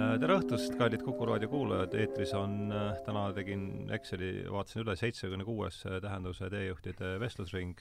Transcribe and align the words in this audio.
tere 0.00 0.36
õhtust, 0.38 0.74
kallid 0.80 1.02
Kuku 1.04 1.26
raadio 1.28 1.48
kuulajad, 1.52 1.92
eetris 2.00 2.30
on, 2.38 2.70
äh, 2.72 2.96
täna 3.04 3.26
tegin 3.36 3.90
Exceli, 3.92 4.30
vaatasin 4.48 4.80
üle, 4.84 4.94
seitsmekümne 4.96 5.44
kuues 5.44 5.82
äh, 5.84 5.98
tähenduse 6.00 6.48
teejuhtide 6.52 7.18
vestlusring. 7.20 7.80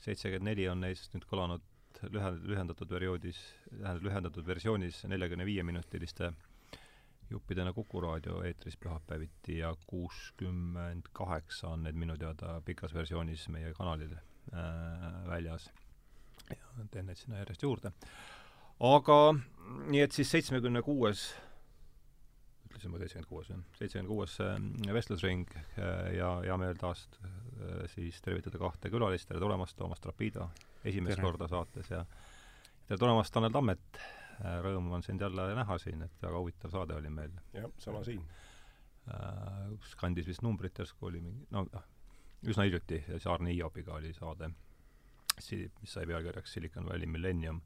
seitsekümmend 0.00 0.48
neli 0.48 0.66
on 0.68 0.80
neist 0.80 1.12
nüüd 1.14 1.24
kõlanud 1.28 1.62
lühend-, 2.12 2.44
lühendatud 2.48 2.88
perioodis, 2.88 3.38
tähendab 3.70 4.04
lühendatud 4.04 4.46
versioonis 4.46 5.02
neljakümne 5.08 5.44
viie 5.48 5.62
minutiliste 5.64 6.32
juppidena 7.30 7.72
Kuku 7.72 8.00
raadio 8.00 8.42
eetris 8.44 8.76
pühapäeviti 8.76 9.58
ja 9.58 9.74
kuuskümmend 9.86 11.10
kaheksa 11.12 11.74
on 11.74 11.84
need 11.84 12.00
minu 12.00 12.16
teada 12.16 12.60
pikas 12.64 12.94
versioonis 12.94 13.48
meie 13.48 13.74
kanalil 13.76 14.16
äh, 14.16 15.20
väljas. 15.28 15.70
ja 16.50 16.88
teen 16.90 17.06
neid 17.06 17.20
sinna 17.20 17.44
järjest 17.44 17.62
juurde 17.62 17.92
aga 18.80 19.18
nii 19.88 20.02
et 20.04 20.12
siis 20.12 20.30
seitsmekümne 20.30 20.82
kuues, 20.84 21.30
ütlesin 22.68 22.92
ma 22.92 23.00
seitsekümmend 23.00 23.28
kuues, 23.30 23.48
jah, 23.50 23.62
seitsekümmend 23.78 24.10
kuues 24.10 24.36
äh, 24.44 24.92
vestlusring 24.94 25.46
äh, 25.56 26.16
ja 26.18 26.32
hea 26.44 26.56
meel 26.60 26.76
taas 26.80 27.06
äh, 27.24 27.86
siis 27.94 28.20
tervitada 28.24 28.60
kahte 28.60 28.92
külalist, 28.92 29.28
tere 29.28 29.40
tulemast, 29.40 29.76
Toomas 29.78 30.02
Trapida, 30.04 30.50
esimest 30.84 31.16
tere. 31.16 31.24
korda 31.24 31.48
saates 31.48 31.90
ja 31.90 32.04
tere 32.86 33.00
tulemast, 33.00 33.32
Tanel 33.32 33.54
Tammet, 33.54 34.02
rõõm 34.66 34.92
on 34.92 35.02
sind 35.02 35.24
jälle 35.24 35.48
näha 35.56 35.78
siin, 35.80 36.04
et 36.04 36.22
väga 36.22 36.36
huvitav 36.42 36.74
saade 36.74 36.98
oli 36.98 37.10
meil. 37.10 37.32
jah, 37.56 37.70
sama 37.80 38.04
siin. 38.04 38.20
Kus 39.80 39.94
kandis 39.96 40.26
vist 40.26 40.42
numbrit 40.42 40.76
järsku 40.76 41.06
oli 41.08 41.20
mingi, 41.22 41.46
no 41.54 41.62
üsna 42.44 42.66
hiljuti, 42.66 42.98
Saarne 43.22 43.54
Hiobiga 43.54 43.94
oli 43.96 44.10
saade, 44.12 44.50
mis 45.36 45.92
sai 45.92 46.08
pealkirjaks 46.10 46.52
Silicon 46.52 46.88
Valley 46.90 47.06
Millennium 47.06 47.62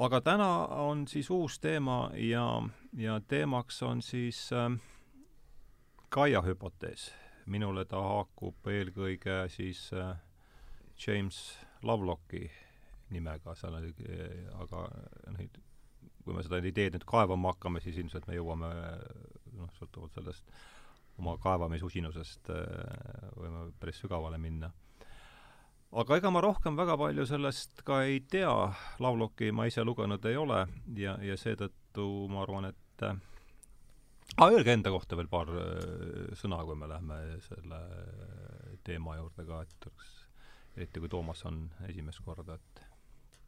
aga 0.00 0.20
täna 0.24 0.50
on 0.80 1.04
siis 1.08 1.30
uus 1.30 1.58
teema 1.60 2.10
ja, 2.14 2.62
ja 2.96 3.20
teemaks 3.28 3.82
on 3.82 4.02
siis 4.02 4.50
äh, 4.52 4.70
Gaia 6.10 6.42
hüpotees. 6.42 7.12
minule 7.46 7.84
ta 7.84 8.00
haakub 8.00 8.66
eelkõige 8.66 9.48
siis 9.48 9.90
äh, 9.92 10.16
James 11.06 11.58
Lovelocki 11.82 12.50
nimega, 13.10 13.54
seal 13.54 13.74
oli, 13.74 13.92
aga 14.54 14.84
noh, 15.32 15.46
kui 16.24 16.34
me 16.36 16.42
seda 16.46 16.60
ideed 16.62 16.94
nüüd 16.94 17.06
kaevama 17.08 17.54
hakkame, 17.54 17.80
siis 17.80 17.96
ilmselt 17.98 18.28
me 18.28 18.36
jõuame 18.36 18.68
noh, 19.56 19.72
sõltuvalt 19.78 20.14
sellest 20.14 20.52
oma 21.18 21.36
kaevamisusinusest 21.42 22.52
äh, 22.54 22.62
võime 23.36 23.66
päris 23.80 24.00
sügavale 24.00 24.38
minna 24.38 24.70
aga 25.90 26.20
ega 26.20 26.30
ma 26.30 26.42
rohkem 26.44 26.76
väga 26.78 26.96
palju 27.00 27.26
sellest 27.26 27.82
ka 27.86 28.02
ei 28.06 28.20
tea, 28.30 28.52
Lavloki 29.02 29.50
ma 29.52 29.66
ise 29.66 29.84
lugenud 29.86 30.24
ei 30.30 30.36
ole 30.38 30.62
ja, 30.98 31.16
ja 31.24 31.36
seetõttu 31.40 32.06
ma 32.30 32.44
arvan, 32.44 32.70
et 32.70 33.06
äh, 33.06 33.16
ah, 34.36 34.50
öelge 34.50 34.74
enda 34.76 34.92
kohta 34.94 35.18
veel 35.18 35.30
paar 35.32 35.50
äh, 35.50 36.30
sõna, 36.38 36.62
kui 36.66 36.78
me 36.78 36.90
läheme 36.90 37.18
selle 37.48 37.80
teema 38.86 39.18
juurde 39.18 39.46
ka, 39.48 39.64
et 39.66 39.90
oleks, 39.90 40.14
eriti 40.76 41.02
kui 41.02 41.10
Toomas 41.10 41.42
on 41.50 41.64
esimest 41.88 42.22
korda, 42.24 42.54
et 42.60 42.86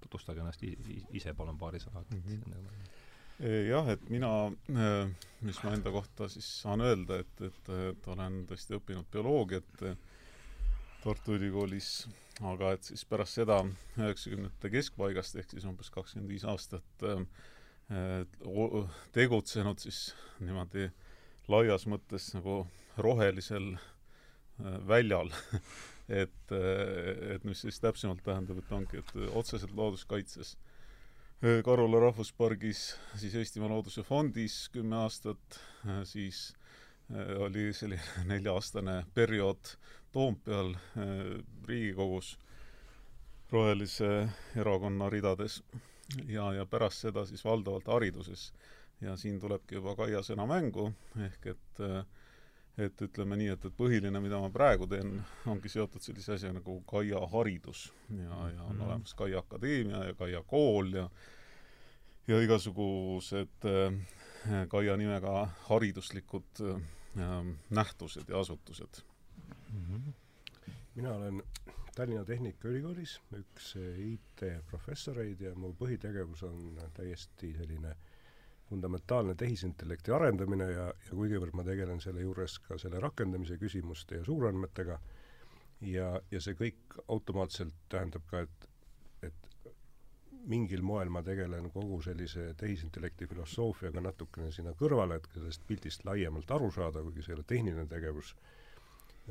tutvustage 0.02 0.42
ennast 0.42 0.66
ise 0.66 1.34
palun 1.38 1.58
paari 1.60 1.80
sõnaga 1.82 2.10
mm. 2.10 2.26
-hmm 2.26 3.00
jah, 3.42 3.88
et 3.90 4.02
mina, 4.10 4.52
äh, 4.70 5.08
mis 5.42 5.56
ma 5.64 5.72
enda 5.74 5.90
kohta 5.90 6.28
siis 6.30 6.46
saan 6.62 6.80
öelda, 6.80 7.16
et, 7.24 7.40
et, 7.40 7.70
et 7.88 8.08
olen 8.12 8.44
tõesti 8.46 8.76
õppinud 8.76 9.08
bioloogiat 9.10 9.82
Tartu 11.02 11.34
Ülikoolis. 11.34 12.06
Aga 12.46 12.72
et 12.76 12.86
siis 12.86 13.02
pärast 13.06 13.36
seda 13.38 13.58
üheksakümnendate 13.98 14.70
keskpaigast 14.72 15.36
ehk 15.38 15.50
siis 15.52 15.66
umbes 15.68 15.90
kakskümmend 15.94 16.30
viis 16.30 16.44
aastat 16.48 17.04
äh, 17.06 17.24
tegutsenud 19.14 19.82
siis 19.82 19.98
niimoodi 20.40 20.88
laias 21.52 21.84
mõttes 21.90 22.30
nagu 22.36 22.62
rohelisel 23.02 23.74
äh, 23.74 24.78
väljal. 24.88 25.32
Et, 26.12 26.50
äh, 26.52 27.36
et 27.36 27.44
mis 27.46 27.60
siis 27.62 27.78
täpsemalt 27.80 28.24
tähendab, 28.26 28.58
et 28.58 28.72
ongi, 28.74 28.98
et 28.98 29.12
otseselt 29.38 29.70
looduskaitses. 29.78 30.56
Karula 31.64 32.00
rahvuspargis, 32.02 32.82
siis 33.16 33.36
Eestimaa 33.38 33.70
Looduse 33.70 34.02
Fondis 34.04 34.66
kümme 34.74 34.98
aastat, 34.98 35.56
siis 36.10 36.42
oli 37.38 37.70
selline 37.72 38.26
nelja-aastane 38.34 38.98
periood 39.14 39.72
Toompeal 40.12 40.74
Riigikogus 41.68 42.38
Rohelise 43.52 44.28
Erakonna 44.56 45.10
ridades. 45.10 45.62
Ja, 46.28 46.52
ja 46.52 46.66
pärast 46.66 47.04
seda 47.04 47.24
siis 47.28 47.44
valdavalt 47.44 47.86
hariduses. 47.86 48.52
ja 49.00 49.16
siin 49.16 49.40
tulebki 49.40 49.74
juba 49.74 49.96
Kaia 49.98 50.20
sõna 50.22 50.46
mängu, 50.46 50.92
ehk 51.26 51.46
et 51.50 51.80
et 52.78 53.02
ütleme 53.02 53.36
nii, 53.36 53.48
et, 53.52 53.64
et 53.68 53.74
põhiline, 53.76 54.20
mida 54.24 54.38
ma 54.40 54.48
praegu 54.50 54.86
teen, 54.88 55.16
ongi 55.46 55.68
seotud 55.68 56.00
sellise 56.00 56.36
asjaga 56.36 56.60
nagu 56.60 56.78
Kaia 56.88 57.20
haridus. 57.34 57.90
Ja, 58.08 58.48
ja 58.54 58.62
on 58.62 58.76
mm 58.76 58.86
olemas 58.86 59.14
Kaia 59.14 59.42
Akadeemia 59.42 60.04
ja 60.04 60.14
Kaia 60.14 60.42
kool 60.46 60.92
ja 60.94 61.08
ja 62.28 62.40
igasugused 62.40 63.68
äh, 63.68 64.66
Kaia 64.68 64.96
nimega 64.96 65.48
hariduslikud 65.68 66.64
äh, 66.70 66.80
nähtused 67.70 68.28
ja 68.28 68.40
asutused 68.40 69.02
mm. 69.72 69.86
-hmm 69.86 70.12
mina 70.94 71.14
olen 71.14 71.42
Tallinna 71.94 72.24
Tehnikaülikoolis 72.24 73.20
üks 73.36 73.74
IT-professoreid 73.80 75.40
ja 75.40 75.52
mu 75.56 75.72
põhitegevus 75.76 76.44
on 76.48 76.76
täiesti 76.96 77.52
selline 77.56 77.94
fundamentaalne 78.68 79.34
tehisintellekti 79.34 80.12
arendamine 80.16 80.68
ja, 80.70 80.86
ja 81.06 81.16
kuigivõrd 81.16 81.56
ma 81.56 81.64
tegelen 81.64 82.00
selle 82.00 82.24
juures 82.24 82.58
ka 82.66 82.78
selle 82.80 83.00
rakendamise 83.00 83.58
küsimuste 83.60 84.20
ja 84.20 84.24
suurandmetega, 84.24 84.98
ja, 85.88 86.08
ja 86.30 86.40
see 86.40 86.56
kõik 86.56 86.96
automaatselt 87.08 87.76
tähendab 87.92 88.24
ka, 88.30 88.44
et, 88.46 88.68
et 89.28 89.68
mingil 90.48 90.84
moel 90.84 91.12
ma 91.12 91.20
tegelen 91.24 91.68
kogu 91.74 92.00
sellise 92.04 92.50
tehisintellekti 92.60 93.28
filosoofiaga 93.32 94.04
natukene 94.08 94.52
sinna 94.52 94.72
kõrvale, 94.76 95.20
et 95.20 95.28
sellest 95.36 95.68
pildist 95.68 96.08
laiemalt 96.08 96.56
aru 96.56 96.72
saada, 96.72 97.04
kuigi 97.04 97.24
see 97.24 97.34
ei 97.34 97.40
ole 97.40 97.48
tehniline 97.48 97.88
tegevus 97.92 98.34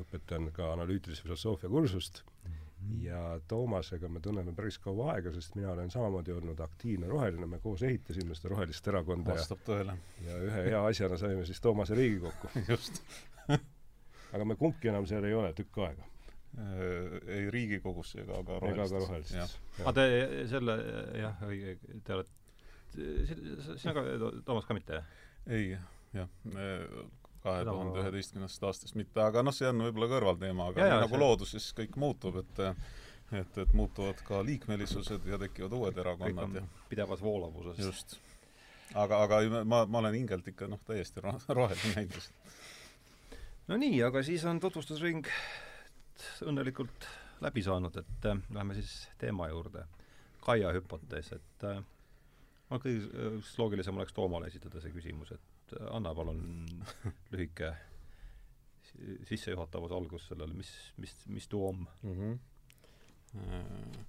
õpetan 0.00 0.48
ka 0.56 0.72
analüütilise 0.72 1.22
filosoofia 1.22 1.68
kursust 1.70 2.22
mm 2.24 2.52
-hmm. 2.52 3.02
ja 3.04 3.40
Toomasega 3.48 4.08
me 4.08 4.20
tunneme 4.20 4.54
päris 4.56 4.78
kaua 4.78 5.12
aega, 5.12 5.32
sest 5.32 5.54
mina 5.54 5.72
olen 5.72 5.90
samamoodi 5.90 6.32
olnud 6.32 6.60
aktiivne 6.60 7.08
roheline, 7.08 7.46
me 7.46 7.58
koos 7.58 7.82
ehitasime 7.82 8.34
seda 8.34 8.54
rohelist 8.54 8.88
erakonda 8.88 9.34
vastab 9.34 9.60
tõele. 9.66 9.96
ja 10.26 10.38
ühe 10.38 10.64
hea 10.70 10.86
asjana 10.86 11.16
saime 11.16 11.44
siis 11.46 11.60
Toomase 11.60 11.94
Riigikokku 11.94 12.48
just 12.70 13.02
aga 14.32 14.44
me 14.44 14.56
kumbki 14.56 14.88
enam 14.88 15.06
seal 15.06 15.24
ei 15.24 15.34
ole 15.34 15.52
tükk 15.52 15.78
aega 15.86 16.04
äh, 16.58 17.18
ei 17.38 17.50
Riigikogus 17.50 18.14
ega 18.16 18.44
ka 18.44 18.58
rohelistes. 18.58 18.92
ega 18.92 18.98
ka 18.98 19.06
rohelistes. 19.06 19.58
aga 19.80 19.92
te 19.92 20.46
selle, 20.48 20.78
jah, 21.20 21.42
õige, 21.48 21.76
te 22.04 22.14
olete, 22.14 22.30
sina 23.76 23.94
ka, 23.94 24.06
Toomas 24.44 24.68
ka 24.68 24.74
mitte? 24.74 25.04
ei, 25.46 25.76
jah, 26.12 26.28
kahe 27.42 27.64
tuhande 27.66 28.02
üheteistkümnendast 28.04 28.66
aastast 28.68 28.98
mitte, 28.98 29.22
aga 29.22 29.42
noh, 29.42 29.54
see 29.54 29.68
on 29.70 29.82
võib-olla 29.88 30.08
kõrvalteema, 30.12 30.68
aga 30.70 30.82
ja, 30.82 30.90
ja, 30.94 30.98
nagu 31.04 31.16
see... 31.16 31.22
looduses 31.24 31.70
kõik 31.78 31.96
muutub, 32.00 32.38
et 32.42 32.62
et, 33.32 33.58
et 33.58 33.72
muutuvad 33.72 34.20
ka 34.26 34.42
liikmelisused 34.44 35.24
ja 35.26 35.38
tekivad 35.40 35.72
uued 35.72 35.98
erakonnad 35.98 36.58
ja 36.60 36.62
pidevas 36.90 37.22
voolavuses. 37.24 37.80
just. 37.80 38.18
aga, 38.94 39.22
aga 39.24 39.40
ma, 39.64 39.84
ma 39.86 40.02
olen 40.02 40.20
hingelt 40.20 40.48
ikka 40.52 40.68
noh, 40.68 40.80
täiesti 40.86 41.24
roheline 41.58 42.04
endiselt. 42.04 42.54
no 43.68 43.80
nii, 43.80 44.02
aga 44.04 44.22
siis 44.26 44.44
on 44.44 44.60
tutvustusring 44.60 45.28
õnnelikult 46.46 47.08
läbi 47.42 47.62
saanud, 47.62 47.96
et 47.96 48.28
äh, 48.30 48.38
lähme 48.54 48.74
siis 48.74 49.08
teema 49.18 49.48
juurde. 49.48 49.86
Kaia 50.42 50.72
hüpotees, 50.74 51.32
et 51.36 51.64
äh, 51.66 51.82
no 52.70 52.78
kõige 52.82 53.08
äh, 53.08 53.50
loogilisem 53.58 53.98
oleks 53.98 54.14
Toomale 54.14 54.50
esitada 54.50 54.82
see 54.82 54.94
küsimus, 54.94 55.32
et 55.34 55.51
et 55.72 55.80
anna 55.90 56.14
palun 56.14 56.42
lühike 57.32 57.72
sissejuhatavus 59.28 59.92
algus 59.96 60.26
sellele, 60.28 60.54
mis, 60.54 60.70
mis, 61.00 61.14
mis 61.26 61.48
tuum 61.48 61.86
mm? 62.02 62.38
-hmm. 63.32 64.00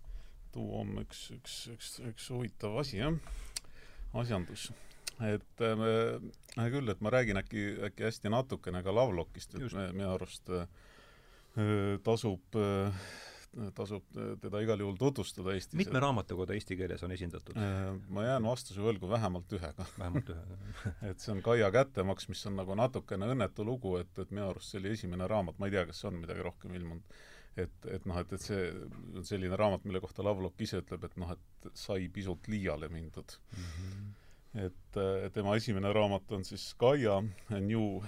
tuum 0.52 0.98
üks, 1.02 1.32
üks, 1.32 1.68
üks, 1.74 2.00
üks 2.10 2.30
huvitav 2.30 2.78
asi, 2.78 2.98
jah, 2.98 3.14
asjandus. 4.14 4.72
et 5.22 5.62
äh, 5.62 6.72
küll, 6.72 6.90
et 6.90 7.02
ma 7.02 7.10
räägin 7.10 7.38
äkki, 7.38 7.68
äkki 7.90 8.04
hästi 8.04 8.30
natukene 8.30 8.84
ka 8.84 8.96
Lovelockist, 8.96 9.56
et 9.56 9.74
minu 9.94 10.10
arust 10.14 10.50
äh, 10.50 10.68
tasub 12.04 12.56
äh, 12.56 12.92
tasub 13.78 14.06
teda 14.42 14.62
igal 14.64 14.82
juhul 14.82 14.96
tutvustada 14.98 15.54
Eestis. 15.54 15.78
mitme 15.78 16.02
raamatukogu 16.02 16.56
eesti 16.56 16.78
keeles 16.78 17.04
on 17.06 17.14
esindatud? 17.14 17.58
Äh, 17.60 17.92
ma 18.14 18.26
jään 18.26 18.48
vastuse 18.48 18.82
võlgu 18.82 19.10
vähemalt 19.10 19.54
ühega. 19.54 19.86
vähemalt 20.00 20.32
ühega 20.34 20.58
et 21.12 21.22
see 21.22 21.36
on 21.36 21.44
Kaia 21.46 21.70
kättemaks, 21.74 22.28
mis 22.32 22.42
on 22.50 22.58
nagu 22.58 22.78
natukene 22.80 23.30
õnnetu 23.36 23.66
lugu, 23.68 23.98
et, 24.02 24.12
et 24.18 24.34
minu 24.34 24.50
arust 24.50 24.74
see 24.74 24.82
oli 24.82 24.96
esimene 24.98 25.28
raamat, 25.30 25.60
ma 25.62 25.70
ei 25.70 25.78
tea, 25.78 25.86
kas 25.90 26.02
on 26.10 26.18
midagi 26.22 26.46
rohkem 26.46 26.74
ilmunud, 26.80 27.22
et, 27.54 27.78
et 27.94 28.10
noh, 28.10 28.20
et, 28.24 28.34
et 28.34 28.48
see 28.50 28.66
on 29.14 29.30
selline 29.30 29.60
raamat, 29.60 29.86
mille 29.86 30.02
kohta 30.02 30.26
Lovelock 30.26 30.66
ise 30.66 30.82
ütleb, 30.82 31.06
et 31.06 31.18
noh, 31.22 31.38
et 31.38 31.72
sai 31.78 32.10
pisut 32.14 32.50
liiale 32.50 32.90
mindud 32.94 33.38
mm. 33.38 33.72
-hmm 33.72 34.12
et 34.54 34.98
tema 35.34 35.56
esimene 35.58 35.90
raamat 35.94 36.32
on 36.32 36.44
siis 36.46 36.76
Kaia 36.78 37.16
A 37.18 37.60
New 37.60 38.04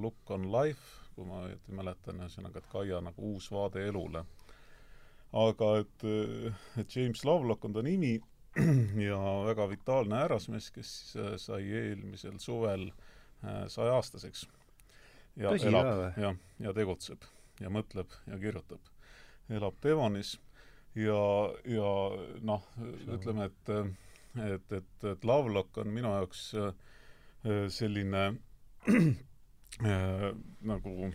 Look 0.00 0.30
on 0.32 0.46
Life, 0.48 1.10
kui 1.14 1.26
ma 1.28 1.42
õieti 1.44 1.74
mäletan, 1.76 2.22
ühesõnaga, 2.24 2.62
et 2.62 2.70
Kaia 2.72 3.02
nagu 3.04 3.32
uus 3.34 3.50
vaade 3.52 3.82
elule. 3.84 4.24
Aga 5.32 5.70
et, 5.80 6.04
et 6.80 6.96
James 6.96 7.24
Lovelock 7.24 7.64
on 7.64 7.76
ta 7.76 7.84
nimi 7.86 8.16
ja 9.08 9.18
väga 9.46 9.68
vitaalne 9.70 10.24
härrasmees, 10.24 10.70
kes 10.74 10.92
sai 11.38 11.62
eelmisel 11.82 12.40
suvel 12.42 12.88
saja-aastaseks. 13.40 14.46
ja 15.38 15.52
Tõsi, 15.52 15.70
elab, 15.70 15.90
jah, 16.18 16.36
ja 16.60 16.74
tegutseb 16.76 17.24
ja 17.60 17.70
mõtleb 17.70 18.10
ja 18.26 18.38
kirjutab. 18.42 18.90
elab 19.48 19.78
Devonis 19.82 20.34
ja, 20.98 21.22
ja 21.64 21.92
noh, 22.42 22.66
ütleme, 23.06 23.50
et 23.50 23.74
et, 24.38 24.72
et, 24.72 25.04
et 25.04 25.24
Lovelock 25.24 25.78
on 25.82 25.90
minu 25.94 26.12
jaoks 26.14 26.42
selline 27.74 28.24
äh, 28.26 28.34
nagu 30.72 31.10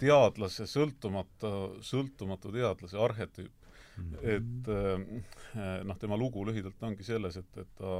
teadlase 0.00 0.66
sõltumata, 0.70 1.50
sõltumatu 1.84 2.52
teadlase 2.54 2.98
arhetüüp 3.00 3.66
mm. 3.96 4.12
-hmm. 4.12 4.28
et 4.36 4.70
äh, 4.74 5.84
noh, 5.84 5.98
tema 5.98 6.18
lugu 6.18 6.44
lühidalt 6.46 6.82
ongi 6.82 7.06
selles, 7.06 7.36
et, 7.36 7.56
et 7.64 7.74
ta 7.78 7.96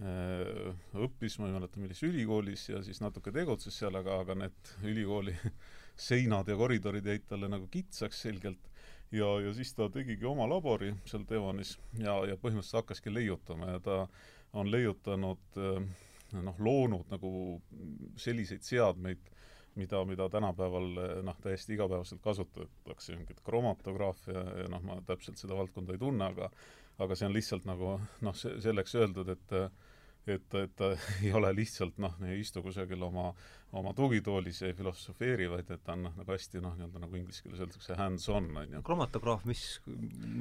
õppis, 0.00 1.34
ma 1.36 1.50
ei 1.50 1.52
mäleta, 1.52 1.76
millises 1.76 2.06
ülikoolis 2.08 2.62
ja 2.70 2.78
siis 2.80 3.02
natuke 3.02 3.32
tegutses 3.36 3.74
seal, 3.76 3.98
aga, 3.98 4.20
aga 4.22 4.36
need 4.46 4.70
ülikooli 4.88 5.34
seinad 6.08 6.48
ja 6.48 6.56
koridorid 6.56 7.04
jäid 7.04 7.26
talle 7.28 7.50
nagu 7.52 7.66
kitsaks 7.68 8.22
selgelt 8.22 8.70
ja, 9.12 9.28
ja 9.44 9.52
siis 9.52 9.74
ta 9.76 9.90
tegigi 9.92 10.24
oma 10.24 10.46
labori 10.48 10.94
seal 11.04 11.26
Devonis 11.28 11.74
ja, 11.98 12.14
ja 12.30 12.38
põhimõtteliselt 12.40 12.80
hakkaski 12.80 13.12
leiutama 13.12 13.74
ja 13.74 13.82
ta 13.84 13.98
on 14.56 14.70
leiutanud 14.72 15.60
noh, 16.38 16.58
loonud 16.58 17.10
nagu 17.10 17.30
selliseid 18.20 18.64
seadmeid, 18.66 19.30
mida, 19.78 20.02
mida 20.08 20.28
tänapäeval 20.32 20.90
noh, 21.26 21.38
täiesti 21.42 21.76
igapäevaselt 21.76 22.22
kasutatakse, 22.24 23.16
mingit 23.16 23.40
kromatograafia 23.46 24.44
ja 24.62 24.68
noh, 24.72 24.82
ma 24.86 24.98
täpselt 25.06 25.38
seda 25.38 25.58
valdkonda 25.58 25.94
ei 25.94 26.02
tunne, 26.02 26.32
aga 26.34 26.50
aga 27.00 27.16
see 27.16 27.30
on 27.30 27.36
lihtsalt 27.36 27.68
nagu 27.68 27.94
noh, 28.26 28.36
see, 28.36 28.58
selleks 28.60 28.98
öeldud, 28.98 29.30
et 29.32 29.56
et, 30.28 30.54
et 30.54 30.74
ta 30.76 30.90
ei 31.24 31.32
ole 31.34 31.52
lihtsalt 31.56 31.98
noh, 32.02 32.16
ei 32.28 32.40
istu 32.42 32.62
kusagil 32.62 33.02
oma, 33.02 33.30
oma 33.76 33.92
tugitoolis 33.96 34.60
ja 34.62 34.70
ei 34.70 34.76
filosofeeri, 34.76 35.48
vaid 35.50 35.70
et 35.72 35.84
ta 35.84 35.94
on 35.96 36.04
noh, 36.06 36.16
nagu 36.18 36.34
hästi 36.34 36.60
noh, 36.62 36.74
nii-öelda 36.78 37.02
nagu 37.04 37.18
inglise 37.18 37.44
keeles 37.44 37.62
öeldakse 37.64 37.96
hands-on, 37.98 38.50
on 38.62 38.76
ju. 38.76 38.82
kromatograaf, 38.86 39.46
mis, 39.48 39.64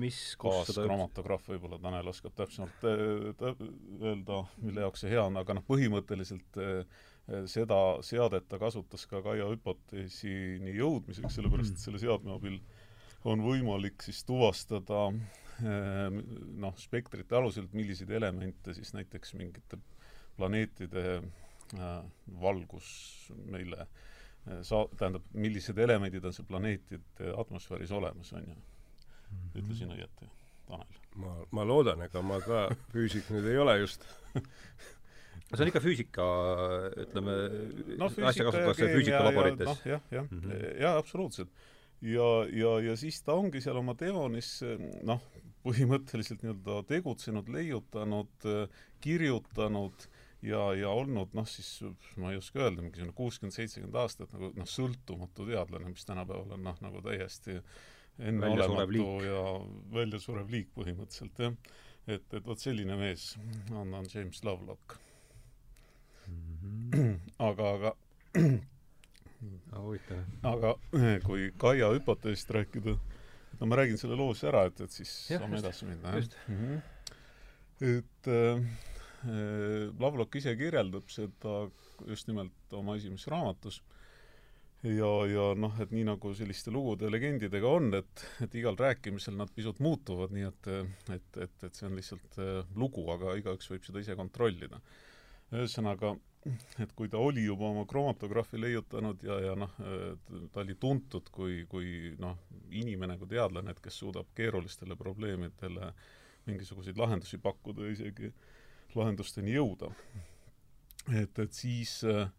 mis 0.03 0.19
kaaskroomatograaf 0.41 1.47
võib-olla 1.53 1.79
Tanel 1.81 2.11
oskab 2.11 2.35
täpsemalt 2.37 2.83
äh, 2.89 3.63
öelda, 4.11 4.43
mille 4.65 4.85
jaoks 4.85 5.05
see 5.05 5.13
hea 5.15 5.23
on, 5.23 5.39
aga 5.41 5.57
noh, 5.57 5.65
põhimõtteliselt 5.69 6.59
äh, 6.59 6.99
seda 7.51 7.79
seadet 8.05 8.47
ta 8.49 8.57
kasutas 8.61 9.05
ka 9.09 9.21
Kaia 9.25 9.47
hüpoteesini 9.51 10.73
jõudmiseks, 10.77 11.35
sellepärast 11.35 11.75
et 11.75 11.83
selle 11.83 12.01
seadme 12.01 12.33
abil 12.35 12.57
on 13.27 13.43
võimalik 13.43 14.01
siis 14.05 14.23
tuvastada 14.25 15.09
Ehm, 15.59 16.19
noh, 16.61 16.75
spektrite 16.79 17.35
alusel, 17.35 17.67
milliseid 17.75 18.11
elemente 18.15 18.73
siis 18.77 18.93
näiteks 18.95 19.33
mingite 19.35 19.79
planeetide 20.37 21.03
äh, 21.19 21.97
valgus 22.41 22.91
meile 23.51 23.87
saa-, 24.63 24.87
tähendab, 24.95 25.25
millised 25.35 25.77
elemendid 25.83 26.23
on 26.23 26.35
seal 26.35 26.47
planeetide 26.47 27.33
atmosfääris 27.43 27.91
olemas, 27.91 28.31
on 28.39 28.47
ju. 28.47 28.55
ütlesin 29.59 29.91
õieti, 29.97 30.29
Tanel? 30.69 31.01
ma, 31.19 31.35
ma 31.51 31.67
loodan, 31.67 32.05
ega 32.07 32.23
ma 32.23 32.39
ka 32.45 32.63
füüsik 32.93 33.27
nüüd 33.33 33.51
ei 33.51 33.59
ole 33.59 33.75
just 33.81 34.07
see 35.57 35.65
on 35.65 35.71
ikka 35.71 35.81
füüsika, 35.83 36.29
ütleme 37.05 37.35
no,, 37.97 38.09
asja 38.29 38.45
kasutatakse 38.47 38.89
füüsikalaborites. 38.93 39.67
noh, 39.69 39.83
jah, 39.95 40.07
jah 40.13 40.29
mm 40.29 40.41
-hmm., 40.45 40.79
jaa, 40.83 40.95
absoluutselt. 40.97 41.49
ja, 42.01 42.29
ja, 42.53 42.79
ja 42.89 42.95
siis 42.99 43.21
ta 43.25 43.33
ongi 43.33 43.61
seal 43.61 43.77
oma 43.81 43.95
Devonis 43.99 44.59
noh, 45.03 45.23
põhimõtteliselt 45.65 46.43
nii-öelda 46.45 46.83
tegutsenud, 46.87 47.49
leiutanud, 47.51 48.47
kirjutanud 49.03 50.07
ja, 50.45 50.61
ja 50.77 50.91
olnud 50.95 51.33
noh, 51.37 51.47
siis 51.49 51.81
ma 52.19 52.31
ei 52.33 52.39
oska 52.39 52.63
öelda, 52.63 52.83
mingisugune 52.83 53.15
kuuskümmend, 53.17 53.55
seitsekümmend 53.55 53.99
aastat 53.99 54.33
nagu 54.35 54.51
noh, 54.55 54.69
sõltumatu 54.69 55.47
teadlane, 55.49 55.91
mis 55.91 56.07
tänapäeval 56.07 56.55
on 56.57 56.65
noh, 56.69 56.79
nagu 56.83 57.03
täiesti 57.05 57.59
enneolematu 58.29 59.11
ja 59.23 59.43
väljasurev 59.93 60.49
liik 60.51 60.71
põhimõtteliselt, 60.75 61.43
jah. 61.43 61.75
et, 62.07 62.25
et 62.33 62.45
vot 62.45 62.59
selline 62.59 62.97
mees 62.99 63.33
on, 63.71 63.93
on 63.93 64.09
James 64.11 64.43
Lovelock. 64.47 64.99
Aga, 67.49 67.71
aga 67.73 67.93
huvitav. 69.83 70.23
aga 70.43 70.73
kui 71.25 71.49
Kaia 71.57 71.91
hüpoteesist 71.95 72.51
rääkida, 72.55 72.95
no 73.59 73.69
ma 73.69 73.79
räägin 73.79 73.99
selle 74.01 74.17
loo 74.19 74.33
siis 74.33 74.49
ära, 74.51 74.65
et, 74.69 74.81
et 74.85 74.95
siis 74.95 75.13
ja, 75.31 75.41
saame 75.41 75.59
edasi 75.61 75.89
minna, 75.89 76.15
jah 76.17 76.27
mm. 76.47 76.57
-hmm. 76.63 76.81
et 77.93 78.27
äh, 78.27 78.63
äh, 79.25 79.93
Lavlok 79.99 80.35
ise 80.35 80.55
kirjeldab 80.59 81.09
seda 81.09 81.69
just 82.07 82.27
nimelt 82.27 82.73
oma 82.73 82.95
esimeses 82.95 83.27
raamatus 83.27 83.81
ja, 84.83 85.11
ja 85.27 85.53
noh, 85.55 85.75
et 85.81 85.91
nii 85.91 86.05
nagu 86.07 86.33
selliste 86.35 86.71
lugude 86.71 87.09
legendidega 87.11 87.67
on, 87.67 87.93
et, 87.99 88.25
et 88.43 88.55
igal 88.55 88.77
rääkimisel 88.79 89.35
nad 89.35 89.51
pisut 89.55 89.79
muutuvad, 89.79 90.31
nii 90.31 90.47
et, 90.47 90.71
et, 91.15 91.37
et, 91.43 91.63
et 91.63 91.75
see 91.75 91.87
on 91.87 91.95
lihtsalt 91.99 92.39
lugu, 92.75 93.03
aga 93.11 93.35
igaüks 93.39 93.71
võib 93.71 93.83
seda 93.83 93.99
ise 93.99 94.15
kontrollida. 94.15 94.79
ühesõnaga, 95.51 96.13
et 96.83 96.91
kui 96.95 97.09
ta 97.11 97.19
oli 97.19 97.43
juba 97.43 97.67
oma 97.67 97.85
kromatograafi 97.89 98.61
leiutanud 98.61 99.23
ja, 99.27 99.39
ja 99.43 99.55
noh, 99.59 99.73
ta 100.53 100.63
oli 100.63 100.75
tuntud 100.79 101.27
kui, 101.35 101.65
kui 101.69 102.13
noh, 102.19 102.37
inimene 102.71 103.17
kui 103.19 103.27
teadlane, 103.27 103.73
et 103.75 103.81
kes 103.83 103.99
suudab 104.03 104.31
keerulistele 104.37 104.95
probleemidele 104.99 105.91
mingisuguseid 106.47 106.97
lahendusi 106.97 107.37
pakkuda 107.43 107.85
ja 107.85 107.95
isegi 107.97 108.31
lahendusteni 108.95 109.53
jõuda. 109.53 109.91
et, 111.13 111.39
et 111.39 111.53
siis 111.53 111.99
eh, 112.07 112.31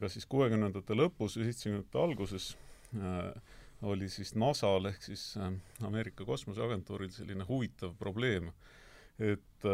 kas 0.00 0.16
siis 0.16 0.28
kuuekümnendate 0.30 0.96
lõpus 0.98 1.38
või 1.38 1.48
seitsmekümnendate 1.48 2.02
alguses 2.02 2.52
äh, 2.98 3.32
oli 3.82 4.08
siis 4.12 4.34
NASA-l 4.38 4.86
ehk 4.92 5.02
siis 5.02 5.24
äh, 5.40 5.52
Ameerika 5.86 6.24
kosmoseagentuuril 6.28 7.10
selline 7.14 7.46
huvitav 7.48 7.96
probleem, 7.98 8.52
et 9.18 9.68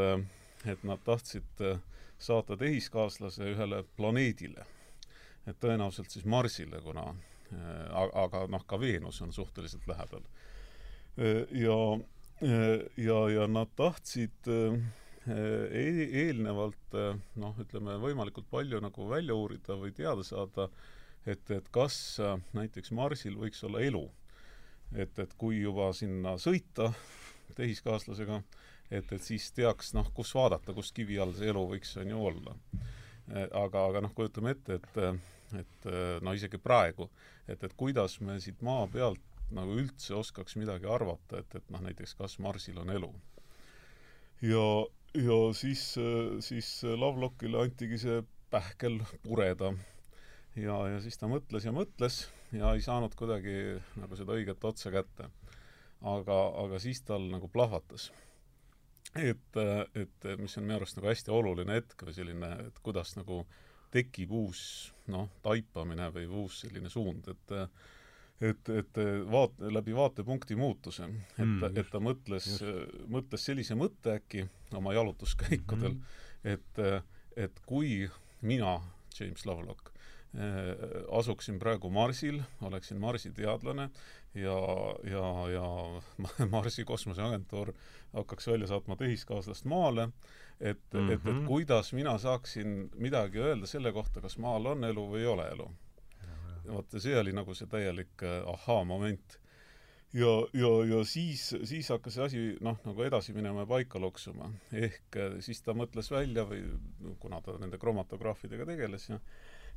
et 0.66 0.82
nad 0.82 0.98
tahtsid 1.06 1.62
äh, 1.62 1.78
saata 2.18 2.56
tehiskaaslase 2.56 3.52
ühele 3.52 3.84
planeedile. 3.96 4.66
et 5.46 5.56
tõenäoliselt 5.64 6.12
siis 6.12 6.26
Marsile, 6.28 6.80
kuna 6.84 7.06
äh, 7.08 7.94
aga 7.96 8.44
noh, 8.52 8.64
ka 8.68 8.76
Veenus 8.80 9.22
on 9.24 9.32
suhteliselt 9.32 9.86
lähedal. 9.88 10.26
Äh, 11.16 11.46
ja, 11.56 11.78
äh, 12.42 12.84
ja, 12.96 13.18
ja 13.32 13.46
nad 13.48 13.72
tahtsid 13.76 14.50
e 15.28 15.88
eelnevalt 16.22 16.94
noh, 17.36 17.56
ütleme 17.60 17.98
võimalikult 18.00 18.46
palju 18.50 18.78
nagu 18.80 19.08
välja 19.10 19.34
uurida 19.36 19.76
või 19.76 19.92
teada 19.92 20.24
saada, 20.24 20.68
et, 21.26 21.50
et 21.52 21.68
kas 21.68 22.16
näiteks 22.56 22.94
Marsil 22.96 23.36
võiks 23.36 23.60
olla 23.68 23.82
elu. 23.84 24.06
et, 24.96 25.18
et 25.18 25.34
kui 25.36 25.60
juba 25.60 25.90
sinna 25.92 26.38
sõita 26.40 26.92
tehiskaaslasega, 27.58 28.40
et, 28.90 29.12
et 29.12 29.22
siis 29.22 29.50
teaks 29.56 29.92
noh, 29.96 30.08
kus 30.14 30.34
vaadata, 30.36 30.74
kus 30.76 30.92
kivi 30.96 31.18
all 31.20 31.34
see 31.36 31.50
elu 31.52 31.64
võiks 31.72 31.96
on 32.00 32.12
ju 32.12 32.26
olla. 32.30 32.56
aga, 33.28 33.84
aga 33.84 34.00
noh, 34.00 34.12
kujutame 34.16 34.54
ette, 34.56 34.78
et, 34.78 35.58
et 35.60 35.88
no 36.24 36.32
isegi 36.32 36.60
praegu, 36.60 37.10
et, 37.46 37.60
et 37.60 37.74
kuidas 37.76 38.18
me 38.24 38.38
siit 38.40 38.62
maa 38.64 38.86
pealt 38.88 39.24
nagu 39.52 39.76
üldse 39.80 40.14
oskaks 40.16 40.56
midagi 40.60 40.88
arvata, 40.88 41.42
et, 41.42 41.58
et 41.60 41.70
noh, 41.72 41.82
näiteks 41.84 42.16
kas 42.16 42.38
Marsil 42.44 42.78
on 42.80 42.92
elu. 42.92 43.10
ja, 44.44 44.64
ja 45.16 45.38
siis, 45.56 45.84
siis 46.44 46.72
Lovelockile 46.84 47.62
antigi 47.64 48.00
see 48.00 48.22
pähkel 48.50 49.00
pureda. 49.24 49.74
ja, 50.56 50.80
ja 50.94 51.00
siis 51.04 51.20
ta 51.20 51.28
mõtles 51.28 51.64
ja 51.64 51.72
mõtles 51.72 52.22
ja 52.56 52.72
ei 52.72 52.84
saanud 52.84 53.12
kuidagi 53.16 53.76
nagu 54.00 54.16
seda 54.16 54.36
õiget 54.36 54.64
otsa 54.64 54.92
kätte. 54.92 55.28
aga, 56.00 56.38
aga 56.64 56.80
siis 56.80 57.02
tal 57.04 57.28
nagu 57.28 57.48
plahvatas 57.52 58.08
et, 59.16 59.60
et 59.94 60.28
mis 60.38 60.58
on 60.58 60.66
minu 60.66 60.76
arust 60.76 60.98
nagu 60.98 61.08
hästi 61.10 61.32
oluline 61.32 61.78
hetk 61.78 62.04
või 62.06 62.16
selline, 62.16 62.50
et 62.68 62.80
kuidas 62.84 63.14
nagu 63.16 63.42
tekib 63.92 64.32
uus 64.36 64.60
noh, 65.08 65.30
taipamine 65.42 66.10
või 66.12 66.26
uus 66.42 66.60
selline 66.64 66.90
suund, 66.92 67.30
et 67.32 67.56
et, 68.38 68.68
et 68.70 69.00
vaat-, 69.26 69.56
läbi 69.74 69.94
vaatepunkti 69.96 70.54
muutuse, 70.54 71.08
et 71.38 71.44
mm,, 71.44 71.78
et 71.80 71.88
ta 71.90 71.98
mõtles, 71.98 72.46
mõtles 73.10 73.46
sellise 73.48 73.74
mõtte 73.74 74.14
äkki 74.20 74.44
oma 74.78 74.94
jalutuskäikudel 74.94 75.96
mm., 75.96 76.52
et, 76.54 76.82
et 77.34 77.60
kui 77.66 78.04
mina, 78.46 78.76
James 79.18 79.42
Lovelock, 79.46 79.90
asuksin 81.18 81.58
praegu 81.58 81.90
Marsil, 81.90 82.42
oleksin 82.62 82.98
Marsi 83.00 83.30
teadlane 83.32 83.88
ja, 84.34 84.58
ja, 85.08 85.48
ja 85.52 86.46
Marsi 86.54 86.84
kosmoseagentuur 86.84 87.72
hakkaks 88.12 88.46
välja 88.46 88.66
saatma 88.66 88.96
tehiskaaslast 88.96 89.64
Maale, 89.64 90.08
et 90.60 90.78
mm, 90.92 91.00
-hmm. 91.00 91.12
et, 91.12 91.20
et 91.20 91.34
mhm. 91.34 91.46
kuidas 91.46 91.92
mina 91.92 92.18
saaksin 92.18 92.90
midagi 92.94 93.38
öelda 93.38 93.66
selle 93.66 93.92
kohta, 93.92 94.20
kas 94.20 94.38
Maal 94.38 94.66
on 94.66 94.84
elu 94.84 95.08
või 95.10 95.20
ei 95.20 95.26
ole 95.26 95.48
elu. 95.48 95.70
vaata, 96.68 97.00
see 97.00 97.18
oli 97.18 97.32
nagu 97.32 97.54
see 97.54 97.66
täielik 97.66 98.22
ahaa-moment 98.46 99.38
ja, 100.12 100.46
ja, 100.52 100.96
ja 100.96 101.04
siis, 101.04 101.54
siis 101.64 101.88
hakkas 101.92 102.16
see 102.16 102.24
asi 102.24 102.42
noh, 102.64 102.78
nagu 102.84 103.04
edasi 103.04 103.34
minema 103.36 103.64
ja 103.64 103.68
paika 103.68 104.00
loksuma. 104.00 104.50
ehk 104.72 105.16
eh, 105.16 105.38
siis 105.44 105.62
ta 105.62 105.74
mõtles 105.76 106.10
välja 106.12 106.46
või 106.48 106.62
kuna 107.20 107.40
ta 107.44 107.58
nende 107.60 107.80
kromatograafidega 107.80 108.66
tegeles 108.68 109.08
ja 109.08 109.20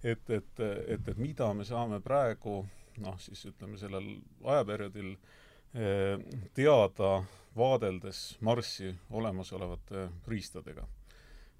et, 0.04 0.30
et, 0.30 0.60
et, 0.60 1.08
et 1.08 1.18
mida 1.18 1.52
me 1.54 1.66
saame 1.68 2.02
praegu 2.04 2.62
noh, 3.02 3.18
siis 3.22 3.46
ütleme 3.50 3.80
sellel 3.80 4.08
ajaperioodil 4.44 5.14
eh, 5.14 6.18
teada 6.58 7.22
vaadeldes 7.58 8.38
Marssi 8.42 8.94
olemasolevate 9.10 10.08
riistadega. 10.28 10.88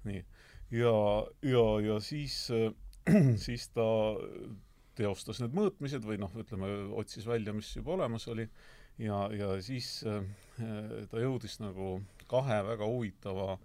nii. 0.04 0.24
ja, 0.70 0.94
ja, 1.42 1.64
ja 1.86 2.00
siis, 2.00 2.48
siis 3.46 3.68
ta 3.68 3.88
teostas 4.94 5.40
need 5.40 5.54
mõõtmised 5.56 6.04
või 6.04 6.18
noh, 6.20 6.32
ütleme, 6.36 6.68
otsis 6.98 7.26
välja, 7.26 7.52
mis 7.56 7.70
juba 7.76 7.94
olemas 7.94 8.28
oli, 8.28 8.48
ja, 8.98 9.24
ja 9.32 9.54
siis 9.62 10.02
äh, 10.04 10.24
ta 11.10 11.20
jõudis 11.20 11.60
nagu 11.62 12.00
kahe 12.28 12.62
väga 12.66 12.88
huvitava 12.88 13.56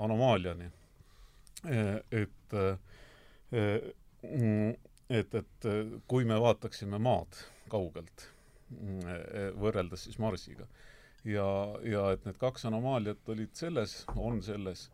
anomaaliani 0.00 0.70
et 1.62 2.54
et, 4.22 5.34
et 5.34 5.68
kui 6.08 6.24
me 6.28 6.38
vaataksime 6.40 6.98
Maad 7.02 7.40
kaugelt, 7.72 8.28
äh, 8.72 9.50
võrreldes 9.58 10.06
siis 10.06 10.18
Marsiga, 10.22 10.68
ja, 11.24 11.46
ja 11.86 12.10
et 12.12 12.24
need 12.28 12.38
kaks 12.40 12.66
anomaaliat 12.70 13.34
olid 13.34 13.54
selles, 13.58 14.02
on 14.16 14.42
selles, 14.44 14.88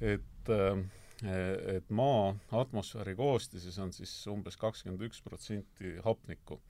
et 0.00 0.52
äh, 0.52 0.82
et 1.22 1.90
Maa 1.94 2.34
atmosfääri 2.50 3.14
koostises 3.14 3.78
on 3.78 3.92
siis 3.94 4.10
umbes 4.26 4.56
kakskümmend 4.58 5.04
üks 5.06 5.20
protsenti 5.22 5.96
hapnikku. 6.02 6.60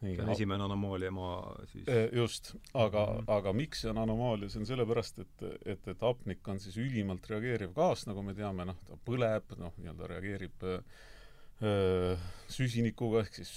see 0.00 0.20
on 0.22 0.30
esimene 0.32 0.64
anomaalia 0.64 1.10
Maa 1.10 1.56
siis 1.72 1.84
just, 2.12 2.54
aga 2.74 3.06
mm, 3.06 3.18
-hmm. 3.18 3.24
aga 3.36 3.52
miks 3.52 3.80
see 3.80 3.90
on 3.90 3.98
anomaalia, 3.98 4.48
see 4.48 4.60
on 4.60 4.66
sellepärast, 4.66 5.18
et, 5.18 5.42
et, 5.64 5.88
et 5.88 6.00
hapnik 6.00 6.48
on 6.48 6.60
siis 6.60 6.76
ülimalt 6.76 7.28
reageeriv 7.30 7.74
gaas, 7.74 8.06
nagu 8.06 8.22
me 8.22 8.34
teame, 8.34 8.64
noh, 8.64 8.80
ta 8.86 8.96
põleb, 9.04 9.56
noh, 9.58 9.72
nii-öelda 9.76 10.06
reageerib 10.14 10.66
eh, 10.72 10.80
süsinikuga, 12.52 13.22
ehk 13.24 13.38
siis 13.40 13.52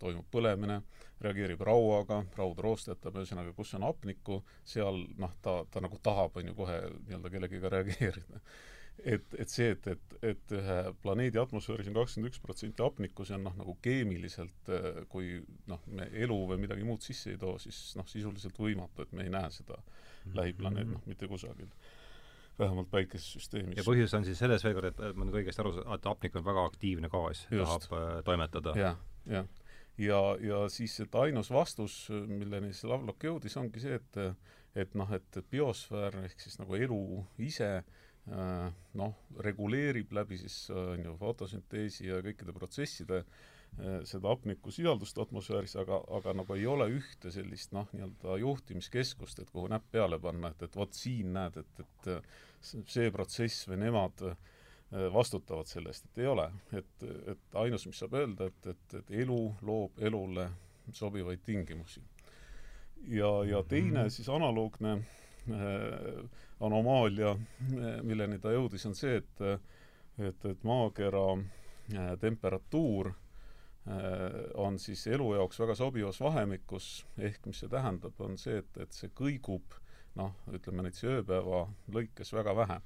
toimub 0.00 0.24
põlemine, 0.32 0.80
reageerib 1.20 1.60
rauaga, 1.64 2.22
raud 2.36 2.58
roostetab, 2.60 3.16
ühesõnaga, 3.16 3.52
kus 3.56 3.74
on 3.76 3.84
hapnikku, 3.88 4.42
seal 4.68 5.02
noh, 5.20 5.32
ta, 5.44 5.62
ta 5.72 5.80
nagu 5.84 5.98
tahab, 6.04 6.36
on 6.36 6.50
ju, 6.50 6.56
kohe 6.56 6.80
nii-öelda 7.08 7.32
kellegiga 7.32 7.72
reageerida 7.76 8.42
et, 9.04 9.34
et 9.38 9.50
see, 9.50 9.68
et, 9.74 9.86
et, 9.92 10.14
et 10.30 10.54
ühe 10.56 10.76
planeedi 11.02 11.40
atmosfääris 11.40 11.90
on 11.90 11.98
kakskümmend 11.98 12.30
üks 12.30 12.40
protsenti 12.42 12.84
hapnikku, 12.84 13.26
see 13.28 13.36
on 13.36 13.44
noh, 13.48 13.56
nagu 13.58 13.76
keemiliselt, 13.84 14.72
kui 15.12 15.36
noh, 15.70 15.82
me 15.98 16.08
elu 16.24 16.38
või 16.52 16.60
midagi 16.62 16.86
muud 16.86 17.04
sisse 17.04 17.34
ei 17.34 17.40
too, 17.40 17.56
siis 17.62 17.80
noh, 17.98 18.08
sisuliselt 18.10 18.58
võimatu, 18.60 19.04
et 19.04 19.14
me 19.16 19.26
ei 19.26 19.32
näe 19.32 19.50
seda 19.54 19.76
mm 19.76 19.86
-hmm. 19.86 20.36
lähiplaneet, 20.40 20.92
noh, 20.94 21.04
mitte 21.06 21.28
kusagil. 21.28 21.70
Vähemalt 22.58 22.90
päikesesüsteemis. 22.92 23.76
ja 23.80 23.84
põhjus 23.86 24.14
on 24.16 24.24
siis 24.24 24.40
selles 24.40 24.64
veel 24.64 24.76
kord, 24.78 24.90
et 24.92 25.16
ma 25.18 25.28
nüüd 25.28 25.40
õigesti 25.42 25.62
aru 25.62 25.74
saan, 25.76 25.92
et 25.94 26.08
hapnik 26.08 26.36
on 26.40 26.46
väga 26.46 26.66
aktiivne 26.70 27.12
gaas, 27.12 27.44
tahab 27.50 27.86
äh, 27.92 28.08
toimetada 28.26 28.74
ja,. 28.76 28.94
jah, 29.26 29.38
jah. 29.38 29.52
ja, 30.08 30.22
ja 30.44 30.64
siis, 30.72 30.98
et 31.04 31.20
ainus 31.22 31.52
vastus, 31.54 32.06
milleni 32.10 32.72
see 32.76 32.90
Lovelock 32.90 33.28
jõudis, 33.28 33.56
ongi 33.60 33.84
see, 33.84 34.00
et 34.00 34.22
et 34.76 34.92
noh, 34.92 35.08
et, 35.16 35.28
et 35.40 35.46
biosfäär 35.48 36.18
ehk 36.26 36.42
siis 36.42 36.58
nagu 36.60 36.76
elu 36.76 36.98
ise 37.40 37.70
äh, 37.78 37.94
Äh, 38.26 38.70
noh, 38.98 39.12
reguleerib 39.38 40.10
läbi 40.16 40.34
siis 40.40 40.64
äh, 40.72 40.88
on 40.96 41.04
ju 41.04 41.12
fotosünteesi 41.20 42.08
ja 42.08 42.16
kõikide 42.24 42.50
protsesside 42.56 43.20
äh, 43.20 43.36
seda 44.08 44.30
hapnikusisaldust 44.32 45.18
atmosfääris, 45.20 45.74
aga, 45.76 45.98
aga 46.16 46.32
nagu 46.38 46.54
ei 46.56 46.66
ole 46.66 46.86
ühte 46.96 47.30
sellist 47.32 47.74
noh, 47.76 47.88
nii-öelda 47.92 48.38
juhtimiskeskust, 48.40 49.42
et 49.42 49.50
kuhu 49.52 49.68
näpp 49.68 49.90
peale 49.92 50.18
panna, 50.22 50.48
et, 50.54 50.62
et 50.64 50.76
vot 50.76 50.96
siin 50.96 51.34
näed, 51.36 51.58
et, 51.60 51.82
et 51.84 52.86
see 52.88 53.10
protsess 53.12 53.68
või 53.68 53.82
nemad 53.84 54.24
vastutavad 55.12 55.68
selle 55.68 55.90
eest, 55.92 56.06
et 56.08 56.22
ei 56.22 56.28
ole. 56.30 56.46
et, 56.72 57.06
et 57.32 57.58
ainus, 57.60 57.84
mis 57.90 58.00
saab 58.00 58.14
öelda, 58.16 58.48
et, 58.48 58.72
et, 58.72 58.94
et 59.00 59.14
elu 59.22 59.40
loob 59.66 59.98
elule 59.98 60.48
sobivaid 60.92 61.42
tingimusi. 61.44 62.00
ja, 63.08 63.30
ja 63.44 63.62
teine 63.68 64.06
mhm. 64.06 64.08
siis 64.08 64.28
analoogne 64.28 64.92
äh, 65.50 66.22
anomaalia, 66.60 67.36
milleni 68.02 68.38
ta 68.38 68.54
jõudis, 68.54 68.86
on 68.86 68.94
see, 68.94 69.16
et 69.20 69.44
et, 70.16 70.44
et 70.48 70.62
maakera 70.64 71.26
äh, 71.36 72.12
temperatuur 72.20 73.10
äh, 73.10 73.25
on 74.58 74.78
siis 74.82 75.04
elu 75.06 75.28
jaoks 75.36 75.60
väga 75.62 75.76
sobivas 75.78 76.18
vahemikus, 76.20 77.06
ehk 77.22 77.44
mis 77.46 77.60
see 77.62 77.70
tähendab, 77.70 78.16
on 78.18 78.34
see, 78.40 78.58
et, 78.58 78.80
et 78.82 78.96
see 78.96 79.12
kõigub 79.14 79.76
noh, 80.18 80.32
ütleme 80.54 80.86
näiteks 80.86 81.04
ööpäeva 81.10 81.66
lõikes 81.94 82.32
väga 82.34 82.56
vähe. 82.56 82.80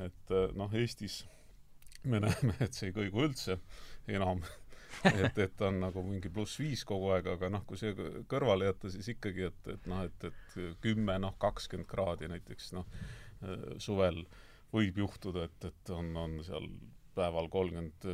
et 0.00 0.34
äh, 0.34 0.48
noh, 0.56 0.72
Eestis 0.74 1.22
me 2.04 2.20
näeme, 2.24 2.56
et 2.60 2.74
see 2.74 2.90
ei 2.90 2.96
kõigu 2.96 3.26
üldse 3.28 3.58
enam 4.10 4.42
et, 5.08 5.38
et 5.38 5.64
on 5.64 5.80
nagu 5.80 6.02
mingi 6.04 6.30
pluss 6.32 6.58
viis 6.60 6.84
kogu 6.88 7.12
aeg, 7.14 7.28
aga 7.34 7.50
noh, 7.52 7.64
kui 7.68 7.80
see 7.80 7.94
kõrvale 8.28 8.68
jätta, 8.70 8.90
siis 8.92 9.12
ikkagi, 9.14 9.48
et, 9.48 9.68
et 9.76 9.86
noh, 9.90 10.02
et, 10.08 10.26
et 10.28 10.80
kümme, 10.84 11.16
noh, 11.22 11.36
kakskümmend 11.40 11.88
kraadi 11.88 12.28
näiteks, 12.32 12.72
noh, 12.76 12.88
suvel 13.82 14.20
võib 14.72 15.00
juhtuda, 15.02 15.46
et, 15.48 15.70
et 15.70 15.94
on, 15.96 16.12
on 16.16 16.36
seal 16.44 16.68
päeval 17.14 17.48
kolmkümmend, 17.52 18.08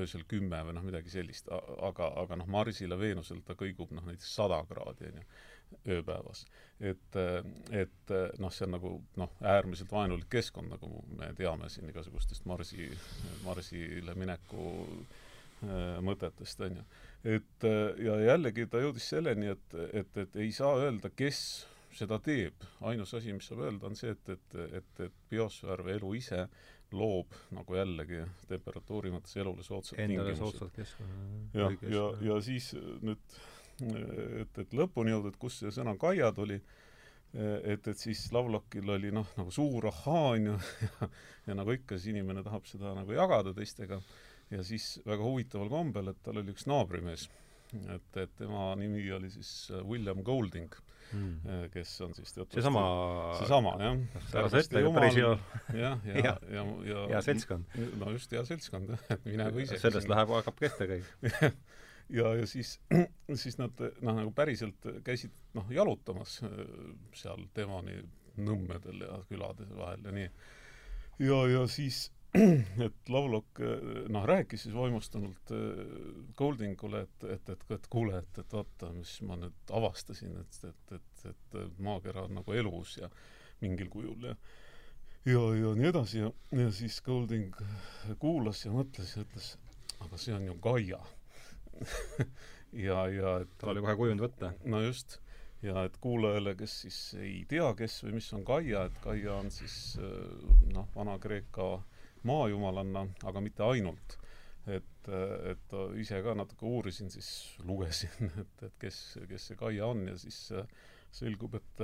öösel 0.00 0.24
kümme 0.28 0.60
või 0.66 0.76
noh, 0.76 0.86
midagi 0.86 1.12
sellist, 1.12 1.50
aga, 1.50 2.10
aga 2.22 2.38
noh, 2.40 2.48
Marsil 2.50 2.94
ja 2.94 3.00
Veenusel 3.00 3.42
ta 3.46 3.56
kõigub 3.58 3.92
noh, 3.96 4.06
näiteks 4.08 4.34
sada 4.36 4.60
kraadi, 4.68 5.10
on 5.10 5.20
ju, 5.20 5.26
ööpäevas. 5.96 6.44
et, 6.78 7.16
et 7.74 8.14
noh, 8.38 8.52
see 8.52 8.66
on 8.68 8.74
nagu 8.76 8.94
noh, 9.20 9.36
äärmiselt 9.42 9.92
vaenulik 9.92 10.28
keskkond, 10.30 10.70
nagu 10.70 10.90
me 11.18 11.32
teame 11.38 11.70
siin 11.72 11.88
igasugustest 11.90 12.46
Marsi, 12.46 12.90
Marsile 13.46 14.14
mineku 14.18 14.68
äh, 14.84 15.22
Äh, 15.64 16.00
mõtetest, 16.04 16.60
on 16.66 16.80
ju. 16.80 16.82
et 17.36 17.64
äh, 17.64 18.00
ja 18.04 18.16
jällegi 18.20 18.66
ta 18.68 18.80
jõudis 18.82 19.06
selleni, 19.08 19.52
et, 19.54 19.76
et, 19.96 20.16
et 20.20 20.36
ei 20.42 20.50
saa 20.52 20.74
öelda, 20.82 21.08
kes 21.14 21.38
seda 21.94 22.18
teeb. 22.20 22.66
ainus 22.84 23.14
asi, 23.14 23.32
mis 23.32 23.46
saab 23.48 23.62
öelda, 23.64 23.86
on 23.88 23.96
see, 23.96 24.12
et, 24.12 24.32
et, 24.34 24.56
et, 24.80 25.00
et 25.06 25.20
biosfäär 25.30 25.84
või 25.86 25.94
elu 25.94 26.12
ise 26.18 26.42
loob 26.92 27.34
nagu 27.54 27.76
jällegi 27.76 28.22
temperatuuri 28.50 29.12
mõttes 29.14 29.36
elule 29.40 29.64
soodsad 29.66 29.98
endale 30.04 30.34
soodsad 30.38 30.72
keskkonna. 30.74 31.28
jah, 31.54 31.76
ja, 31.82 31.90
ja, 31.96 32.06
ja 32.28 32.40
siis 32.44 32.72
nüüd, 32.76 33.38
et, 34.42 34.58
et 34.62 34.74
lõpuni 34.76 35.14
jõuda, 35.14 35.32
et 35.32 35.40
kust 35.40 35.64
see 35.64 35.72
sõna 35.74 35.96
kaia 36.00 36.30
tuli, 36.36 36.60
et, 37.34 37.88
et 37.88 37.98
siis 37.98 38.26
Lovelockil 38.32 38.94
oli 38.94 39.10
noh, 39.14 39.26
nagu 39.38 39.54
suur 39.54 39.88
ahaa, 39.90 40.28
on 40.36 40.52
ju, 40.52 40.58
ja, 40.84 41.08
ja 41.48 41.58
nagu 41.58 41.74
ikka, 41.74 41.98
siis 41.98 42.14
inimene 42.14 42.44
tahab 42.46 42.68
seda 42.70 42.94
nagu 42.98 43.16
jagada 43.16 43.54
teistega 43.56 44.00
ja 44.52 44.62
siis 44.66 45.00
väga 45.06 45.24
huvitaval 45.24 45.72
kombel, 45.72 46.12
et 46.12 46.20
tal 46.22 46.38
oli 46.40 46.54
üks 46.54 46.68
naabrimees, 46.70 47.28
et, 47.72 48.16
et 48.22 48.34
tema 48.38 48.72
nimi 48.78 49.04
oli 49.12 49.30
siis 49.32 49.52
äh, 49.72 49.84
William 49.86 50.22
Golding 50.26 50.74
mm., 51.12 51.70
kes 51.72 51.94
on 52.04 52.14
siis 52.14 52.32
teatavasti 52.32 52.60
seesama 52.60 52.84
seesama, 53.38 53.76
jah. 53.82 54.02
jah, 55.74 56.04
ja, 56.14 56.24
ja, 56.24 56.36
ja, 56.50 56.66
ja 56.90 57.06
hea 57.14 57.22
seltskond. 57.28 57.78
no 58.00 58.12
just, 58.14 58.32
hea 58.32 58.44
seltskond, 58.48 58.94
jah, 58.94 59.08
et 59.16 59.26
mine 59.28 59.48
kui 59.54 59.66
ise 59.66 59.80
sellest 59.82 60.10
läheb, 60.10 60.34
hakkab 60.38 60.60
kesta 60.60 60.88
käib 60.90 61.32
ja, 62.18 62.34
ja 62.34 62.46
siis, 62.46 62.80
siis 63.42 63.58
nad 63.60 63.78
noh, 63.78 64.16
nagu 64.16 64.32
päriselt 64.36 64.90
käisid 65.06 65.32
noh, 65.56 65.70
jalutamas 65.72 66.40
äh, 66.46 66.60
seal 67.16 67.46
temani 67.56 68.00
nõmmedel 68.34 69.04
ja 69.06 69.20
külade 69.28 69.66
vahel 69.76 70.04
ja 70.08 70.14
nii. 70.14 70.28
ja, 71.22 71.40
ja 71.52 71.66
siis 71.70 72.08
et 72.86 73.12
Lovelock 73.14 73.60
noh, 74.10 74.24
rääkis 74.26 74.66
siis 74.66 74.74
vaimustunult 74.74 75.52
äh, 75.54 75.84
Goldingule, 76.36 77.04
et, 77.06 77.26
et, 77.36 77.54
et, 77.54 77.64
et 77.76 77.88
kuule, 77.92 78.18
et, 78.18 78.42
et 78.42 78.56
vaata, 78.58 78.90
mis 78.96 79.14
ma 79.28 79.38
nüüd 79.38 79.74
avastasin, 79.78 80.34
et, 80.42 80.60
et, 80.70 80.94
et, 80.98 81.26
et 81.30 81.58
maakera 81.78 82.26
on 82.26 82.38
nagu 82.40 82.56
elus 82.58 82.98
ja 82.98 83.10
mingil 83.62 83.90
kujul 83.92 84.30
ja 84.32 84.34
ja, 85.24 85.42
ja 85.56 85.74
nii 85.78 85.88
edasi 85.88 86.18
ja, 86.20 86.30
ja 86.58 86.70
siis 86.74 87.00
Golding 87.04 87.54
kuulas 88.20 88.64
ja 88.64 88.72
mõtles 88.74 89.14
ja 89.16 89.24
ütles, 89.24 89.54
aga 90.04 90.18
see 90.20 90.34
on 90.36 90.48
ju 90.50 90.56
Gaia 90.64 91.00
ja, 92.86 93.04
ja 93.08 93.38
et 93.44 93.54
tal 93.58 93.72
oli 93.72 93.84
kohe 93.84 93.96
kujund 94.02 94.24
võtta. 94.24 94.52
no 94.68 94.82
just 94.84 95.18
ja 95.64 95.86
et 95.88 95.96
kuulajale, 96.02 96.54
kes 96.58 96.76
siis 96.84 96.98
ei 97.16 97.44
tea, 97.48 97.70
kes 97.78 98.02
või 98.04 98.18
mis 98.18 98.28
on 98.36 98.44
Gaia, 98.44 98.84
et 98.90 99.00
Gaia 99.04 99.38
on 99.38 99.50
siis 99.54 99.96
äh, 99.96 100.54
noh, 100.74 100.90
Vana-Kreeka 100.96 101.70
maajumalanna, 102.28 103.06
aga 103.30 103.42
mitte 103.44 103.66
ainult. 103.66 104.18
et, 104.66 105.08
et 105.50 105.74
ise 106.00 106.16
ka 106.24 106.32
natuke 106.32 106.64
uurisin, 106.64 107.10
siis 107.12 107.28
lugesin, 107.68 108.30
et, 108.42 108.62
et 108.64 108.76
kes, 108.80 109.00
kes 109.28 109.50
see 109.50 109.58
Kaia 109.60 109.90
on 109.92 110.06
ja 110.08 110.16
siis 110.16 110.38
selgub, 111.14 111.54
et, 111.58 111.82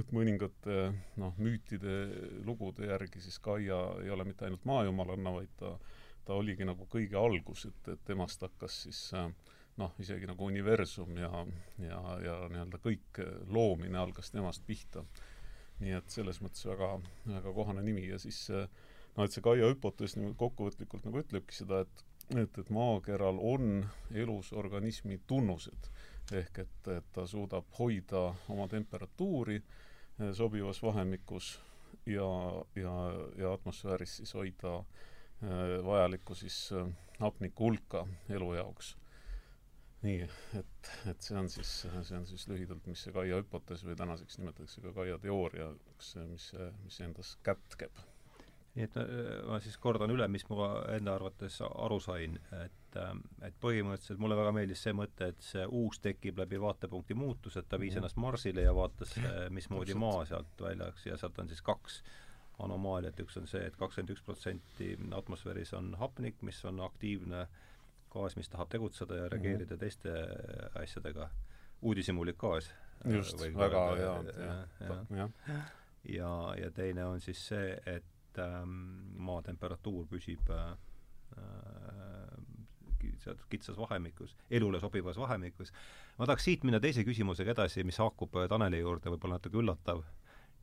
et 0.00 0.14
mõningate 0.16 0.78
noh, 1.20 1.34
müütide, 1.38 1.96
lugude 2.46 2.88
järgi 2.88 3.20
siis 3.22 3.36
Kaia 3.44 3.82
ei 4.02 4.10
ole 4.10 4.24
mitte 4.26 4.48
ainult 4.48 4.64
maajumalanna, 4.64 5.34
vaid 5.36 5.52
ta, 5.60 5.74
ta 6.24 6.38
oligi 6.40 6.66
nagu 6.66 6.88
kõige 6.90 7.18
algus, 7.20 7.66
et, 7.68 7.92
et 7.92 8.06
temast 8.08 8.42
hakkas 8.42 8.80
siis 8.86 9.02
noh, 9.80 9.92
isegi 10.02 10.28
nagu 10.28 10.48
universum 10.48 11.16
ja, 11.20 11.44
ja, 11.84 12.00
ja 12.24 12.38
nii-öelda 12.52 12.80
kõik 12.82 13.22
loomine 13.52 14.00
algas 14.00 14.32
temast 14.32 14.66
pihta. 14.66 15.04
nii 15.82 15.94
et 15.96 16.10
selles 16.14 16.38
mõttes 16.42 16.66
väga, 16.68 16.96
väga 17.26 17.52
kohane 17.52 17.82
nimi 17.82 18.04
ja 18.06 18.18
siis 18.22 18.44
noh, 19.16 19.24
et 19.24 19.34
see 19.34 19.44
Kaia 19.44 19.68
hüpotees 19.72 20.16
niimoodi 20.16 20.38
kokkuvõtlikult 20.40 21.04
nagu 21.08 21.20
ütlebki 21.22 21.56
seda, 21.56 21.82
et 21.86 22.06
et, 22.30 22.58
et 22.58 22.70
maakeral 22.70 23.38
on 23.40 23.84
elus 24.14 24.52
organismi 24.52 25.20
tunnused. 25.26 25.90
ehk 26.32 26.58
et, 26.62 26.88
et 26.88 27.06
ta 27.12 27.26
suudab 27.26 27.66
hoida 27.78 28.20
oma 28.48 28.68
temperatuuri 28.70 29.56
eh, 29.58 30.30
sobivas 30.32 30.82
vahemikus 30.82 31.58
ja, 32.06 32.28
ja, 32.78 32.92
ja 33.36 33.52
atmosfääris 33.52 34.16
siis 34.16 34.34
hoida 34.34 34.76
eh, 34.78 35.82
vajalikku 35.84 36.34
siis 36.34 36.58
eh, 36.72 36.88
hapniku 37.18 37.64
hulka 37.64 38.06
elu 38.30 38.54
jaoks. 38.54 38.96
nii, 40.02 40.28
et, 40.58 40.92
et 41.10 41.20
see 41.20 41.36
on 41.38 41.50
siis, 41.50 41.74
see 41.82 42.16
on 42.16 42.24
siis 42.26 42.48
lühidalt, 42.48 42.86
mis 42.86 43.02
see 43.04 43.12
Kaia 43.14 43.42
hüpotees 43.42 43.84
või 43.86 43.98
tänaseks 43.98 44.38
nimetatakse 44.38 44.86
ka 44.86 44.94
Kaia 45.02 45.18
teooria, 45.18 45.68
mis, 46.30 46.48
mis 46.86 47.02
endas 47.04 47.36
kätkeb 47.42 48.02
nii 48.74 48.86
et 48.86 48.96
äh, 48.96 49.06
ma 49.48 49.58
siis 49.60 49.76
kordan 49.80 50.12
üle, 50.14 50.26
mis 50.32 50.44
ma 50.48 50.68
enda 50.94 51.16
arvates 51.18 51.58
aru 51.66 51.98
sain, 52.00 52.38
et 52.56 52.96
ähm, 53.00 53.20
et 53.44 53.56
põhimõtteliselt 53.60 54.20
mulle 54.22 54.36
väga 54.38 54.52
meeldis 54.56 54.84
see 54.86 54.94
mõte, 54.96 55.28
et 55.32 55.44
see 55.44 55.64
uus 55.66 56.00
tekib 56.00 56.40
läbi 56.40 56.60
vaatepunkti 56.60 57.16
muutuse, 57.18 57.60
et 57.60 57.68
ta 57.68 57.80
viis 57.80 57.92
-hmm. 57.92 58.00
ennast 58.00 58.16
Marsile 58.16 58.64
ja 58.64 58.74
vaatas, 58.74 59.16
äh, 59.18 59.48
mismoodi 59.50 59.94
Maa 59.94 60.24
sealt 60.24 60.60
välja 60.60 60.86
läks 60.86 61.06
ja 61.06 61.16
sealt 61.16 61.38
on 61.38 61.48
siis 61.48 61.62
kaks 61.62 62.02
anomaaliat, 62.58 63.20
üks 63.20 63.36
on 63.40 63.46
see 63.46 63.60
et, 63.60 63.74
et 63.74 63.76
kakskümmend 63.76 64.14
üks 64.14 64.24
protsenti 64.24 64.96
atmosfääris 65.16 65.74
on 65.74 65.94
hapnik, 66.00 66.40
mis 66.42 66.64
on 66.64 66.80
aktiivne 66.80 67.46
gaas, 68.12 68.36
mis 68.36 68.48
tahab 68.48 68.68
tegutseda 68.68 69.16
ja 69.16 69.28
reageerida 69.28 69.74
-hmm. 69.74 69.78
teiste 69.78 70.10
asjadega, 70.82 71.30
uudishimulik 71.82 72.38
gaas. 72.38 72.74
just, 73.04 73.40
väga 73.40 73.86
hea, 73.96 74.24
jah, 74.80 75.06
jah. 75.10 75.30
ja, 76.04 76.54
ja 76.62 76.70
teine 76.70 77.04
on 77.04 77.20
siis 77.20 77.48
see, 77.48 77.78
et 77.86 78.04
et 78.32 78.40
ähm, 78.40 78.72
maa 79.20 79.42
temperatuur 79.44 80.06
püsib 80.08 80.48
äh, 80.50 80.72
sealt 83.18 83.42
kitsas 83.50 83.76
vahemikus, 83.76 84.36
elule 84.50 84.80
sobivas 84.80 85.18
vahemikus. 85.18 85.72
ma 86.18 86.26
tahaks 86.26 86.44
siit 86.44 86.64
minna 86.64 86.80
teise 86.80 87.04
küsimusega 87.04 87.52
edasi, 87.52 87.84
mis 87.84 87.98
haakub 87.98 88.36
äh, 88.40 88.48
Taneli 88.48 88.80
juurde, 88.80 89.10
võib-olla 89.12 89.40
natuke 89.40 89.60
üllatav 89.60 90.04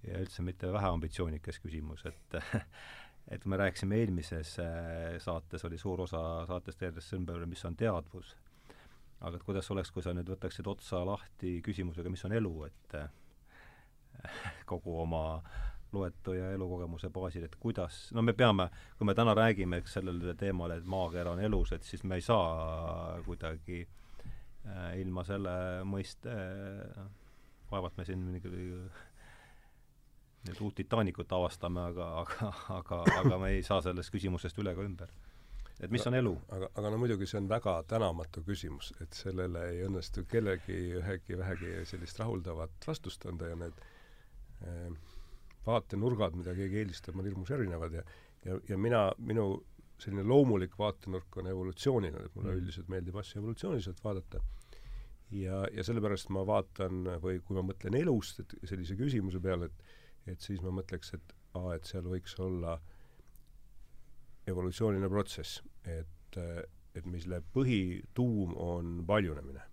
ja 0.07 0.21
üldse 0.23 0.43
mitte 0.45 0.71
väheambitsioonikas 0.73 1.59
küsimus, 1.59 2.05
et 2.05 2.39
et 3.35 3.45
me 3.45 3.59
rääkisime 3.61 3.99
eelmises 4.01 4.55
äh, 4.63 5.19
saates, 5.21 5.65
oli 5.65 5.77
suur 5.77 6.01
osa 6.07 6.45
saatest 6.49 6.79
selle 6.79 7.03
ümber, 7.19 7.45
mis 7.45 7.65
on 7.65 7.75
teadvus. 7.77 8.35
aga 9.19 9.35
et 9.35 9.43
kuidas 9.43 9.69
oleks, 9.71 9.91
kui 9.91 10.03
sa 10.03 10.13
nüüd 10.15 10.29
võtaksid 10.31 10.67
otsa 10.67 11.03
lahti 11.05 11.59
küsimusega, 11.61 12.09
mis 12.09 12.25
on 12.25 12.33
elu, 12.39 12.53
et 12.65 13.01
äh, 13.03 13.09
kogu 14.71 15.01
oma 15.03 15.25
äh, 15.37 15.68
loetu 15.93 16.33
ja 16.37 16.51
elukogemuse 16.53 17.09
baasil, 17.13 17.45
et 17.47 17.55
kuidas, 17.59 18.09
no 18.13 18.21
me 18.21 18.33
peame, 18.33 18.69
kui 18.97 19.07
me 19.09 19.15
täna 19.17 19.33
räägime, 19.37 19.81
eks, 19.81 19.97
sellel 19.97 20.21
teemal, 20.37 20.75
et 20.75 20.85
maakera 20.89 21.33
on 21.35 21.43
elus, 21.43 21.73
et 21.75 21.83
siis 21.83 22.03
me 22.03 22.19
ei 22.19 22.25
saa 22.25 23.19
kuidagi 23.25 23.83
äh, 23.83 24.99
ilma 25.01 25.25
selle 25.27 25.55
mõiste 25.89 26.33
äh,, 26.33 27.07
vaevalt 27.71 27.97
me 27.97 28.05
siin 28.05 28.21
mingi 28.25 28.51
nüüd 30.47 30.61
uut 30.63 30.75
Titanicut 30.77 31.31
avastame, 31.35 31.81
aga, 31.91 32.05
aga, 32.21 32.51
aga, 32.77 33.01
aga 33.19 33.39
me 33.41 33.51
ei 33.57 33.65
saa 33.65 33.81
sellest 33.85 34.13
küsimusest 34.13 34.61
üle 34.61 34.73
ega 34.75 34.85
ümber. 34.85 35.11
et 35.79 35.91
mis 35.91 36.05
on 36.07 36.15
elu? 36.15 36.33
aga, 36.55 36.69
aga 36.75 36.91
no 36.91 36.97
muidugi 37.01 37.27
see 37.29 37.39
on 37.39 37.49
väga 37.51 37.75
tänamatu 37.87 38.43
küsimus, 38.47 38.93
et 39.03 39.13
sellele 39.15 39.65
ei 39.73 39.85
õnnestu 39.87 40.25
kellelgi 40.31 40.79
ühegi 41.01 41.37
vähegi 41.39 41.85
sellist 41.91 42.19
rahuldavat 42.19 42.87
vastust 42.87 43.25
anda 43.25 43.51
ja 43.51 43.59
need 43.59 43.83
äh, 44.63 44.89
vaatenurgad, 45.65 46.37
mida 46.39 46.55
keegi 46.57 46.81
eelistab, 46.83 47.17
on 47.19 47.27
hirmus 47.27 47.51
erinevad 47.55 47.99
ja 47.99 48.03
ja, 48.45 48.59
ja 48.69 48.77
mina, 48.77 49.09
minu 49.17 49.49
selline 49.99 50.23
loomulik 50.23 50.77
vaatenurk 50.79 51.37
on 51.41 51.49
evolutsiooniline, 51.51 52.29
et 52.29 52.35
mulle 52.37 52.53
mm. 52.53 52.61
üldiselt 52.61 52.91
meeldib 52.91 53.17
asju 53.19 53.41
evolutsiooniliselt 53.41 54.03
vaadata. 54.03 54.39
ja, 55.35 55.63
ja 55.75 55.83
sellepärast 55.83 56.31
ma 56.33 56.45
vaatan 56.47 57.03
või 57.23 57.41
kui 57.43 57.57
ma 57.57 57.65
mõtlen 57.67 57.97
elust, 57.99 58.39
et 58.39 58.55
sellise 58.69 58.95
küsimuse 58.99 59.41
peale, 59.43 59.69
et 59.69 59.97
et 60.29 60.41
siis 60.43 60.61
ma 60.61 60.71
mõtleks, 60.75 61.13
et 61.15 61.35
aa, 61.57 61.73
et 61.75 61.87
seal 61.89 62.05
võiks 62.05 62.35
olla 62.43 62.75
evolutsiooniline 64.49 65.09
protsess, 65.09 65.61
et, 65.87 66.37
et 66.93 67.05
mille 67.09 67.39
põhituum 67.55 68.53
on 68.59 68.99
paljunemine. 69.07 69.63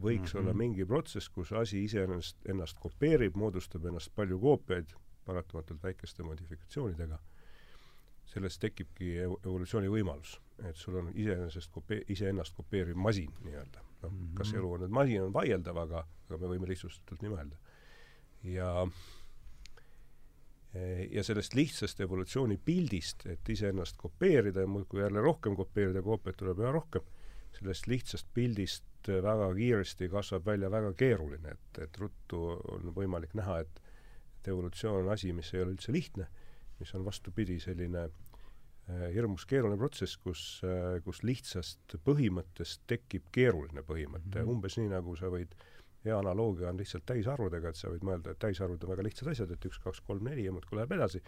Võiks 0.00 0.34
mm 0.34 0.38
-hmm. 0.38 0.42
olla 0.42 0.54
mingi 0.54 0.84
protsess, 0.86 1.28
kus 1.28 1.52
asi 1.52 1.84
iseenesest 1.84 2.48
ennast 2.48 2.78
kopeerib, 2.80 3.36
moodustab 3.36 3.84
ennast 3.86 4.14
palju 4.14 4.38
koopiaid, 4.40 4.94
paratamatult 5.24 5.82
väikeste 5.82 6.22
modifikatsioonidega, 6.22 7.18
sellest 8.24 8.60
tekibki 8.60 9.16
evolutsiooni 9.18 9.88
võimalus. 9.88 10.40
et 10.68 10.76
sul 10.76 10.96
on 10.96 11.06
iseenesest 11.14 11.70
kopee-, 11.72 12.04
iseennast 12.08 12.54
kopeeriv 12.54 12.96
masin 12.96 13.30
nii-öelda. 13.44 13.80
noh 14.02 14.12
mm 14.12 14.18
-hmm., 14.18 14.34
kas 14.34 14.52
elu 14.52 14.72
on 14.72 14.80
nüüd 14.80 14.90
masin, 14.90 15.22
on 15.22 15.32
vaieldav, 15.32 15.76
aga, 15.76 16.06
aga 16.28 16.38
me 16.38 16.46
võime 16.46 16.68
lihtsustatult 16.68 17.22
nii 17.22 17.30
mõelda. 17.30 17.56
ja 18.42 18.86
ja 21.10 21.22
sellest 21.26 21.54
lihtsast 21.54 22.00
evolutsioonipildist, 22.00 23.26
et 23.26 23.48
iseennast 23.48 23.96
kopeerida 23.98 24.60
ja 24.60 24.66
muudkui 24.66 25.00
jälle 25.00 25.20
rohkem 25.20 25.56
kopeerida, 25.56 26.02
koopiaid 26.02 26.36
tuleb 26.38 26.58
üha 26.62 26.70
rohkem, 26.72 27.02
sellest 27.58 27.86
lihtsast 27.90 28.26
pildist 28.34 29.08
väga 29.08 29.48
kiiresti 29.56 30.08
kasvab 30.12 30.46
välja 30.46 30.70
väga 30.70 30.92
keeruline, 30.92 31.54
et, 31.56 31.78
et 31.86 31.98
ruttu 31.98 32.40
on 32.72 32.92
võimalik 32.94 33.32
näha, 33.38 33.60
et 33.64 33.80
et 34.40 34.48
evolutsioon 34.48 35.04
on 35.04 35.12
asi, 35.12 35.34
mis 35.36 35.52
ei 35.54 35.62
ole 35.64 35.74
üldse 35.74 35.92
lihtne, 35.92 36.26
mis 36.80 36.94
on 36.96 37.04
vastupidi, 37.04 37.58
selline 37.60 38.06
äh, 38.06 39.02
hirmus 39.14 39.44
keeruline 39.48 39.76
protsess, 39.80 40.16
kus 40.16 40.44
äh,, 40.64 40.96
kus 41.04 41.22
lihtsast 41.26 41.98
põhimõttest 42.06 42.86
tekib 42.88 43.28
keeruline 43.34 43.84
põhimõte 43.84 44.30
mm, 44.30 44.40
-hmm. 44.40 44.54
umbes 44.54 44.78
nii, 44.80 44.88
nagu 44.94 45.16
sa 45.20 45.28
võid 45.32 45.52
hea 46.04 46.16
analoogia 46.16 46.70
on 46.70 46.80
lihtsalt 46.80 47.04
täisarvudega, 47.10 47.68
et 47.68 47.76
sa 47.76 47.92
võid 47.92 48.04
mõelda, 48.08 48.32
et 48.32 48.40
täisarvud 48.40 48.86
on 48.86 48.94
väga 48.94 49.04
lihtsad 49.04 49.28
asjad, 49.34 49.50
et 49.52 49.66
üks, 49.68 49.80
kaks, 49.84 50.00
kolm, 50.06 50.24
neli 50.24 50.46
ja 50.46 50.54
muudkui 50.56 50.78
läheb 50.78 50.96
edasi, 50.96 51.20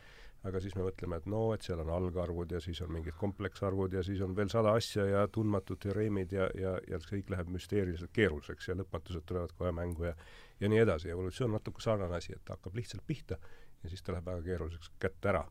aga 0.42 0.60
siis 0.60 0.74
me 0.74 0.82
mõtleme, 0.86 1.18
et 1.20 1.26
no, 1.30 1.42
et 1.54 1.62
seal 1.62 1.80
on 1.84 1.90
algarvud 1.94 2.50
ja 2.52 2.60
siis 2.60 2.80
on 2.82 2.90
mingid 2.92 3.14
kompleksarvud 3.18 3.92
ja 3.94 4.02
siis 4.06 4.20
on 4.24 4.34
veel 4.36 4.50
sada 4.50 4.72
asja 4.78 5.04
ja 5.06 5.26
tundmatud 5.30 5.78
teoreemid 5.82 6.32
ja, 6.34 6.48
ja, 6.58 6.72
ja 6.90 6.98
kõik 7.06 7.30
läheb 7.30 7.52
müsteeriliselt 7.54 8.10
keeruliseks 8.16 8.68
ja 8.68 8.78
lõpmatused 8.78 9.26
tulevad 9.28 9.54
kohe 9.58 9.70
mängu 9.76 10.08
ja 10.10 10.16
ja 10.62 10.68
nii 10.68 10.78
edasi. 10.78 11.10
evolutsioon 11.10 11.50
on 11.50 11.58
natuke 11.58 11.82
sarnane 11.82 12.16
asi, 12.16 12.32
et 12.36 12.44
ta 12.44 12.56
hakkab 12.56 12.76
lihtsalt 12.78 13.02
pihta 13.06 13.38
ja 13.82 13.90
siis 13.90 14.02
ta 14.02 14.14
läheb 14.14 14.26
väga 14.26 14.42
keeruliseks 14.46 14.92
kätte 15.02 15.32
ära. 15.34 15.44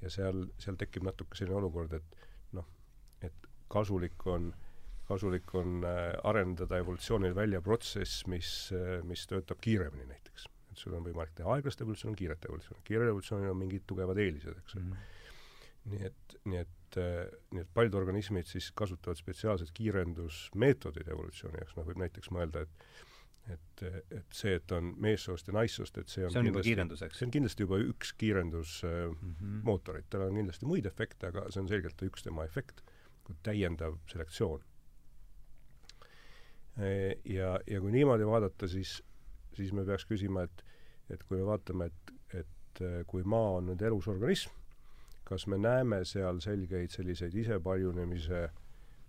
ja 0.00 0.10
seal, 0.12 0.46
seal 0.60 0.76
tekib 0.76 1.04
natuke 1.08 1.36
selline 1.36 1.56
olukord, 1.56 1.92
et 1.96 2.16
noh, 2.52 2.66
et 3.24 3.48
kasulik 3.72 4.26
on 4.26 4.50
kasulik 5.08 5.54
on 5.54 5.84
äh, 5.86 6.12
arendada 6.24 6.80
evolutsioonil 6.82 7.34
välja 7.34 7.62
protsess, 7.62 8.26
mis, 8.26 8.72
äh, 8.72 9.00
mis 9.04 9.26
töötab 9.30 9.60
kiiremini 9.62 10.08
näiteks 10.10 10.48
et 10.76 10.84
sul 10.84 10.96
on 10.96 11.04
võimalik 11.06 11.32
teha 11.36 11.56
aeglast 11.56 11.80
evolutsiooni, 11.82 12.18
kiiret 12.20 12.44
evolutsiooni. 12.48 12.84
kiirel 12.84 13.12
evolutsioonil 13.12 13.52
on 13.52 13.60
mingid 13.62 13.86
tugevad 13.88 14.20
eelised, 14.20 14.60
eks 14.60 14.76
ole 14.76 14.84
mm. 14.84 14.92
-hmm. 14.92 15.90
nii 15.92 16.04
et, 16.10 16.36
nii 16.44 16.60
et 16.60 17.00
äh,, 17.00 17.24
nii 17.56 17.64
et 17.64 17.72
paljud 17.74 17.96
organismid 18.02 18.50
siis 18.50 18.70
kasutavad 18.76 19.18
spetsiaalseid 19.18 19.72
kiirendusmeetodeid 19.80 21.08
evolutsiooni 21.16 21.62
jaoks, 21.62 21.76
noh 21.78 21.88
võib 21.88 22.04
näiteks 22.04 22.32
mõelda, 22.36 22.66
et 22.66 22.88
et, 23.46 23.82
et 24.10 24.32
see, 24.34 24.56
et 24.58 24.72
on 24.74 24.88
meessoost 24.98 25.46
ja 25.46 25.52
naissoost, 25.54 25.98
et 26.02 26.10
see 26.10 26.24
on 26.26 26.32
see 26.34 26.40
on 26.40 26.48
juba 26.50 26.64
kiirenduseks? 26.66 27.18
see 27.18 27.28
on 27.28 27.34
kindlasti 27.36 27.62
juba 27.62 27.78
üks 27.78 28.10
kiirendusmootoreid 28.18 30.02
äh, 30.02 30.08
mm, 30.08 30.08
-hmm. 30.08 30.10
tal 30.10 30.24
on 30.26 30.40
kindlasti 30.40 30.66
muid 30.66 30.86
efekte, 30.86 31.30
aga 31.30 31.44
see 31.50 31.62
on 31.62 31.68
selgelt 31.70 32.02
üks 32.02 32.26
tema 32.26 32.44
efekt, 32.44 32.82
kui 33.24 33.36
täiendav 33.46 34.00
selektsioon. 34.10 34.64
Ja, 37.24 37.52
ja 37.66 37.78
kui 37.80 37.92
niimoodi 37.92 38.26
vaadata, 38.26 38.68
siis 38.68 38.98
siis 39.56 39.72
me 39.72 39.84
peaks 39.88 40.06
küsima, 40.08 40.44
et 40.46 40.64
et 41.10 41.22
kui 41.24 41.38
me 41.38 41.46
vaatame, 41.46 41.90
et, 41.90 42.14
et 42.42 42.82
äh, 42.82 43.00
kui 43.06 43.24
maa 43.24 43.58
on 43.60 43.70
nüüd 43.70 43.82
elus 43.86 44.08
organism, 44.12 44.54
kas 45.26 45.46
me 45.50 45.58
näeme 45.58 46.04
seal 46.06 46.40
selgeid 46.44 46.94
selliseid 46.94 47.34
isepaljunemise 47.34 48.46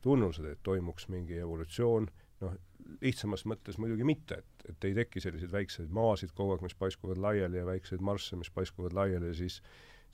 tunnused, 0.01 0.45
et 0.45 0.63
toimuks 0.65 1.07
mingi 1.13 1.37
evolutsioon, 1.41 2.07
noh, 2.41 2.55
lihtsamas 3.01 3.43
mõttes 3.49 3.77
muidugi 3.81 4.05
mitte, 4.07 4.39
et, 4.41 4.65
et 4.71 4.87
ei 4.89 4.95
teki 4.97 5.21
selliseid 5.21 5.51
väikseid 5.53 5.93
maasid 5.93 6.33
kogu 6.37 6.55
aeg, 6.55 6.63
mis 6.65 6.77
paiskuvad 6.77 7.19
laiali 7.21 7.59
ja 7.59 7.67
väikseid 7.67 8.03
marsse, 8.05 8.37
mis 8.39 8.51
paiskuvad 8.53 8.95
laiali 8.97 9.33
ja 9.33 9.37
siis 9.37 9.61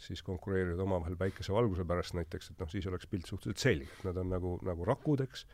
siis 0.03 0.23
konkureerivad 0.25 0.79
omavahel 0.83 1.15
päikesevalguse 1.15 1.85
pärast 1.87 2.15
näiteks, 2.17 2.49
et 2.49 2.59
noh, 2.59 2.69
siis 2.69 2.87
oleks 2.89 3.07
pilt 3.07 3.29
suhteliselt 3.29 3.61
selge, 3.61 3.91
et 3.93 4.07
nad 4.07 4.17
on 4.19 4.31
nagu, 4.33 4.55
nagu 4.65 4.87
rakud, 4.89 5.21
eks, 5.23 5.45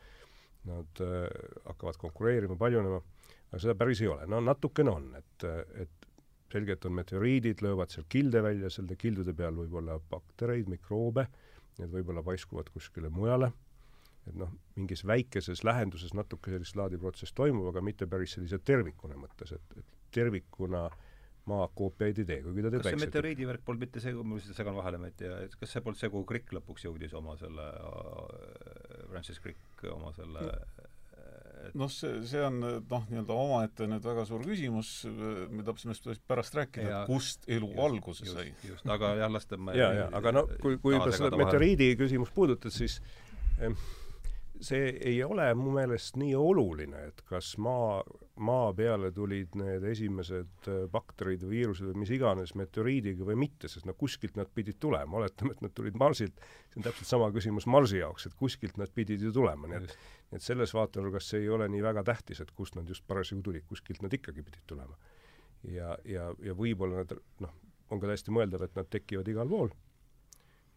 nad 0.69 1.01
äh, 1.03 1.25
hakkavad 1.65 1.99
konkureerima, 1.99 2.55
paljunema, 2.59 3.01
aga 3.49 3.61
seda 3.61 3.75
päris 3.77 4.01
ei 4.01 4.09
ole. 4.09 4.25
no 4.31 4.39
natukene 4.43 4.93
on, 4.95 5.09
et, 5.19 5.45
et 5.83 5.98
selge, 6.53 6.75
et 6.75 6.85
on 6.89 6.95
meteoriidid, 6.97 7.63
löövad 7.65 7.93
seal 7.93 8.07
kilde 8.09 8.43
välja, 8.43 8.71
selle 8.73 8.97
kildude 8.99 9.33
peal 9.37 9.57
võib 9.57 9.75
olla 9.81 9.99
baktereid, 10.11 10.69
mikroobe, 10.71 11.27
need 11.79 11.91
võib-olla 11.93 12.23
paiskuvad 12.25 12.71
kuskile 12.73 13.11
mujale, 13.13 13.51
et 14.27 14.35
noh, 14.39 14.51
mingis 14.77 15.05
väikeses 15.07 15.63
lähenduses 15.67 16.15
natuke 16.17 16.53
sellist 16.53 16.77
laadi 16.79 16.99
protsess 17.01 17.35
toimub, 17.37 17.69
aga 17.71 17.83
mitte 17.85 18.07
päris 18.09 18.35
sellise 18.37 18.59
tervikuna 18.65 19.19
mõttes, 19.19 19.53
et, 19.55 19.77
et 19.79 19.95
tervikuna 20.15 20.87
maa 21.49 21.69
koopiaid 21.73 22.19
ei 22.21 22.27
tee, 22.27 22.41
kuigi 22.45 22.65
ta 22.65 22.71
teeb 22.73 22.83
kas 22.83 22.93
see 22.93 23.05
meteoriidi 23.05 23.47
värk 23.49 23.63
polnud 23.65 23.85
mitte 23.85 24.03
see, 24.03 24.13
ma 24.13 24.37
lihtsalt 24.37 24.59
segan 24.59 24.75
vahele, 24.77 24.99
ma 25.01 25.09
ei 25.09 25.15
tea, 25.17 25.39
et 25.47 25.55
kas 25.57 25.73
see 25.73 25.85
polnud 25.85 26.01
see, 26.01 26.11
kuhu 26.13 26.27
Crick 26.29 26.53
lõpuks 26.53 26.85
jõudis 26.85 27.15
oma 27.17 27.33
selle 27.39 27.65
äh,, 27.79 29.07
Francis 29.09 29.41
Crick 29.41 29.87
oma 29.95 30.13
selle 30.17 30.45
no 30.45 30.78
noh, 31.79 31.91
see, 31.93 32.19
see 32.29 32.41
on 32.45 32.59
noh, 32.63 33.05
nii-öelda 33.11 33.35
omaette 33.35 33.87
nüüd 33.89 34.05
väga 34.05 34.25
suur 34.29 34.43
küsimus, 34.45 34.91
me 35.09 35.65
pärast 36.29 36.57
rääkida, 36.59 37.03
kust 37.09 37.47
elu 37.47 37.71
just, 37.71 37.85
alguse 37.85 38.29
sai. 38.29 38.49
just, 38.65 38.87
aga 38.89 39.15
jah, 39.21 39.31
las 39.31 39.49
ta 39.49 39.59
jaa, 39.77 39.93
jaa, 40.01 40.09
aga 40.19 40.35
no 40.39 40.45
kui, 40.61 40.77
kui 40.81 40.97
juba 40.97 41.11
seda 41.15 41.39
meteoriidi 41.39 41.93
küsimust 41.99 42.35
puudutad, 42.35 42.73
siis 42.75 42.99
see 44.59 44.89
ei 45.07 45.19
ole 45.23 45.47
mu 45.55 45.71
meelest 45.75 46.17
nii 46.19 46.33
oluline, 46.35 47.05
et 47.09 47.21
kas 47.29 47.53
maa, 47.63 48.01
maa 48.43 48.71
peale 48.75 49.11
tulid 49.15 49.55
need 49.59 49.85
esimesed 49.87 50.67
äh, 50.67 50.81
bakterid 50.91 51.45
või 51.45 51.61
viirused 51.61 51.87
või 51.89 52.03
mis 52.03 52.11
iganes 52.15 52.53
meteoriidiga 52.59 53.27
või 53.27 53.37
mitte, 53.45 53.71
sest 53.71 53.87
no 53.87 53.95
kuskilt 53.97 54.35
nad 54.39 54.51
pidid 54.55 54.79
tulema, 54.83 55.21
oletame, 55.21 55.55
et 55.55 55.63
nad 55.63 55.75
tulid 55.75 55.99
Marsilt, 55.99 56.43
see 56.67 56.81
on 56.81 56.87
täpselt 56.89 57.11
sama 57.11 57.31
küsimus 57.35 57.67
Marsi 57.71 58.01
jaoks, 58.01 58.27
et 58.27 58.35
kuskilt 58.39 58.79
nad 58.81 58.91
pidid 58.95 59.23
ju 59.23 59.31
tulema, 59.35 59.71
nii 59.71 59.79
et 59.79 59.95
et 60.33 60.45
selles 60.45 60.73
vaatenurgas 60.73 61.29
see 61.31 61.43
ei 61.43 61.49
ole 61.49 61.67
nii 61.69 61.81
väga 61.83 62.03
tähtis, 62.11 62.41
et 62.41 62.51
kust 62.55 62.75
nad 62.77 62.87
just 62.89 63.05
parasjagu 63.07 63.41
tulid, 63.45 63.65
kuskilt 63.67 64.03
nad 64.05 64.13
ikkagi 64.13 64.43
pidid 64.45 64.65
tulema. 64.67 64.97
ja, 65.67 65.97
ja, 66.05 66.29
ja 66.43 66.55
võib-olla 66.55 67.03
nad 67.03 67.17
noh, 67.43 67.55
on 67.89 67.99
ka 67.99 68.07
täiesti 68.07 68.31
mõeldav, 68.31 68.63
et 68.63 68.75
nad 68.77 68.89
tekivad 68.89 69.27
igal 69.27 69.49
pool 69.49 69.73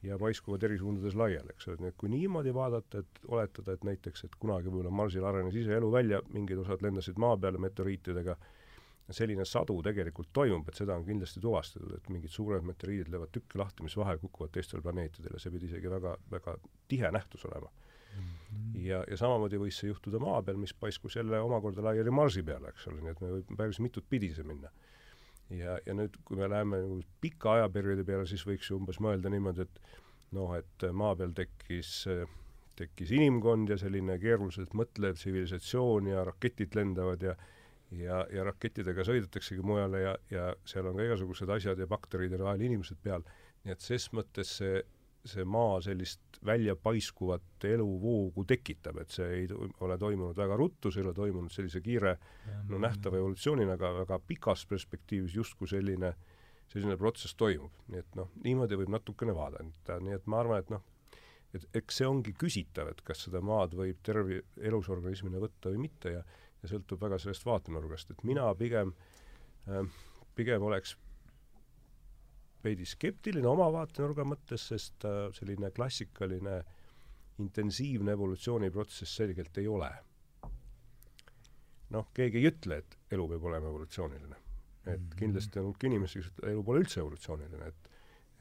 ja 0.02 0.18
paiskuvad 0.18 0.62
eri 0.66 0.78
suundades 0.78 1.14
laiali, 1.14 1.54
eks 1.54 1.68
ole, 1.68 1.78
nii 1.82 1.92
et 1.92 1.98
kui 1.98 2.10
niimoodi 2.10 2.54
vaadata, 2.54 3.02
et 3.04 3.20
oletada, 3.28 3.76
et 3.76 3.84
näiteks, 3.86 4.24
et 4.26 4.34
kunagi 4.40 4.70
võib-olla 4.70 4.90
Marsil 5.02 5.24
arenes 5.28 5.54
ise 5.58 5.76
elu 5.76 5.92
välja, 5.92 6.18
mingid 6.34 6.58
osad 6.64 6.82
lendasid 6.82 7.20
maa 7.22 7.36
peale 7.38 7.60
meteoriitidega, 7.62 8.36
selline 9.12 9.44
sadu 9.46 9.76
tegelikult 9.84 10.30
toimub, 10.32 10.68
et 10.68 10.78
seda 10.78 10.96
on 10.96 11.04
kindlasti 11.06 11.42
tuvastatud, 11.42 11.94
et 11.96 12.10
mingid 12.10 12.32
suured 12.32 12.64
meteoriidid 12.66 13.12
löövad 13.12 13.32
tükke 13.34 13.60
lahti, 13.60 13.84
mis 13.86 13.96
vahel 13.98 14.18
kukuvad 14.22 14.54
teistele 14.54 14.82
planeetidele, 14.82 15.38
see 15.42 15.54
pidi 15.54 15.68
isegi 15.70 15.90
väga, 15.90 16.16
väga 16.32 16.56
tihe 16.88 17.10
nähtus 17.14 17.44
olema. 17.50 17.70
Ja, 18.82 19.02
ja 19.08 19.18
samamoodi 19.18 19.60
võis 19.60 19.78
see 19.80 19.90
juhtuda 19.90 20.20
maa 20.22 20.42
peal, 20.44 20.58
mis 20.60 20.74
paiskus 20.74 21.16
jälle 21.18 21.40
omakorda 21.40 21.84
laiali 21.84 22.12
Marsi 22.14 22.42
peale, 22.46 22.72
eks 22.72 22.88
ole, 22.90 23.02
nii 23.02 23.14
et 23.14 23.22
me 23.24 23.32
võib 23.36 23.54
päris 23.58 23.80
mitut 23.84 24.06
pidi 24.08 24.32
see 24.34 24.46
minna. 24.48 24.72
Ja, 25.52 25.76
ja 25.84 25.96
nüüd, 25.96 26.16
kui 26.24 26.38
me 26.38 26.48
läheme 26.48 26.80
nagu 26.80 27.00
pika 27.20 27.58
ajaperioodi 27.58 28.06
peale, 28.08 28.28
siis 28.28 28.44
võiks 28.48 28.70
ju 28.70 28.78
umbes 28.78 29.00
mõelda 29.04 29.32
niimoodi, 29.32 29.66
et 29.66 29.98
noh, 30.36 30.54
et 30.56 30.86
maa 30.96 31.16
peal 31.18 31.34
tekkis, 31.36 31.90
tekkis 32.78 33.12
inimkond 33.12 33.74
ja 33.74 33.76
selline 33.80 34.16
keeruliselt 34.22 34.72
mõtlev 34.78 35.18
tsivilisatsioon 35.18 36.08
ja 36.14 36.24
raketid 36.28 36.78
lendavad 36.78 37.28
ja 37.28 37.36
ja, 37.98 38.22
ja 38.32 38.44
rakettidega 38.46 39.04
sõidetaksegi 39.06 39.60
mujale 39.66 40.02
ja, 40.02 40.12
ja 40.32 40.48
seal 40.68 40.88
on 40.88 40.98
ka 40.98 41.06
igasugused 41.06 41.50
asjad 41.52 41.80
ja 41.80 41.88
bakterid 41.90 42.32
ja 42.32 42.40
vahel 42.40 42.64
inimesed 42.68 43.00
peal, 43.04 43.24
nii 43.66 43.74
et 43.74 43.84
ses 43.84 44.08
mõttes 44.16 44.56
see 44.60 44.80
see 45.24 45.44
maa 45.46 45.78
sellist 45.84 46.38
väljapaiskuvat 46.44 47.64
eluvoogu 47.68 48.44
tekitab, 48.48 48.98
et 49.02 49.14
see 49.14 49.28
ei 49.36 49.48
ole 49.80 49.98
toimunud 49.98 50.36
väga 50.36 50.56
ruttu, 50.58 50.90
see 50.90 51.02
ei 51.02 51.06
ole 51.06 51.14
toimunud 51.14 51.54
sellise 51.54 51.80
kiire 51.84 52.16
no 52.68 52.80
nähtava 52.82 53.20
evolutsioonina, 53.20 53.76
aga 53.78 53.92
väga 54.00 54.18
pikas 54.26 54.66
perspektiivis 54.66 55.36
justkui 55.38 55.70
selline, 55.70 56.14
selline 56.72 56.96
protsess 56.98 57.38
toimub. 57.38 57.76
nii 57.92 58.02
et 58.02 58.18
noh, 58.18 58.32
niimoodi 58.42 58.80
võib 58.82 58.90
natukene 58.96 59.34
vaadata, 59.36 60.00
nii 60.02 60.18
et 60.18 60.26
ma 60.26 60.42
arvan, 60.42 60.64
et 60.64 60.74
noh, 60.74 60.82
et 61.54 61.68
eks 61.78 62.00
see 62.00 62.08
ongi 62.08 62.34
küsitav, 62.34 62.90
et 62.90 63.02
kas 63.06 63.26
seda 63.28 63.42
maad 63.44 63.76
võib 63.78 64.02
terve 64.02 64.42
elusorganismina 64.58 65.42
võtta 65.42 65.70
või 65.70 65.86
mitte 65.86 66.16
ja 66.18 66.24
ja 66.62 66.68
sõltub 66.70 67.00
väga 67.02 67.16
sellest 67.18 67.42
vaatenurgast, 67.42 68.12
et 68.14 68.20
mina 68.22 68.44
pigem 68.54 68.92
äh, 69.66 69.86
pigem 70.34 70.62
oleks 70.62 70.96
veidi 72.64 72.86
skeptiline 72.86 73.48
oma 73.48 73.68
vaatenurga 73.74 74.26
mõttes, 74.28 74.68
sest 74.72 75.06
äh, 75.08 75.26
selline 75.36 75.72
klassikaline 75.74 76.60
intensiivne 77.42 78.14
evolutsiooniprotsess 78.16 79.20
selgelt 79.22 79.58
ei 79.58 79.68
ole. 79.68 79.90
noh, 81.92 82.06
keegi 82.16 82.38
ei 82.40 82.48
ütle, 82.48 82.78
et 82.80 82.94
elu 83.12 83.26
peab 83.28 83.48
olema 83.50 83.68
evolutsiooniline. 83.68 84.36
et 84.86 85.00
mhm. 85.00 85.16
kindlasti 85.18 85.58
on 85.60 85.70
hulk 85.70 85.84
inimesi, 85.84 86.20
kes 86.20 86.30
ütlevad, 86.32 86.52
elu 86.52 86.62
pole 86.68 86.84
üldse 86.84 87.00
evolutsiooniline, 87.00 87.66
et 87.68 87.90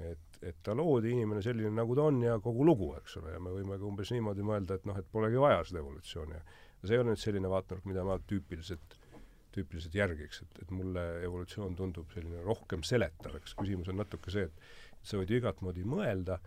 et, 0.01 0.37
et 0.41 0.57
ta 0.63 0.73
loodi 0.73 1.11
inimene 1.13 1.43
selline, 1.45 1.69
nagu 1.77 1.95
ta 1.97 2.07
on 2.09 2.21
ja 2.23 2.37
kogu 2.41 2.65
lugu, 2.65 2.87
eks 2.97 3.19
ole, 3.19 3.35
ja 3.35 3.41
me 3.43 3.53
võime 3.53 3.77
ka 3.77 3.85
umbes 3.85 4.09
niimoodi 4.15 4.45
mõelda, 4.45 4.79
et 4.79 4.87
noh, 4.89 4.97
et 4.97 5.07
polegi 5.13 5.37
vaja 5.41 5.61
seda 5.67 5.81
evolutsiooni. 5.83 6.41
see 6.81 6.95
ei 6.95 7.01
ole 7.01 7.11
nüüd 7.11 7.21
selline 7.21 7.49
vaatenurk, 7.51 7.85
mida 7.85 8.03
ma 8.07 8.17
tüüpiliselt 8.25 8.95
tüüpiliselt 9.55 9.95
järgiks, 9.95 10.41
et, 10.45 10.61
et 10.63 10.73
mulle 10.75 11.03
evolutsioon 11.25 11.75
tundub 11.79 12.11
selline 12.15 12.43
rohkem 12.45 12.85
seletav, 12.87 13.35
eks 13.39 13.55
küsimus 13.59 13.91
on 13.91 13.99
natuke 14.01 14.33
see, 14.33 14.47
et 14.47 15.07
sa 15.07 15.19
võid 15.19 15.33
ju 15.33 15.41
igat 15.41 15.63
moodi 15.65 15.85
mõelda, 15.87 16.39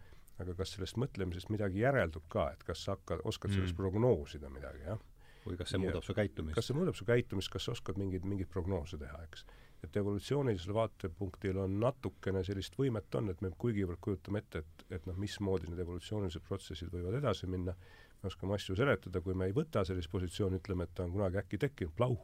aga 0.42 0.54
kas 0.58 0.74
sellest 0.74 0.98
mõtlemisest 0.98 1.50
midagi 1.54 1.82
järeldub 1.84 2.26
ka, 2.32 2.48
et 2.54 2.64
kas 2.66 2.86
sa 2.86 2.96
hakkad, 2.96 3.22
oskad 3.28 3.52
mm. 3.52 3.58
sellest 3.58 3.78
prognoosida 3.78 4.50
midagi, 4.52 4.86
jah? 4.88 5.02
või 5.44 5.58
kas 5.60 5.74
see 5.74 5.76
ja, 5.76 5.84
muudab 5.84 6.06
su 6.06 6.16
käitumist? 6.16 6.56
kas 6.56 6.70
see 6.70 6.78
muudab 6.78 6.96
su 6.96 7.06
käitumist, 7.08 7.52
kas 7.52 7.68
sa 7.68 7.74
oskad 7.74 8.00
mingeid, 8.00 8.24
mingeid 8.28 8.50
prognoose 8.50 8.98
teha, 9.00 9.20
eks? 9.28 9.44
et 9.84 9.98
evolutsioonilisel 10.00 10.72
vaatepunktil 10.74 11.58
on 11.60 11.76
natukene 11.82 12.40
sellist 12.46 12.78
võimet 12.78 13.18
on, 13.18 13.28
et 13.32 13.42
me 13.44 13.50
kuigivõrd 13.60 14.00
kujutame 14.04 14.40
ette, 14.40 14.64
et, 14.64 14.86
et 14.96 15.08
noh, 15.10 15.18
mismoodi 15.20 15.68
need 15.68 15.82
evolutsioonilised 15.84 16.46
protsessid 16.48 16.88
võivad 16.94 17.18
edasi 17.20 17.50
minna, 17.52 17.74
me 18.22 18.30
oskame 18.30 18.56
asju 18.56 18.78
seletada, 18.78 19.20
kui 19.20 19.36
me 19.36 19.50
ei 19.50 19.56
võta 19.56 19.84
sellist 19.84 20.08
positsiooni, 20.12 20.62
ütleme, 20.62 20.88
et 20.88 20.94
ta 20.96 21.04
on 21.04 21.12
kunagi 21.12 21.40
äkki 21.42 21.60
tekkinud, 21.66 21.92
plau, 21.98 22.16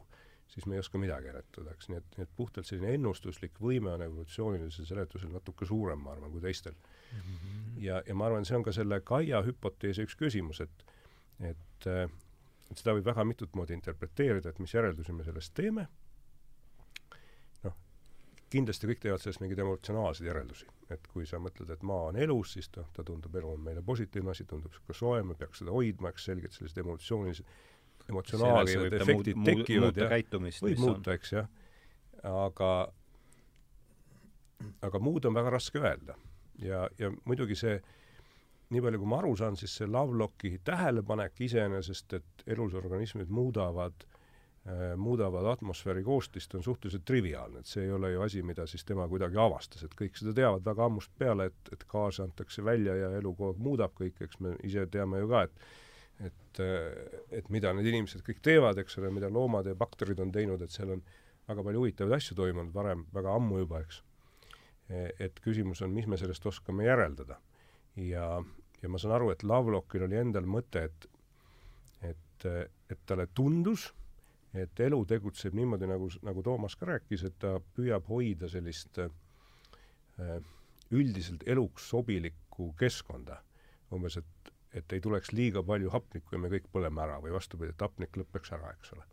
siis 0.51 0.65
me 0.67 0.75
ei 0.75 0.83
oska 0.83 0.99
midagi 0.99 1.31
eletada, 1.31 1.71
eks, 1.71 1.87
nii 1.91 1.99
et, 2.01 2.15
nii 2.17 2.25
et 2.27 2.33
puhtalt 2.35 2.67
selline 2.67 2.95
ennustuslik 2.97 3.59
võime 3.63 3.93
on 3.93 4.03
evolutsioonilisel 4.05 4.87
seletusel 4.89 5.31
natuke 5.31 5.67
suurem, 5.67 6.01
ma 6.03 6.15
arvan, 6.15 6.31
kui 6.33 6.43
teistel 6.43 6.75
mm. 6.75 7.21
-hmm. 7.21 7.77
ja, 7.85 8.01
ja 8.07 8.15
ma 8.15 8.27
arvan, 8.27 8.45
see 8.45 8.57
on 8.57 8.65
ka 8.67 8.73
selle 8.75 9.01
Kaia 9.01 9.41
hüpoteesi 9.47 10.07
üks 10.07 10.17
küsimus, 10.19 10.61
et 10.61 10.85
et, 11.41 11.87
et 11.87 12.77
seda 12.77 12.93
võib 12.93 13.07
väga 13.07 13.25
mitut 13.25 13.55
moodi 13.57 13.73
interpreteerida, 13.73 14.51
et 14.51 14.59
mis 14.59 14.73
järeldusi 14.73 15.15
me 15.15 15.23
sellest 15.25 15.53
teeme, 15.57 15.87
noh, 17.63 17.77
kindlasti 18.53 18.89
kõik 18.91 19.01
teevad 19.01 19.23
sellest 19.23 19.41
mingeid 19.41 19.63
emotsionaalseid 19.65 20.27
järeldusi. 20.27 20.67
et 20.91 21.07
kui 21.07 21.25
sa 21.25 21.39
mõtled, 21.39 21.69
et 21.71 21.83
maa 21.87 22.09
on 22.09 22.17
elus, 22.19 22.53
siis 22.53 22.67
ta, 22.69 22.83
ta 22.93 23.03
tundub, 23.07 23.35
elu 23.35 23.53
on 23.53 23.61
meile 23.63 23.81
positiivne 23.81 24.31
asi, 24.31 24.43
tundub 24.43 24.73
niisugune 24.73 24.97
soe, 24.97 25.23
me 25.23 25.35
peaks 25.39 25.61
seda 25.63 25.71
hoidma, 25.71 26.09
eks 26.09 26.25
selgelt 26.25 26.51
sellised 26.51 26.81
emotsioonilised 26.83 27.45
emotsionaalsed 28.11 28.97
efektid 28.99 29.39
muud, 29.39 29.63
tekivad 29.63 29.97
ja 29.97 30.09
võib 30.61 30.83
muuta, 30.83 31.15
eks 31.17 31.33
jah. 31.33 31.49
aga, 32.27 32.71
aga 34.87 35.01
muud 35.01 35.25
on 35.29 35.39
väga 35.39 35.55
raske 35.57 35.81
öelda. 35.81 36.17
ja, 36.61 36.85
ja 36.99 37.11
muidugi 37.25 37.57
see, 37.57 37.79
nii 38.71 38.83
palju 38.85 39.01
kui 39.01 39.11
ma 39.11 39.19
aru 39.23 39.35
saan, 39.39 39.57
siis 39.59 39.75
see 39.79 39.89
Lovelocki 39.89 40.57
tähelepanek 40.67 41.41
iseenesest, 41.47 42.19
et 42.19 42.47
elusorganismid 42.47 43.31
muudavad 43.33 44.05
äh, 44.05 44.11
muudavad 44.97 45.45
atmosfääri 45.55 46.03
koostist, 46.03 46.55
on 46.55 46.63
suhteliselt 46.63 47.05
triviaalne, 47.05 47.59
et 47.59 47.69
see 47.69 47.83
ei 47.87 47.91
ole 47.91 48.11
ju 48.11 48.21
asi, 48.21 48.43
mida 48.45 48.67
siis 48.69 48.85
tema 48.85 49.07
kuidagi 49.09 49.39
avastas, 49.41 49.83
et 49.83 49.95
kõik 49.97 50.19
seda 50.19 50.35
teavad 50.37 50.65
väga 50.65 50.85
ammust 50.85 51.13
peale, 51.17 51.49
et, 51.49 51.71
et 51.73 51.85
gaase 51.89 52.21
antakse 52.23 52.65
välja 52.65 52.95
ja 52.95 53.09
elu 53.17 53.33
kogu 53.33 53.49
aeg 53.55 53.63
muudab 53.65 53.95
kõike, 53.97 54.27
eks 54.27 54.39
me 54.39 54.53
ise 54.67 54.85
teame 54.93 55.23
ju 55.23 55.31
ka, 55.31 55.47
et 55.49 55.65
et, 56.27 56.61
et 57.31 57.49
mida 57.49 57.73
need 57.73 57.89
inimesed 57.91 58.23
kõik 58.25 58.41
teevad, 58.45 58.79
eks 58.81 58.97
ole, 59.01 59.11
mida 59.13 59.29
loomad 59.31 59.69
ja 59.69 59.75
bakterid 59.77 60.19
on 60.19 60.31
teinud, 60.31 60.61
et 60.61 60.73
seal 60.73 60.95
on 60.97 61.03
väga 61.47 61.63
palju 61.65 61.83
huvitavaid 61.83 62.17
asju 62.17 62.37
toimunud 62.37 62.73
varem, 62.73 63.05
väga 63.13 63.35
ammu 63.35 63.61
juba, 63.63 63.81
eks. 63.85 64.01
et 64.91 65.39
küsimus 65.43 65.81
on, 65.85 65.93
mis 65.95 66.07
me 66.07 66.19
sellest 66.19 66.45
oskame 66.45 66.85
järeldada. 66.85 67.39
ja, 67.95 68.27
ja 68.81 68.89
ma 68.89 68.99
saan 68.99 69.15
aru, 69.15 69.31
et 69.31 69.43
Lovelockil 69.43 70.05
oli 70.07 70.19
endal 70.19 70.47
mõte, 70.49 70.85
et 70.89 71.09
et, 72.01 72.45
et 72.89 73.01
talle 73.05 73.27
tundus, 73.37 73.91
et 74.57 74.79
elu 74.83 74.99
tegutseb 75.05 75.53
niimoodi, 75.55 75.87
nagu, 75.87 76.09
nagu 76.25 76.43
Toomas 76.43 76.75
ka 76.75 76.87
rääkis, 76.89 77.23
et 77.27 77.37
ta 77.39 77.59
püüab 77.75 78.07
hoida 78.09 78.49
sellist 78.51 78.97
äh, 78.99 79.11
üldiselt 80.91 81.45
eluks 81.47 81.89
sobilikku 81.89 82.73
keskkonda. 82.79 83.41
umbes, 83.91 84.17
et 84.17 84.40
et 84.73 84.93
ei 84.93 85.01
tuleks 85.01 85.31
liiga 85.31 85.63
palju 85.63 85.89
hapnikku 85.91 86.35
ja 86.35 86.39
me 86.39 86.51
kõik 86.51 86.69
põleme 86.71 87.03
ära 87.03 87.19
või 87.23 87.33
vastupidi, 87.35 87.73
et 87.73 87.83
hapnik 87.83 88.17
lõpeks 88.17 88.53
ära, 88.55 88.71
eks 88.77 88.93
ole. 88.95 89.05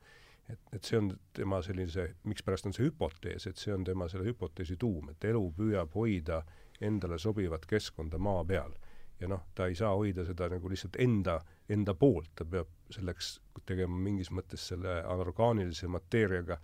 et, 0.49 0.61
et 0.73 0.85
see 0.85 0.99
on 0.99 1.11
tema 1.37 1.61
sellise, 1.63 2.09
mikspärast 2.25 2.69
on 2.71 2.77
see 2.77 2.87
hüpotees, 2.87 3.47
et 3.47 3.59
see 3.61 3.75
on 3.75 3.85
tema 3.85 4.09
selle 4.09 4.29
hüpoteesi 4.29 4.79
tuum, 4.79 5.11
et 5.11 5.25
elu 5.25 5.43
püüab 5.57 5.95
hoida 5.95 6.43
endale 6.81 7.19
sobivat 7.19 7.67
keskkonda 7.67 8.19
maa 8.19 8.45
peal. 8.45 8.75
ja 9.21 9.29
noh, 9.29 9.49
ta 9.55 9.67
ei 9.67 9.75
saa 9.75 9.97
hoida 9.99 10.23
seda 10.25 10.47
nagu 10.49 10.71
lihtsalt 10.71 10.97
enda, 11.03 11.41
enda 11.69 11.95
poolt, 11.95 12.31
ta 12.39 12.45
peab 12.45 12.69
selleks 12.95 13.41
tegema 13.67 13.97
mingis 13.99 14.31
mõttes 14.31 14.69
selle 14.71 15.01
anorgaanilise 15.03 15.89
mateeriaga, 15.91 16.61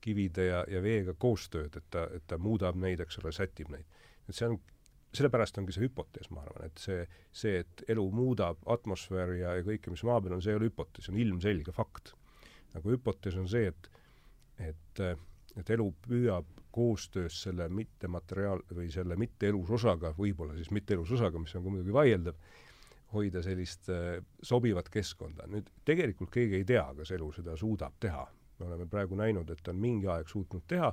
kivide 0.00 0.44
ja, 0.46 0.60
ja 0.70 0.82
veega 0.82 1.16
koostööd, 1.18 1.74
et 1.76 1.90
ta, 1.90 2.04
et 2.14 2.22
ta 2.30 2.38
muudab 2.38 2.78
neid, 2.78 3.00
eks 3.02 3.18
ole, 3.18 3.32
sätib 3.34 3.72
neid. 3.74 3.84
et 4.28 4.34
see 4.34 4.46
on 4.46 4.60
sellepärast 5.16 5.58
ongi 5.60 5.74
see 5.74 5.86
hüpotees, 5.86 6.28
ma 6.34 6.42
arvan, 6.44 6.68
et 6.68 6.82
see, 6.82 7.06
see, 7.34 7.62
et 7.64 7.84
elu 7.92 8.04
muudab 8.14 8.60
atmosfääri 8.76 9.40
ja, 9.42 9.56
ja 9.58 9.64
kõike, 9.66 9.92
mis 9.92 10.04
maa 10.06 10.20
peal 10.22 10.36
on, 10.36 10.44
see 10.44 10.54
ei 10.54 10.60
ole 10.60 10.70
hüpotees, 10.70 11.06
see 11.06 11.14
on 11.14 11.22
ilmselge 11.24 11.74
fakt. 11.76 12.14
nagu 12.76 12.92
hüpotees 12.92 13.38
on 13.40 13.48
see, 13.48 13.72
et, 13.72 13.90
et, 14.68 15.02
et 15.56 15.74
elu 15.76 15.88
püüab 16.04 16.56
koostöös 16.76 17.38
selle 17.46 17.70
mittemateriaal- 17.72 18.66
või 18.76 18.90
selle 18.92 19.16
mitteelus 19.16 19.70
osaga, 19.78 20.12
võib-olla 20.18 20.56
siis 20.58 20.68
mitteelus 20.76 21.14
osaga, 21.16 21.40
mis 21.40 21.54
on 21.56 21.64
ka 21.64 21.72
muidugi 21.72 21.94
vaieldav, 21.96 22.36
hoida 23.14 23.40
sellist 23.42 23.88
äh, 23.88 24.18
sobivat 24.44 24.90
keskkonda. 24.92 25.46
nüüd 25.48 25.70
tegelikult 25.88 26.34
keegi 26.34 26.60
ei 26.60 26.66
tea, 26.68 26.84
kas 26.98 27.14
elu 27.16 27.30
seda 27.32 27.56
suudab 27.56 27.96
teha. 28.00 28.26
me 28.58 28.66
oleme 28.66 28.86
praegu 28.88 29.16
näinud, 29.16 29.50
et 29.50 29.60
ta 29.62 29.70
on 29.72 29.80
mingi 29.80 30.08
aeg 30.08 30.28
suutnud 30.28 30.64
teha, 30.68 30.92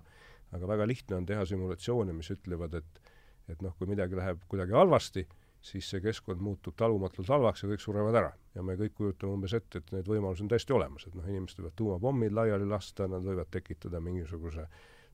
aga 0.52 0.68
väga 0.68 0.88
lihtne 0.88 1.16
on 1.16 1.26
teha 1.26 1.46
simulatsioone, 1.46 2.14
mis 2.14 2.32
ütlevad, 2.32 2.74
et 2.80 3.03
et 3.50 3.62
noh, 3.62 3.76
kui 3.78 3.90
midagi 3.90 4.16
läheb 4.16 4.44
kuidagi 4.50 4.76
halvasti, 4.78 5.26
siis 5.64 5.88
see 5.90 6.02
keskkond 6.04 6.42
muutub 6.44 6.76
talumatult 6.80 7.30
halvaks 7.32 7.64
ja 7.64 7.70
kõik 7.72 7.84
surevad 7.84 8.16
ära. 8.20 8.32
ja 8.56 8.64
me 8.64 8.76
kõik 8.78 8.94
kujutame 8.98 9.34
umbes 9.34 9.54
ette, 9.58 9.80
et 9.80 9.92
need 9.96 10.08
võimalused 10.08 10.44
on 10.46 10.50
täiesti 10.52 10.76
olemas, 10.76 11.08
et 11.08 11.16
noh, 11.16 11.28
inimesed 11.28 11.60
võivad 11.60 11.76
tuumapommid 11.80 12.36
laiali 12.36 12.68
lasta, 12.70 13.08
nad 13.08 13.24
võivad 13.24 13.50
tekitada 13.52 14.02
mingisuguse 14.04 14.68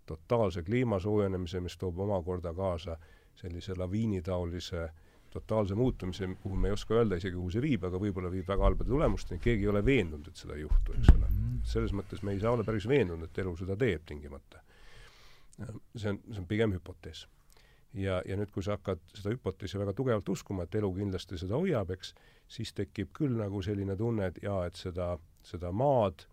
totaalse 0.09 0.63
kliima 0.65 0.99
soojenemise, 0.99 1.61
mis 1.61 1.77
toob 1.77 2.01
omakorda 2.05 2.53
kaasa 2.53 2.97
sellise 3.37 3.77
laviinitaolise 3.77 4.89
totaalse 5.29 5.75
muutumise, 5.77 6.27
kuhu 6.41 6.55
me 6.55 6.71
ei 6.71 6.73
oska 6.73 6.97
öelda 6.97 7.19
isegi, 7.21 7.35
kuhu 7.37 7.51
see 7.53 7.61
viib, 7.61 7.83
aga 7.85 8.01
võib-olla 8.01 8.31
viib 8.33 8.47
väga 8.49 8.65
halbade 8.65 8.89
tulemusteni, 8.89 9.39
keegi 9.43 9.67
ei 9.67 9.69
ole 9.69 9.83
veendunud, 9.85 10.27
et 10.27 10.41
seda 10.41 10.57
ei 10.57 10.65
juhtu, 10.65 10.95
eks 10.97 11.13
ole. 11.13 11.27
Mhm. 11.29 11.59
selles 11.69 11.93
mõttes 11.93 12.23
me 12.23 12.33
ei 12.33 12.39
saa 12.39 12.51
olla 12.51 12.63
päris 12.65 12.87
veendunud, 12.87 13.29
et 13.29 13.37
elu 13.37 13.55
seda 13.57 13.75
teeb 13.77 14.01
tingimata. 14.05 14.63
see 15.95 16.09
on, 16.09 16.19
see 16.31 16.39
on 16.39 16.47
pigem 16.47 16.73
hüpotees 16.73 17.27
ja, 17.93 18.19
ja 18.25 18.37
nüüd, 18.37 18.51
kui 18.53 18.65
sa 18.65 18.77
hakkad 18.77 19.01
seda 19.15 19.33
hüpoteesi 19.33 19.79
väga 19.81 19.93
tugevalt 19.97 20.29
uskuma, 20.29 20.65
et 20.65 20.75
elu 20.79 20.91
kindlasti 20.97 21.39
seda 21.41 21.57
hoiab, 21.59 21.93
eks, 21.95 22.13
siis 22.49 22.73
tekib 22.77 23.13
küll 23.15 23.37
nagu 23.39 23.61
selline 23.65 23.95
tunne, 23.97 24.29
et 24.29 24.41
jaa, 24.43 24.65
et 24.69 24.77
seda, 24.79 25.13
seda 25.45 25.71
maad, 25.75 26.25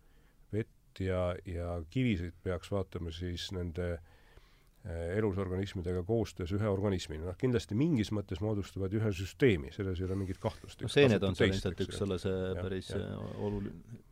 vett 0.52 1.02
ja, 1.04 1.30
ja 1.48 1.78
kivisid 1.92 2.36
peaks 2.44 2.72
vaatama 2.72 3.12
siis 3.14 3.48
nende 3.56 3.92
eh, 3.96 5.16
elusorganismidega 5.16 6.02
koostöös 6.08 6.52
ühe 6.56 6.68
organismina. 6.68 7.30
noh, 7.30 7.38
kindlasti 7.40 7.78
mingis 7.78 8.12
mõttes 8.12 8.42
moodustavad 8.44 8.92
ühe 8.96 9.12
süsteemi, 9.12 9.72
selles 9.76 10.00
ei 10.00 10.08
ole 10.08 10.20
mingit 10.24 10.42
kahtlust. 10.42 10.82
no 10.82 10.92
seened 10.92 11.24
on 11.24 11.38
seal 11.38 11.52
ilmselt 11.54 11.86
üks 11.86 12.02
selle 12.02 12.20
see 12.22 12.52
päris 12.60 12.92
ja. 12.92 13.02
oluline 13.36 14.04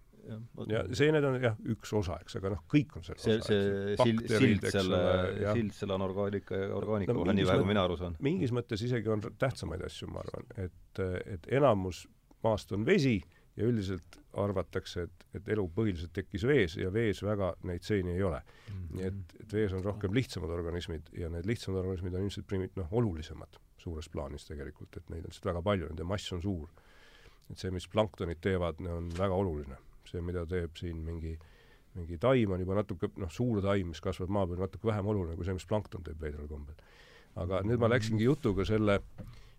ja 0.71 0.83
seened 0.97 1.27
on 1.29 1.39
jah, 1.43 1.57
üks 1.75 1.93
osa, 1.97 2.19
eks, 2.25 2.39
aga 2.41 2.55
noh, 2.55 2.65
kõik 2.71 2.97
on 2.99 3.07
selle 3.07 3.21
see, 3.23 3.39
osa. 3.41 3.53
see 3.53 3.97
sild, 4.01 4.25
sild 4.31 4.67
selle, 4.73 5.01
sild 5.53 5.77
selle 5.77 5.97
anorgaanika 5.99 6.61
ja 6.65 6.73
orgaanika 6.79 7.13
no, 7.13 7.23
vahel, 7.23 7.39
nii 7.39 7.49
vähe 7.51 7.63
kui 7.63 7.71
mina 7.71 7.85
aru 7.89 7.99
saan. 8.01 8.19
mingis 8.25 8.55
mõttes 8.57 8.85
isegi 8.87 9.13
on 9.13 9.25
tähtsamaid 9.41 9.85
asju, 9.87 10.11
ma 10.13 10.23
arvan, 10.25 10.51
et, 10.67 11.03
et 11.37 11.49
enamus 11.61 12.05
maast 12.45 12.73
on 12.77 12.87
vesi 12.87 13.19
ja 13.55 13.69
üldiselt 13.69 14.19
arvatakse, 14.41 15.07
et, 15.07 15.27
et 15.39 15.51
elu 15.55 15.67
põhiliselt 15.77 16.15
tekkis 16.17 16.47
vees 16.49 16.75
ja 16.81 16.91
vees 16.95 17.23
väga 17.23 17.53
neid 17.69 17.85
seeni 17.87 18.17
ei 18.17 18.25
ole 18.27 18.41
mm. 18.41 18.73
-hmm. 18.73 18.97
nii 18.97 19.07
et, 19.11 19.37
et 19.45 19.55
vees 19.61 19.77
on 19.77 19.85
rohkem 19.85 20.15
lihtsamad 20.17 20.51
organismid 20.51 21.13
ja 21.19 21.31
need 21.31 21.47
lihtsamad 21.47 21.85
organismid 21.85 22.15
on 22.15 22.27
ilmselt 22.27 22.49
primi-, 22.51 22.73
noh, 22.77 22.91
olulisemad 22.91 23.61
suures 23.79 24.09
plaanis 24.09 24.49
tegelikult, 24.49 24.97
et 24.97 25.11
neid 25.13 25.27
on 25.27 25.31
lihtsalt 25.31 25.53
väga 25.53 25.63
palju, 25.63 25.89
nende 25.91 26.07
mass 26.09 26.33
on 26.33 26.43
suur. 26.43 26.69
et 27.51 27.61
see, 27.61 27.71
mis 27.71 27.87
planktonid 27.93 28.41
teevad, 28.41 28.81
on 28.89 29.11
väga 29.19 29.35
oluline 29.37 29.77
see, 30.11 30.23
mida 30.25 30.45
teeb 30.49 30.77
siin 30.79 31.03
mingi 31.05 31.37
mingi 31.95 32.19
taim 32.19 32.55
on 32.55 32.63
juba 32.63 32.81
natuke, 32.81 33.11
noh, 33.23 33.31
suur 33.31 33.61
taim, 33.63 33.93
mis 33.93 34.03
kasvab 34.03 34.33
maa 34.35 34.49
peal, 34.51 34.65
natuke 34.65 34.89
vähem 34.89 35.09
oluline 35.13 35.37
kui 35.39 35.47
see, 35.47 35.55
mis 35.57 35.67
plankton 35.71 36.03
teeb 36.07 36.21
veidral 36.23 36.49
kombel. 36.51 36.75
aga 37.39 37.63
nüüd 37.67 37.83
ma 37.83 37.91
läksingi 37.91 38.27
jutuga 38.27 38.67
selle, 38.67 39.01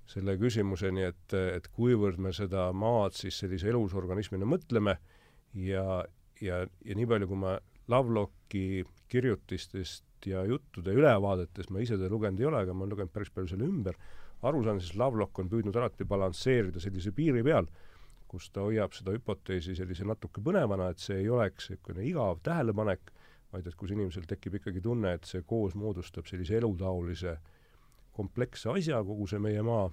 selle 0.08 0.36
küsimuseni, 0.40 1.06
et, 1.12 1.36
et 1.36 1.70
kuivõrd 1.76 2.20
me 2.24 2.32
seda 2.36 2.70
maad 2.76 3.16
siis 3.18 3.40
sellise 3.42 3.72
elusorganismina 3.72 4.48
mõtleme 4.48 4.98
ja, 5.60 6.04
ja, 6.44 6.62
ja 6.64 7.00
nii 7.00 7.08
palju, 7.12 7.32
kui 7.32 7.40
ma 7.40 7.56
Lovelocki 7.92 8.84
kirjutistest 9.12 10.28
ja 10.28 10.44
juttude 10.48 10.96
ülevaadetest, 10.96 11.70
ma 11.72 11.84
ise 11.84 12.00
teda 12.00 12.10
lugenud 12.12 12.40
ei 12.42 12.48
ole, 12.50 12.64
aga 12.64 12.74
ma 12.74 12.84
olen 12.84 12.96
lugenud 12.96 13.14
päris 13.14 13.32
palju 13.34 13.52
selle 13.52 13.68
ümber, 13.68 14.00
aru 14.46 14.64
saan, 14.66 14.80
siis 14.82 14.96
Lovelock 15.00 15.40
on 15.40 15.52
püüdnud 15.52 15.76
alati 15.78 16.08
balansseerida 16.10 16.82
sellise 16.84 17.14
piiri 17.16 17.44
peal 17.46 17.70
kus 18.36 18.50
ta 18.52 18.66
hoiab 18.68 18.94
seda 18.96 19.16
hüpoteesi 19.16 19.76
sellise 19.78 20.06
natuke 20.08 20.44
põnevana, 20.44 20.92
et 20.92 21.04
see 21.04 21.22
ei 21.24 21.30
oleks 21.32 21.70
niisugune 21.72 22.04
igav 22.10 22.42
tähelepanek, 22.44 23.12
vaid 23.56 23.68
et 23.70 23.78
kus 23.80 23.94
inimesel 23.96 24.28
tekib 24.28 24.60
ikkagi 24.60 24.84
tunne, 24.84 25.16
et 25.16 25.30
see 25.30 25.46
koos 25.48 25.78
moodustab 25.80 26.28
sellise 26.28 26.60
elutaolise 26.60 27.38
kompleksse 28.16 28.72
asja, 28.72 29.00
kogu 29.08 29.28
see 29.32 29.40
meie 29.44 29.64
maa, 29.66 29.88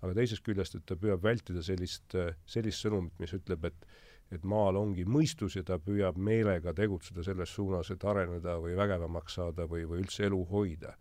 aga 0.00 0.14
teisest 0.16 0.46
küljest, 0.46 0.78
et 0.78 0.86
ta 0.86 0.96
püüab 0.98 1.22
vältida 1.24 1.62
sellist, 1.66 2.14
sellist 2.48 2.86
sõnumit, 2.86 3.18
mis 3.22 3.34
ütleb, 3.36 3.68
et 3.70 3.90
et 4.30 4.44
maal 4.46 4.76
ongi 4.78 5.02
mõistus 5.10 5.56
ja 5.58 5.64
ta 5.66 5.80
püüab 5.82 6.18
meelega 6.22 6.70
tegutseda 6.78 7.24
selles 7.26 7.50
suunas, 7.50 7.88
et 7.90 8.04
areneda 8.06 8.60
või 8.62 8.76
vägevamaks 8.78 9.34
saada 9.40 9.66
või, 9.66 9.82
või 9.90 10.04
üldse 10.04 10.28
elu 10.28 10.38
hoida. 10.52 10.94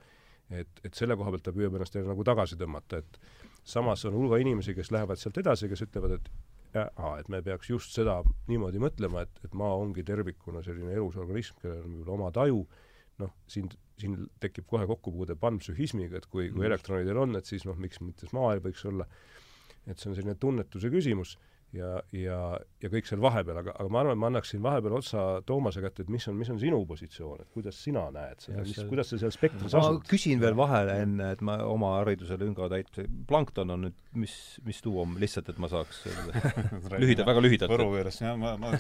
et, 0.50 0.82
et 0.82 0.96
selle 0.98 1.14
koha 1.14 1.30
pealt 1.30 1.44
ta 1.46 1.54
püüab 1.54 1.76
ennast 1.78 1.94
jälle 1.94 2.10
nagu 2.10 2.24
tagasi 2.26 2.58
tõmmata, 2.58 3.04
et 3.04 3.20
samas 3.64 4.06
on 4.10 4.16
hulga 4.18 4.40
inimesi, 4.42 4.74
kes 4.74 4.90
lähevad 4.92 5.22
sealt 5.22 5.38
edasi, 5.38 5.70
kes 5.70 5.86
ütlevad, 5.86 6.16
et 6.18 6.32
et 6.74 7.30
me 7.30 7.42
peaks 7.42 7.70
just 7.72 7.96
seda 7.96 8.20
niimoodi 8.50 8.82
mõtlema, 8.82 9.24
et, 9.26 9.42
et 9.46 9.56
maa 9.58 9.78
ongi 9.80 10.04
tervikuna 10.06 10.62
selline 10.66 10.94
elus 10.94 11.18
organism, 11.18 11.58
kellel 11.62 11.84
on 11.84 11.96
võib-olla 11.98 12.16
oma 12.18 12.32
taju, 12.36 12.64
noh, 13.24 13.34
siin, 13.50 13.70
siin 14.00 14.16
tekib 14.44 14.68
kohe 14.70 14.86
kokkupuude 14.90 15.36
panpsühhismiga, 15.40 16.22
et 16.22 16.28
kui, 16.30 16.50
kui 16.52 16.62
mm. 16.62 16.70
elektronidel 16.70 17.22
on, 17.26 17.36
et 17.40 17.50
siis 17.50 17.66
noh, 17.68 17.78
miks 17.80 18.02
mitte 18.06 18.30
maa 18.38 18.54
ei 18.56 18.64
võiks 18.64 18.86
olla, 18.90 19.08
et 19.90 19.98
see 19.98 20.12
on 20.12 20.18
selline 20.18 20.38
tunnetuse 20.40 20.92
küsimus 20.94 21.38
ja, 21.76 21.90
ja, 22.16 22.40
ja 22.82 22.90
kõik 22.92 23.08
seal 23.10 23.22
vahepeal, 23.22 23.60
aga, 23.62 23.74
aga 23.78 23.94
ma 23.94 24.02
arvan, 24.02 24.16
et 24.16 24.22
ma 24.24 24.30
annaksin 24.32 24.62
vahepeal 24.64 24.96
otsa 25.00 25.26
Toomase 25.46 25.84
kätte, 25.84 26.06
et 26.06 26.12
mis 26.14 26.26
on, 26.32 26.38
mis 26.40 26.50
on 26.50 26.60
sinu 26.62 26.80
positsioon, 26.90 27.44
et 27.44 27.52
kuidas 27.54 27.78
sina 27.84 28.08
näed 28.14 28.42
seda, 28.46 28.64
mis, 28.66 28.80
kuidas 28.90 29.12
sa 29.12 29.20
seal 29.22 29.34
spektris 29.36 29.76
asud? 29.78 30.00
ma 30.00 30.10
küsin 30.10 30.42
veel 30.42 30.58
vahele 30.58 30.98
enne, 31.04 31.34
et 31.36 31.44
ma 31.46 31.60
oma 31.68 31.96
hariduse 32.00 32.40
lünga 32.42 32.70
täitmise, 32.74 33.06
plankton 33.30 33.76
on 33.76 33.86
nüüd 33.88 33.98
mis, 34.18 34.34
mis 34.66 34.80
tuum, 34.82 35.14
lihtsalt 35.22 35.52
et 35.52 35.60
ma 35.62 35.70
saaks 35.70 36.02
lühidalt, 37.04 37.28
väga 37.30 37.44
lühidalt. 37.46 37.74
Võru 37.74 37.92
keeles, 37.94 38.18
jah, 38.24 38.34
ma, 38.40 38.56
ma 38.62 38.72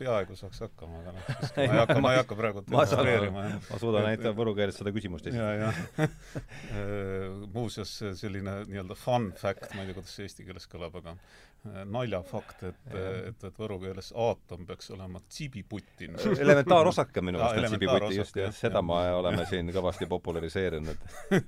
peaaegu 0.00 0.36
saaks 0.38 0.60
hakkama, 0.66 1.00
aga 1.00 1.14
noh, 1.16 1.30
ma 1.30 1.64
ei 1.64 1.72
hakka, 1.80 1.98
ma 2.04 2.12
ei 2.12 2.20
hakka 2.20 2.38
praegu 2.38 2.64
demonstreerima. 2.68 3.46
ma 3.70 3.80
suudan 3.80 4.04
näidata 4.10 4.34
võru 4.36 4.54
keeles 4.58 4.76
seda 4.80 4.92
küsimust 4.94 5.30
esitada. 5.32 5.72
muuseas, 7.56 7.96
selline 8.20 8.60
nii-öelda 8.68 8.98
fun 8.98 9.32
fact, 9.40 9.70
ma 9.72 9.84
ei 9.84 9.90
tea, 9.90 9.98
kuidas 10.00 10.16
see 10.18 10.28
eesti 10.28 10.44
keeles 10.44 10.68
kõlab, 10.68 11.00
aga 11.00 11.16
naljafakt, 11.64 12.62
et, 12.68 12.80
et, 12.94 13.44
et 13.48 13.60
võru 13.60 13.78
keeles 13.82 14.10
aatom 14.16 14.66
peaks 14.68 14.90
olema 14.94 15.22
tsibiputin. 15.28 16.18
elementaarosake 16.44 17.22
minu 17.24 17.40
meelest 17.40 17.72
on 17.72 17.78
tsibiputi, 17.78 18.18
just, 18.18 18.40
ja 18.40 18.50
seda 18.54 18.82
me 18.84 18.98
oleme 19.16 19.46
siin 19.50 19.72
kõvasti 19.74 20.10
populariseerinud. 20.10 21.06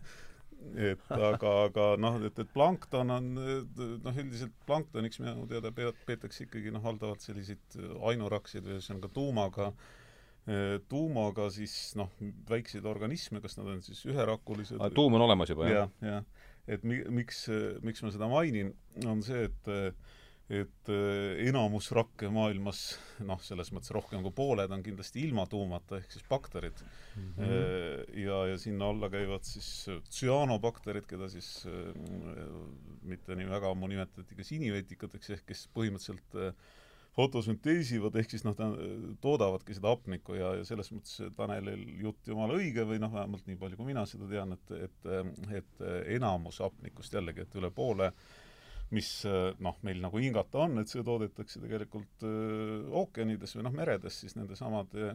Et 0.67 1.13
aga, 1.15 1.51
aga 1.69 1.83
noh, 2.01 2.17
et, 2.27 2.39
et 2.43 2.49
plankton 2.51 3.13
on 3.15 3.27
noh, 3.37 4.17
üldiselt 4.19 4.51
planktoniks 4.67 5.21
minu 5.23 5.45
teada 5.47 5.71
peetakse 5.71 6.43
ikkagi 6.43 6.73
noh, 6.75 6.83
valdavalt 6.83 7.23
selliseid 7.23 7.77
ainuraksid 8.11 8.67
või 8.67 8.75
ühesõnaga 8.75 9.11
tuumaga 9.15 9.69
tuumaga 10.89 11.49
siis 11.51 11.73
noh, 11.99 12.13
väikseid 12.49 12.85
organisme, 12.87 13.41
kas 13.43 13.57
nad 13.59 13.73
on 13.73 13.81
siis 13.83 14.05
üherakulised 14.07 14.79
tuum 14.95 15.17
on 15.19 15.25
olemas 15.27 15.51
juba, 15.51 15.67
jah? 15.67 15.89
jah, 16.01 16.13
jah 16.13 16.47
et 16.67 16.85
mi-, 16.87 17.05
miks, 17.21 17.47
miks 17.87 18.05
ma 18.05 18.13
seda 18.15 18.29
mainin, 18.31 18.75
on 19.07 19.25
see, 19.27 19.49
et 19.49 19.75
et 20.47 20.91
enamus 21.43 21.89
rakke 21.97 22.29
maailmas, 22.31 22.81
noh, 23.27 23.41
selles 23.43 23.73
mõttes 23.75 23.91
rohkem 23.91 24.23
kui 24.23 24.31
pooled 24.31 24.71
on 24.71 24.85
kindlasti 24.85 25.25
ilma 25.27 25.43
tuumata, 25.51 25.99
ehk 25.99 26.13
siis 26.15 26.23
bakterid 26.29 26.85
mm. 26.85 27.33
-hmm. 27.35 28.13
ja, 28.23 28.37
ja 28.53 28.59
sinna 28.63 28.93
alla 28.93 29.11
käivad 29.11 29.43
siis 29.43 29.89
tsüanobakterid, 30.07 31.09
keda 31.11 31.27
siis 31.33 31.67
mitte 33.03 33.35
nii 33.35 33.49
väga 33.51 33.75
ammu 33.75 33.91
nimetati 33.91 34.39
ka 34.39 34.47
sinivetikateks, 34.47 35.33
ehk 35.35 35.47
kes 35.51 35.67
põhimõtteliselt 35.75 36.39
fotosünteesivad, 37.17 38.17
ehk 38.21 38.33
siis 38.35 38.45
noh, 38.45 38.57
ta, 38.57 38.69
toodavadki 39.25 39.77
seda 39.77 39.93
hapnikku 39.95 40.37
ja, 40.37 40.53
ja 40.59 40.65
selles 40.69 40.91
mõttes 40.93 41.21
Tanelil 41.37 41.87
jutt 42.03 42.29
jumala 42.29 42.59
õige 42.59 42.85
või 42.89 43.01
noh, 43.01 43.13
vähemalt 43.15 43.47
nii 43.49 43.61
palju, 43.61 43.79
kui 43.79 43.89
mina 43.89 44.05
seda 44.09 44.29
tean, 44.31 44.53
et, 44.57 44.75
et, 44.89 45.09
et 45.63 45.87
enamus 46.19 46.61
hapnikust 46.65 47.17
jällegi, 47.17 47.47
et 47.47 47.57
üle 47.57 47.73
poole 47.73 48.11
mis 48.95 49.09
äh, 49.27 49.51
noh, 49.63 49.79
meil 49.87 49.99
nagu 50.03 50.21
hingata 50.23 50.61
on, 50.63 50.79
et 50.83 50.91
see 50.91 51.03
toodetakse 51.07 51.59
tegelikult 51.63 52.23
öö, 52.27 52.77
ookeanides 53.01 53.57
või 53.57 53.65
noh, 53.67 53.75
meredes 53.75 54.21
siis 54.23 54.37
nendesamade 54.39 55.09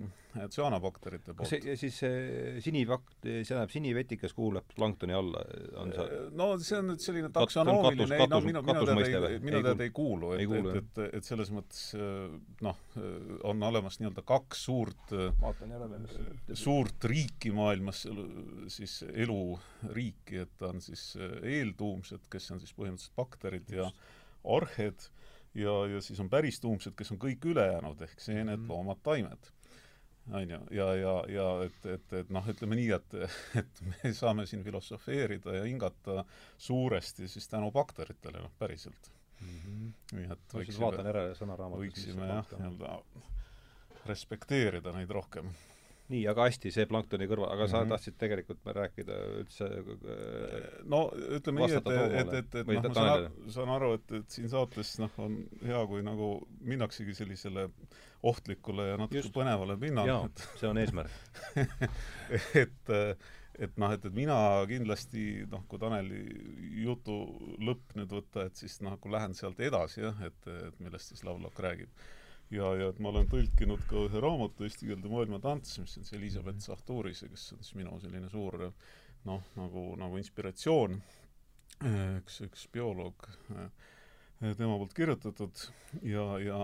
tsüanobakterite 0.52 1.36
poolt. 1.38 1.52
siis 1.80 2.00
see 2.02 2.58
sinivakt-, 2.64 3.16
see 3.24 3.46
tähendab 3.48 3.72
sinivetikas 3.72 4.36
kuulub 4.36 4.76
planktoni 4.76 5.16
alla, 5.16 5.44
on 5.80 5.94
see? 5.96 6.20
No 6.36 6.50
see 6.60 6.80
on 6.82 6.92
nüüd 6.92 7.04
selline 7.04 7.32
taksonoomiline, 7.36 8.20
ei 8.20 8.28
no 8.32 8.42
minu, 8.44 8.64
minu 8.68 8.84
teada 8.90 9.32
ei, 9.32 9.40
minu 9.44 9.64
teada 9.64 9.88
ei 9.88 9.96
kuulu, 9.96 10.34
et, 10.36 10.52
et, 10.52 10.76
et, 10.82 11.02
et 11.22 11.32
selles 11.32 11.54
mõttes 11.56 11.86
noh, 12.68 12.84
on 13.48 13.68
olemas 13.72 14.02
nii-öelda 14.02 14.26
kaks 14.28 14.66
suurt 14.68 15.16
vaatan 15.40 15.76
jälle, 15.78 16.02
mis 16.04 16.60
suurt 16.60 17.08
riiki 17.08 17.54
maailmas, 17.56 18.04
siis 18.72 19.00
eluriiki, 19.08 20.44
et 20.44 20.68
on 20.68 20.84
siis 20.84 21.14
eeltuumsed, 21.18 22.28
kes 22.32 22.52
on 22.52 22.60
siis 22.64 22.76
põhimõtteliselt 22.76 23.16
bakterid 23.16 23.61
ja 23.70 23.92
arhed 24.44 25.10
ja, 25.54 25.74
ja 25.88 26.02
siis 26.02 26.20
on 26.20 26.30
päristuumsed, 26.30 26.96
kes 26.98 27.12
on 27.12 27.20
kõik 27.22 27.46
ülejäänud, 27.54 28.02
ehk 28.02 28.20
seened 28.20 28.60
-hmm. 28.60 28.70
loomad, 28.70 29.02
taimed. 29.04 29.52
on 30.32 30.50
ju, 30.50 30.60
ja, 30.72 30.96
ja, 30.96 31.14
ja 31.28 31.48
et, 31.66 31.86
et, 31.86 32.14
et 32.14 32.30
noh, 32.30 32.48
ütleme 32.48 32.76
nii, 32.76 32.92
et, 32.92 33.14
et 33.62 33.82
me 33.82 34.14
saame 34.14 34.46
siin 34.46 34.64
filosofeerida 34.64 35.56
ja 35.56 35.64
hingata 35.64 36.26
suuresti 36.58 37.28
siis 37.28 37.48
tänu 37.50 37.72
bakteritele, 37.72 38.40
noh, 38.40 38.52
päriselt 38.60 39.12
mm. 39.42 39.48
-hmm. 39.48 39.94
nii 40.14 40.32
et 40.32 40.54
võiksime, 40.54 40.86
vaatan 40.86 41.06
järele 41.06 41.36
sõnaraamatut. 41.36 41.86
võiksime 41.86 42.28
jah, 42.28 42.54
nii-öelda 42.58 43.02
respekteerida 44.06 44.92
neid 44.92 45.10
rohkem 45.10 45.52
nii, 46.12 46.22
aga 46.32 46.48
hästi, 46.50 46.72
see 46.76 46.88
planktoni 46.90 47.28
kõrval, 47.30 47.50
aga 47.54 47.66
mm 47.66 47.68
-hmm. 47.68 47.72
sa 47.72 47.82
mhm. 47.82 47.94
tahtsid 47.94 48.18
tegelikult 48.22 48.72
rääkida 48.78 49.18
üldse 49.42 49.68
äh, 49.72 50.70
no 50.94 51.02
ütleme 51.38 51.66
nii, 51.66 51.80
et, 51.80 51.92
et, 51.92 52.34
et, 52.40 52.56
et 52.62 52.72
noh, 52.72 52.88
ma 52.88 52.94
saan, 52.94 53.28
saan 53.58 53.74
aru, 53.78 53.94
et, 54.00 54.16
et 54.22 54.38
siin 54.38 54.50
saates 54.52 54.94
noh, 55.02 55.20
on 55.26 55.42
hea, 55.66 55.84
kui 55.88 56.06
nagu 56.06 56.32
minnaksegi 56.62 57.16
sellisele 57.18 57.68
ohtlikule 58.24 58.88
ja 58.92 58.98
natuke 59.02 59.24
Just. 59.24 59.36
põnevale 59.36 59.78
pinnale. 59.82 60.26
et 60.26 60.48
see 60.60 60.70
on 60.70 60.78
eesmärk 60.78 61.12
et 62.64 62.96
et 63.62 63.78
noh, 63.78 63.92
et, 63.94 64.06
et 64.06 64.16
mina 64.16 64.38
kindlasti 64.70 65.46
noh, 65.52 65.66
kui 65.70 65.80
Taneli 65.82 66.22
jutu 66.82 67.18
lõpp 67.62 67.98
nüüd 68.00 68.14
võtta, 68.16 68.48
et 68.48 68.58
siis 68.58 68.80
noh, 68.86 68.98
kui 69.02 69.12
lähen 69.14 69.36
sealt 69.38 69.60
edasi 69.60 70.02
jah, 70.06 70.18
et, 70.26 70.50
et 70.70 70.80
millest 70.84 71.14
siis 71.14 71.24
laulak 71.28 71.60
räägib 71.60 71.92
ja, 72.52 72.74
ja 72.80 72.90
et 72.92 73.00
ma 73.04 73.12
olen 73.12 73.30
tõlkinud 73.32 73.86
ka 73.90 74.06
ühe 74.08 74.24
raamatu 74.24 74.68
eesti 74.68 74.90
keelde 74.90 75.12
Maailma 75.12 75.42
tants, 75.44 75.78
mis 75.82 75.98
on 75.98 76.08
siis 76.08 76.18
Elizabeth 76.18 76.58
mhm. 76.58 76.66
Sahturise, 76.68 77.30
kes 77.32 77.52
on 77.56 77.64
siis 77.64 77.78
minu 77.80 77.98
selline 78.04 78.30
suur 78.32 78.60
noh, 79.28 79.44
nagu, 79.58 79.86
nagu 80.02 80.18
inspiratsioon, 80.18 80.98
üks, 82.18 82.42
üks 82.48 82.66
bioloog, 82.74 83.28
tema 84.42 84.74
poolt 84.74 84.96
kirjutatud 84.98 85.68
ja, 86.06 86.26
ja 86.42 86.64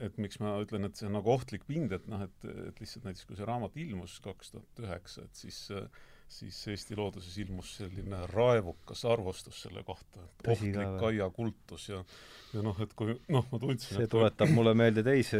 et 0.00 0.16
miks 0.16 0.40
ma 0.40 0.54
ütlen, 0.62 0.86
et 0.88 0.96
see 0.96 1.08
on 1.08 1.18
nagu 1.18 1.34
ohtlik 1.34 1.66
pind, 1.68 1.92
et 1.92 2.06
noh, 2.08 2.22
et, 2.24 2.46
et 2.70 2.80
lihtsalt 2.80 3.04
näiteks 3.04 3.26
kui 3.28 3.36
see 3.36 3.48
raamat 3.48 3.76
ilmus 3.80 4.16
kaks 4.24 4.54
tuhat 4.54 4.80
üheksa, 4.86 5.26
et 5.26 5.42
siis 5.42 5.58
äh, 5.76 5.84
siis 6.30 6.58
Eesti 6.70 6.96
looduses 6.98 7.38
ilmus 7.42 7.72
selline 7.80 8.24
raevukas 8.30 9.02
arvustus 9.10 9.64
selle 9.66 9.82
kohta, 9.86 10.22
et 10.26 10.52
ohtlik 10.54 11.06
aiakultus 11.10 11.88
ja 11.90 12.04
ja 12.54 12.62
noh, 12.64 12.78
et 12.82 12.92
kui 12.98 13.14
noh, 13.30 13.46
ma 13.52 13.60
tundsin 13.62 14.00
see 14.00 14.08
tuletab 14.10 14.50
mulle 14.54 14.72
meelde 14.78 15.04
teisi 15.06 15.38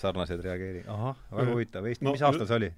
sarnaseid 0.00 0.42
reageeringuid. 0.44 0.88
ahah, 0.92 1.24
väga 1.32 1.56
huvitav, 1.56 1.88
Eesti 1.90 2.06
no,, 2.06 2.14
mis 2.16 2.24
aasta 2.28 2.48
see 2.48 2.58
oli? 2.60 2.70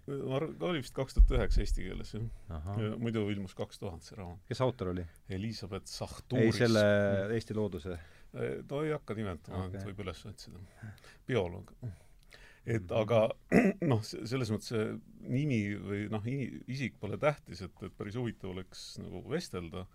oli 0.71 0.83
vist 0.83 0.95
kaks 0.97 1.19
tuhat 1.19 1.35
üheksa 1.39 1.63
eesti 1.65 1.87
keeles, 1.87 2.15
jah. 2.17 2.71
muidu 3.03 3.27
ilmus 3.35 3.55
kaks 3.59 3.83
tuhat 3.83 4.07
see 4.07 4.19
raamat. 4.19 4.43
kes 4.51 4.63
autor 4.67 4.95
oli? 4.95 5.07
Elizabeth 5.39 5.91
Sahturis. 5.91 6.47
ei, 6.49 6.57
selle 6.65 6.87
Eesti 7.37 7.59
Looduse? 7.59 7.99
no 8.35 8.83
ei 8.83 8.95
hakka 8.95 9.19
nimetama 9.19 9.69
okay., 9.69 9.85
võib 9.91 10.07
üles 10.07 10.25
otsida. 10.31 10.63
bioloog 11.29 11.75
et 12.65 12.83
mhm. 12.83 12.97
aga 12.97 13.21
noh, 13.93 14.03
selles 14.05 14.53
mõttes 14.53 14.73
see 14.73 14.89
nimi 15.29 15.61
või 15.81 16.07
noh, 16.13 16.27
isik 16.73 16.99
pole 17.01 17.19
tähtis, 17.21 17.65
et, 17.67 17.85
et 17.85 17.97
päris 17.97 18.19
huvitav 18.21 18.53
oleks 18.53 18.85
nagu 19.03 19.23
vestelda, 19.31 19.87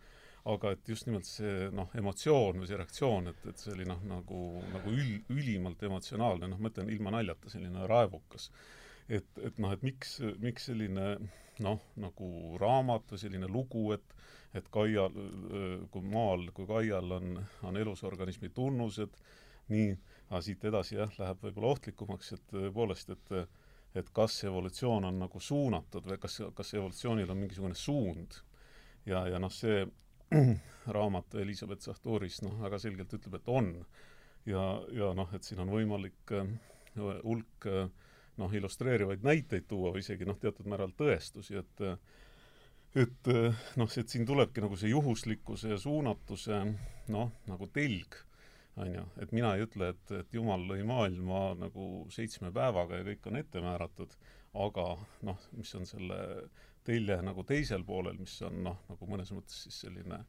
aga 0.50 0.74
et 0.74 0.90
just 0.90 1.10
nimelt 1.10 1.28
see 1.28 1.68
noh, 1.76 1.90
emotsioon 2.00 2.62
või 2.62 2.70
see 2.70 2.80
reaktsioon, 2.80 3.32
et, 3.34 3.42
et 3.52 3.62
see 3.62 3.74
oli 3.76 3.88
noh, 3.90 4.00
nagu, 4.08 4.44
nagu 4.74 4.94
ül-, 4.94 5.20
ülimalt 5.36 5.84
emotsionaalne, 5.86 6.50
noh, 6.50 6.62
ma 6.62 6.72
ütlen 6.72 6.90
ilma 6.94 7.14
naljata, 7.18 7.52
selline 7.52 7.90
raevukas. 7.90 8.50
et, 9.10 9.30
et 9.44 9.60
noh, 9.60 9.74
et 9.74 9.84
miks, 9.86 10.20
miks 10.40 10.70
selline 10.70 11.12
noh, 11.60 11.84
nagu 12.00 12.58
raamat 12.62 13.12
või 13.14 13.26
selline 13.26 13.52
lugu, 13.52 13.90
et 13.98 14.16
et 14.58 14.66
Kaial, 14.74 15.14
kui 15.94 16.06
maal, 16.10 16.48
kui 16.58 16.66
Kaial 16.66 17.12
on, 17.14 17.36
on 17.70 17.76
elusorganismi 17.78 18.50
tunnused, 18.50 19.20
nii 19.70 19.92
aga 20.30 20.42
siit 20.46 20.64
edasi 20.70 20.96
jah, 20.96 21.12
läheb 21.18 21.42
võib-olla 21.44 21.74
ohtlikumaks, 21.74 22.34
et 22.36 22.46
tõepoolest, 22.54 23.16
et 23.16 23.36
et 23.98 24.10
kas 24.14 24.36
evolutsioon 24.46 25.08
on 25.10 25.16
nagu 25.24 25.40
suunatud 25.42 26.06
või 26.06 26.20
kas, 26.22 26.36
kas 26.54 26.74
evolutsioonil 26.76 27.32
on 27.34 27.40
mingisugune 27.40 27.76
suund. 27.76 28.36
ja, 29.06 29.24
ja 29.28 29.40
noh, 29.40 29.52
see 29.52 29.88
raamat 30.98 31.40
Elizabeth 31.42 31.82
Sahturis 31.82 32.44
noh, 32.46 32.60
väga 32.62 32.80
selgelt 32.80 33.14
ütleb, 33.18 33.40
et 33.40 33.50
on. 33.50 33.74
ja, 34.46 34.64
ja 34.94 35.10
noh, 35.18 35.34
et 35.34 35.44
siin 35.44 35.64
on 35.66 35.74
võimalik 35.74 36.36
äh, 36.38 36.54
hulk 37.24 37.66
äh, 37.66 37.90
noh, 38.38 38.54
illustreerivaid 38.54 39.26
näiteid 39.26 39.68
tuua 39.68 39.96
või 39.96 40.06
isegi 40.06 40.28
noh, 40.30 40.38
teatud 40.38 40.70
määral 40.70 40.94
tõestusi, 40.98 41.58
et 41.58 41.86
et 42.98 43.28
noh, 43.78 43.90
et 43.90 44.10
siin 44.10 44.26
tulebki 44.26 44.62
nagu 44.64 44.78
see 44.78 44.90
juhuslikkuse 44.90 45.74
ja 45.74 45.78
suunatuse 45.78 46.62
noh, 47.14 47.34
nagu 47.50 47.68
telg 47.74 48.16
on 48.80 48.94
ju, 48.94 49.06
et 49.24 49.32
mina 49.36 49.54
ei 49.56 49.66
ütle, 49.66 49.92
et, 49.94 50.12
et 50.20 50.34
Jumal 50.34 50.64
lõi 50.70 50.84
maailma 50.88 51.54
nagu 51.60 51.88
seitsme 52.14 52.52
päevaga 52.56 53.00
ja 53.00 53.08
kõik 53.08 53.28
on 53.30 53.40
ette 53.40 53.64
määratud, 53.64 54.16
aga 54.66 54.86
noh, 55.28 55.50
mis 55.58 55.74
on 55.78 55.86
selle 55.90 56.20
telje 56.88 57.20
nagu 57.22 57.44
teisel 57.48 57.84
poolel, 57.86 58.18
mis 58.22 58.38
on 58.48 58.64
noh, 58.66 58.80
nagu 58.90 59.10
mõnes 59.10 59.32
mõttes 59.36 59.66
siis 59.66 59.82
selline 59.86 60.24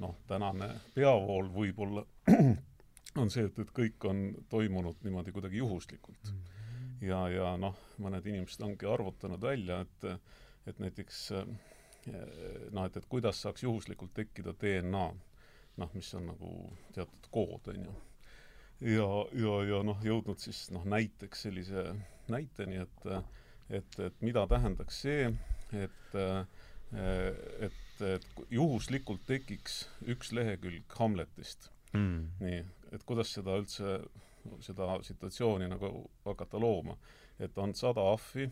noh, 0.00 0.16
tänane 0.28 0.72
peavool 0.94 1.50
võib-olla 1.54 2.04
on 3.20 3.32
see, 3.32 3.46
et, 3.46 3.58
et 3.62 3.72
kõik 3.76 4.08
on 4.08 4.24
toimunud 4.50 5.02
niimoodi 5.04 5.34
kuidagi 5.36 5.60
juhuslikult 5.60 6.32
mm. 6.32 6.38
-hmm. 6.38 7.08
ja, 7.08 7.24
ja 7.34 7.56
noh, 7.60 7.76
mõned 7.98 8.26
inimesed 8.26 8.64
ongi 8.66 8.88
arvutanud 8.88 9.42
välja, 9.42 9.80
et 9.86 10.12
et 10.68 10.78
näiteks 10.78 11.18
eh, 11.32 11.46
noh, 12.70 12.84
et, 12.84 12.96
et 12.96 13.06
kuidas 13.08 13.40
saaks 13.42 13.62
juhuslikult 13.64 14.12
tekkida 14.14 14.54
DNA 14.60 15.06
noh, 15.80 15.90
mis 15.96 16.14
on 16.18 16.30
nagu 16.32 16.54
teatud 16.94 17.28
kood, 17.34 17.72
on 17.72 17.84
ju. 17.88 17.96
ja, 18.92 19.10
ja, 19.42 19.58
ja 19.72 19.82
noh, 19.86 20.00
jõudnud 20.04 20.40
siis 20.42 20.68
noh, 20.74 20.86
näiteks 20.88 21.46
sellise 21.48 21.90
näiteni, 22.30 22.82
et 22.84 23.12
et, 23.70 24.00
et 24.02 24.22
mida 24.26 24.46
tähendaks 24.50 25.02
see, 25.04 25.30
et 25.72 26.16
et, 26.90 28.00
et 28.02 28.40
juhuslikult 28.50 29.22
tekiks 29.28 29.84
üks 30.10 30.32
lehekülg 30.34 30.96
Hamletist 30.98 31.70
mm.. 31.92 32.24
nii, 32.42 32.64
et 32.90 33.04
kuidas 33.06 33.30
seda 33.36 33.54
üldse, 33.60 34.00
seda 34.64 34.96
situatsiooni 35.06 35.68
nagu 35.70 35.92
hakata 36.24 36.58
looma. 36.58 36.96
et 37.38 37.56
on 37.58 37.74
sada 37.74 38.02
ahvi, 38.12 38.48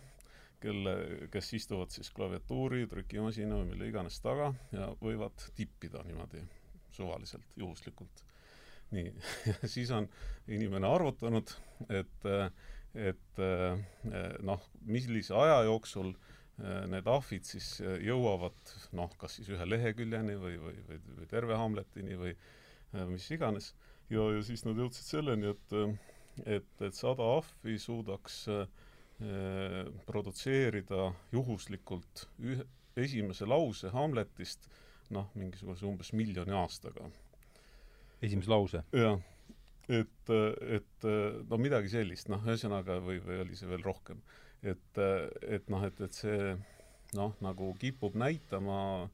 kelle, 0.63 0.95
kes 1.33 1.53
istuvad 1.59 1.91
siis 1.95 2.11
klaviatuuri, 2.15 2.87
trükimasina 2.91 3.59
või 3.59 3.73
mille 3.73 3.91
iganes 3.91 4.21
taga 4.23 4.53
ja 4.73 4.93
võivad 5.03 5.51
tippida 5.59 6.03
niimoodi 6.07 6.45
suvaliselt, 6.99 7.55
juhuslikult. 7.57 8.25
nii, 8.95 9.13
siis 9.75 9.91
on 9.95 10.09
inimene 10.49 10.89
arvutanud, 10.89 11.53
et, 11.93 12.29
et 13.09 13.43
noh, 14.49 14.69
millise 14.89 15.37
aja 15.37 15.63
jooksul 15.69 16.15
need 16.91 17.07
ahvid 17.07 17.45
siis 17.47 17.77
jõuavad 18.03 18.73
noh, 18.99 19.13
kas 19.21 19.37
siis 19.39 19.51
ühe 19.55 19.67
leheküljeni 19.69 20.35
või, 20.41 20.57
või, 20.59 20.81
või, 20.89 21.03
või 21.21 21.29
terve 21.31 21.59
Hamletini 21.61 22.17
või 22.19 22.33
mis 23.13 23.31
iganes. 23.31 23.75
ja, 24.11 24.25
ja 24.35 24.43
siis 24.43 24.65
nad 24.65 24.79
jõudsid 24.79 25.07
selleni, 25.07 25.53
et, 25.53 25.75
et, 26.47 26.73
et 26.81 26.97
sada 26.97 27.27
ahvi 27.37 27.79
suudaks 27.79 28.41
eh, 28.55 29.93
produtseerida 30.07 31.13
juhuslikult 31.33 32.27
ühe, 32.41 32.65
esimese 32.99 33.47
lause 33.47 33.93
Hamletist 33.95 34.69
noh, 35.15 35.29
mingisuguse 35.39 35.87
umbes 35.89 36.13
miljoni 36.17 36.55
aastaga. 36.57 37.09
esimese 38.23 38.51
lause? 38.51 38.83
jah. 38.93 39.21
et, 39.89 40.33
et 40.79 41.09
no 41.49 41.61
midagi 41.61 41.93
sellist, 41.93 42.29
noh, 42.33 42.43
ühesõnaga, 42.47 42.99
või, 43.05 43.23
või 43.25 43.41
oli 43.45 43.57
see 43.57 43.71
veel 43.71 43.85
rohkem. 43.87 44.21
et, 44.63 45.01
et 45.47 45.71
noh, 45.73 45.87
et, 45.87 46.01
et 46.01 46.21
see 46.23 46.53
noh, 47.17 47.35
nagu 47.45 47.73
kipub 47.81 48.19
näitama 48.19 49.09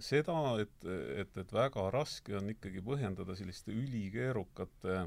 seda, 0.00 0.36
et, 0.62 0.86
et, 1.20 1.36
et 1.40 1.52
väga 1.52 1.88
raske 1.92 2.34
on 2.38 2.48
ikkagi 2.54 2.82
põhjendada 2.84 3.36
selliste 3.36 3.74
ülikeerukate 3.74 5.00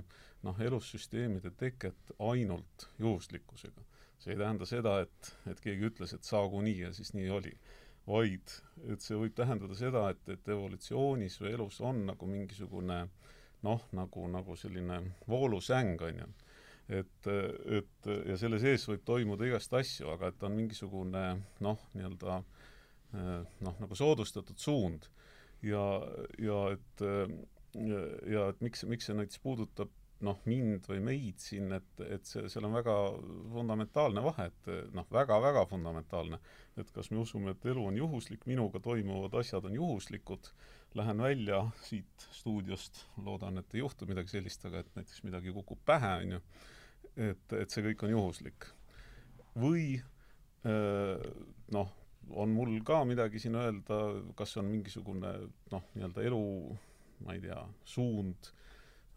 noh, 0.45 0.59
elussüsteemide 0.61 1.51
teket 1.57 2.13
ainult 2.19 2.89
juhuslikkusega. 3.01 3.85
see 4.17 4.33
ei 4.33 4.39
tähenda 4.39 4.65
seda, 4.65 4.99
et, 5.05 5.33
et 5.49 5.59
keegi 5.61 5.89
ütles, 5.91 6.13
et 6.13 6.25
saagu 6.25 6.61
nii 6.65 6.79
ja 6.87 6.93
siis 6.93 7.13
nii 7.13 7.29
oli 7.33 7.53
vaid 8.07 8.53
et 8.91 9.03
see 9.03 9.17
võib 9.19 9.35
tähendada 9.35 9.75
seda, 9.77 10.07
et, 10.13 10.21
et 10.31 10.51
evolutsioonis 10.53 11.39
või 11.41 11.53
elus 11.55 11.79
on 11.85 12.05
nagu 12.07 12.29
mingisugune 12.29 12.99
noh, 13.65 13.87
nagu, 13.97 14.27
nagu 14.31 14.55
selline 14.55 14.99
voolusäng, 15.27 16.01
on 16.05 16.21
ju. 16.21 16.27
et, 16.99 17.29
et 17.79 18.09
ja 18.29 18.37
selle 18.39 18.61
sees 18.63 18.85
võib 18.87 19.03
toimuda 19.07 19.47
igast 19.49 19.73
asju, 19.73 20.11
aga 20.13 20.31
et 20.31 20.47
on 20.47 20.55
mingisugune 20.55 21.25
noh, 21.65 21.85
nii-öelda 21.97 22.39
noh, 23.65 23.77
nagu 23.81 23.97
soodustatud 23.97 24.59
suund. 24.61 25.09
ja, 25.65 25.83
ja 26.39 26.63
et 26.75 27.05
ja, 27.07 28.01
ja 28.29 28.49
et 28.51 28.61
miks, 28.61 28.83
miks 28.89 29.09
see 29.09 29.17
näiteks 29.17 29.41
puudutab 29.43 29.91
noh, 30.25 30.39
mind 30.49 30.87
või 30.89 31.01
meid 31.03 31.41
siin, 31.41 31.71
et, 31.77 31.89
et 32.07 32.25
see, 32.25 32.47
seal 32.49 32.65
on 32.65 32.73
väga 32.77 32.95
fundamentaalne 33.53 34.23
vahe, 34.25 34.47
et 34.49 34.69
noh, 34.95 35.05
väga-väga 35.13 35.65
fundamentaalne. 35.69 36.39
et 36.77 36.89
kas 36.93 37.11
me 37.11 37.21
usume, 37.21 37.53
et 37.53 37.65
elu 37.65 37.85
on 37.91 37.97
juhuslik, 37.97 38.45
minuga 38.49 38.79
toimuvad 38.79 39.33
asjad 39.39 39.65
on 39.65 39.75
juhuslikud, 39.77 40.49
lähen 40.97 41.21
välja 41.21 41.61
siit 41.85 42.27
stuudiost, 42.31 43.05
loodan, 43.25 43.57
et 43.57 43.75
ei 43.75 43.83
juhtu 43.83 44.05
midagi 44.09 44.37
sellist, 44.37 44.65
aga 44.65 44.81
et 44.81 44.91
näiteks 44.95 45.23
midagi 45.27 45.53
kukub 45.53 45.81
pähe, 45.85 46.13
on 46.23 46.37
ju, 46.37 46.41
et, 47.29 47.53
et 47.61 47.73
see 47.73 47.85
kõik 47.89 48.05
on 48.07 48.15
juhuslik. 48.15 48.69
või 49.57 50.01
noh, 51.73 51.93
on 52.35 52.53
mul 52.53 52.79
ka 52.85 53.03
midagi 53.07 53.39
siin 53.39 53.55
öelda, 53.55 53.99
kas 54.37 54.57
on 54.59 54.67
mingisugune 54.69 55.33
noh, 55.71 55.89
nii-öelda 55.95 56.25
elu, 56.27 56.43
ma 57.25 57.35
ei 57.37 57.41
tea, 57.41 57.59
suund 57.87 58.51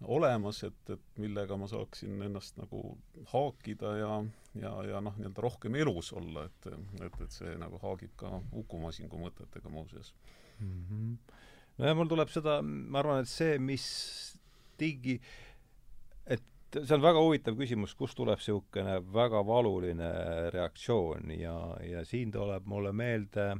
olemas, 0.02 0.62
et, 0.64 0.90
et 0.90 1.20
millega 1.20 1.56
ma 1.60 1.68
saaksin 1.68 2.22
ennast 2.24 2.56
nagu 2.60 2.80
haakida 3.32 3.92
ja, 3.98 4.14
ja, 4.60 4.72
ja 4.88 5.02
noh, 5.04 5.16
nii-öelda 5.18 5.44
rohkem 5.44 5.76
elus 5.80 6.12
olla, 6.16 6.46
et, 6.48 6.70
et, 7.04 7.20
et 7.26 7.36
see 7.36 7.52
nagu 7.60 7.80
haagib 7.82 8.14
ka 8.20 8.40
Uku 8.62 8.80
Masingu 8.80 9.20
mõtetega 9.20 9.72
muuseas 9.72 10.14
mm. 10.58 10.82
-hmm. 10.88 11.36
nojah, 11.78 11.96
mul 11.96 12.08
tuleb 12.08 12.32
seda, 12.32 12.60
ma 12.62 13.02
arvan, 13.02 13.22
et 13.24 13.28
see, 13.28 13.58
mis 13.58 13.86
digi, 14.80 15.20
et 16.26 16.80
see 16.80 16.96
on 16.96 17.04
väga 17.04 17.20
huvitav 17.20 17.58
küsimus, 17.58 17.94
kust 17.94 18.16
tuleb 18.16 18.40
niisugune 18.40 19.00
väga 19.12 19.44
valuline 19.46 20.10
reaktsioon 20.54 21.34
ja, 21.36 21.56
ja 21.84 22.04
siin 22.04 22.32
tuleb 22.32 22.66
mulle 22.66 22.92
meelde 22.92 23.52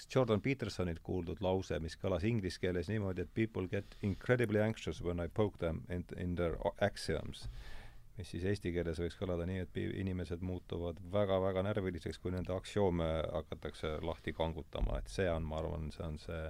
üks 0.00 0.08
Jordan 0.14 0.40
Petersonilt 0.40 1.02
kuuldud 1.04 1.42
lause, 1.44 1.78
mis 1.80 1.96
kõlas 2.00 2.24
inglise 2.24 2.60
keeles 2.60 2.88
niimoodi, 2.88 3.26
et 3.26 3.34
people 3.34 3.68
get 3.68 3.96
incredibly 4.02 4.60
anxious 4.62 5.02
when 5.04 5.20
I 5.20 5.28
poke 5.28 5.58
them 5.58 5.82
in, 5.90 6.04
in 6.16 6.36
their 6.36 6.56
axioms. 6.80 7.48
mis 8.16 8.28
siis 8.34 8.44
eesti 8.44 8.72
keeles 8.72 8.98
võiks 9.00 9.16
kõlada 9.16 9.46
nii, 9.48 9.62
et 9.64 9.76
inimesed 9.80 10.42
muutuvad 10.44 10.98
väga-väga 11.12 11.62
närviliseks, 11.64 12.18
kui 12.20 12.32
nende 12.34 12.52
aktsioome 12.52 13.06
hakatakse 13.32 13.94
lahti 14.04 14.34
kangutama, 14.36 14.98
et 14.98 15.08
see 15.08 15.28
on, 15.30 15.46
ma 15.48 15.56
arvan, 15.60 15.88
see 15.94 16.04
on 16.04 16.18
see, 16.20 16.42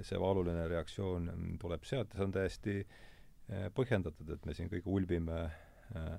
see 0.00 0.20
valuline 0.20 0.64
reaktsioon 0.72 1.28
tuleb 1.60 1.84
sealt 1.84 2.14
ja 2.14 2.20
see 2.20 2.28
on 2.28 2.32
täiesti 2.32 2.78
eh, 2.80 3.68
põhjendatud, 3.76 4.30
et 4.32 4.48
me 4.48 4.56
siin 4.56 4.72
kõik 4.72 4.88
ulbime 4.88 5.42
äh, 5.44 6.16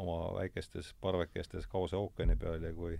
oma 0.00 0.18
väikestes 0.36 0.92
parvekestes 1.00 1.68
kaose 1.68 1.96
ookeani 1.96 2.36
peal 2.36 2.68
ja 2.68 2.74
kui 2.76 2.98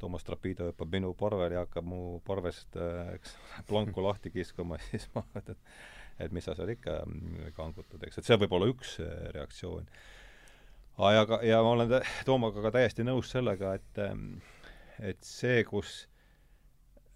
Toomas 0.00 0.24
Trapido 0.26 0.70
hüppab 0.70 0.92
minu 0.92 1.12
parvele 1.18 1.58
ja 1.58 1.64
hakkab 1.66 1.86
mu 1.86 2.02
parvest, 2.26 2.76
äh, 2.76 3.14
eks, 3.16 3.34
planku 3.68 4.04
lahti 4.04 4.32
kiskuma, 4.34 4.80
siis 4.90 5.08
ma 5.14 5.24
mõtlen, 5.34 5.58
et 5.58 5.98
et 6.20 6.32
mis 6.36 6.44
sa 6.44 6.52
seal 6.52 6.68
ikka 6.74 6.98
mm, 7.06 7.52
kangutad, 7.56 8.02
eks, 8.04 8.20
et 8.20 8.28
see 8.28 8.36
võib 8.42 8.52
olla 8.58 8.68
üks 8.68 8.98
äh, 9.00 9.30
reaktsioon. 9.36 9.86
aga, 11.00 11.40
ja 11.46 11.62
ma 11.64 11.74
olen 11.76 11.94
Toomaga 12.28 12.66
ka 12.66 12.74
täiesti 12.76 13.06
nõus 13.06 13.30
sellega, 13.32 13.74
et 13.80 14.02
ähm, 14.04 14.34
et 15.00 15.24
see, 15.24 15.64
kus 15.64 16.04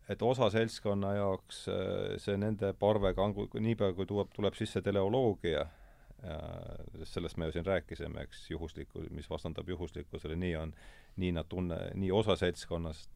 et 0.09 0.22
osa 0.22 0.51
seltskonna 0.53 1.14
jaoks 1.18 1.64
äh, 1.68 2.16
see 2.20 2.37
nende 2.41 2.72
parve 2.80 3.14
kangu-, 3.16 3.49
niipea 3.61 3.93
kui 3.97 4.09
tuleb, 4.09 4.32
tuleb 4.37 4.57
sisse 4.59 4.82
teleoloogia, 4.85 5.66
sest 6.23 7.19
sellest 7.19 7.37
me 7.37 7.49
ju 7.49 7.53
siin 7.57 7.67
rääkisime, 7.67 8.23
eks, 8.25 8.47
juhuslikku, 8.51 9.03
mis 9.12 9.29
vastandab 9.31 9.69
juhuslikkusele, 9.69 10.37
nii 10.41 10.55
on 10.57 10.73
nii 11.17 11.33
nad 11.33 11.49
tunne, 11.49 11.79
nii 11.95 12.11
osa 12.12 12.37
seltskonnast 12.37 13.11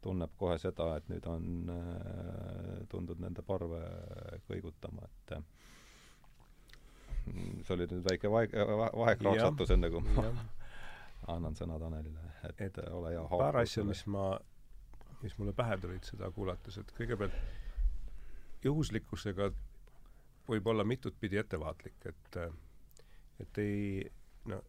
tunneb 0.00 0.32
kohe 0.38 0.56
seda, 0.58 0.94
et 0.96 1.08
nüüd 1.12 1.26
on 1.28 1.72
äh, 1.72 2.84
tundnud 2.88 3.20
nende 3.20 3.42
parve 3.44 3.80
kõigutama, 4.48 5.04
et 5.08 5.34
äh, 5.36 5.42
see 7.66 7.74
oli 7.76 7.88
nüüd 7.90 8.06
väike 8.06 8.30
vahe, 8.32 8.48
vahekraaksatus, 8.96 9.74
enne 9.76 9.90
kui 9.92 10.04
ma 10.06 10.30
annan 11.34 11.58
sõna 11.58 11.78
Tanelile, 11.82 12.30
et, 12.48 12.62
et 12.68 12.80
ole 12.88 13.12
hea. 13.12 13.26
paar 13.34 13.60
asja, 13.60 13.84
mis 13.84 14.04
ma, 14.08 14.30
mis 15.20 15.36
mulle 15.38 15.52
pähe 15.56 15.76
tulid 15.82 16.08
seda 16.08 16.30
kuulates, 16.32 16.80
et 16.80 16.94
kõigepealt 16.96 17.36
juhuslikkusega 18.64 19.50
võib 20.48 20.66
olla 20.66 20.84
mitut 20.84 21.16
pidi 21.20 21.38
ettevaatlik, 21.40 22.06
et 22.06 22.40
et 23.40 23.58
ei 23.58 24.10
no 24.50 24.60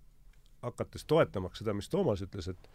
hakates 0.62 1.06
toetamaks 1.06 1.62
seda, 1.62 1.74
mis 1.74 1.90
Toomas 1.90 2.24
ütles, 2.26 2.48
et 2.52 2.70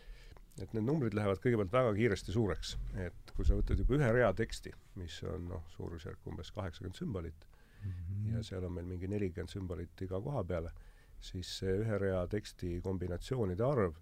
et 0.63 0.73
need 0.73 0.87
numbrid 0.89 1.13
lähevad 1.13 1.41
kõigepealt 1.45 1.73
väga 1.73 1.93
kiiresti 1.99 2.33
suureks, 2.33 2.77
et 3.05 3.33
kui 3.37 3.45
sa 3.45 3.59
võtad 3.59 3.77
juba 3.83 3.99
ühe 3.99 4.07
rea 4.17 4.31
teksti, 4.33 4.73
mis 4.97 5.19
on 5.29 5.51
noh, 5.51 5.67
suurusjärk 5.75 6.31
umbes 6.31 6.51
kaheksakümmend 6.57 6.97
sümbolit 6.97 7.45
mm 7.45 7.91
-hmm. 7.91 8.31
ja 8.33 8.43
seal 8.43 8.65
on 8.65 8.73
meil 8.73 8.87
mingi 8.87 9.09
nelikümmend 9.09 9.53
sümbolit 9.53 10.03
iga 10.03 10.21
koha 10.21 10.45
peale, 10.45 10.73
siis 11.21 11.59
see 11.59 11.77
ühe 11.83 11.99
rea 11.99 12.27
teksti 12.27 12.81
kombinatsioonide 12.81 13.65
arv 13.65 14.01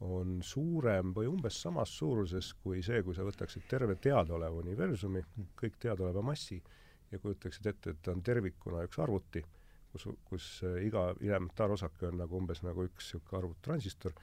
on 0.00 0.42
suurem 0.42 1.14
või 1.14 1.26
umbes 1.30 1.62
samas 1.62 1.98
suuruses 1.98 2.52
kui 2.54 2.82
see, 2.82 3.02
kui 3.02 3.14
sa 3.14 3.24
võtaksid 3.24 3.64
terve 3.68 3.94
teadaoleva 3.94 4.60
universumi, 4.60 5.22
kõik 5.60 5.78
teadaoleva 5.80 6.22
massi, 6.22 6.62
ja 7.14 7.22
kujutaksid 7.22 7.70
ette, 7.70 7.94
et 7.94 8.02
ta 8.02 8.12
on 8.14 8.22
tervikuna 8.26 8.84
üks 8.88 9.00
arvuti 9.02 9.44
kus, 9.94 10.06
kus 10.28 10.46
äh, 10.66 10.82
iga 10.88 11.08
elementaarosake 11.20 12.08
on 12.10 12.20
nagu 12.24 12.38
umbes 12.40 12.62
nagu 12.66 12.86
üks 12.88 13.12
niisugune 13.12 13.40
arvuttransistor 13.40 14.14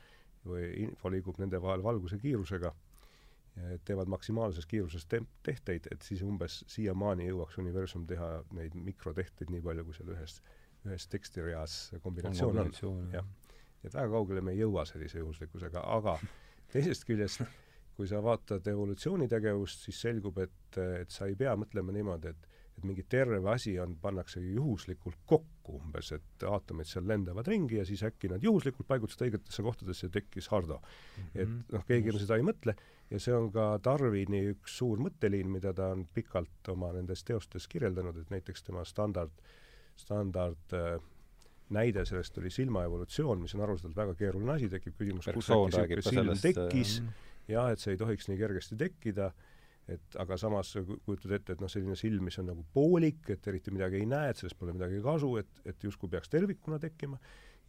või 0.48 0.72
info 0.86 1.12
liigub 1.14 1.38
nende 1.42 1.62
vahel 1.62 1.84
valguse 1.86 2.18
kiirusega, 2.18 2.72
teevad 3.86 4.10
maksimaalses 4.10 4.66
kiiruses 4.66 5.06
te-, 5.06 5.22
tehteid, 5.46 5.86
et 5.92 6.02
siis 6.02 6.24
umbes 6.26 6.62
siiamaani 6.72 7.28
jõuaks 7.28 7.60
universum 7.62 8.08
teha 8.10 8.30
neid 8.58 8.74
mikrotehteid 8.74 9.52
nii 9.54 9.62
palju, 9.66 9.86
kui 9.86 9.98
seal 9.98 10.14
ühes, 10.16 10.38
ühes 10.88 11.08
tekstireas 11.12 11.76
kombinatsioon 12.02 12.62
on, 12.64 12.72
on.. 12.90 13.04
jah. 13.14 13.28
et 13.84 13.92
väga 13.94 14.08
kaugele 14.16 14.42
me 14.42 14.56
ei 14.56 14.64
jõua 14.64 14.88
sellise 14.90 15.22
juhuslikkusega, 15.22 15.84
aga 15.98 16.16
teisest 16.74 17.06
küljest 17.06 17.44
kui 17.98 18.08
sa 18.10 18.22
vaatad 18.24 18.66
evolutsioonitegevust, 18.72 19.84
siis 19.86 20.00
selgub, 20.08 20.40
et, 20.42 20.80
et 21.04 21.12
sa 21.12 21.28
ei 21.30 21.36
pea 21.38 21.52
mõtlema 21.60 21.94
niimoodi, 21.94 22.32
et 22.32 22.48
et 22.78 22.86
mingi 22.88 23.04
terve 23.10 23.42
asi 23.52 23.76
on, 23.80 23.96
pannakse 24.02 24.42
juhuslikult 24.42 25.20
kokku 25.26 25.78
umbes, 25.78 26.12
et 26.16 26.46
aatomid 26.48 26.90
seal 26.90 27.06
lendavad 27.08 27.48
ringi 27.48 27.78
ja 27.78 27.86
siis 27.86 28.04
äkki 28.08 28.32
nad 28.32 28.44
juhuslikult 28.44 28.88
paigutasid 28.88 29.28
õigetesse 29.28 29.66
kohtadesse 29.66 30.08
ja 30.08 30.16
tekkis 30.18 30.50
Hardo 30.52 30.80
mm. 30.82 31.24
-hmm. 31.24 31.42
et 31.44 31.74
noh, 31.76 31.86
keegi 31.88 32.18
seda 32.18 32.40
ei 32.40 32.48
mõtle 32.48 32.76
ja 33.12 33.20
see 33.20 33.36
on 33.36 33.50
ka 33.54 33.76
Darwini 33.84 34.44
üks 34.54 34.78
suur 34.82 35.02
mõtteliin, 35.04 35.50
mida 35.52 35.74
ta 35.74 35.92
on 35.96 36.06
pikalt 36.14 36.72
oma 36.74 36.92
nendes 36.96 37.24
teostes 37.28 37.68
kirjeldanud, 37.68 38.18
et 38.18 38.30
näiteks 38.34 38.64
tema 38.64 38.86
standard, 38.88 39.34
standard 40.00 40.78
äh, 40.78 41.02
näide 41.72 42.06
sellest 42.06 42.38
oli 42.38 42.52
silmaevolutsioon, 42.52 43.42
mis 43.42 43.56
on 43.56 43.66
arusaadavalt 43.66 43.98
väga 43.98 44.16
keeruline 44.20 44.56
asi, 44.56 44.70
tekib 44.72 44.98
küsimus, 45.00 45.30
kus 45.34 45.52
äkki 45.52 46.00
niisugune 46.00 46.36
silm 46.36 46.44
tekkis 46.44 46.98
äh,, 47.04 47.14
jah, 47.52 47.72
et 47.72 47.84
see 47.84 47.96
ei 47.96 48.00
tohiks 48.00 48.30
nii 48.32 48.40
kergesti 48.40 48.78
tekkida 48.80 49.32
et 49.92 50.18
aga 50.22 50.38
samas 50.40 50.74
kujutad 51.06 51.36
ette, 51.38 51.56
et 51.56 51.62
noh, 51.64 51.70
selline 51.72 51.96
silm, 52.00 52.26
mis 52.28 52.38
on 52.42 52.50
nagu 52.52 52.66
poolik, 52.74 53.24
et 53.34 53.48
eriti 53.52 53.74
midagi 53.74 54.02
ei 54.02 54.10
näe, 54.10 54.32
et 54.32 54.42
sellest 54.42 54.60
pole 54.60 54.76
midagi 54.76 55.02
kasu, 55.04 55.36
et, 55.42 55.64
et 55.68 55.88
justkui 55.88 56.12
peaks 56.12 56.32
tervikuna 56.32 56.80
tekkima, 56.82 57.20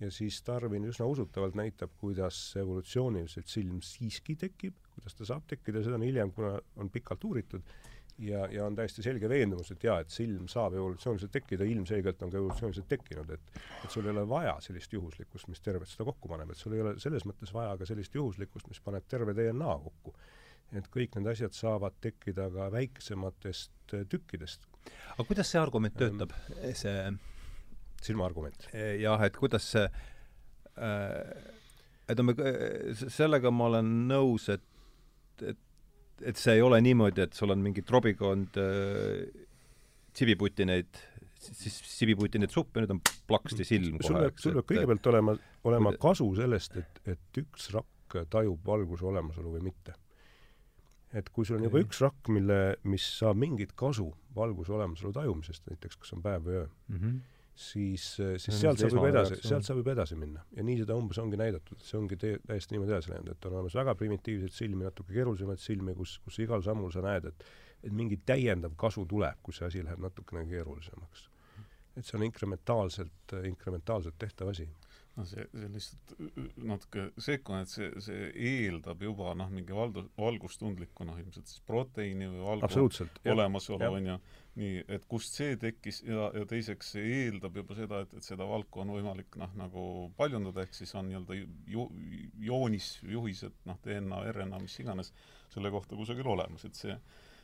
ja 0.00 0.10
siis 0.10 0.40
Darwin 0.46 0.88
üsna 0.88 1.06
usutavalt 1.10 1.56
näitab, 1.58 1.94
kuidas 2.00 2.40
evolutsiooniliselt 2.60 3.50
silm 3.50 3.80
siiski 3.86 4.36
tekib, 4.40 4.76
kuidas 4.94 5.18
ta 5.18 5.28
saab 5.28 5.46
tekkida, 5.50 5.84
seda 5.84 5.98
on 5.98 6.06
hiljem, 6.06 6.32
kuna 6.34 6.56
on 6.80 6.90
pikalt 6.92 7.24
uuritud, 7.28 7.74
ja, 8.22 8.44
ja 8.52 8.66
on 8.66 8.76
täiesti 8.76 9.04
selge 9.04 9.28
veendumus, 9.28 9.70
et 9.74 9.84
jaa, 9.84 9.98
et 10.02 10.12
silm 10.12 10.48
saab 10.50 10.76
evolutsiooniliselt 10.78 11.32
tekkida, 11.34 11.66
ilmselgelt 11.68 12.22
on 12.22 12.32
ka 12.32 12.40
evolutsiooniliselt 12.40 12.88
tekkinud, 12.90 13.32
et 13.36 13.58
et 13.84 13.90
sul 13.90 14.06
ei 14.06 14.14
ole 14.14 14.26
vaja 14.28 14.56
sellist 14.64 14.92
juhuslikkust, 14.92 15.48
mis 15.50 15.62
tervet 15.64 15.90
seda 15.90 16.06
kokku 16.10 16.30
paneb, 16.30 16.52
et 16.52 16.60
sul 16.60 16.76
ei 16.76 16.84
ole 16.84 16.94
selles 17.02 17.26
mõttes 17.28 17.54
vaja 17.54 17.74
ka 17.78 17.88
sellist 17.88 18.14
juhuslikkust, 18.14 18.68
mis 18.70 18.82
paneb 18.84 19.06
terve 19.10 19.34
DNA 19.38 19.74
kokku 19.88 20.14
et 20.78 20.88
kõik 20.92 21.18
need 21.18 21.30
asjad 21.32 21.56
saavad 21.56 21.96
tekkida 22.04 22.48
ka 22.52 22.68
väiksematest 22.72 23.96
äh, 23.96 24.06
tükkidest. 24.08 24.66
aga 25.14 25.26
kuidas 25.28 25.52
see 25.52 25.60
argument 25.60 25.96
töötab, 25.98 26.32
see 26.78 26.96
silmaargument? 28.02 28.68
E, 28.74 28.96
jah, 29.02 29.20
et 29.26 29.36
kuidas 29.38 29.68
see 29.74 29.84
äh, 29.86 31.50
et 32.08 32.18
no 32.18 32.26
me, 32.28 32.34
sellega 33.12 33.52
ma 33.54 33.68
olen 33.70 33.92
nõus, 34.10 34.48
et, 34.52 34.64
et, 35.46 35.62
et 36.32 36.40
see 36.40 36.58
ei 36.58 36.64
ole 36.64 36.80
niimoodi, 36.84 37.24
et 37.26 37.38
sul 37.38 37.54
on 37.54 37.62
mingi 37.62 37.84
trobikond 37.86 38.58
äh, 38.60 39.46
sibiputineid, 40.16 41.02
siis 41.42 41.78
sibiputineid 41.94 42.52
suppi, 42.54 42.82
nüüd 42.82 42.96
on 42.96 43.02
plaksti 43.30 43.66
silm 43.66 43.98
kohe. 44.00 44.08
sul 44.08 44.20
peab, 44.20 44.44
sul 44.44 44.58
peab 44.58 44.70
kõigepealt 44.70 45.10
olema, 45.12 45.36
olema 45.68 45.96
kasu 46.02 46.28
sellest, 46.38 46.78
et, 46.80 47.02
et 47.14 47.42
üks 47.42 47.70
rakk 47.76 48.18
tajub 48.32 48.66
valguse 48.66 49.06
olemasolu 49.08 49.56
või 49.56 49.70
mitte 49.70 49.96
et 51.12 51.28
kui 51.32 51.46
sul 51.48 51.58
on 51.58 51.66
juba 51.68 51.82
üks 51.82 52.00
rakk, 52.04 52.30
mille, 52.32 52.58
mis 52.88 53.04
saab 53.18 53.38
mingit 53.40 53.74
kasu 53.78 54.08
valguse 54.36 54.72
olemasolu 54.72 55.12
tajumisest, 55.18 55.66
näiteks 55.68 56.00
kas 56.00 56.14
on 56.16 56.22
päev 56.24 56.46
või 56.46 56.58
öö 56.60 56.64
mm, 56.64 57.00
-hmm. 57.00 57.18
siis, 57.66 58.06
siis 58.16 58.60
sealt 58.60 58.80
saab 58.80 58.96
juba 58.96 59.10
edasi, 59.10 59.40
sealt 59.44 59.68
saab 59.68 59.82
juba 59.82 59.92
edasi 59.92 60.16
minna. 60.16 60.44
ja 60.56 60.64
nii 60.64 60.78
seda 60.84 60.96
umbes 60.96 61.18
ongi 61.18 61.40
näidatud, 61.40 61.82
see 61.84 61.98
ongi 61.98 62.16
tee, 62.16 62.38
täiesti 62.46 62.74
niimoodi 62.76 62.96
edasi 62.96 63.12
läinud, 63.12 63.34
et 63.34 63.50
on 63.50 63.58
olemas 63.58 63.74
väga 63.74 63.94
primitiivseid 63.94 64.56
silmi, 64.56 64.88
natuke 64.88 65.12
keerulisemaid 65.12 65.60
silmi, 65.60 65.94
kus, 65.94 66.18
kus 66.24 66.38
igal 66.38 66.64
sammul 66.64 66.90
sa 66.94 67.04
näed, 67.04 67.28
et 67.32 67.44
et 67.82 67.92
mingi 67.92 68.16
täiendav 68.26 68.76
kasu 68.78 69.04
tuleb, 69.10 69.40
kui 69.42 69.54
see 69.54 69.66
asi 69.66 69.80
läheb 69.82 69.98
natukene 70.04 70.44
keerulisemaks. 70.46 71.28
et 71.96 72.06
see 72.06 72.16
on 72.16 72.22
inkrementaalselt, 72.24 73.34
inkrementaalselt 73.44 74.14
tehtav 74.18 74.48
asi 74.48 74.68
no 75.16 75.24
see, 75.28 75.44
see 75.52 75.70
lihtsalt 75.72 76.12
natuke 76.64 77.06
sekkun, 77.20 77.62
et 77.64 77.72
see, 77.72 77.88
see 78.04 78.28
eeldab 78.52 79.02
juba 79.04 79.34
noh, 79.38 79.50
mingi 79.52 79.74
valdu-, 79.76 80.06
valgustundlikku 80.18 81.06
noh, 81.08 81.18
ilmselt 81.20 81.50
siis 81.50 81.64
proteiini 81.68 82.30
või 82.30 82.44
valgu 82.46 82.70
olemasolu, 83.34 83.90
on 83.98 84.08
ju, 84.12 84.18
nii, 84.62 84.84
et 84.96 85.04
kust 85.10 85.36
see 85.36 85.58
tekkis 85.60 86.02
ja, 86.06 86.30
ja 86.36 86.46
teiseks 86.48 86.94
see 86.96 87.18
eeldab 87.24 87.60
juba 87.60 87.76
seda, 87.76 88.02
et, 88.06 88.16
et 88.20 88.28
seda 88.28 88.48
valku 88.48 88.84
on 88.84 88.94
võimalik 88.96 89.36
noh, 89.40 89.52
nagu 89.60 89.84
paljundada, 90.16 90.64
ehk 90.64 90.76
siis 90.76 90.94
on 90.96 91.10
nii-öelda 91.10 91.36
ju-, 91.74 91.90
joonis, 92.48 92.94
juhised, 93.04 93.60
noh, 93.68 93.80
DNA, 93.84 94.24
RNA, 94.32 94.62
mis 94.64 94.78
iganes, 94.80 95.12
selle 95.52 95.72
kohta 95.74 95.98
kusagil 95.98 96.32
olemas, 96.32 96.64
et 96.68 96.78
see 96.78 96.96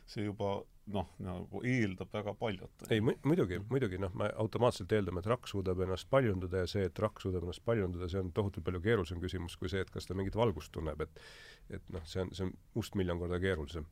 see 0.09 0.25
juba 0.25 0.57
noh, 0.93 1.09
nagu 1.23 1.61
eeldab 1.65 2.11
väga 2.13 2.33
paljut. 2.39 2.85
ei 2.89 3.01
mu-, 3.01 3.15
muidugi, 3.27 3.59
muidugi 3.69 3.99
noh, 4.01 4.13
me 4.17 4.29
automaatselt 4.41 4.91
eeldame, 4.95 5.21
et 5.23 5.29
rakk 5.29 5.49
suudab 5.51 5.81
ennast 5.85 6.09
paljundada 6.09 6.63
ja 6.63 6.69
see, 6.69 6.85
et 6.89 7.01
rakk 7.03 7.21
suudab 7.23 7.45
ennast 7.45 7.63
paljundada, 7.65 8.09
see 8.11 8.21
on 8.23 8.31
tohutult 8.35 8.65
palju 8.65 8.81
keerulisem 8.85 9.21
küsimus 9.23 9.57
kui 9.59 9.71
see, 9.71 9.83
et 9.85 9.91
kas 9.93 10.09
ta 10.09 10.17
mingit 10.17 10.37
valgust 10.39 10.73
tunneb, 10.75 11.01
et 11.05 11.23
et 11.69 11.91
noh, 11.93 12.05
see 12.09 12.23
on, 12.23 12.31
see 12.33 12.47
on 12.47 12.53
mustmiljon 12.77 13.21
korda 13.21 13.41
keerulisem. 13.43 13.85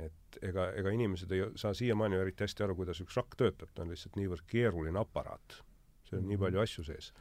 et 0.00 0.38
ega, 0.48 0.70
ega 0.80 0.90
inimesed 0.94 1.32
ei 1.36 1.44
saa 1.60 1.74
siiamaani 1.76 2.16
eriti 2.16 2.46
hästi 2.46 2.64
aru, 2.64 2.78
kuidas 2.78 3.02
üks 3.04 3.16
rakk 3.18 3.36
töötab, 3.36 3.70
ta 3.74 3.84
on 3.84 3.92
lihtsalt 3.92 4.16
niivõrd 4.16 4.46
keeruline 4.48 4.98
aparaat. 4.98 5.60
seal 6.08 6.18
on 6.18 6.24
mm 6.24 6.24
-hmm. 6.24 6.28
nii 6.28 6.38
palju 6.44 6.60
asju 6.60 6.84
sees. 6.84 7.12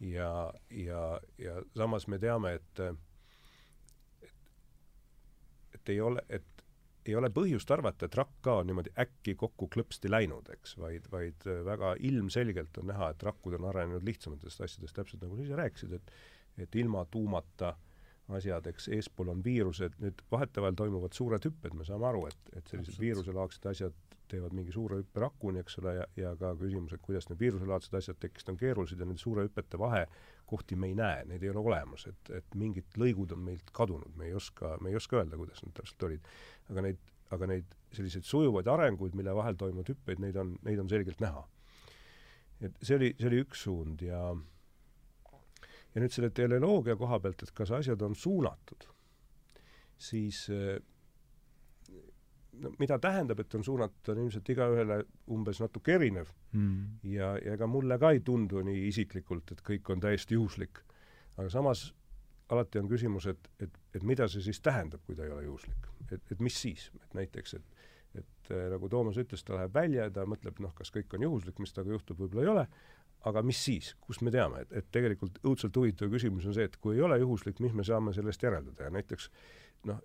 ja, 0.00 0.52
ja, 0.70 1.20
ja 1.38 1.62
samas 1.76 2.06
me 2.06 2.18
teame, 2.18 2.54
et 2.54 2.80
et, 4.22 4.36
et 5.74 5.88
ei 5.88 6.00
ole, 6.00 6.22
et 6.28 6.51
ei 7.06 7.16
ole 7.18 7.30
põhjust 7.34 7.70
arvata, 7.74 8.06
et 8.06 8.14
rakk 8.18 8.36
ka 8.46 8.58
on 8.60 8.68
niimoodi 8.70 8.92
äkki 9.02 9.34
kokku 9.38 9.66
klõpsti 9.72 10.10
läinud, 10.10 10.50
eks, 10.54 10.76
vaid, 10.78 11.08
vaid 11.12 11.48
äh, 11.50 11.64
väga 11.66 11.96
ilmselgelt 12.10 12.78
on 12.78 12.90
näha, 12.92 13.10
et 13.12 13.24
rakkud 13.26 13.58
on 13.58 13.66
arenenud 13.70 14.06
lihtsamatest 14.06 14.62
asjadest, 14.68 14.94
täpselt 14.96 15.24
nagu 15.24 15.38
sa 15.38 15.46
ise 15.46 15.58
rääkisid, 15.58 15.98
et 15.98 16.14
et 16.60 16.74
ilma 16.76 17.04
tuumata 17.08 17.72
asjad, 18.36 18.66
eks, 18.68 18.88
eespool 18.92 19.30
on 19.32 19.40
viirused, 19.44 19.94
nüüd 20.02 20.20
vahetevahel 20.32 20.76
toimuvad 20.76 21.16
suured 21.16 21.44
hüpped, 21.48 21.74
me 21.76 21.86
saame 21.88 22.08
aru, 22.10 22.26
et, 22.28 22.50
et 22.58 22.72
sellised 22.72 23.00
viiruselaadsed 23.00 23.68
asjad 23.72 24.11
teevad 24.32 24.54
mingi 24.56 24.72
suure 24.74 24.98
hüppe 25.00 25.22
rakuni, 25.22 25.60
eks 25.62 25.78
ole, 25.82 25.94
ja, 25.98 26.06
ja 26.18 26.32
ka 26.40 26.52
küsimus, 26.58 26.94
et 26.96 27.02
kuidas 27.04 27.28
need 27.28 27.40
viiruselaadsed 27.42 27.96
asjad 27.98 28.20
tekkisid, 28.22 28.52
on 28.52 28.60
keerulised 28.60 29.00
ja 29.00 29.08
nende 29.08 29.20
suure 29.20 29.46
hüpete 29.46 29.80
vahe 29.80 30.06
kohti 30.52 30.76
me 30.76 30.90
ei 30.90 30.96
näe, 30.98 31.24
neid 31.28 31.44
ei 31.44 31.52
ole 31.52 31.62
olemas, 31.62 32.06
et, 32.10 32.30
et 32.38 32.58
mingid 32.58 32.98
lõigud 33.00 33.32
on 33.36 33.42
meilt 33.46 33.72
kadunud, 33.76 34.12
me 34.18 34.28
ei 34.28 34.36
oska, 34.36 34.76
me 34.84 34.92
ei 34.92 34.98
oska 34.98 35.20
öelda, 35.20 35.38
kuidas 35.40 35.62
nad 35.64 35.74
täpselt 35.78 36.08
olid. 36.08 36.30
aga 36.72 36.86
neid, 36.88 37.02
aga 37.32 37.48
neid 37.48 37.76
selliseid 37.96 38.28
sujuvaid 38.28 38.68
arenguid, 38.68 39.16
mille 39.16 39.34
vahel 39.36 39.56
toimuvad 39.60 39.92
hüppeid, 39.92 40.20
neid 40.24 40.36
on, 40.40 40.56
neid 40.68 40.80
on 40.82 40.90
selgelt 40.92 41.20
näha. 41.24 41.44
et 42.60 42.76
see 42.82 42.96
oli, 42.98 43.12
see 43.18 43.30
oli 43.30 43.42
üks 43.42 43.64
suund 43.66 44.04
ja 44.06 44.22
ja 45.92 46.00
nüüd 46.00 46.12
selle 46.14 46.30
teleoloogia 46.32 46.96
koha 46.96 47.18
pealt, 47.20 47.42
et 47.44 47.52
kas 47.56 47.72
asjad 47.76 48.02
on 48.04 48.14
suunatud, 48.16 48.88
siis 50.00 50.46
no 50.48 50.91
mida 52.78 52.98
tähendab, 52.98 53.40
et 53.40 53.54
on 53.54 53.64
suunatud, 53.64 54.12
on 54.12 54.20
ilmselt 54.24 54.48
igaühele 54.52 54.98
umbes 55.32 55.60
natuke 55.62 55.94
erinev. 55.96 56.30
Mm.. 56.52 56.98
ja, 57.08 57.32
ja 57.40 57.56
ega 57.56 57.66
mulle 57.66 57.98
ka 57.98 58.12
ei 58.12 58.20
tundu 58.20 58.62
nii 58.66 58.86
isiklikult, 58.90 59.54
et 59.54 59.62
kõik 59.66 59.92
on 59.94 60.02
täiesti 60.04 60.36
juhuslik. 60.38 60.82
aga 61.36 61.48
samas 61.50 61.90
alati 62.52 62.78
on 62.78 62.88
küsimus, 62.88 63.26
et, 63.26 63.48
et, 63.60 63.78
et 63.94 64.02
mida 64.02 64.28
see 64.28 64.44
siis 64.44 64.60
tähendab, 64.60 65.00
kui 65.06 65.16
ta 65.16 65.24
ei 65.24 65.32
ole 65.32 65.44
juhuslik. 65.44 65.88
et, 66.10 66.20
et 66.30 66.40
mis 66.40 66.60
siis, 66.66 66.90
et 67.00 67.14
näiteks, 67.14 67.54
et 67.54 67.80
et 68.14 68.50
äh, 68.52 68.66
nagu 68.68 68.88
Toomas 68.92 69.16
ütles, 69.16 69.40
ta 69.44 69.56
läheb 69.56 69.72
välja 69.74 70.08
ja 70.08 70.12
ta 70.12 70.26
mõtleb, 70.28 70.58
noh, 70.60 70.74
kas 70.76 70.92
kõik 70.92 71.14
on 71.16 71.22
juhuslik, 71.24 71.56
mis 71.62 71.72
temaga 71.72 71.94
juhtub, 71.96 72.18
võib-olla 72.20 72.42
ei 72.44 72.50
ole, 72.52 72.64
aga 73.30 73.42
mis 73.46 73.60
siis, 73.64 73.92
kust 74.04 74.24
me 74.26 74.32
teame, 74.34 74.64
et, 74.66 74.72
et 74.82 74.88
tegelikult 74.92 75.38
õudselt 75.46 75.76
huvitav 75.78 76.10
küsimus 76.12 76.48
on 76.50 76.56
see, 76.56 76.66
et 76.68 76.76
kui 76.82 76.98
ei 76.98 77.04
ole 77.06 77.16
juhuslik, 77.22 77.62
mis 77.64 77.72
me 77.76 77.86
saame 77.86 78.12
sellest 78.12 78.42
järeldada? 78.44 78.88
Ja 78.88 78.92
näiteks 78.92 79.30
noh, 79.88 80.02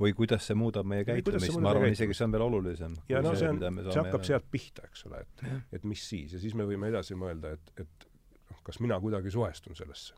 või 0.00 0.14
kuidas 0.16 0.46
see 0.48 0.56
muudab 0.58 0.86
meie 0.88 1.04
käitumist, 1.06 1.58
ma 1.62 1.72
arvan 1.72 1.92
isegi 1.94 2.16
see 2.16 2.26
on 2.26 2.34
veel 2.34 2.44
olulisem. 2.46 2.94
ja 3.10 3.22
no 3.24 3.34
see 3.38 3.50
on, 3.50 3.60
see 3.88 4.00
hakkab 4.00 4.24
sealt 4.26 4.48
pihta, 4.52 4.86
eks 4.88 5.04
ole, 5.08 5.22
et, 5.24 5.44
et 5.78 5.84
mis 5.88 6.04
siis 6.10 6.34
ja 6.36 6.40
siis 6.42 6.56
me 6.58 6.66
võime 6.68 6.90
edasi 6.92 7.18
mõelda, 7.18 7.54
et, 7.58 7.72
et 7.84 8.08
noh, 8.50 8.62
kas 8.66 8.80
mina 8.84 8.98
kuidagi 9.02 9.32
suhestun 9.34 9.78
sellesse. 9.78 10.16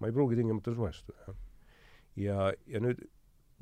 ma 0.00 0.10
ei 0.10 0.16
pruugi 0.16 0.38
tingimata 0.40 0.74
suhestuda, 0.74 1.28
jah. 1.28 1.42
ja, 2.26 2.38
ja 2.70 2.82
nüüd 2.84 3.02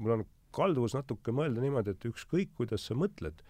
mul 0.03 0.19
on 0.19 0.27
kalduvus 0.53 0.97
natuke 0.97 1.33
mõelda 1.33 1.63
niimoodi, 1.65 1.95
et 1.95 2.11
ükskõik, 2.11 2.53
kuidas 2.59 2.85
sa 2.89 2.97
mõtled, 2.99 3.41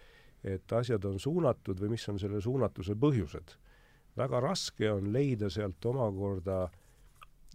et 0.43 0.75
asjad 0.75 1.03
on 1.07 1.19
suunatud 1.19 1.79
või 1.79 1.95
mis 1.95 2.07
on 2.11 2.19
selle 2.19 2.39
suunatuse 2.43 2.95
põhjused, 2.99 3.57
väga 4.19 4.39
raske 4.43 4.91
on 4.91 5.09
leida 5.15 5.49
sealt 5.51 5.85
omakorda 5.89 6.63
äh, 6.67 6.79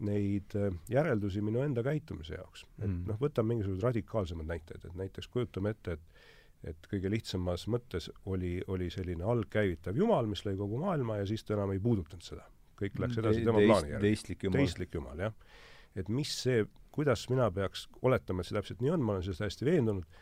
neid 0.05 0.55
äh, 0.59 0.75
järeldusi 0.93 1.43
minu 1.45 1.63
enda 1.65 1.83
käitumise 1.87 2.37
jaoks. 2.39 2.65
et 2.79 2.89
mm. 2.89 3.05
noh, 3.11 3.21
võtame 3.21 3.55
mingisugused 3.55 3.87
radikaalsemad 3.87 4.49
näited, 4.49 4.85
et 4.85 4.99
näiteks 4.99 5.31
kujutame 5.33 5.75
ette, 5.77 5.99
et 5.99 6.27
et 6.67 6.89
kõige 6.91 7.11
lihtsamas 7.13 7.69
mõttes 7.71 8.09
oli, 8.27 8.57
oli 8.67 8.89
selline 8.91 9.23
algkäivitav 9.23 9.99
jumal, 9.99 10.27
mis 10.31 10.43
lõi 10.47 10.57
kogu 10.59 10.81
maailma 10.83 11.21
ja 11.21 11.27
siis 11.31 11.45
ta 11.47 11.55
enam 11.55 11.71
ei 11.75 11.83
puudutanud 11.83 12.25
seda. 12.25 12.47
kõik 12.79 12.99
läks 13.03 13.19
edasi 13.19 13.43
tema 13.43 13.59
Teist, 13.59 13.71
plaani 13.71 13.93
järgi. 13.93 14.07
teistlik 14.07 14.43
jumal. 14.43 14.59
teistlik 14.59 14.95
jumal, 14.95 15.19
jah. 15.19 15.35
et 15.95 16.09
mis 16.09 16.33
see, 16.43 16.65
kuidas 16.95 17.29
mina 17.31 17.51
peaks, 17.55 17.89
oletame, 18.03 18.43
et 18.43 18.51
see 18.51 18.59
täpselt 18.59 18.83
nii 18.83 18.91
on, 18.95 19.05
ma 19.05 19.15
olen 19.15 19.27
selles 19.27 19.43
täiesti 19.43 19.67
veendunud, 19.67 20.19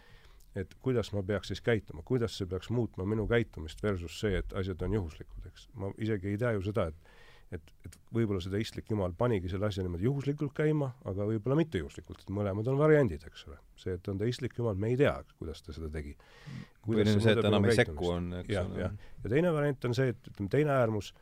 et 0.57 0.75
kuidas 0.85 1.13
ma 1.13 1.23
peaks 1.23 1.53
siis 1.53 1.61
käituma, 1.65 2.05
kuidas 2.05 2.37
see 2.39 2.49
peaks 2.49 2.71
muutma 2.73 3.05
minu 3.09 3.27
käitumist 3.29 3.83
versus 3.85 4.21
see, 4.21 4.37
et 4.41 4.53
asjad 4.57 4.83
on 4.85 4.97
juhuslikud, 4.97 5.49
eks. 5.51 5.69
ma 5.75 5.93
isegi 5.97 6.33
ei 6.33 6.41
tea 6.41 6.53
ju 6.57 6.65
seda, 6.69 6.89
et 6.93 7.16
et, 7.55 7.73
et 7.87 7.97
võib-olla 8.15 8.41
see 8.43 8.53
teistlik 8.53 8.91
jumal 8.91 9.15
panigi 9.19 9.51
selle 9.51 9.69
asja 9.69 9.85
niimoodi 9.85 10.07
juhuslikult 10.09 10.55
käima, 10.57 10.89
aga 11.07 11.29
võib-olla 11.29 11.59
mitte 11.59 11.81
juhuslikult, 11.81 12.25
et 12.25 12.33
mõlemad 12.35 12.67
on 12.73 12.81
variandid, 12.81 13.23
eks 13.29 13.47
ole. 13.51 13.59
see, 13.79 13.95
et 13.99 14.11
on 14.11 14.19
teistlik 14.21 14.57
jumal, 14.59 14.79
me 14.81 14.91
ei 14.93 14.99
tea, 15.01 15.15
kuidas 15.39 15.63
ta 15.63 15.75
seda 15.77 15.91
tegi. 15.93 16.17
või 16.87 17.05
on 17.05 17.13
see, 17.15 17.37
et 17.37 17.51
enam 17.53 17.69
ei 17.71 17.79
sekku, 17.79 18.11
on, 18.17 18.29
eks 18.43 18.53
ja, 18.57 18.67
ole. 18.67 18.91
ja 18.91 19.31
teine 19.31 19.55
variant 19.55 19.89
on 19.89 19.97
see, 19.99 20.13
et 20.15 20.31
ütleme, 20.33 20.53
teine 20.53 20.75
äärmus 20.75 21.13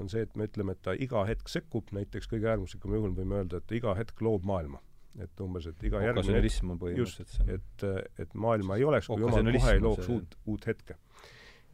on 0.00 0.10
see, 0.10 0.24
et 0.26 0.34
me 0.38 0.48
ütleme, 0.48 0.74
et 0.74 0.82
ta 0.82 0.94
iga 1.06 1.22
hetk 1.28 1.50
sekkub, 1.50 1.90
näiteks 1.94 2.30
kõige 2.30 2.50
äärmuslikumal 2.54 3.00
juhul 3.00 3.14
võime 3.18 3.40
öelda, 3.42 3.62
et 3.62 3.78
iga 3.78 3.94
hetk 3.98 4.22
loob 4.26 4.46
maailma. 4.46 4.82
et 5.22 5.40
umbes, 5.40 5.66
et 5.70 5.82
iga 5.86 6.00
järgmine 6.02 6.40
hetk, 6.42 6.96
just, 6.98 7.20
et, 7.46 7.84
et 8.18 8.32
maailma 8.34 8.80
ei 8.80 8.82
oleks, 8.84 9.06
kui 9.06 9.22
jumal 9.22 9.46
kohe 9.46 9.74
ei 9.76 9.82
looks 9.82 10.08
uut, 10.10 10.38
uut 10.50 10.66
hetke 10.66 10.96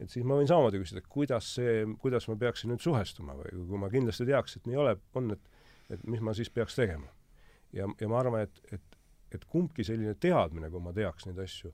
et 0.01 0.09
siis 0.09 0.25
ma 0.25 0.35
võin 0.39 0.49
samamoodi 0.49 0.81
küsida, 0.81 1.03
kuidas 1.09 1.53
see, 1.59 1.85
kuidas 2.01 2.25
ma 2.27 2.35
peaksin 2.41 2.73
nüüd 2.73 2.81
suhestuma 2.81 3.37
või 3.37 3.65
kui 3.69 3.81
ma 3.81 3.89
kindlasti 3.93 4.25
teaks, 4.25 4.57
et 4.57 4.69
nii 4.69 4.79
ole, 4.81 4.95
on, 5.19 5.35
et 5.35 5.51
et 5.91 6.07
mis 6.09 6.23
ma 6.23 6.33
siis 6.37 6.49
peaks 6.53 6.77
tegema. 6.79 7.11
ja, 7.75 7.87
ja 7.99 8.09
ma 8.11 8.19
arvan, 8.19 8.47
et, 8.47 8.73
et, 8.75 8.99
et 9.35 9.45
kumbki 9.47 9.85
selline 9.87 10.15
teadmine, 10.19 10.71
kui 10.71 10.83
ma 10.83 10.93
teaks 10.95 11.27
neid 11.27 11.39
asju, 11.39 11.71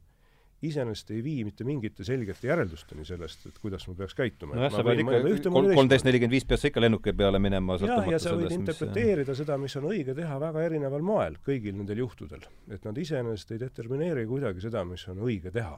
iseenesest 0.67 1.11
ei 1.13 1.19
vii 1.21 1.43
mitte 1.45 1.65
mingite 1.65 2.05
selgete 2.05 2.49
järeldusteni 2.49 3.03
sellest, 3.05 3.45
et 3.49 3.57
kuidas 3.61 3.86
ma 3.89 3.93
peaks 3.97 4.17
käituma. 4.17 4.55
nojah, 4.57 4.73
sa 4.73 4.86
pead 4.86 5.03
ikka 5.03 5.51
kolmteist 5.53 6.07
nelikümmend 6.07 6.34
viis 6.34 6.47
pead 6.49 6.61
sa 6.61 6.71
ikka 6.71 6.82
lennuki 6.82 7.13
peale 7.17 7.41
minema 7.41 7.78
jah, 7.82 8.09
ja 8.09 8.21
sa 8.21 8.34
võid 8.34 8.47
sellest, 8.47 8.57
interpreteerida 8.61 9.36
mis... 9.36 9.43
seda, 9.43 9.59
mis 9.61 9.78
on 9.78 9.89
õige 9.91 10.17
teha 10.17 10.39
väga 10.41 10.65
erineval 10.65 11.05
moel 11.05 11.38
kõigil 11.45 11.78
nendel 11.78 12.01
juhtudel. 12.05 12.47
et 12.73 12.89
nad 12.89 12.97
iseenesest 12.97 13.53
ei 13.53 13.61
determineeri 13.67 14.25
kuidagi 14.30 14.65
seda, 14.65 14.86
mis 14.86 15.05
on 15.13 15.21
õige 15.30 15.53
teha 15.53 15.78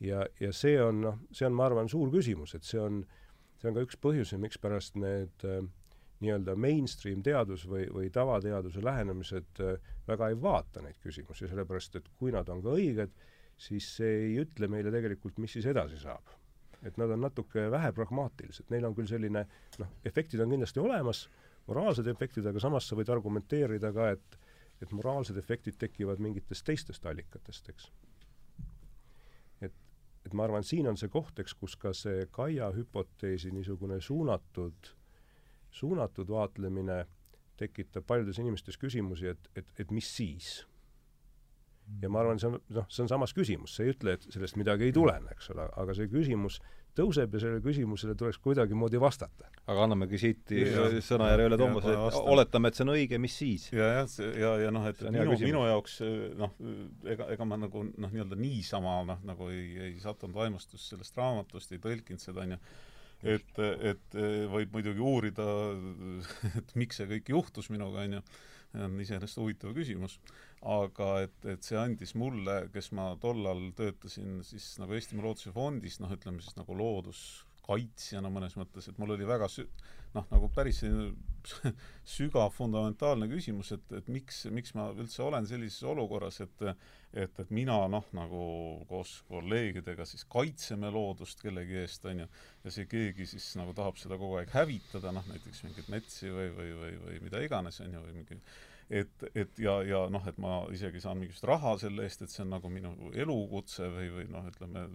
ja, 0.00 0.26
ja 0.40 0.52
see 0.54 0.76
on 0.82 1.02
noh, 1.02 1.18
see 1.34 1.46
on, 1.48 1.56
ma 1.58 1.66
arvan, 1.68 1.90
suur 1.90 2.10
küsimus, 2.12 2.54
et 2.58 2.66
see 2.66 2.80
on, 2.82 3.02
see 3.58 3.70
on 3.70 3.76
ka 3.76 3.84
üks 3.86 3.98
põhjusi, 4.02 4.38
mikspärast 4.40 4.98
need 5.00 5.46
äh, 5.46 5.62
nii-öelda 6.22 6.54
mainstream 6.58 7.22
teadus 7.26 7.64
või, 7.70 7.86
või 7.94 8.10
tavateaduse 8.14 8.82
lähenemised 8.84 9.62
äh, 9.64 9.92
väga 10.08 10.30
ei 10.32 10.38
vaata 10.42 10.82
neid 10.84 10.98
küsimusi, 11.02 11.48
sellepärast 11.50 12.00
et 12.00 12.10
kui 12.18 12.34
nad 12.34 12.48
on 12.52 12.62
ka 12.64 12.74
õiged, 12.78 13.14
siis 13.58 13.88
see 13.98 14.14
ei 14.26 14.34
ütle 14.42 14.70
meile 14.70 14.92
tegelikult, 14.94 15.38
mis 15.42 15.56
siis 15.58 15.66
edasi 15.70 15.98
saab. 16.02 16.36
et 16.86 16.94
nad 16.96 17.10
on 17.10 17.18
natuke 17.20 17.64
vähe 17.74 17.88
pragmaatilised, 17.92 18.68
neil 18.70 18.84
on 18.86 18.94
küll 18.94 19.08
selline 19.10 19.40
noh, 19.80 19.88
efektid 20.06 20.40
on 20.40 20.52
kindlasti 20.54 20.78
olemas, 20.78 21.24
moraalsed 21.66 22.06
efektid, 22.06 22.46
aga 22.46 22.60
samas 22.62 22.86
sa 22.86 22.94
võid 22.94 23.10
argumenteerida 23.10 23.90
ka, 23.92 24.12
et 24.14 24.38
et 24.78 24.92
moraalsed 24.94 25.34
efektid 25.40 25.74
tekivad 25.74 26.20
mingitest 26.22 26.62
teistest 26.62 27.06
allikatest, 27.10 27.66
eks 27.72 27.88
et 30.28 30.36
ma 30.36 30.44
arvan, 30.44 30.64
siin 30.66 30.88
on 30.90 30.98
see 31.00 31.10
koht, 31.12 31.38
eks, 31.40 31.54
kus 31.56 31.76
ka 31.80 31.94
see 31.96 32.26
Kaia 32.32 32.68
hüpoteesi 32.76 33.52
niisugune 33.54 34.00
suunatud, 34.04 34.90
suunatud 35.72 36.28
vaatlemine 36.28 37.04
tekitab 37.58 38.06
paljudes 38.06 38.38
inimestes 38.38 38.78
küsimusi, 38.78 39.32
et, 39.32 39.48
et, 39.56 39.70
et 39.80 39.94
mis 39.94 40.08
siis? 40.16 40.58
ja 42.02 42.10
ma 42.12 42.20
arvan, 42.20 42.36
see 42.36 42.50
on, 42.50 42.58
noh, 42.76 42.84
see 42.92 43.00
on 43.06 43.08
samas 43.08 43.32
küsimus, 43.32 43.72
see 43.78 43.88
ei 43.88 43.94
ütle, 43.94 44.18
et 44.18 44.26
sellest 44.28 44.58
midagi 44.60 44.84
ei 44.90 44.92
tulene, 44.92 45.32
eks 45.32 45.48
ole, 45.54 45.64
aga 45.80 45.94
see 45.96 46.10
küsimus 46.12 46.58
tõuseb 46.98 47.34
ja 47.34 47.42
sellele 47.42 47.62
küsimusele 47.64 48.14
tuleks 48.18 48.40
kuidagimoodi 48.42 49.00
vastata. 49.00 49.48
aga 49.68 49.84
annamegi 49.86 50.20
siit 50.20 50.52
sõnajärje 51.06 51.48
üle 51.50 51.58
Toomasele, 51.60 51.94
et 52.08 52.18
oletame, 52.34 52.70
et 52.70 52.78
see 52.78 52.84
on 52.86 52.92
õige, 52.94 53.20
mis 53.22 53.36
siis? 53.42 53.68
ja, 53.74 53.92
jah, 54.00 54.10
see 54.10 54.32
ja, 54.42 54.52
ja 54.64 54.72
noh, 54.74 54.88
et 54.90 55.00
minu, 55.14 55.38
minu 55.44 55.64
jaoks 55.68 56.00
noh, 56.40 56.58
ega, 57.06 57.30
ega 57.36 57.48
ma 57.48 57.60
nagu 57.60 57.86
noh, 57.88 58.12
nii-öelda 58.12 58.38
niisama 58.40 58.98
noh, 59.08 59.22
nagu 59.28 59.50
ei, 59.54 59.70
ei 59.88 59.96
sattunud 60.02 60.36
vaimustust 60.36 60.92
sellest 60.92 61.16
raamatust, 61.18 61.72
ei 61.74 61.82
tõlkinud 61.84 62.22
seda, 62.22 62.44
on 62.44 62.56
ju, 62.56 62.60
et, 63.36 63.64
et 63.92 64.20
võib 64.52 64.76
muidugi 64.78 65.02
uurida, 65.04 65.48
et 66.60 66.76
miks 66.78 67.00
see 67.00 67.10
kõik 67.16 67.34
juhtus 67.36 67.72
minuga, 67.74 68.04
on 68.06 68.18
ju, 68.18 68.26
on 68.84 69.00
iseenesest 69.00 69.40
huvitav 69.40 69.72
küsimus 69.76 70.18
aga 70.66 71.10
et, 71.26 71.36
et 71.54 71.66
see 71.66 71.78
andis 71.78 72.14
mulle, 72.18 72.60
kes 72.74 72.90
ma 72.96 73.12
tollal 73.22 73.68
töötasin 73.78 74.40
siis 74.46 74.72
nagu 74.82 74.96
Eestimaa 74.96 75.28
Looduse 75.28 75.52
Fondis, 75.54 76.00
noh, 76.02 76.10
ütleme 76.14 76.42
siis 76.42 76.56
nagu 76.58 76.74
looduskaitsjana 76.78 78.32
mõnes 78.32 78.58
mõttes, 78.58 78.90
et 78.90 78.98
mul 78.98 79.14
oli 79.14 79.28
väga 79.28 79.46
sü-, 79.52 79.68
noh, 80.16 80.26
nagu 80.32 80.50
päris 80.54 80.82
sügav 82.16 82.50
fundamentaalne 82.56 83.28
küsimus, 83.30 83.70
et, 83.76 83.92
et 84.00 84.08
miks, 84.12 84.44
miks 84.54 84.74
ma 84.74 84.88
üldse 84.96 85.22
olen 85.24 85.46
sellises 85.48 85.84
olukorras, 85.86 86.40
et 86.44 86.68
et, 87.16 87.38
et 87.40 87.52
mina 87.54 87.76
noh, 87.88 88.04
nagu 88.16 88.40
koos 88.88 89.14
kolleegidega 89.30 90.04
siis 90.08 90.26
kaitseme 90.28 90.90
loodust 90.92 91.40
kellegi 91.40 91.78
eest, 91.80 92.04
on 92.10 92.24
ju, 92.24 92.26
ja 92.64 92.72
see 92.74 92.88
keegi 92.90 93.26
siis 93.30 93.46
nagu 93.56 93.72
tahab 93.76 93.96
seda 94.00 94.18
kogu 94.20 94.40
aeg 94.40 94.52
hävitada, 94.52 95.12
noh 95.16 95.24
näiteks 95.30 95.62
mingeid 95.64 95.88
metsi 95.92 96.28
või, 96.28 96.50
või, 96.56 96.74
või, 96.82 96.98
või 97.06 97.22
mida 97.24 97.40
iganes, 97.44 97.80
on 97.84 97.96
ju, 97.96 98.02
või 98.04 98.18
mingi 98.20 98.42
et, 98.90 99.24
et 99.34 99.60
ja, 99.62 99.78
ja 99.84 100.02
noh, 100.12 100.24
et 100.28 100.38
ma 100.40 100.62
isegi 100.72 101.00
saan 101.04 101.20
mingisugust 101.20 101.48
raha 101.48 101.74
selle 101.80 102.06
eest, 102.06 102.24
et 102.24 102.32
see 102.32 102.44
on 102.44 102.54
nagu 102.56 102.70
minu 102.72 102.94
elukutse 103.12 103.88
või, 103.92 104.08
või 104.16 104.26
noh, 104.32 104.46
ütleme, 104.48 104.86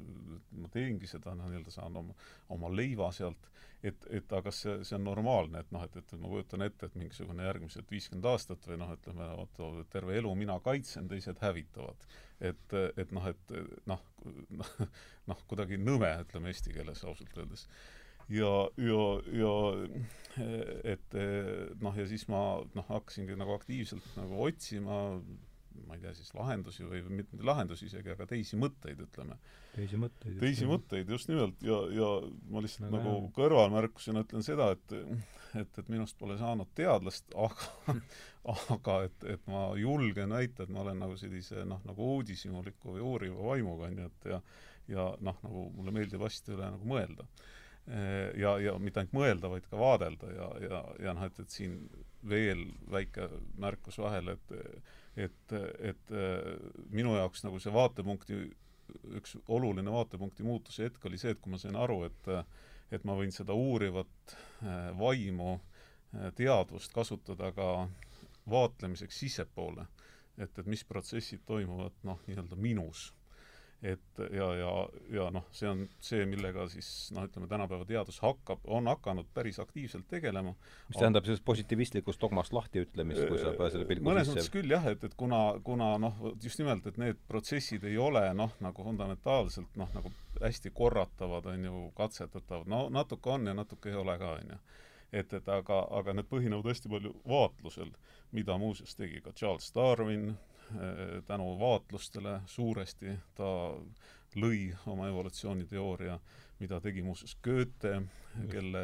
ma 0.64 0.72
teengi 0.74 1.10
seda, 1.10 1.36
noh, 1.38 1.50
nii-öelda 1.52 1.74
saan 1.74 1.98
oma, 2.02 2.16
oma 2.56 2.72
leiva 2.74 3.12
sealt, 3.16 3.50
et, 3.86 4.08
et 4.10 4.34
aga 4.34 4.52
see, 4.56 4.80
see 4.88 4.98
on 4.98 5.06
normaalne, 5.06 5.62
et 5.62 5.74
noh, 5.76 5.86
et, 5.86 5.98
et 6.00 6.14
ma 6.20 6.32
kujutan 6.32 6.66
ette, 6.66 6.89
et 6.89 7.00
mingisugune 7.00 7.46
järgmised 7.46 7.89
viiskümmend 7.91 8.30
aastat 8.34 8.70
või 8.70 8.80
noh, 8.82 8.94
ütleme, 8.98 9.30
oota, 9.44 9.72
terve 9.94 10.18
elu 10.18 10.34
mina 10.41 10.58
kaitsen, 10.64 11.10
teised 11.12 11.41
hävitavad. 11.44 12.08
et, 12.44 12.80
et 12.98 13.12
noh, 13.16 13.28
et 13.30 13.58
noh, 13.89 14.02
noh, 15.30 15.44
kuidagi 15.48 15.78
nõme, 15.78 16.10
ütleme 16.26 16.50
eesti 16.52 16.74
keeles 16.74 17.06
ausalt 17.06 17.38
öeldes 17.38 17.68
ja, 18.32 18.53
ja, 18.78 19.05
ja 19.39 19.53
et 20.93 21.17
noh, 21.82 21.97
ja 21.97 22.05
siis 22.09 22.28
ma 22.32 22.43
noh, 22.74 22.86
hakkasingi 22.89 23.36
nagu 23.38 23.53
aktiivselt 23.57 24.15
nagu 24.17 24.39
otsima 24.47 25.01
ma 25.88 25.97
ei 25.97 26.01
tea 26.03 26.13
siis 26.15 26.32
lahendusi 26.38 26.86
või 26.88 27.01
mitte 27.21 27.39
lahendusi 27.45 27.88
isegi, 27.89 28.13
aga 28.13 28.28
teisi 28.30 28.57
mõtteid, 28.59 28.99
ütleme. 29.05 29.38
teisi 29.74 29.99
mõtteid. 29.99 30.38
teisi 30.41 30.67
mõtteid, 30.69 31.09
just 31.15 31.30
nimelt, 31.32 31.61
ja, 31.65 31.80
ja 31.93 32.09
ma 32.53 32.61
lihtsalt 32.63 32.89
no, 32.89 32.97
nagu 32.97 33.32
kõrvalmärkusena 33.36 34.24
ütlen 34.26 34.45
seda, 34.45 34.71
et 34.76 34.95
et, 35.59 35.78
et 35.78 35.89
minust 35.93 36.17
pole 36.17 36.38
saanud 36.39 36.69
teadlast, 36.78 37.30
aga 37.38 37.97
aga 38.76 38.99
et, 39.07 39.26
et 39.36 39.49
ma 39.49 39.67
julgen 39.80 40.34
väita, 40.36 40.65
et 40.65 40.74
ma 40.74 40.82
olen 40.86 41.01
nagu 41.05 41.17
sellise 41.19 41.65
noh, 41.69 41.82
nagu 41.88 42.13
uudishimuliku 42.17 42.95
või 42.95 43.05
uuriva 43.05 43.49
vaimuga, 43.51 43.89
on 43.89 44.03
ju, 44.03 44.11
et 44.11 44.32
ja 44.34 44.43
ja 44.91 45.11
noh, 45.24 45.38
nagu 45.45 45.67
mulle 45.78 45.93
meeldib 45.95 46.26
asjade 46.28 46.57
üle 46.57 46.71
nagu 46.74 46.88
mõelda 46.89 47.24
ja, 48.39 48.53
ja 48.63 48.77
mitte 48.79 49.01
ainult 49.01 49.15
mõelda, 49.17 49.49
vaid 49.51 49.65
ka 49.67 49.79
vaadelda 49.79 50.29
ja, 50.31 50.49
ja, 50.63 50.81
ja 51.03 51.13
noh, 51.17 51.25
et, 51.27 51.39
et 51.43 51.51
siin 51.51 51.81
veel 52.29 52.61
väike 52.91 53.27
märkus 53.59 53.99
vahele, 53.99 54.38
et 54.38 54.53
et, 55.15 55.53
et 55.79 56.11
äh, 56.11 56.53
minu 56.89 57.13
jaoks 57.17 57.43
nagu 57.45 57.59
see 57.61 57.73
vaatepunkti, 57.73 58.38
üks 59.19 59.36
oluline 59.47 59.91
vaatepunkti 59.93 60.45
muutuse 60.45 60.88
hetk 60.88 61.05
oli 61.05 61.19
see, 61.21 61.36
et 61.36 61.41
kui 61.41 61.53
ma 61.53 61.59
sain 61.61 61.77
aru, 61.77 62.03
et 62.09 62.31
et 62.93 63.05
ma 63.09 63.15
võin 63.17 63.31
seda 63.34 63.55
uurivat 63.57 64.34
äh, 64.34 64.89
vaimu, 64.97 65.57
teadvust 66.38 66.93
kasutada 66.93 67.49
ka 67.57 67.67
vaatlemiseks 68.49 69.19
sissepoole. 69.19 69.86
et, 70.38 70.59
et 70.59 70.65
mis 70.65 70.84
protsessid 70.84 71.41
toimuvad 71.45 71.93
noh, 72.03 72.19
nii-öelda 72.27 72.57
minus 72.57 73.11
et 73.84 74.19
ja, 74.31 74.45
ja, 74.55 74.71
ja 75.11 75.25
noh, 75.36 75.43
see 75.51 75.67
on 75.67 75.81
see, 76.03 76.23
millega 76.29 76.65
siis 76.71 76.88
noh, 77.15 77.25
ütleme 77.27 77.49
tänapäeva 77.51 77.84
teadus 77.88 78.21
hakkab, 78.23 78.61
on 78.63 78.88
hakanud 78.88 79.27
päris 79.36 79.59
aktiivselt 79.59 80.07
tegelema. 80.07 80.53
mis 80.88 80.99
tähendab 80.99 81.27
sellest 81.27 81.43
positiivistlikust 81.45 82.21
dogmast 82.21 82.55
lahtiütlemist, 82.55 83.25
kui 83.27 83.41
sa 83.41 83.51
selle 83.73 83.88
pilgu 83.89 84.07
mõnes 84.07 84.31
mõttes 84.31 84.47
küll 84.53 84.71
jah, 84.71 84.88
et, 84.88 85.03
et 85.03 85.17
kuna, 85.19 85.41
kuna 85.67 85.97
noh, 85.99 86.21
just 86.43 86.61
nimelt, 86.63 86.88
et 86.88 86.99
need 87.01 87.19
protsessid 87.27 87.84
ei 87.89 87.97
ole 87.99 88.23
noh, 88.39 88.55
nagu 88.63 88.88
fundamentaalselt 88.88 89.75
noh, 89.79 89.91
nagu 89.97 90.13
hästi 90.39 90.71
korratavad, 90.71 91.51
on 91.51 91.67
ju, 91.67 91.84
katsetatavad, 91.99 92.71
no 92.71 92.86
natuke 92.93 93.36
on 93.36 93.51
ja 93.51 93.57
natuke 93.57 93.91
ei 93.91 93.99
ole 93.99 94.15
ka, 94.21 94.38
on 94.39 94.55
ju. 94.55 94.61
Et, 95.13 95.34
et 95.38 95.49
aga, 95.51 95.84
aga 95.93 96.15
need 96.15 96.25
põhinevad 96.31 96.71
hästi 96.71 96.89
palju 96.89 97.11
vaatlusel, 97.29 97.91
mida 98.34 98.55
muuseas 98.57 98.95
tegi 98.97 99.19
ka 99.21 99.36
Charles 99.38 99.67
Darwin, 99.75 100.31
Äh, 100.31 100.53
tänu 101.28 101.53
vaatlustele 101.59 102.39
suuresti 102.49 103.18
ta 103.36 103.49
lõi 104.39 104.72
oma 104.89 105.07
evolutsiooniteooria, 105.11 106.18
mida 106.59 106.80
tegi 106.82 107.03
muuseas 107.05 107.36
Goethe, 107.43 108.01
kelle, 108.51 108.82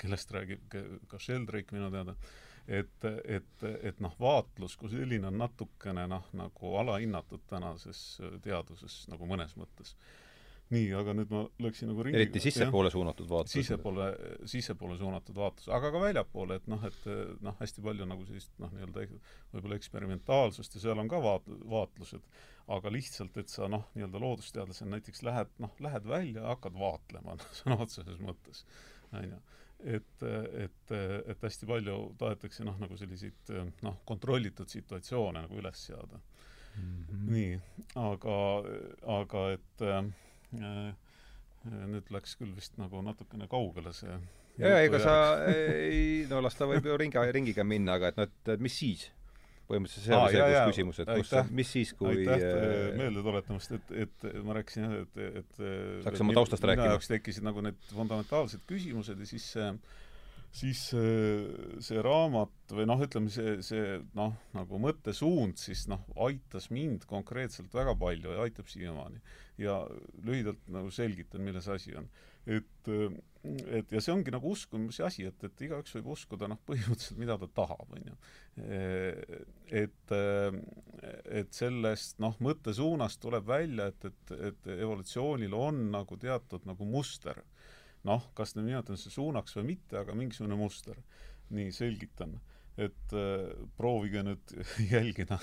kellest 0.00 0.32
räägib 0.32 0.78
ka 1.08 1.20
Sheldrake 1.20 1.76
minu 1.76 1.90
teada, 1.92 2.14
et, 2.68 3.04
et, 3.24 3.64
et 3.82 4.00
noh, 4.00 4.14
vaatlus 4.20 4.76
kui 4.80 4.90
selline 4.92 5.28
on 5.28 5.38
natukene 5.42 6.06
noh, 6.08 6.28
nagu 6.38 6.74
alahinnatud 6.80 7.44
tänases 7.50 8.20
teaduses 8.44 9.02
nagu 9.12 9.28
mõnes 9.28 9.56
mõttes 9.58 9.96
nii, 10.72 10.86
aga 10.96 11.14
nüüd 11.16 11.32
ma 11.32 11.42
läksin 11.62 11.90
nagu 11.92 12.04
ringi 12.06 12.18
eriti 12.18 12.40
sissepoole 12.42 12.90
suunatud 12.92 13.28
vaatlus. 13.28 13.54
sissepoole, 13.58 14.06
sissepoole 14.48 14.96
suunatud 15.00 15.36
vaatlus, 15.36 15.68
aga 15.76 15.90
ka 15.94 16.02
väljapoole, 16.02 16.58
et 16.60 16.70
noh, 16.72 16.86
et 16.88 17.08
noh, 17.44 17.56
hästi 17.60 17.84
palju 17.84 18.08
nagu 18.08 18.26
sellist 18.28 18.54
noh, 18.62 18.72
nii-öelda 18.76 19.06
võib-olla 19.52 19.78
eksperimentaalsust 19.80 20.78
ja 20.78 20.84
seal 20.86 21.02
on 21.02 21.10
ka 21.12 21.20
vaat-, 21.24 21.50
vaatlused, 21.74 22.28
aga 22.72 22.94
lihtsalt, 22.94 23.36
et 23.42 23.52
sa 23.52 23.68
noh, 23.70 23.84
nii-öelda 23.96 24.22
loodusteadlasena 24.22 24.96
näiteks 24.96 25.24
lähed, 25.28 25.52
noh, 25.62 25.74
lähed 25.84 26.08
välja 26.08 26.40
ja 26.40 26.54
hakkad 26.54 26.78
vaatlema 26.78 27.36
noh, 27.38 27.50
sõna 27.60 27.80
otseses 27.84 28.22
mõttes, 28.22 28.64
on 29.12 29.28
ju 29.28 29.42
et, 29.82 30.22
et, 30.22 30.92
et 31.26 31.42
hästi 31.42 31.66
palju 31.66 31.96
tahetakse 32.20 32.64
noh, 32.66 32.76
nagu 32.80 32.96
selliseid 32.98 33.50
noh, 33.82 33.98
kontrollitud 34.08 34.70
situatsioone 34.70 35.42
nagu 35.42 35.58
üles 35.58 35.86
seada 35.88 36.20
mm. 36.76 37.04
-hmm. 37.08 37.30
nii, 37.34 37.56
aga, 37.98 38.36
aga 39.18 39.46
et 39.56 39.86
äh, 39.88 40.04
nüüd 40.52 42.12
läks 42.14 42.36
küll 42.40 42.52
vist 42.56 42.78
nagu 42.80 43.02
natukene 43.06 43.48
kaugele 43.50 43.92
see 43.96 44.12
jaa, 44.60 44.82
ega 44.82 45.00
sa 45.02 45.16
ei, 45.48 46.22
no 46.30 46.42
las 46.44 46.58
ta 46.58 46.68
võib 46.68 46.86
ju 46.86 46.98
ringi, 47.00 47.26
ringiga 47.36 47.64
minna, 47.66 47.96
aga 47.98 48.12
et 48.12 48.20
noh, 48.20 48.28
et 48.28 48.62
mis 48.62 48.78
siis? 48.82 49.08
põhimõtteliselt 49.72 50.04
see 50.04 50.18
oli 50.18 50.34
see 50.34 50.62
küsimus, 50.68 50.98
et 51.00 51.10
kus, 51.16 51.32
mis 51.54 51.70
siis, 51.78 51.92
kui 51.96 52.10
aitäh 52.12 52.42
äh, 52.44 52.88
meelde 52.98 53.22
tuletamast, 53.24 53.72
et, 53.78 53.92
et 54.04 54.26
ma 54.44 54.56
rääkisin 54.58 54.84
jah, 54.84 54.94
et, 55.04 55.20
et 55.40 55.60
saaks 56.04 56.24
oma 56.24 56.34
taustast 56.36 56.66
rääkima. 56.66 56.88
minu 56.88 56.96
jaoks 56.96 57.08
tekkisid 57.12 57.46
nagu 57.46 57.62
need 57.64 57.78
fundamentaalsed 57.94 58.66
küsimused 58.68 59.22
ja 59.22 59.28
siis 59.30 59.46
see 59.54 59.70
siis 60.52 60.80
see, 60.92 61.76
see 61.80 62.00
raamat 62.04 62.74
või 62.76 62.84
noh, 62.88 63.00
ütleme 63.00 63.32
see, 63.32 63.56
see 63.64 63.96
noh, 64.16 64.34
nagu 64.52 64.80
mõttesuund 64.82 65.56
siis 65.60 65.86
noh, 65.88 66.02
aitas 66.26 66.68
mind 66.72 67.06
konkreetselt 67.08 67.72
väga 67.74 67.94
palju 67.98 68.34
ja 68.34 68.44
aitab 68.44 68.68
siiamaani. 68.68 69.22
ja 69.60 69.78
lühidalt 70.24 70.60
nagu 70.72 70.90
selgitan, 70.90 71.42
milles 71.44 71.68
asi 71.68 71.94
on. 71.96 72.08
et, 72.46 72.90
et 73.78 73.92
ja 73.92 74.00
see 74.00 74.12
ongi 74.12 74.32
nagu 74.34 74.52
uskumise 74.52 75.04
asi, 75.06 75.24
et, 75.28 75.44
et 75.44 75.64
igaüks 75.68 75.96
võib 75.96 76.12
uskuda 76.16 76.48
noh, 76.50 76.60
põhimõtteliselt 76.68 77.20
mida 77.20 77.38
ta 77.40 77.48
tahab, 77.62 77.88
on 77.96 78.12
ju. 78.12 78.16
et, 79.82 80.14
et 81.40 81.56
sellest 81.56 82.20
noh, 82.20 82.36
mõttesuunast 82.44 83.22
tuleb 83.24 83.48
välja, 83.48 83.88
et, 83.88 84.04
et, 84.10 84.36
et 84.50 84.70
evolutsioonil 84.76 85.56
on 85.56 85.86
nagu 85.96 86.20
teatud 86.20 86.68
nagu 86.68 86.88
muster 86.88 87.40
noh, 88.08 88.30
kas 88.36 88.56
me 88.56 88.64
nimetame 88.66 88.98
seda 89.00 89.14
suunaks 89.16 89.58
või 89.58 89.72
mitte, 89.74 89.98
aga 90.00 90.16
mingisugune 90.18 90.58
muster. 90.58 90.98
nii, 91.52 91.72
selgitan. 91.72 92.38
et 92.80 93.12
äh, 93.12 93.50
proovige 93.76 94.22
nüüd 94.24 94.54
jälgida, 94.94 95.36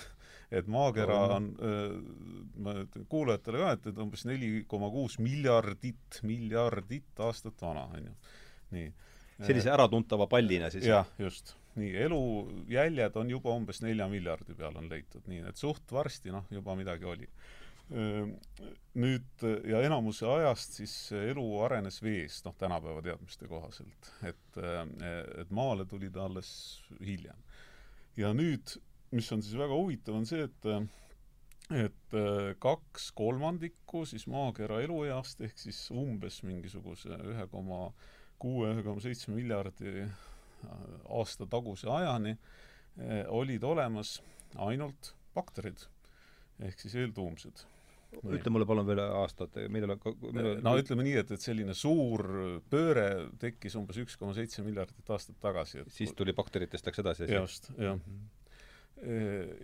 et 0.52 0.68
maakera 0.68 1.20
on 1.36 1.52
äh,, 1.62 2.80
kuulajatele 3.10 3.62
ka, 3.62 3.74
et, 3.78 3.86
et 3.92 4.02
umbes 4.02 4.26
neli 4.26 4.64
koma 4.68 4.90
kuus 4.90 5.20
miljardit, 5.22 6.22
miljardit 6.26 7.22
aastat 7.22 7.62
vana, 7.62 7.86
on 7.94 8.10
ju. 8.10 8.16
nii. 8.74 8.90
sellise 9.46 9.70
äratuntava 9.70 10.26
pallina 10.28 10.72
siis? 10.74 10.90
jah, 10.90 11.06
just 11.22 11.54
nii, 11.78 11.94
elujäljed 12.08 13.16
on 13.22 13.30
juba 13.30 13.54
umbes 13.56 13.84
nelja 13.86 14.10
miljardi 14.10 14.58
peal 14.58 14.76
on 14.82 14.90
leitud, 14.90 15.22
nii 15.30 15.46
et 15.52 15.62
suht 15.62 15.94
varsti 15.94 16.34
noh, 16.34 16.50
juba 16.52 16.76
midagi 16.80 17.06
oli 17.06 17.30
nüüd 17.90 19.44
ja 19.66 19.80
enamuse 19.82 20.28
ajast 20.30 20.76
siis 20.78 20.94
elu 21.16 21.46
arenes 21.66 21.98
vees, 22.06 22.44
noh, 22.46 22.54
tänapäeva 22.60 23.02
teadmiste 23.02 23.48
kohaselt. 23.50 24.12
et, 24.30 24.60
et 25.42 25.50
maale 25.50 25.88
tuli 25.90 26.12
ta 26.14 26.28
alles 26.28 26.52
hiljem. 27.02 27.40
ja 28.18 28.30
nüüd, 28.34 28.76
mis 29.12 29.32
on 29.34 29.42
siis 29.42 29.58
väga 29.58 29.74
huvitav, 29.74 30.20
on 30.20 30.30
see, 30.30 30.46
et 30.46 30.72
et 31.70 32.16
kaks 32.62 33.12
kolmandikku 33.14 34.02
siis 34.10 34.26
maakera 34.30 34.80
elueast 34.82 35.42
ehk 35.46 35.58
siis 35.62 35.84
umbes 35.94 36.40
mingisuguse 36.42 37.14
ühe 37.30 37.46
koma 37.52 37.92
kuue, 38.42 38.72
ühe 38.74 38.86
koma 38.86 39.02
seitsme 39.04 39.36
miljardi 39.38 40.08
aasta 41.10 41.46
taguse 41.50 41.90
ajani 41.94 42.34
olid 43.30 43.64
olemas 43.64 44.18
ainult 44.58 45.14
bakterid 45.36 45.86
ehk 46.66 46.82
siis 46.82 46.96
eeltuumsed. 47.00 47.64
Ütle 48.18 48.54
mulle 48.54 48.66
palun 48.70 48.88
veel 48.88 49.02
aastat, 49.06 49.60
millal, 49.72 49.96
millal 50.26 50.60
no 50.66 50.74
ütleme 50.82 51.06
nii, 51.06 51.20
et, 51.22 51.36
et 51.36 51.44
selline 51.44 51.76
suur 51.78 52.26
pööre 52.72 53.30
tekkis 53.42 53.78
umbes 53.80 54.02
üks 54.02 54.18
koma 54.20 54.34
seitse 54.38 54.66
miljardit 54.66 55.14
aastat 55.14 55.38
tagasi. 55.44 55.86
siis 55.94 56.16
tuli 56.18 56.34
bakteritest, 56.38 56.90
läks 56.90 57.04
edasi? 57.06 57.30
just, 57.34 57.72
jah. 57.78 57.98
-hmm 57.98 58.28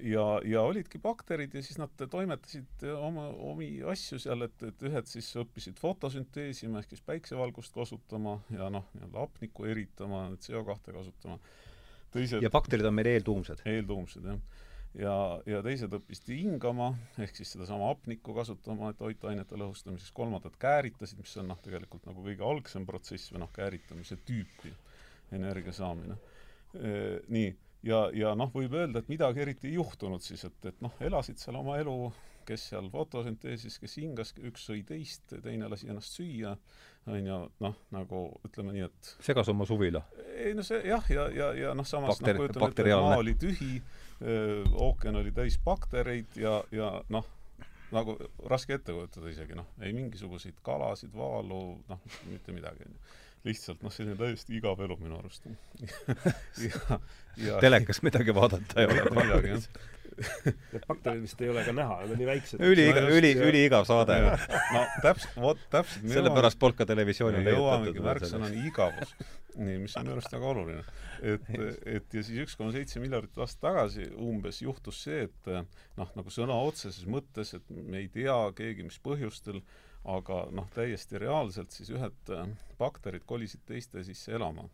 ja, 0.01 0.23
ja 0.47 0.61
olidki 0.63 0.99
bakterid 1.01 1.53
ja 1.53 1.63
siis 1.63 1.77
nad 1.79 1.91
toimetasid 2.11 2.85
oma, 2.95 3.27
omi 3.51 3.67
asju 3.91 4.19
seal, 4.21 4.45
et, 4.47 4.63
et 4.63 4.85
ühed 4.87 5.09
siis 5.11 5.27
õppisid 5.41 5.79
fotosünteesima 5.81 6.79
ehk 6.79 6.93
siis 6.93 7.03
päiksevalgust 7.05 7.75
kasutama 7.75 8.37
ja 8.55 8.69
noh, 8.71 8.87
nii-öelda 8.95 9.25
hapnikku 9.25 9.67
eritama, 9.67 10.29
CO2 10.39 10.95
kasutama. 10.95 11.39
teised 12.15 12.45
ja 12.45 12.51
bakterid 12.53 12.87
on 12.87 12.95
meil 12.95 13.11
eeltuumsed? 13.11 13.65
eeltuumsed, 13.67 14.29
jah. 14.31 14.63
Ja, 14.99 15.15
ja 15.49 15.61
teised 15.65 15.93
õppisid 15.97 16.31
hingama, 16.35 16.91
ehk 17.21 17.35
siis 17.37 17.51
sedasama 17.55 17.89
hapnikku 17.91 18.35
kasutama 18.37 18.93
toitainete 18.97 19.59
lõhustamiseks, 19.59 20.13
kolmandad 20.15 20.55
kääritasid, 20.61 21.19
mis 21.21 21.35
on 21.41 21.51
noh, 21.51 21.59
tegelikult 21.63 22.07
nagu 22.09 22.25
kõige 22.25 22.47
algsem 22.47 22.87
protsess 22.87 23.33
või 23.33 23.43
noh, 23.43 23.51
kääritamise 23.55 24.17
tüüpi 24.27 24.73
energia 25.35 25.73
saamine. 25.75 26.17
Nii 27.31 27.53
ja, 27.85 28.05
ja 28.15 28.33
noh, 28.37 28.51
võib 28.53 28.75
öelda, 28.77 29.01
et 29.01 29.11
midagi 29.11 29.43
eriti 29.45 29.69
ei 29.69 29.77
juhtunud 29.79 30.23
siis, 30.23 30.45
et, 30.47 30.57
et 30.67 30.81
noh, 30.83 30.93
elasid 31.03 31.41
seal 31.41 31.57
oma 31.59 31.77
elu, 31.81 31.95
kes 32.45 32.67
seal 32.71 32.89
fotosünteesis, 32.93 33.77
kes 33.81 33.95
hingas, 34.01 34.33
üks 34.45 34.67
sõi 34.69 34.83
teist, 34.85 35.33
teine 35.43 35.69
lasi 35.71 35.89
ennast 35.89 36.17
süüa, 36.17 36.53
on 37.09 37.29
ju, 37.29 37.39
noh, 37.61 37.77
nagu 37.93 38.25
ütleme 38.47 38.75
nii, 38.75 38.87
et 38.89 39.11
segas 39.25 39.49
oma 39.53 39.67
suvila? 39.69 40.03
ei 40.35 40.53
no 40.57 40.65
see 40.65 40.81
jah, 40.89 41.05
ja, 41.09 41.27
ja, 41.33 41.51
ja 41.57 41.73
noh, 41.77 41.87
samas 41.87 42.15
Bakter, 42.15 42.37
noh, 42.37 42.45
kujutame 42.45 42.71
ette, 42.73 42.87
maa 42.93 43.21
oli 43.21 43.35
tühi, 43.39 43.71
ookean 44.21 45.19
oli 45.19 45.31
täis 45.35 45.57
baktereid 45.63 46.37
ja, 46.39 46.61
ja 46.71 46.91
noh, 47.11 47.27
nagu 47.95 48.15
raske 48.49 48.77
ette 48.77 48.95
kujutada 48.95 49.29
isegi, 49.31 49.57
noh, 49.57 49.67
ei 49.83 49.93
mingisuguseid 49.93 50.61
kalasid, 50.65 51.13
vaalu, 51.15 51.61
noh, 51.89 52.07
mitte 52.31 52.55
midagi, 52.55 52.87
on 52.87 52.95
ju 52.95 53.23
lihtsalt 53.45 53.83
noh, 53.85 53.93
selline 53.93 54.17
täiesti 54.17 54.55
igav 54.57 54.79
elu 54.81 54.97
minu 55.01 55.19
arust. 55.19 55.45
Ja, 56.65 56.97
ja 57.37 57.59
telekas 57.61 57.99
midagi 58.01 58.33
vaadata 58.33 58.81
ei 58.81 58.87
ole 58.87 59.11
midagi, 59.19 59.51
jah 59.51 59.93
Need 60.15 60.85
bakterid 60.87 61.23
vist 61.25 61.41
ei 61.43 61.49
ole 61.51 61.63
ka 61.65 61.73
näha, 61.75 61.97
nad 62.01 62.13
on 62.13 62.19
nii 62.21 62.27
väiksed. 62.29 62.61
üli, 62.63 62.85
üli, 63.17 63.31
üliigav 63.47 63.87
saade. 63.89 64.19
no 64.73 64.83
täpselt, 65.03 65.39
vot 65.43 65.63
täpselt. 65.73 66.05
sellepärast 66.11 66.59
polnud 66.61 66.79
ka 66.79 66.87
televisiooni 66.89 67.43
jõuamegi 67.45 68.03
märksõnani 68.05 68.67
igavus. 68.69 69.15
nii, 69.55 69.79
mis 69.85 69.95
on 69.99 70.07
minu 70.07 70.15
arust 70.17 70.35
väga 70.35 70.51
oluline. 70.51 70.85
et, 71.33 71.49
et 71.97 72.19
ja 72.19 72.23
siis 72.27 72.45
üks 72.45 72.59
koma 72.59 72.71
seitse 72.75 73.01
miljardit 73.03 73.41
aastat 73.43 73.67
tagasi 73.69 74.07
umbes 74.15 74.61
juhtus 74.63 75.01
see, 75.07 75.27
et 75.29 75.51
noh, 75.99 76.13
nagu 76.15 76.31
sõna 76.33 76.57
otseses 76.67 77.07
mõttes, 77.09 77.55
et 77.57 77.75
me 77.75 78.03
ei 78.03 78.11
tea 78.11 78.37
keegi, 78.55 78.87
mis 78.87 79.01
põhjustel 79.03 79.61
aga 80.05 80.45
noh, 80.53 80.67
täiesti 80.73 81.19
reaalselt 81.21 81.73
siis 81.73 81.89
ühed 81.93 82.33
bakterid 82.79 83.25
kolisid 83.25 83.63
teiste 83.65 84.03
sisse 84.05 84.35
elama. 84.37 84.67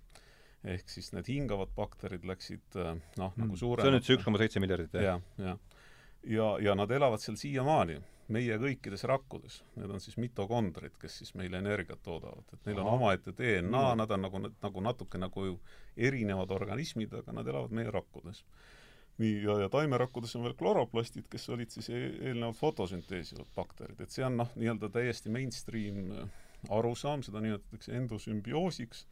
Ehk 0.64 0.90
siis 0.90 1.12
need 1.16 1.30
hingavad 1.32 1.72
bakterid 1.76 2.26
läksid 2.28 2.78
äh, 2.78 2.96
noh, 3.18 3.36
nagu 3.38 3.58
suuremad 3.58 3.82
mm. 3.82 3.84
see 3.84 3.92
on 3.92 3.98
nüüd 3.98 4.08
see 4.08 4.18
üks 4.20 4.28
koma 4.28 4.42
seitse 4.42 4.64
miljardit, 4.64 4.98
jah? 4.98 5.22
jah, 5.38 5.46
jah. 5.48 5.86
ja, 6.38 6.50
ja 6.70 6.76
nad 6.78 6.92
elavad 6.94 7.24
seal 7.24 7.40
siiamaani, 7.42 7.98
meie 8.32 8.56
kõikides 8.62 9.04
rakkudes. 9.10 9.58
Need 9.76 9.92
on 9.92 10.00
siis 10.00 10.16
mitokondrid, 10.22 10.94
kes 11.02 11.18
siis 11.20 11.34
meile 11.36 11.60
energiat 11.60 12.00
toodavad. 12.06 12.46
et 12.54 12.70
neil 12.70 12.80
on 12.80 12.94
omaette 12.94 13.34
DNA, 13.36 13.82
nad 14.00 14.14
on 14.16 14.24
nagu, 14.28 14.44
nagu 14.48 14.84
natuke 14.86 15.20
nagu 15.20 15.48
erinevad 15.98 16.54
organismid, 16.56 17.18
aga 17.20 17.36
nad 17.36 17.50
elavad 17.52 17.76
meie 17.76 17.92
rakkudes 17.92 18.46
nii, 19.22 19.44
ja, 19.44 19.58
ja 19.66 19.70
taimerakkudes 19.70 20.36
on 20.38 20.46
veel 20.48 20.56
kloroplastid, 20.58 21.28
kes 21.32 21.50
olid 21.54 21.74
siis 21.74 21.90
e 21.92 22.00
eelnevalt 22.30 22.58
fotosünteesivad 22.60 23.50
bakterid, 23.56 24.00
et 24.02 24.14
see 24.14 24.26
on 24.26 24.40
noh, 24.42 24.54
nii-öelda 24.60 24.90
täiesti 24.94 25.34
mainstream 25.34 26.14
äh, 26.16 26.40
arusaam, 26.74 27.24
seda 27.26 27.42
nimetatakse 27.44 27.94
endosümbioosiks, 28.00 29.06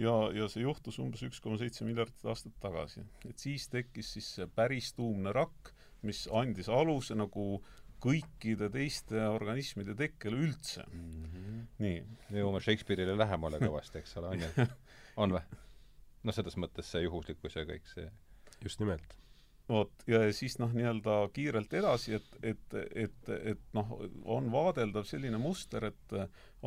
ja, 0.00 0.14
ja 0.34 0.48
see 0.50 0.64
juhtus 0.64 0.98
umbes 1.02 1.22
üks 1.26 1.40
koma 1.42 1.58
seitse 1.60 1.86
miljardit 1.86 2.26
aastat 2.28 2.54
tagasi. 2.62 3.04
et 3.28 3.38
siis 3.38 3.68
tekkis 3.72 4.14
siis 4.16 4.32
see 4.38 4.48
päris 4.56 4.92
tuumne 4.96 5.32
rakk, 5.36 5.72
mis 6.06 6.24
andis 6.32 6.70
aluse 6.72 7.16
nagu 7.18 7.62
kõikide 8.02 8.68
teiste 8.74 9.20
organismide 9.30 9.94
tekkele 9.98 10.40
üldse 10.48 10.84
mm. 10.88 11.24
-hmm. 11.24 11.64
nii. 11.84 12.04
me 12.30 12.42
jõuame 12.42 12.62
Shakespeare'ile 12.64 13.16
lähemale 13.18 13.62
kõvasti, 13.62 14.02
eks 14.02 14.16
ole, 14.20 14.34
on 14.34 14.46
ju? 14.46 14.68
on 15.22 15.38
või? 15.38 15.60
noh, 16.22 16.34
selles 16.34 16.58
mõttes 16.58 16.90
see 16.90 17.04
juhuslikkus 17.06 17.58
ja 17.58 17.66
kõik 17.68 17.86
see 17.94 18.08
just 18.62 18.82
nimelt 18.82 19.21
vot, 19.72 20.04
ja 20.06 20.20
siis 20.34 20.58
noh, 20.60 20.72
nii-öelda 20.76 21.16
kiirelt 21.34 21.72
edasi, 21.74 22.16
et, 22.18 22.32
et, 22.42 22.74
et, 23.04 23.30
et 23.52 23.62
noh, 23.76 23.92
on 24.24 24.50
vaadeldav 24.52 25.06
selline 25.08 25.38
muster, 25.40 25.88
et 25.90 26.16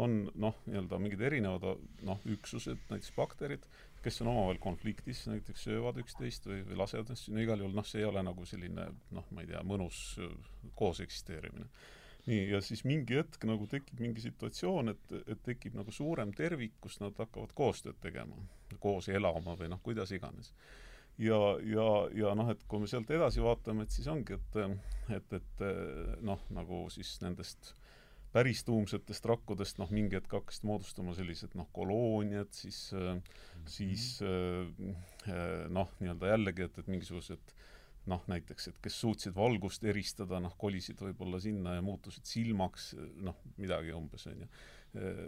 on 0.01 0.23
noh, 0.41 0.57
nii-öelda 0.67 0.99
mingid 1.01 1.23
erinevad 1.27 1.83
noh, 2.07 2.23
üksused, 2.35 2.81
näiteks 2.91 3.13
bakterid, 3.17 3.67
kes 4.05 4.21
on 4.21 4.29
omavahel 4.33 4.61
konfliktis, 4.61 5.23
näiteks 5.31 5.65
söövad 5.65 5.97
üksteist 6.01 6.45
või, 6.49 6.61
või 6.67 6.79
lasevad 6.81 7.09
ennast, 7.09 7.29
no 7.33 7.41
igal 7.41 7.61
juhul 7.61 7.77
noh, 7.77 7.87
see 7.89 8.03
ei 8.03 8.09
ole 8.09 8.21
nagu 8.25 8.45
selline 8.45 8.89
noh, 9.17 9.29
ma 9.33 9.45
ei 9.45 9.49
tea, 9.49 9.61
mõnus 9.65 10.01
koos 10.77 11.01
eksisteerimine. 11.05 11.69
nii, 12.25 12.41
ja 12.51 12.61
siis 12.65 12.83
mingi 12.85 13.17
hetk 13.17 13.45
nagu 13.49 13.67
tekib 13.69 14.01
mingi 14.01 14.21
situatsioon, 14.23 14.93
et, 14.93 15.15
et 15.25 15.41
tekib 15.45 15.77
nagu 15.77 15.93
suurem 15.93 16.33
tervik, 16.37 16.77
kus 16.81 16.99
nad 17.01 17.17
hakkavad 17.17 17.53
koostööd 17.57 17.97
tegema, 18.01 18.37
koos 18.79 19.09
elama 19.09 19.57
või 19.57 19.71
noh, 19.73 19.81
kuidas 19.85 20.13
iganes 20.13 20.53
ja, 21.22 21.39
ja, 21.63 21.88
ja 22.16 22.36
noh, 22.38 22.51
et 22.51 22.61
kui 22.70 22.82
me 22.84 22.89
sealt 22.91 23.11
edasi 23.13 23.43
vaatame, 23.43 23.86
et 23.86 23.95
siis 23.95 24.07
ongi, 24.11 24.38
et, 24.38 24.59
et, 25.16 25.36
et 25.39 25.66
noh, 26.26 26.41
nagu 26.55 26.86
siis 26.93 27.16
nendest 27.24 27.74
päris 28.36 28.66
tuumsetest 28.68 29.26
rakkudest 29.32 29.78
noh, 29.80 29.91
mingi 29.95 30.18
hetk 30.18 30.34
hakkasid 30.36 30.66
moodustama 30.68 31.16
sellised 31.16 31.55
noh, 31.55 31.70
kolooniad, 31.76 32.51
siis 32.51 32.89
mm, 32.91 33.22
-hmm. 33.22 33.70
siis 33.78 34.07
noh, 35.72 35.93
nii-öelda 36.01 36.34
jällegi, 36.34 36.68
et, 36.68 36.82
et 36.82 36.91
mingisugused 36.91 37.55
noh, 38.11 38.26
näiteks, 38.30 38.68
et 38.70 38.82
kes 38.84 38.99
suutsid 39.01 39.36
valgust 39.36 39.84
eristada, 39.88 40.39
noh, 40.43 40.53
kolisid 40.57 40.99
võib-olla 41.01 41.39
sinna 41.41 41.78
ja 41.78 41.86
muutusid 41.86 42.28
silmaks, 42.30 42.91
noh, 43.24 43.39
midagi 43.57 43.95
umbes, 43.97 44.28
on 44.30 44.43
ju 44.43 44.49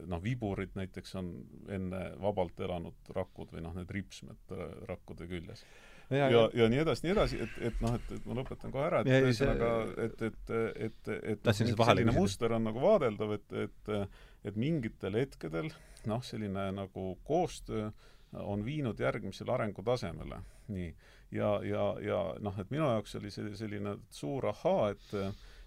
noh, 0.07 0.23
viburid 0.23 0.75
näiteks 0.77 1.15
on 1.19 1.31
enne 1.73 2.01
vabalt 2.21 2.59
elanud 2.63 3.11
rakud 3.15 3.51
või 3.53 3.63
noh, 3.65 3.75
need 3.77 3.91
ripsmed 3.91 4.55
äh, 4.55 4.65
rakkude 4.89 5.27
küljes. 5.27 5.65
ja, 6.09 6.29
ja, 6.31 6.45
ja 6.55 6.69
nii 6.71 6.79
edasi, 6.85 7.07
nii 7.07 7.15
edasi, 7.15 7.41
et, 7.43 7.59
et 7.71 7.83
noh, 7.83 7.97
et, 7.99 8.15
et 8.15 8.29
ma 8.29 8.39
lõpetan 8.39 8.71
kohe 8.71 8.87
ära, 8.87 9.03
et 9.03 9.27
ühesõnaga, 9.27 9.73
et, 10.05 10.25
et, 10.29 10.55
et, 10.87 11.13
et 11.35 11.51
noh, 11.51 11.59
selline 11.59 12.15
muster 12.15 12.55
on 12.55 12.67
nagu 12.69 12.83
vaadeldav, 12.83 13.37
et, 13.39 13.61
et 13.65 13.93
et 14.47 14.55
mingitel 14.55 15.17
hetkedel 15.17 15.71
noh, 16.07 16.21
selline 16.23 16.69
nagu 16.75 17.07
koostöö 17.27 17.89
on 18.43 18.63
viinud 18.65 18.99
järgmisele 18.99 19.51
arengutasemele, 19.51 20.39
nii. 20.71 20.87
ja, 21.31 21.51
ja, 21.63 21.83
ja 22.03 22.21
noh, 22.43 22.59
et 22.59 22.71
minu 22.71 22.85
jaoks 22.85 23.15
oli 23.19 23.31
see 23.31 23.53
selline 23.55 23.97
suur 24.13 24.49
ahaa, 24.51 24.91
et 24.95 25.15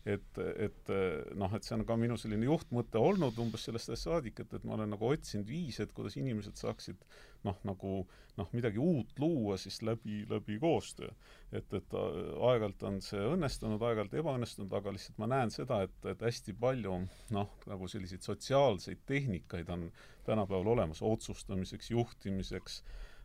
et, 0.09 0.38
et 0.57 0.92
noh, 1.36 1.53
et 1.57 1.66
see 1.66 1.76
on 1.76 1.84
ka 1.84 1.96
minu 2.01 2.16
selline 2.20 2.46
juhtmõte 2.48 3.01
olnud 3.01 3.36
umbes 3.42 3.66
sellest 3.68 3.92
ajast 3.92 4.09
saadik, 4.09 4.40
et, 4.40 4.55
et 4.57 4.64
ma 4.64 4.78
olen 4.78 4.94
nagu 4.94 5.11
otsinud 5.11 5.48
viise, 5.48 5.84
et 5.84 5.92
kuidas 5.96 6.16
inimesed 6.16 6.57
saaksid 6.61 7.05
noh, 7.46 7.59
nagu 7.68 7.92
noh, 8.38 8.48
midagi 8.57 8.80
uut 8.80 9.18
luua 9.20 9.57
siis 9.61 9.80
läbi, 9.84 10.22
läbi 10.30 10.59
koostöö. 10.61 11.11
et, 11.53 11.72
et 11.74 11.96
aeg-ajalt 11.96 12.84
on 12.88 13.01
see 13.05 13.20
õnnestunud, 13.34 13.82
aeg-ajalt 13.82 14.16
ebaõnnestunud, 14.22 14.72
aga 14.78 14.94
lihtsalt 14.94 15.20
ma 15.20 15.28
näen 15.34 15.53
seda, 15.55 15.82
et, 15.86 15.98
et 16.12 16.24
hästi 16.24 16.55
palju 16.61 16.96
noh, 17.36 17.53
nagu 17.70 17.90
selliseid 17.90 18.24
sotsiaalseid 18.24 19.05
tehnikaid 19.07 19.68
on 19.74 19.88
tänapäeval 20.28 20.74
olemas 20.76 21.03
otsustamiseks, 21.03 21.90
juhtimiseks 21.90 22.82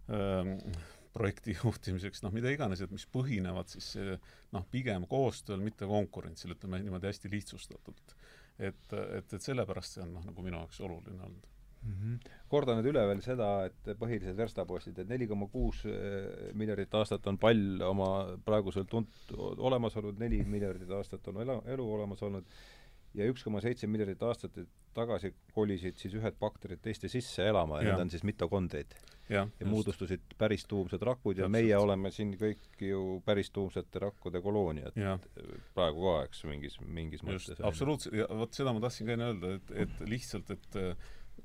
ähm,, 0.09 0.57
projekti 1.16 1.55
juhtimiseks, 1.63 2.24
noh, 2.26 2.36
mida 2.36 2.51
iganes, 2.53 2.84
et 2.84 2.93
mis 2.93 3.07
põhinevad 3.11 3.72
siis 3.72 3.93
noh, 4.55 4.68
pigem 4.72 5.07
koostööl, 5.09 5.63
mitte 5.63 5.88
konkurentsil, 5.89 6.55
ütleme 6.57 6.84
niimoodi 6.84 7.11
hästi 7.11 7.32
lihtsustatult. 7.32 8.16
et, 8.59 8.93
et, 8.93 9.34
et 9.34 9.41
sellepärast 9.41 9.97
see 9.97 10.05
on 10.05 10.16
noh, 10.20 10.26
nagu 10.30 10.43
minu 10.45 10.61
jaoks 10.61 10.80
oluline 10.86 11.24
olnud 11.28 11.51
mm. 11.86 11.93
-hmm. 11.93 12.30
kordan 12.49 12.80
nüüd 12.80 12.91
üle 12.91 13.03
veel 13.09 13.22
seda, 13.26 13.49
et 13.70 13.91
põhilised 13.99 14.38
verstapostid, 14.38 14.99
et 14.99 15.09
neli 15.09 15.28
koma 15.28 15.47
kuus 15.51 15.84
eh, 15.89 16.53
miljardit 16.53 16.93
aastat 16.99 17.28
on 17.32 17.38
pall 17.41 17.84
oma 17.89 18.09
praegusel 18.45 18.88
tunt-, 18.91 19.36
olemas 19.38 19.97
olnud, 19.99 20.20
neli 20.20 20.43
miljardit 20.55 20.91
aastat 20.99 21.28
on 21.32 21.41
elu, 21.45 21.59
elu 21.76 21.91
olemas 21.97 22.24
olnud 22.24 22.47
ja 23.16 23.28
üks 23.32 23.43
koma 23.43 23.61
seitse 23.63 23.88
miljardit 23.88 24.24
aastat 24.24 24.57
tagasi 24.95 25.34
kolisid 25.53 25.99
siis 25.99 26.16
ühed 26.20 26.39
bakterid 26.39 26.82
teiste 26.84 27.11
sisse 27.11 27.47
elama 27.47 27.82
ja, 27.82 27.89
ja 27.89 27.93
need 27.93 28.07
on 28.07 28.13
siis 28.13 28.24
mitokondrid 28.28 28.95
ja, 29.30 29.47
ja 29.59 29.67
moodustusid 29.69 30.36
päristuumsed 30.38 31.01
rakud 31.01 31.39
ja 31.41 31.49
meie 31.51 31.78
oleme 31.78 32.11
siin 32.13 32.36
kõik 32.39 32.82
ju 32.82 33.19
päristuumsete 33.26 34.01
rakkude 34.05 34.41
kolooniad 34.43 34.97
praegu 35.76 36.07
ka, 36.07 36.15
eks, 36.30 36.45
mingis, 36.49 36.80
mingis 36.86 37.23
just, 37.23 37.51
mõttes. 37.51 37.65
absoluutselt, 37.65 38.17
ja 38.21 38.30
vot 38.30 38.53
seda 38.53 38.73
ma 38.76 38.84
tahtsin 38.84 39.09
ka 39.09 39.15
enne 39.17 39.30
öelda, 39.32 39.53
et, 39.59 39.78
et 39.86 40.09
lihtsalt, 40.09 40.51
et 40.55 40.82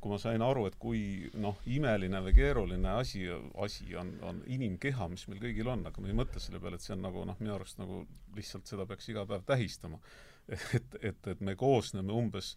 kui 0.01 0.13
ma 0.13 0.19
sain 0.21 0.43
aru, 0.45 0.65
et 0.69 0.77
kui 0.81 1.31
noh, 1.41 1.59
imeline 1.69 2.21
või 2.25 2.35
keeruline 2.37 2.93
asi, 2.95 3.25
asi 3.61 3.89
on, 3.99 4.13
on 4.27 4.43
inimkeha, 4.49 5.09
mis 5.13 5.27
meil 5.29 5.41
kõigil 5.43 5.69
on, 5.73 5.83
aga 5.89 6.03
me 6.03 6.13
ei 6.13 6.17
mõtle 6.17 6.43
selle 6.43 6.61
peale, 6.63 6.79
et 6.79 6.87
see 6.87 6.95
on 6.95 7.03
nagu 7.05 7.25
noh, 7.29 7.39
minu 7.43 7.55
arust 7.57 7.81
nagu 7.81 8.05
lihtsalt 8.37 8.71
seda 8.71 8.87
peaks 8.89 9.11
iga 9.13 9.27
päev 9.29 9.45
tähistama. 9.49 10.01
et, 10.77 10.95
et, 11.03 11.27
et 11.35 11.43
me 11.45 11.55
koosneme 11.59 12.15
umbes 12.17 12.55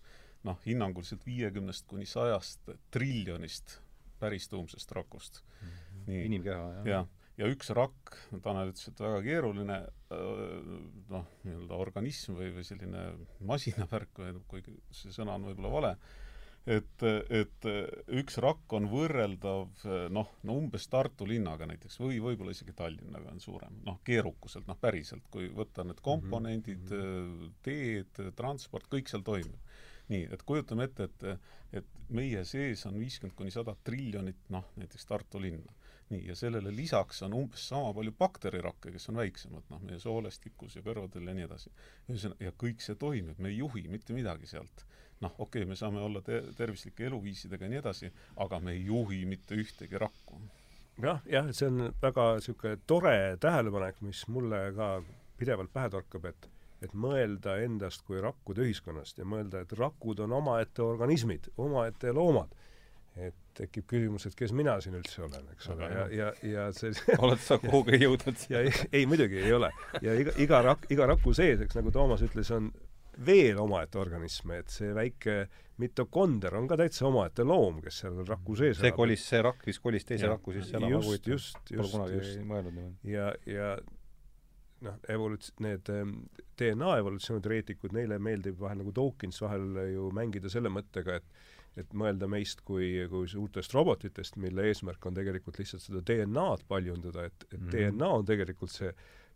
noh, 0.48 0.60
hinnanguliselt 0.66 1.26
viiekümnest 1.28 1.88
kuni 1.90 2.08
sajast 2.10 2.72
triljonist 2.94 3.80
päristuumsest 4.24 4.96
rakust 4.98 5.44
mm. 5.44 5.68
-hmm. 5.68 6.24
inimkeha, 6.30 6.72
jah 6.80 6.90
ja 6.94 7.04
ja 7.40 7.50
üks 7.50 7.72
rakk, 7.74 8.18
Tanel 8.46 8.74
ütles, 8.74 8.90
et 8.92 9.00
väga 9.02 9.22
keeruline 9.26 9.80
noh, 11.10 11.30
nii-öelda 11.46 11.80
organism 11.82 12.38
või, 12.38 12.52
või 12.54 12.66
selline 12.68 13.08
masinavärk 13.50 14.22
või 14.22 14.36
kuigi 14.52 14.76
see 14.94 15.14
sõna 15.16 15.40
on 15.40 15.48
võib-olla 15.50 15.72
vale, 15.74 15.92
et, 16.70 17.06
et 17.34 17.68
üks 18.20 18.38
rakk 18.44 18.78
on 18.78 18.86
võrreldav 18.92 19.84
noh, 20.14 20.30
no 20.46 20.58
umbes 20.62 20.86
Tartu 20.92 21.26
linnaga 21.30 21.68
näiteks 21.70 21.98
või 22.04 22.22
võib-olla 22.24 22.54
isegi 22.54 22.76
Tallinnaga 22.78 23.34
on 23.34 23.42
suurem, 23.44 23.82
noh, 23.88 23.98
keerukuselt, 24.06 24.70
noh, 24.70 24.78
päriselt, 24.80 25.26
kui 25.34 25.50
võtta 25.50 25.88
need 25.88 26.06
komponendid 26.06 26.86
mm, 26.86 27.02
-hmm. 27.02 27.54
teed, 27.66 28.24
transport, 28.38 28.88
kõik 28.94 29.10
seal 29.10 29.26
toimib. 29.26 29.63
Nii, 30.12 30.28
et 30.36 30.44
kujutame 30.48 30.90
ette, 30.90 31.08
et, 31.10 31.48
et 31.80 32.10
meie 32.14 32.44
sees 32.46 32.84
on 32.90 33.00
viiskümmend 33.00 33.38
kuni 33.38 33.54
sada 33.54 33.76
triljonit, 33.88 34.50
noh, 34.54 34.66
näiteks 34.80 35.08
Tartu 35.10 35.42
linna 35.42 35.74
nii, 36.14 36.28
ja 36.28 36.36
sellele 36.36 36.72
lisaks 36.76 37.24
on 37.24 37.34
umbes 37.38 37.68
sama 37.70 37.94
palju 37.96 38.14
bakterirakke, 38.20 38.92
kes 38.94 39.10
on 39.10 39.22
väiksemad, 39.22 39.68
noh, 39.72 39.84
meie 39.88 40.00
soolestikus 40.02 40.78
ja 40.78 40.84
kõrvadel 40.86 41.30
ja 41.30 41.36
nii 41.38 41.48
edasi. 41.48 41.72
ühesõnaga, 42.10 42.50
ja 42.50 42.56
kõik 42.66 42.84
see 42.86 43.00
toimib, 43.00 43.40
me 43.40 43.50
ei 43.54 43.62
juhi 43.62 43.88
mitte 43.92 44.16
midagi 44.16 44.50
sealt 44.50 44.86
noh, 45.24 45.34
okei 45.38 45.64
okay,, 45.64 45.70
me 45.70 45.78
saame 45.80 46.02
olla 46.04 46.22
te-, 46.22 46.44
tervislike 46.58 47.08
eluviisidega 47.08 47.66
ja 47.66 47.72
nii 47.72 47.80
edasi, 47.80 48.12
aga 48.44 48.60
me 48.60 48.76
ei 48.76 48.86
juhi 48.90 49.24
mitte 49.30 49.56
ühtegi 49.56 50.00
rakku. 50.02 50.42
jah, 51.02 51.22
jah, 51.30 51.52
see 51.56 51.70
on 51.72 51.94
väga 52.02 52.28
niisugune 52.40 52.80
tore 52.88 53.16
tähelepanek, 53.42 54.02
mis 54.06 54.26
mulle 54.28 54.66
ka 54.78 54.90
pidevalt 55.40 55.72
pähe 55.74 55.90
torkab, 55.94 56.28
et 56.30 56.50
et 56.84 56.94
mõelda 56.94 57.58
endast 57.64 58.04
kui 58.08 58.22
rakkude 58.22 58.66
ühiskonnast 58.66 59.22
ja 59.22 59.28
mõelda, 59.28 59.64
et 59.64 59.74
rakud 59.80 60.20
on 60.26 60.36
omaette 60.40 60.84
organismid, 60.86 61.52
omaette 61.58 62.14
loomad. 62.16 62.54
et 63.14 63.36
tekib 63.54 63.86
küsimus, 63.86 64.24
et 64.26 64.34
kes 64.34 64.50
mina 64.58 64.80
siin 64.82 64.96
üldse 64.98 65.22
olen, 65.22 65.44
eks 65.54 65.68
ole, 65.70 65.90
ja, 65.92 66.06
ja, 66.10 66.30
ja 66.50 66.64
see 66.74 66.96
oled 67.24 67.42
sa 67.44 67.60
kuhugi 67.62 68.00
jõudnud? 68.02 68.48
ja 68.50 68.64
ei, 68.66 68.72
ei, 68.90 69.04
muidugi 69.06 69.38
ei 69.44 69.54
ole. 69.54 69.70
ja 70.02 70.16
iga, 70.18 70.34
iga 70.42 70.64
rak-, 70.66 70.88
iga 70.94 71.06
raku 71.14 71.36
sees, 71.38 71.62
eks 71.62 71.78
nagu 71.78 71.94
Toomas 71.94 72.26
ütles, 72.26 72.50
on 72.56 72.72
veel 73.26 73.60
omaette 73.62 74.00
organism, 74.02 74.56
et 74.58 74.74
see 74.74 74.90
väike 74.96 75.44
mitokonder 75.82 76.58
on 76.58 76.68
ka 76.70 76.78
täitsa 76.80 77.06
omaette 77.10 77.46
loom, 77.46 77.80
kes 77.84 78.02
seal 78.04 78.24
raku 78.28 78.58
sees 78.58 78.80
see 78.80 78.90
elab. 78.90 78.98
kolis, 78.98 79.26
see 79.30 79.42
rakk 79.46 79.68
vist 79.70 79.82
kolis 79.84 80.10
teise 80.10 80.28
ja, 80.28 80.34
raku 80.34 80.54
sisse 80.58 80.78
elama, 80.80 80.98
just, 80.98 81.30
just, 81.30 81.74
just, 81.74 81.98
just. 82.14 82.42
ja, 83.10 83.30
ja 83.50 83.76
noh, 84.84 85.00
evoluts-, 85.12 85.54
need 85.64 85.90
ähm, 85.94 86.20
DNA 86.60 86.98
evolutsiooniteoreetikud, 87.02 87.96
neile 87.96 88.20
meeldib 88.22 88.60
vahel 88.62 88.84
nagu 88.84 88.94
Dawkins 88.96 89.42
vahel 89.44 89.82
ju 89.94 90.12
mängida 90.16 90.52
selle 90.54 90.74
mõttega, 90.74 91.20
et 91.22 91.50
et 91.74 91.90
mõelda 91.98 92.28
meist 92.30 92.60
kui, 92.62 92.86
kui 93.10 93.26
suurtest 93.26 93.74
robotitest, 93.74 94.36
mille 94.38 94.68
eesmärk 94.70 95.08
on 95.10 95.16
tegelikult 95.18 95.58
lihtsalt 95.58 95.82
seda 95.82 96.04
DNA-d 96.06 96.68
paljundada, 96.70 97.24
et, 97.26 97.48
et 97.50 97.58
mm 97.58 97.64
-hmm. 97.66 97.72
DNA 97.74 98.10
on 98.20 98.26
tegelikult 98.30 98.70
see 98.70 98.92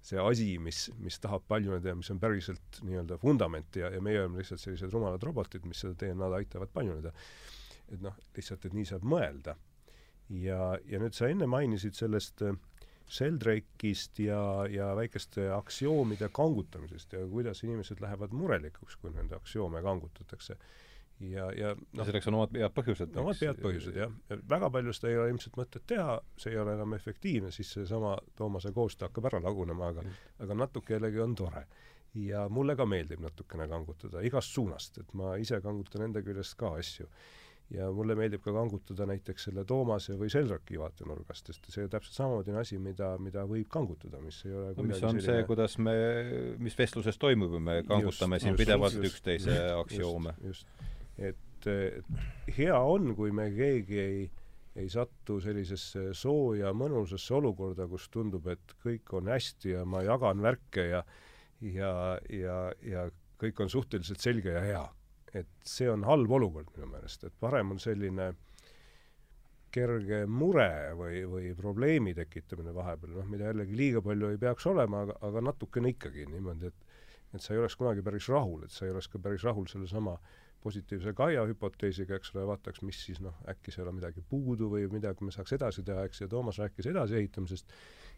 see 0.07 0.19
asi, 0.21 0.57
mis, 0.61 0.87
mis 1.01 1.19
tahab 1.19 1.45
paljuneda 1.49 1.91
ja 1.91 1.95
mis 1.97 2.09
on 2.13 2.19
päriselt 2.21 2.81
nii-öelda 2.85 3.17
vundament 3.23 3.75
ja, 3.75 3.89
ja 3.91 4.01
meie 4.03 4.21
oleme 4.21 4.41
lihtsalt 4.41 4.61
sellised 4.61 4.93
rumalad 4.93 5.23
robotid, 5.23 5.65
mis 5.67 5.81
seda 5.83 5.97
DNA-d 6.03 6.37
aitavad 6.37 6.71
paljuneda. 6.73 7.11
et 7.91 8.01
noh, 8.03 8.15
lihtsalt, 8.35 8.65
et 8.65 8.73
nii 8.75 8.85
saab 8.85 9.03
mõelda. 9.07 9.55
ja, 10.29 10.77
ja 10.85 10.99
nüüd 10.99 11.15
sa 11.15 11.29
enne 11.31 11.47
mainisid 11.47 11.95
sellest 11.95 12.43
äh, 12.43 12.55
Sheldrake'ist 13.07 14.19
ja, 14.19 14.41
ja 14.67 14.89
väikeste 14.95 15.47
aktsioomide 15.55 16.27
kangutamisest 16.35 17.13
ja 17.15 17.21
kuidas 17.31 17.63
inimesed 17.63 18.01
lähevad 18.03 18.35
murelikuks, 18.35 18.97
kui 18.99 19.13
nende 19.15 19.37
aksioome 19.37 19.81
kangutatakse 19.81 20.57
ja, 21.19 21.47
ja 21.55 21.73
noh, 21.75 22.05
selleks 22.05 22.29
on 22.29 22.37
omad 22.39 22.55
head 22.57 22.73
põhjused. 22.77 23.15
omad 23.17 23.39
head 23.41 23.59
põhjused, 23.61 23.97
jah. 23.97 24.13
väga 24.49 24.69
palju 24.73 24.93
seda 24.95 25.11
ei 25.11 25.19
ole 25.21 25.33
ilmselt 25.33 25.57
mõtet 25.59 25.85
teha, 25.89 26.17
see 26.39 26.53
ei 26.53 26.61
ole 26.61 26.75
enam 26.77 26.93
efektiivne, 26.97 27.51
siis 27.55 27.71
seesama 27.73 28.15
Toomase 28.37 28.71
koostöö 28.75 29.09
hakkab 29.09 29.29
ära 29.31 29.41
lagunema, 29.43 29.91
aga 29.93 30.05
aga 30.43 30.59
natuke 30.65 30.97
jällegi 30.97 31.23
on 31.23 31.35
tore. 31.35 31.65
ja 32.17 32.47
mulle 32.49 32.75
ka 32.75 32.85
meeldib 32.85 33.19
natukene 33.21 33.67
kangutada 33.69 34.23
igast 34.25 34.53
suunast, 34.55 34.97
et 34.97 35.13
ma 35.13 35.35
ise 35.37 35.59
kangutan 35.61 36.07
enda 36.07 36.23
küljest 36.25 36.55
ka 36.57 36.73
asju. 36.79 37.05
Ja 37.73 37.89
mulle 37.91 38.15
meeldib 38.15 38.43
ka 38.45 38.53
kangutada 38.55 39.07
näiteks 39.09 39.49
selle 39.49 39.65
Toomase 39.67 40.15
või 40.19 40.29
Selroki 40.31 40.79
vaatenurgast, 40.79 41.51
sest 41.51 41.67
see 41.73 41.89
täpselt 41.91 42.15
samamoodi 42.15 42.53
on 42.53 42.61
asi, 42.61 42.79
mida, 42.79 43.09
mida 43.19 43.43
võib 43.49 43.67
kangutada, 43.73 44.21
mis 44.23 44.39
ei 44.47 44.55
ole 44.55 44.71
no, 44.77 44.85
mis 44.87 45.01
on 45.01 45.17
selline... 45.17 45.25
see, 45.25 45.45
kuidas 45.49 45.77
me, 45.83 45.95
mis 46.63 46.77
vestluses 46.79 47.19
toimub, 47.19 47.57
me 47.59 47.81
kangutame 47.87 48.39
just, 48.39 48.47
siin 48.47 48.55
just, 48.55 48.63
pidevalt 48.63 48.97
just, 48.99 49.09
üksteise 49.11 49.59
aktsioome. 49.75 50.35
just 50.47 50.67
et, 51.17 51.67
et 51.67 52.55
hea 52.57 52.79
on, 52.79 53.11
kui 53.17 53.35
me 53.35 53.49
keegi 53.51 53.99
ei, 53.99 54.25
ei 54.77 54.89
satu 54.93 55.41
sellisesse 55.43 56.11
sooja 56.15 56.71
mõnusasse 56.77 57.35
olukorda, 57.35 57.89
kus 57.91 58.07
tundub, 58.13 58.47
et 58.53 58.77
kõik 58.83 59.11
on 59.17 59.31
hästi 59.33 59.75
ja 59.75 59.87
ma 59.89 60.05
jagan 60.05 60.43
värke 60.45 60.91
ja 60.93 61.03
ja, 61.61 61.91
ja, 62.29 62.57
ja 62.85 63.07
kõik 63.41 63.63
on 63.63 63.71
suhteliselt 63.71 64.21
selge 64.21 64.53
ja 64.53 64.61
hea. 64.63 64.83
Et 65.43 65.67
see 65.67 65.89
on 65.91 66.03
halb 66.07 66.31
olukord 66.39 66.69
minu 66.75 66.89
meelest, 66.91 67.23
et 67.27 67.35
parem 67.39 67.75
on 67.75 67.81
selline 67.81 68.31
kerge 69.73 70.23
mure 70.31 70.69
või, 70.97 71.21
või 71.29 71.51
probleemi 71.57 72.13
tekitamine 72.17 72.73
vahepeal, 72.73 73.17
noh, 73.19 73.27
mida 73.29 73.51
jällegi 73.51 73.77
liiga 73.77 74.01
palju 74.01 74.31
ei 74.33 74.39
peaks 74.41 74.65
olema, 74.71 75.03
aga, 75.05 75.17
aga 75.27 75.43
natukene 75.51 75.93
ikkagi 75.95 76.27
niimoodi, 76.31 76.71
et 76.71 76.85
et 77.35 77.43
sa 77.43 77.51
ei 77.51 77.59
oleks 77.59 77.75
kunagi 77.75 78.01
päris 78.01 78.29
rahul, 78.31 78.61
et 78.63 78.71
sa 78.71 78.85
ei 78.85 78.93
oleks 78.93 79.09
ka 79.11 79.19
päris 79.19 79.43
rahul 79.43 79.65
sellesama 79.67 80.13
positiivse 80.63 81.13
Gaia 81.17 81.43
hüpoteesiga, 81.47 82.17
eks 82.17 82.31
ole, 82.33 82.45
vaataks, 82.49 82.81
mis 82.87 82.99
siis 83.05 83.19
noh, 83.23 83.35
äkki 83.51 83.73
seal 83.73 83.89
on 83.91 83.97
midagi 83.99 84.23
puudu 84.31 84.69
või 84.71 84.87
midagi 84.91 85.27
me 85.27 85.33
saaks 85.35 85.53
edasi 85.57 85.83
teha, 85.85 86.05
eks, 86.07 86.23
ja 86.23 86.29
Toomas 86.31 86.59
rääkis 86.61 86.87
edasiehitamisest. 86.91 87.75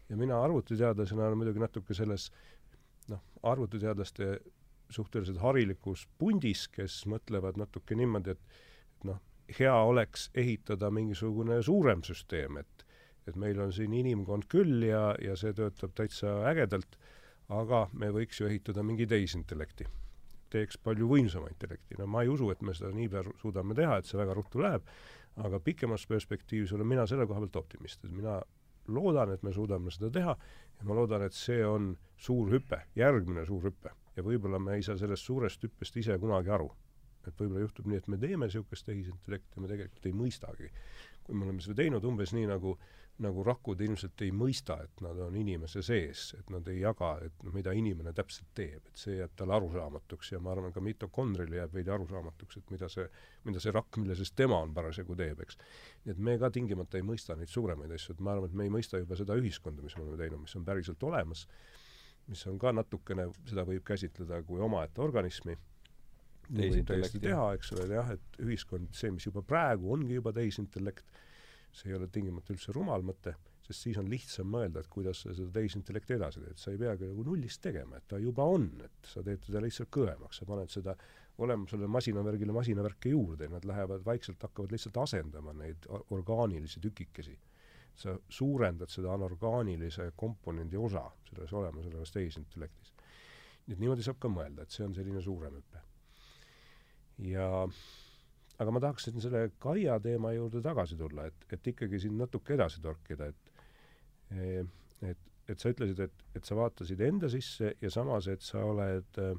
Ja 0.08 0.18
mina 0.18 0.38
arvutiteadlasena 0.44 1.26
olen 1.26 1.42
muidugi 1.42 1.62
natuke 1.62 1.94
selles 1.94 2.30
noh, 3.10 3.20
arvutiteadlaste 3.50 4.30
suhteliselt 4.90 5.40
harilikus 5.42 6.06
pundis, 6.18 6.66
kes 6.68 7.04
mõtlevad 7.10 7.58
natuke 7.60 7.96
niimoodi, 7.98 8.36
et 8.36 8.40
et 9.00 9.06
noh, 9.08 9.20
hea 9.58 9.74
oleks 9.74 10.28
ehitada 10.34 10.90
mingisugune 10.90 11.62
suurem 11.62 12.04
süsteem, 12.06 12.60
et 12.60 12.86
et 13.28 13.36
meil 13.36 13.60
on 13.60 13.72
siin 13.72 13.92
inimkond 13.94 14.48
küll 14.50 14.82
ja, 14.82 15.14
ja 15.22 15.36
see 15.38 15.52
töötab 15.54 15.92
täitsa 15.94 16.40
ägedalt, 16.50 16.96
aga 17.52 17.84
me 17.92 18.08
võiks 18.10 18.40
ju 18.40 18.48
ehitada 18.48 18.82
mingi 18.82 19.06
tehisintellekti 19.06 19.86
teeks 20.50 20.78
palju 20.82 21.08
võimsama 21.10 21.50
intellekti. 21.50 21.96
no 21.98 22.06
ma 22.10 22.24
ei 22.24 22.30
usu, 22.32 22.50
et 22.50 22.62
me 22.62 22.74
seda 22.74 22.90
niipea 22.94 23.22
suudame 23.40 23.76
teha, 23.78 23.98
et 24.00 24.08
see 24.08 24.18
väga 24.18 24.34
ruttu 24.34 24.62
läheb, 24.62 24.86
aga 25.46 25.60
pikemas 25.62 26.06
perspektiivis 26.10 26.72
olen 26.74 26.88
mina 26.90 27.06
selle 27.06 27.26
koha 27.30 27.44
pealt 27.44 27.60
optimist, 27.62 28.04
et 28.04 28.14
mina 28.14 28.40
loodan, 28.90 29.30
et 29.34 29.42
me 29.46 29.54
suudame 29.54 29.92
seda 29.94 30.10
teha 30.14 30.34
ja 30.34 30.88
ma 30.88 30.96
loodan, 30.98 31.22
et 31.26 31.36
see 31.36 31.62
on 31.66 31.92
suur 32.18 32.50
hüpe, 32.54 32.82
järgmine 32.98 33.46
suur 33.46 33.70
hüpe. 33.70 33.94
Ja 34.20 34.26
võib-olla 34.26 34.60
me 34.62 34.78
ei 34.78 34.86
saa 34.86 34.98
sellest 35.00 35.26
suurest 35.26 35.66
hüppest 35.66 35.96
ise 36.00 36.18
kunagi 36.22 36.52
aru. 36.52 36.70
et 37.26 37.36
võib-olla 37.36 37.66
juhtub 37.66 37.88
nii, 37.90 37.98
et 38.00 38.06
me 38.08 38.16
teeme 38.16 38.46
niisugust 38.48 38.86
tehisintellekti 38.86 39.58
ja 39.58 39.62
me 39.62 39.68
tegelikult 39.68 40.06
ei 40.06 40.16
mõistagi. 40.16 40.70
kui 41.24 41.34
me 41.34 41.44
oleme 41.44 41.60
seda 41.64 41.82
teinud 41.82 42.04
umbes 42.04 42.32
nii, 42.36 42.46
nagu 42.48 42.78
nagu 43.20 43.42
rakud 43.44 43.80
ilmselt 43.84 44.22
ei 44.24 44.30
mõista, 44.32 44.76
et 44.84 45.02
nad 45.04 45.18
on 45.20 45.34
inimese 45.36 45.82
sees, 45.84 46.30
et 46.38 46.50
nad 46.52 46.66
ei 46.72 46.80
jaga, 46.80 47.12
et 47.26 47.44
mida 47.52 47.72
inimene 47.76 48.12
täpselt 48.16 48.48
teeb, 48.56 48.86
et 48.88 49.02
see 49.02 49.18
jääb 49.18 49.34
talle 49.36 49.56
arusaamatuks 49.58 50.32
ja 50.32 50.40
ma 50.42 50.54
arvan, 50.54 50.72
ka 50.72 50.82
mitokondrile 50.84 51.60
jääb 51.60 51.74
veidi 51.76 51.92
arusaamatuks, 51.94 52.60
et 52.60 52.72
mida 52.74 52.88
see, 52.92 53.06
mida 53.48 53.62
see 53.62 53.74
rakk, 53.76 54.00
mille 54.00 54.16
sees 54.18 54.32
tema 54.36 54.60
on 54.64 54.72
parasjagu 54.76 55.16
teeb, 55.18 55.44
eks. 55.44 55.60
nii 56.06 56.14
et 56.14 56.24
me 56.30 56.38
ka 56.40 56.52
tingimata 56.54 57.00
ei 57.00 57.06
mõista 57.06 57.36
neid 57.36 57.52
suuremaid 57.52 57.92
asju, 57.96 58.16
et 58.16 58.24
ma 58.24 58.34
arvan, 58.36 58.48
et 58.48 58.56
me 58.56 58.68
ei 58.68 58.74
mõista 58.78 59.00
juba 59.02 59.18
seda 59.20 59.36
ühiskonda, 59.40 59.84
mis 59.84 59.96
me 59.98 60.06
oleme 60.06 60.20
teinud, 60.22 60.44
mis 60.46 60.56
on 60.56 60.66
päriselt 60.68 61.08
olemas, 61.10 61.44
mis 62.28 62.46
on 62.46 62.58
ka 62.60 62.72
natukene, 62.72 63.28
seda 63.48 63.64
võib 63.68 63.84
käsitleda 63.86 64.42
kui 64.46 64.60
omaette 64.62 65.02
organismi, 65.02 65.56
võib 66.50 66.86
täiesti 66.86 67.20
teha, 67.22 67.52
eks 67.56 67.72
ole, 67.76 67.86
jah, 67.94 68.10
et 68.16 68.40
ühiskond, 68.42 68.90
see, 68.96 69.12
mis 69.14 69.26
juba 69.26 69.42
praegu 69.46 69.92
ongi 69.94 70.18
juba 70.18 70.32
tehisintellekt, 70.36 71.22
see 71.70 71.92
ei 71.92 71.98
ole 71.98 72.10
tingimata 72.10 72.54
üldse 72.54 72.74
rumal 72.74 73.04
mõte, 73.06 73.36
sest 73.66 73.86
siis 73.86 73.98
on 74.00 74.08
lihtsam 74.10 74.50
mõelda, 74.50 74.82
et 74.82 74.90
kuidas 74.90 75.22
sa 75.24 75.34
seda 75.36 75.52
tehisintellekti 75.60 76.16
edasi 76.16 76.42
teed, 76.42 76.58
sa 76.58 76.72
ei 76.72 76.80
peagi 76.80 77.06
nagu 77.06 77.24
nullist 77.26 77.62
tegema, 77.62 78.00
et 78.00 78.08
ta 78.10 78.18
juba 78.18 78.46
on, 78.50 78.66
et 78.84 79.10
sa 79.10 79.22
teed 79.26 79.44
teda 79.46 79.62
lihtsalt 79.62 79.92
kõvemaks, 79.94 80.40
sa 80.40 80.48
paned 80.48 80.72
seda 80.72 80.96
olemusele 81.40 81.86
masinavärgile 81.88 82.52
masinavärke 82.52 83.12
juurde 83.14 83.46
ja 83.46 83.54
nad 83.54 83.64
lähevad 83.64 84.02
vaikselt, 84.04 84.42
hakkavad 84.42 84.74
lihtsalt 84.74 84.98
asendama 85.00 85.54
neid 85.56 85.86
orgaanilisi 86.10 86.82
tükikesi. 86.82 87.38
Sa 87.96 88.16
suurendad 88.28 88.90
seda 88.92 89.12
anorgaanilise 89.14 90.10
komponendi 90.16 90.76
osa 90.76 91.04
selles 91.28 91.52
olemasolevas 91.52 92.12
tehisintellektis. 92.14 92.92
nii 93.66 93.74
et 93.76 93.80
niimoodi 93.80 94.02
saab 94.02 94.18
ka 94.18 94.28
mõelda, 94.32 94.62
et 94.62 94.74
see 94.74 94.84
on 94.86 94.94
selline 94.94 95.22
suurem 95.22 95.54
hüpe. 95.54 95.82
ja 97.30 97.46
aga 98.60 98.70
ma 98.74 98.80
tahaks 98.80 99.08
siin 99.08 99.20
selle 99.20 99.50
Kaia 99.58 99.98
teema 100.00 100.32
juurde 100.32 100.62
tagasi 100.64 100.96
tulla, 100.96 101.26
et, 101.26 101.46
et 101.52 101.66
ikkagi 101.72 102.00
siin 102.00 102.18
natuke 102.18 102.54
edasi 102.54 102.80
torkida, 102.84 103.30
et 103.30 103.50
et, 105.02 105.18
et 105.50 105.58
sa 105.58 105.72
ütlesid, 105.72 106.00
et, 106.04 106.26
et 106.38 106.46
sa 106.46 106.54
vaatasid 106.54 107.00
enda 107.02 107.28
sisse 107.32 107.72
ja 107.82 107.90
samas, 107.90 108.28
et 108.30 108.44
sa 108.46 108.62
oled 108.62 109.18
äh, 109.18 109.34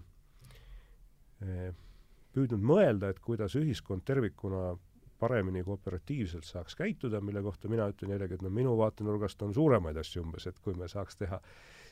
püüdnud 2.35 2.63
mõelda, 2.63 3.11
et 3.11 3.19
kuidas 3.23 3.55
ühiskond 3.59 4.03
tervikuna 4.07 4.73
paremini 5.21 5.63
kooperatiivselt 5.63 6.47
saaks 6.47 6.75
käituda, 6.79 7.21
mille 7.21 7.43
kohta 7.45 7.69
mina 7.71 7.87
ütlen 7.91 8.15
jällegi, 8.15 8.39
et 8.39 8.45
no 8.45 8.49
minu 8.53 8.73
vaatenurgast 8.79 9.41
on 9.45 9.53
suuremaid 9.53 9.99
asju 10.01 10.25
umbes, 10.25 10.47
et 10.49 10.59
kui 10.65 10.73
me 10.77 10.89
saaks 10.91 11.19
teha 11.21 11.39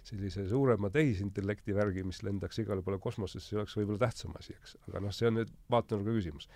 sellise 0.09 0.47
suurema 0.49 0.89
tehisintellekti 0.89 1.75
värgi, 1.75 2.03
mis 2.07 2.23
lendaks 2.23 2.61
igale 2.63 2.84
poole 2.86 2.99
kosmosesse, 3.03 3.51
see 3.51 3.59
oleks 3.59 3.77
võib-olla 3.77 4.05
tähtsam 4.07 4.36
asi, 4.39 4.55
eks. 4.57 4.77
aga 4.88 5.03
noh, 5.05 5.15
see 5.15 5.30
on 5.30 5.39
nüüd 5.41 5.53
vaatenurga 5.71 6.15
küsimus. 6.17 6.49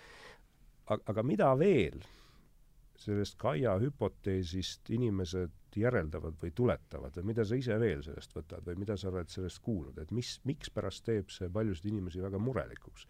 aga 0.94 1.22
mida 1.22 1.52
veel 1.58 2.02
sellest 3.00 3.36
Kaia 3.40 3.74
hüpoteesist 3.82 4.90
inimesed 4.94 5.76
järeldavad 5.76 6.36
või 6.40 6.52
tuletavad 6.54 7.16
või 7.18 7.30
mida 7.32 7.44
sa 7.44 7.58
ise 7.58 7.76
veel 7.80 8.02
sellest 8.06 8.34
võtad 8.36 8.66
või 8.66 8.78
mida 8.78 8.96
sa 9.00 9.10
oled 9.10 9.30
sellest 9.32 9.60
kuulnud, 9.64 9.98
et 9.98 10.12
mis, 10.14 10.36
mikspärast 10.46 11.04
teeb 11.08 11.32
see 11.34 11.50
paljusid 11.50 11.90
inimesi 11.90 12.22
väga 12.22 12.38
murelikuks? 12.38 13.08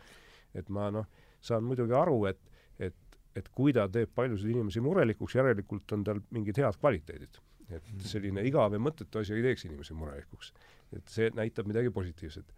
et 0.54 0.68
ma 0.70 0.86
noh, 0.94 1.08
saan 1.42 1.64
muidugi 1.66 1.96
aru, 1.98 2.24
et, 2.30 2.40
et 2.78 2.94
et 3.36 3.48
kui 3.54 3.74
ta 3.74 3.86
teeb 3.90 4.12
paljusid 4.14 4.52
inimesi 4.52 4.82
murelikuks, 4.84 5.34
järelikult 5.38 5.92
on 5.96 6.04
tal 6.06 6.22
mingid 6.34 6.60
head 6.62 6.78
kvaliteedid. 6.80 7.40
et 7.64 7.86
mhm. 7.88 8.00
selline 8.04 8.42
igav 8.44 8.74
ja 8.76 8.78
mõttetu 8.78 9.22
asi 9.22 9.32
ei 9.34 9.42
teeks 9.42 9.64
inimesi 9.64 9.94
murelikuks. 9.96 10.52
et 10.96 11.08
see 11.08 11.30
näitab 11.34 11.66
midagi 11.66 11.90
positiivset. 11.90 12.52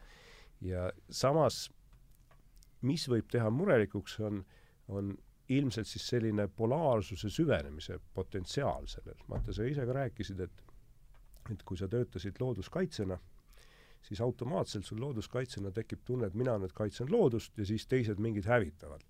ja 0.61 0.91
samas, 1.11 1.71
mis 2.83 3.09
võib 3.09 3.29
teha 3.31 3.51
murelikuks, 3.51 4.19
on, 4.21 4.45
on 4.89 5.15
ilmselt 5.49 5.87
siis 5.87 6.09
selline 6.09 6.49
polaarsuse 6.49 7.31
süvenemise 7.31 8.01
potentsiaal 8.15 8.87
sellel. 8.87 9.19
vaata, 9.29 9.53
sa 9.53 9.65
ise 9.65 9.87
ka 9.87 9.93
rääkisid, 10.03 10.41
et 10.41 10.63
et 11.53 11.63
kui 11.63 11.79
sa 11.79 11.87
töötasid 11.87 12.41
looduskaitsjana, 12.43 13.21
siis 14.03 14.21
automaatselt 14.21 14.85
sul 14.85 14.99
looduskaitsjana 14.99 15.71
tekib 15.71 16.01
tunne, 16.05 16.27
et 16.27 16.35
mina 16.35 16.57
nüüd 16.59 16.73
kaitsen 16.75 17.07
loodust 17.11 17.59
ja 17.59 17.67
siis 17.67 17.87
teised 17.87 18.19
mingid 18.19 18.49
hävitavad 18.51 19.05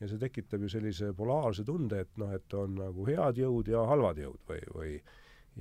ja 0.00 0.08
see 0.08 0.20
tekitab 0.20 0.62
ju 0.64 0.70
sellise 0.72 1.12
polaarse 1.16 1.64
tunde, 1.64 2.02
et 2.04 2.20
noh, 2.20 2.32
et 2.36 2.54
on 2.58 2.76
nagu 2.80 3.06
head 3.08 3.40
jõud 3.40 3.70
ja 3.72 3.84
halvad 3.88 4.20
jõud 4.20 4.42
või, 4.48 4.60
või 4.74 4.92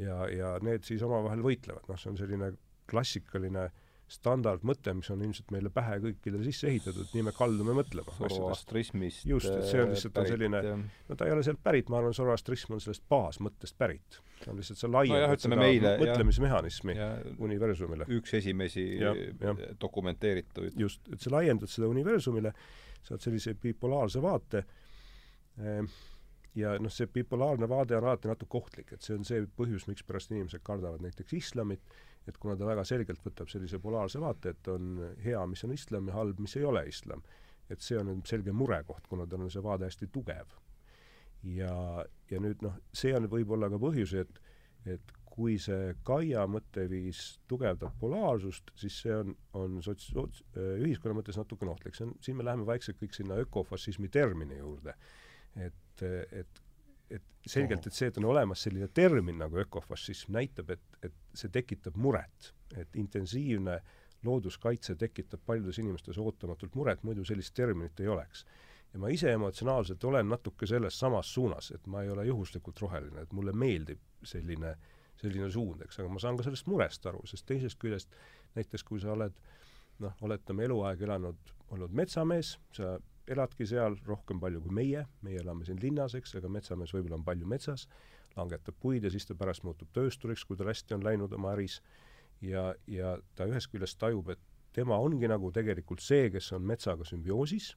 ja, 0.01 0.25
ja 0.31 0.53
need 0.65 0.87
siis 0.87 1.03
omavahel 1.05 1.43
võitlevad, 1.45 1.87
noh, 1.87 1.99
see 1.99 2.11
on 2.11 2.19
selline 2.19 2.51
klassikaline 2.89 3.69
standardmõte, 4.11 4.93
mis 4.93 5.09
on 5.09 5.23
ilmselt 5.25 5.49
meile 5.53 5.71
pähe 5.73 5.97
kõikidele 6.03 6.45
sisse 6.45 6.67
ehitatud, 6.69 7.09
nii 7.15 7.23
me 7.25 7.33
kaldume 7.33 7.73
mõtlema. 7.73 8.13
Zoroastrismist 8.19 9.25
just, 9.25 9.49
et 9.49 9.65
see 9.65 9.81
on 9.81 9.91
lihtsalt 9.95 10.19
on 10.21 10.29
selline, 10.29 10.61
no 11.09 11.17
ta 11.17 11.25
ei 11.25 11.33
ole 11.33 11.45
sealt 11.47 11.63
pärit, 11.65 11.89
ma 11.89 11.97
arvan, 12.01 12.13
zoroastrism 12.13 12.77
on 12.77 12.83
sellest 12.83 13.05
baasmõttest 13.09 13.77
pärit. 13.81 14.19
see 14.43 14.53
on 14.53 14.61
lihtsalt, 14.61 14.81
sa 14.83 14.91
laiendad 14.93 15.33
no 15.33 15.41
seda 15.47 15.59
meile, 15.59 15.95
mõtlemismehhanismi 16.03 16.97
ja, 16.99 17.11
universumile. 17.49 18.09
üks 18.19 18.37
esimesi 18.37 18.85
ja, 19.01 19.15
ja. 19.41 19.55
dokumenteerituid. 19.81 20.77
just, 20.85 21.01
et 21.09 21.25
sa 21.25 21.33
laiendad 21.33 21.71
seda 21.71 21.89
universumile 21.89 22.53
saad 23.05 23.21
sellise 23.25 23.55
bipolaarse 23.61 24.21
vaate 24.21 24.61
ehm, 25.61 25.89
ja 26.57 26.75
noh, 26.81 26.93
see 26.93 27.09
bipolaarne 27.11 27.69
vaade 27.69 27.97
on 27.97 28.05
alati 28.05 28.29
natuke 28.29 28.61
ohtlik, 28.61 28.93
et 28.95 29.05
see 29.05 29.17
on 29.17 29.25
see 29.27 29.43
põhjus, 29.57 29.89
mikspärast 29.89 30.33
inimesed 30.33 30.63
kardavad 30.65 31.03
näiteks 31.03 31.35
islamit, 31.37 31.97
et 32.27 32.37
kuna 32.41 32.55
ta 32.57 32.67
väga 32.67 32.83
selgelt 32.87 33.21
võtab 33.25 33.49
sellise 33.51 33.79
polaarse 33.79 34.21
vaate, 34.21 34.55
et 34.55 34.69
on 34.73 35.01
hea, 35.23 35.41
mis 35.49 35.63
on 35.67 35.73
islam, 35.75 36.09
ja 36.09 36.17
halb, 36.17 36.39
mis 36.41 36.55
ei 36.57 36.65
ole 36.65 36.85
islam. 36.89 37.23
et 37.69 37.81
see 37.81 37.97
on 37.97 38.21
selge 38.29 38.53
murekoht, 38.53 39.07
kuna 39.09 39.25
tal 39.25 39.41
on 39.41 39.49
see 39.49 39.63
vaade 39.65 39.87
hästi 39.87 40.07
tugev. 40.13 40.57
ja, 41.43 42.05
ja 42.29 42.41
nüüd 42.41 42.61
noh, 42.61 42.75
see 42.93 43.13
on 43.17 43.29
võib-olla 43.29 43.69
ka 43.69 43.81
põhjus, 43.81 44.13
et 44.21 44.41
et 44.85 45.13
kui 45.35 45.57
see 45.59 45.95
Kaia 46.07 46.45
mõtteviis 46.47 47.21
tugevdab 47.49 47.97
polaarsust, 47.99 48.69
siis 48.79 48.99
see 49.03 49.15
on, 49.15 49.33
on 49.57 49.79
sots-, 49.83 50.11
sots-, 50.13 50.43
ühiskonna 50.55 51.17
mõttes 51.17 51.39
natukene 51.39 51.73
ohtlik. 51.73 51.97
see 51.97 52.07
on, 52.07 52.13
siin 52.23 52.37
me 52.39 52.45
läheme 52.47 52.67
vaikselt 52.67 52.99
kõik 53.01 53.17
sinna 53.17 53.39
ökofašismi 53.43 54.09
termini 54.13 54.61
juurde. 54.61 54.95
et, 55.55 56.05
et, 56.31 56.61
et 57.09 57.23
selgelt, 57.47 57.85
et 57.87 57.93
see, 57.93 58.09
et 58.09 58.17
on 58.17 58.29
olemas 58.31 58.65
selline 58.65 58.87
termin 58.93 59.37
nagu 59.43 59.59
ökofašism, 59.61 60.33
näitab, 60.33 60.71
et, 60.73 60.99
et 61.05 61.13
see 61.33 61.51
tekitab 61.53 61.97
muret. 61.97 62.53
et 62.75 62.95
intensiivne 62.97 63.79
looduskaitse 64.25 64.95
tekitab 64.95 65.39
paljudes 65.45 65.77
inimestes 65.79 66.17
ootamatult 66.17 66.73
muret, 66.75 67.03
muidu 67.03 67.23
sellist 67.23 67.53
terminit 67.53 67.99
ei 67.99 68.07
oleks 68.07 68.45
ja 68.93 68.99
ma 68.99 69.11
ise 69.13 69.31
emotsionaalselt 69.31 70.03
olen 70.03 70.29
natuke 70.29 70.67
selles 70.67 70.99
samas 70.99 71.33
suunas, 71.33 71.71
et 71.71 71.87
ma 71.87 72.01
ei 72.03 72.09
ole 72.09 72.25
juhuslikult 72.25 72.79
roheline, 72.81 73.21
et 73.21 73.33
mulle 73.33 73.53
meeldib 73.53 74.01
selline 74.23 74.75
selline 75.21 75.49
suund, 75.51 75.83
eks, 75.85 75.99
aga 76.01 76.11
ma 76.11 76.21
saan 76.21 76.37
ka 76.39 76.45
sellest 76.45 76.67
murest 76.71 77.05
aru, 77.09 77.21
sest 77.29 77.45
teisest 77.47 77.79
küljest 77.81 78.15
näiteks 78.57 78.83
kui 78.87 79.01
sa 79.03 79.13
oled 79.13 79.35
noh, 80.03 80.15
oletame 80.27 80.67
eluaeg 80.67 81.03
elanud, 81.07 81.53
olnud 81.75 81.95
metsamees, 81.95 82.55
sa 82.75 82.97
eladki 83.27 83.67
seal 83.69 83.97
rohkem 84.05 84.39
palju 84.41 84.61
kui 84.65 84.75
meie, 84.79 85.05
meie 85.25 85.41
elame 85.41 85.65
siin 85.65 85.79
linnas, 85.81 86.15
eks, 86.17 86.35
aga 86.39 86.51
metsamees 86.51 86.93
võib-olla 86.93 87.19
on 87.19 87.25
palju 87.27 87.47
metsas, 87.49 87.87
langetab 88.35 88.77
puid 88.81 89.05
ja 89.05 89.11
siis 89.13 89.25
ta 89.25 89.37
pärast 89.37 89.63
muutub 89.65 89.89
töösturiks, 89.95 90.43
kui 90.45 90.59
tal 90.59 90.69
hästi 90.71 90.97
on 90.97 91.05
läinud 91.05 91.33
oma 91.37 91.53
äris, 91.55 91.79
ja, 92.43 92.73
ja 92.91 93.15
ta 93.35 93.47
ühest 93.49 93.71
küljest 93.71 93.99
tajub, 94.01 94.29
et 94.35 94.41
tema 94.75 94.99
ongi 95.01 95.29
nagu 95.31 95.51
tegelikult 95.55 96.03
see, 96.03 96.29
kes 96.33 96.51
on 96.57 96.65
metsaga 96.67 97.07
sümbioosis, 97.07 97.73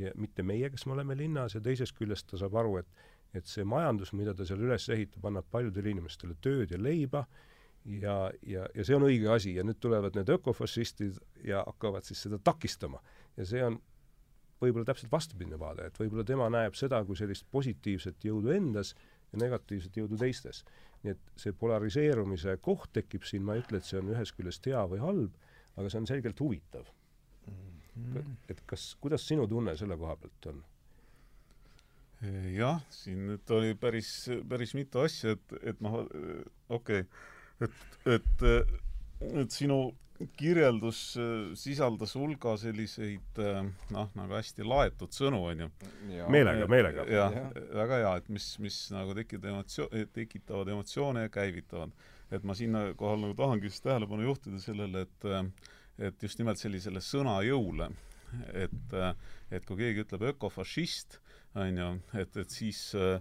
ja 0.00 0.10
mitte 0.18 0.42
meie, 0.42 0.68
kes 0.70 0.86
me 0.86 0.96
oleme 0.96 1.16
linnas, 1.16 1.54
ja 1.54 1.62
teisest 1.62 1.94
küljest 1.96 2.28
ta 2.30 2.40
saab 2.40 2.56
aru, 2.62 2.78
et 2.82 3.10
et 3.34 3.50
see 3.50 3.64
majandus, 3.66 4.12
mida 4.14 4.30
ta 4.34 4.46
seal 4.46 4.62
üles 4.62 4.84
ehitab, 4.94 5.24
annab 5.26 5.48
paljudele 5.50 5.90
inimestele 5.90 6.36
tööd 6.44 6.70
ja 6.70 6.78
leiba 6.78 7.24
ja, 7.84 8.30
ja, 8.46 8.66
ja 8.74 8.84
see 8.86 8.96
on 8.96 9.06
õige 9.08 9.30
asi. 9.34 9.56
Ja 9.58 9.64
nüüd 9.66 9.80
tulevad 9.82 10.16
need 10.18 10.30
ökofašistid 10.36 11.18
ja 11.46 11.64
hakkavad 11.66 12.06
siis 12.06 12.22
seda 12.26 12.38
takistama. 12.38 13.02
ja 13.36 13.46
see 13.48 13.64
on 13.66 13.80
võib-olla 14.64 14.88
täpselt 14.90 15.12
vastupidine 15.12 15.58
vaade, 15.60 15.88
et 15.88 16.00
võib-olla 16.00 16.24
tema 16.28 16.48
näeb 16.52 16.76
seda 16.78 17.02
kui 17.06 17.18
sellist 17.18 17.46
positiivset 17.52 18.26
jõudu 18.26 18.52
endas 18.54 18.94
ja 19.32 19.40
negatiivset 19.44 19.96
jõudu 20.00 20.18
teistes. 20.20 20.64
nii 21.04 21.12
et 21.12 21.32
see 21.36 21.52
polariseerumise 21.60 22.56
koht 22.64 22.92
tekib 22.96 23.26
siin, 23.28 23.42
ma 23.44 23.54
ei 23.54 23.60
ütle, 23.64 23.76
et 23.76 23.84
see 23.84 23.98
on 24.00 24.12
ühest 24.14 24.36
küljest 24.38 24.64
hea 24.70 24.84
või 24.88 25.02
halb, 25.02 25.34
aga 25.76 25.90
see 25.90 26.00
on 26.00 26.06
selgelt 26.08 26.40
huvitav 26.40 26.86
mm. 27.46 28.14
-hmm. 28.14 28.36
et 28.48 28.62
kas, 28.66 28.94
kuidas 29.00 29.26
sinu 29.28 29.46
tunne 29.48 29.76
selle 29.76 29.98
koha 30.00 30.16
pealt 30.16 30.48
on? 30.52 30.62
jah, 32.54 32.80
siin 32.90 33.26
nüüd 33.28 33.50
oli 33.52 33.74
päris, 33.76 34.10
päris 34.48 34.72
mitu 34.74 35.02
asja, 35.04 35.34
et, 35.36 35.56
et 35.72 35.80
noh, 35.84 36.00
okei 36.68 37.04
okay., 37.04 37.06
et, 37.64 37.76
et, 38.14 38.44
et 39.42 39.50
sinu 39.54 39.78
kirjeldus 40.38 40.98
sisaldas 41.58 42.14
hulga 42.14 42.54
selliseid 42.60 43.40
noh, 43.94 44.10
nagu 44.14 44.36
hästi 44.36 44.66
laetud 44.66 45.14
sõnu, 45.14 45.40
on 45.50 45.64
ju. 45.64 45.68
meelega, 46.30 46.68
meelega. 46.70 47.06
jah 47.10 47.34
ja., 47.34 47.44
väga 47.80 48.00
hea, 48.02 48.12
et 48.22 48.30
mis, 48.36 48.48
mis 48.62 48.78
nagu 48.94 49.16
tekitavad 49.18 49.52
emotsio-, 49.52 49.90
tekitavad 50.14 50.70
emotsioone 50.76 51.26
ja 51.26 51.32
käivitavad. 51.34 51.94
et 52.30 52.44
ma 52.46 52.54
siinkohal 52.54 53.20
nagu 53.26 53.34
tahangi 53.38 53.70
siis 53.70 53.84
tähelepanu 53.84 54.28
juhtida 54.30 54.60
sellele, 54.62 55.06
et 55.08 55.30
et 55.98 56.22
just 56.22 56.38
nimelt 56.38 56.58
sellisele 56.58 57.02
sõnajõule, 57.02 57.90
et 58.52 58.98
et 59.54 59.66
kui 59.66 59.78
keegi 59.78 60.02
ütleb 60.06 60.30
ökofašist, 60.32 61.20
on 61.54 61.78
ju, 61.78 61.90
et, 62.18 62.36
et 62.36 62.50
siis 62.50 62.80
noh, 62.94 63.20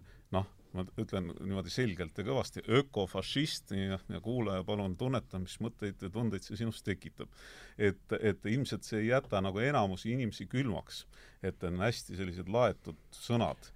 ma 0.73 0.85
ütlen 0.99 1.29
niimoodi 1.37 1.71
selgelt 1.73 2.17
ja 2.17 2.25
kõvasti, 2.25 2.63
ökofašist, 2.79 3.75
ja, 3.77 3.99
ja 4.09 4.21
kuulaja, 4.23 4.63
palun 4.67 4.97
tunneta, 4.97 5.41
mis 5.41 5.59
mõtteid 5.63 6.01
ja 6.01 6.09
tundeid 6.13 6.45
see 6.45 6.57
sinus 6.59 6.81
tekitab. 6.85 7.29
et, 7.77 8.17
et 8.19 8.45
ilmselt 8.49 8.85
see 8.87 9.03
ei 9.03 9.11
jäta 9.11 9.41
nagu 9.41 9.61
enamusi 9.61 10.13
inimesi 10.13 10.47
külmaks, 10.49 11.05
et 11.43 11.63
on 11.63 11.81
hästi 11.85 12.17
sellised 12.17 12.49
laetud 12.49 12.99
sõnad. 13.13 13.71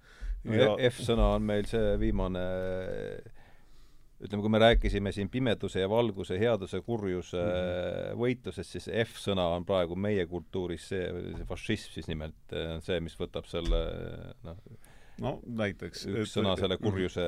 Ja... 0.48 0.74
F-sõna 0.90 1.34
on 1.36 1.42
meil 1.46 1.66
see 1.66 1.96
viimane 2.00 2.44
ütleme, 4.18 4.42
kui 4.42 4.50
me 4.50 4.58
rääkisime 4.58 5.12
siin 5.14 5.30
pimeduse 5.30 5.82
ja 5.82 5.88
valguse, 5.90 6.38
headuse, 6.40 6.80
kurjuse 6.82 7.38
mm 7.38 7.50
-hmm. 7.50 8.18
võitlusest, 8.18 8.70
siis 8.74 8.88
F-sõna 9.04 9.46
on 9.56 9.66
praegu 9.66 9.96
meie 9.96 10.26
kultuuris 10.26 10.88
see, 10.88 11.04
see 11.36 11.46
fašism 11.46 11.92
siis 11.94 12.08
nimelt, 12.10 12.54
on 12.74 12.82
see, 12.82 13.00
mis 13.00 13.14
võtab 13.18 13.46
selle 13.46 13.82
noh, 14.42 14.58
no 15.22 15.34
näiteks 15.60 16.04
üks 16.08 16.20
et, 16.24 16.32
sõna 16.32 16.54
selle 16.58 16.78
kurjuse, 16.80 17.24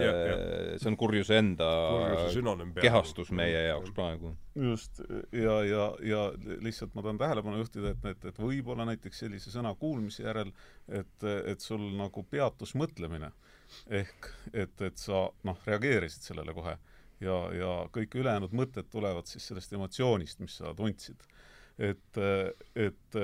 see 0.81 0.91
on 0.91 0.97
kurjuse 1.01 1.39
enda 1.41 1.69
kurjuse 1.91 2.69
kehastus 2.81 3.33
meie 3.37 3.65
jaoks 3.69 3.93
praegu. 3.97 4.33
just, 4.55 5.03
ja, 5.37 5.57
ja, 5.67 5.87
ja 6.07 6.23
lihtsalt 6.63 6.95
ma 6.95 7.05
tahan 7.07 7.21
tähelepanu 7.21 7.63
juhtida, 7.63 7.95
et, 7.95 8.07
et, 8.13 8.29
et 8.33 8.41
võib-olla 8.43 8.87
näiteks 8.91 9.25
sellise 9.25 9.53
sõna 9.53 9.75
kuulmise 9.79 10.25
järel, 10.27 10.53
et, 10.89 11.29
et 11.53 11.65
sul 11.65 11.91
nagu 11.99 12.25
peatus 12.31 12.77
mõtlemine. 12.79 13.33
Ehk 13.87 14.33
et, 14.53 14.81
et 14.83 14.99
sa 14.99 15.29
noh, 15.47 15.59
reageerisid 15.67 16.25
sellele 16.27 16.55
kohe. 16.57 16.75
Ja, 17.23 17.37
ja 17.55 17.75
kõik 17.93 18.17
ülejäänud 18.17 18.55
mõtted 18.57 18.89
tulevad 18.91 19.29
siis 19.29 19.45
sellest 19.51 19.75
emotsioonist, 19.77 20.41
mis 20.43 20.57
sa 20.59 20.73
tundsid 20.75 21.23
et, 21.81 22.19
et 22.77 23.17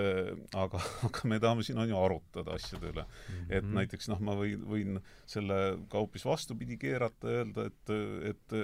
aga, 0.57 0.80
aga 1.07 1.28
me 1.28 1.38
tahame 1.42 1.64
siin 1.66 1.80
on 1.82 1.90
ju 1.90 1.98
arutada 1.98 2.54
asjade 2.57 2.88
üle 2.88 3.04
mm. 3.04 3.34
-hmm. 3.34 3.54
et 3.59 3.68
näiteks 3.78 4.09
noh, 4.12 4.22
ma 4.24 4.36
võin, 4.38 4.62
võin 4.70 5.00
selle 5.28 5.59
ka 5.92 6.00
hoopis 6.00 6.24
vastupidi 6.24 6.78
keerata 6.80 7.32
ja 7.32 7.42
öelda, 7.44 7.66
et, 7.70 7.94
et, 8.32 8.57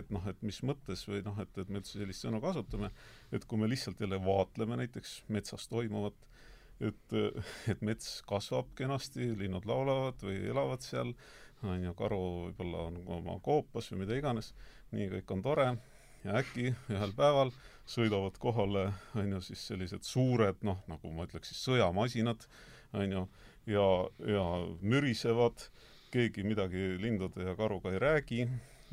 et 0.00 0.10
noh, 0.14 0.26
et 0.26 0.42
mis 0.42 0.62
mõttes 0.66 1.06
või 1.08 1.22
noh, 1.26 1.38
et, 1.42 1.58
et 1.62 1.70
me 1.70 1.82
üldse 1.82 1.98
sellist 1.98 2.26
sõna 2.26 2.40
kasutame, 2.42 2.90
et 3.32 3.44
kui 3.44 3.60
me 3.60 3.70
lihtsalt 3.70 4.00
jälle 4.02 4.18
vaatleme 4.24 4.80
näiteks 4.82 5.22
metsas 5.28 5.68
toimuvat, 5.70 6.18
et, 6.80 7.18
et 7.70 7.82
mets 7.86 8.22
kasvab 8.28 8.72
kenasti, 8.78 9.32
linnud 9.38 9.66
laulavad 9.68 10.22
või 10.26 10.40
elavad 10.50 10.82
seal, 10.84 11.14
on 11.64 11.82
ju, 11.82 11.94
karu 11.96 12.22
võib-olla 12.46 12.88
on 12.90 12.98
oma 13.20 13.38
koopas 13.44 13.88
või 13.92 14.04
mida 14.04 14.18
iganes, 14.18 14.52
nii 14.92 15.08
kõik 15.14 15.32
on 15.32 15.42
tore 15.42 15.70
ja 16.26 16.36
äkki 16.40 16.72
ühel 16.92 17.14
päeval 17.16 17.52
sõidavad 17.86 18.38
kohale, 18.42 18.88
on 19.14 19.36
ju, 19.36 19.42
siis 19.50 19.66
sellised 19.70 20.06
suured, 20.06 20.62
noh, 20.66 20.80
nagu 20.90 21.12
ma 21.14 21.26
ütleks 21.28 21.52
siis 21.52 21.62
sõjamasinad, 21.68 22.46
on 22.98 23.12
ju, 23.12 23.22
ja, 23.70 23.86
ja 24.26 24.46
mürisevad, 24.82 25.68
keegi 26.14 26.46
midagi 26.46 26.96
lindude 27.02 27.44
ja 27.46 27.56
karuga 27.58 27.92
ei 27.92 28.00
räägi 28.02 28.40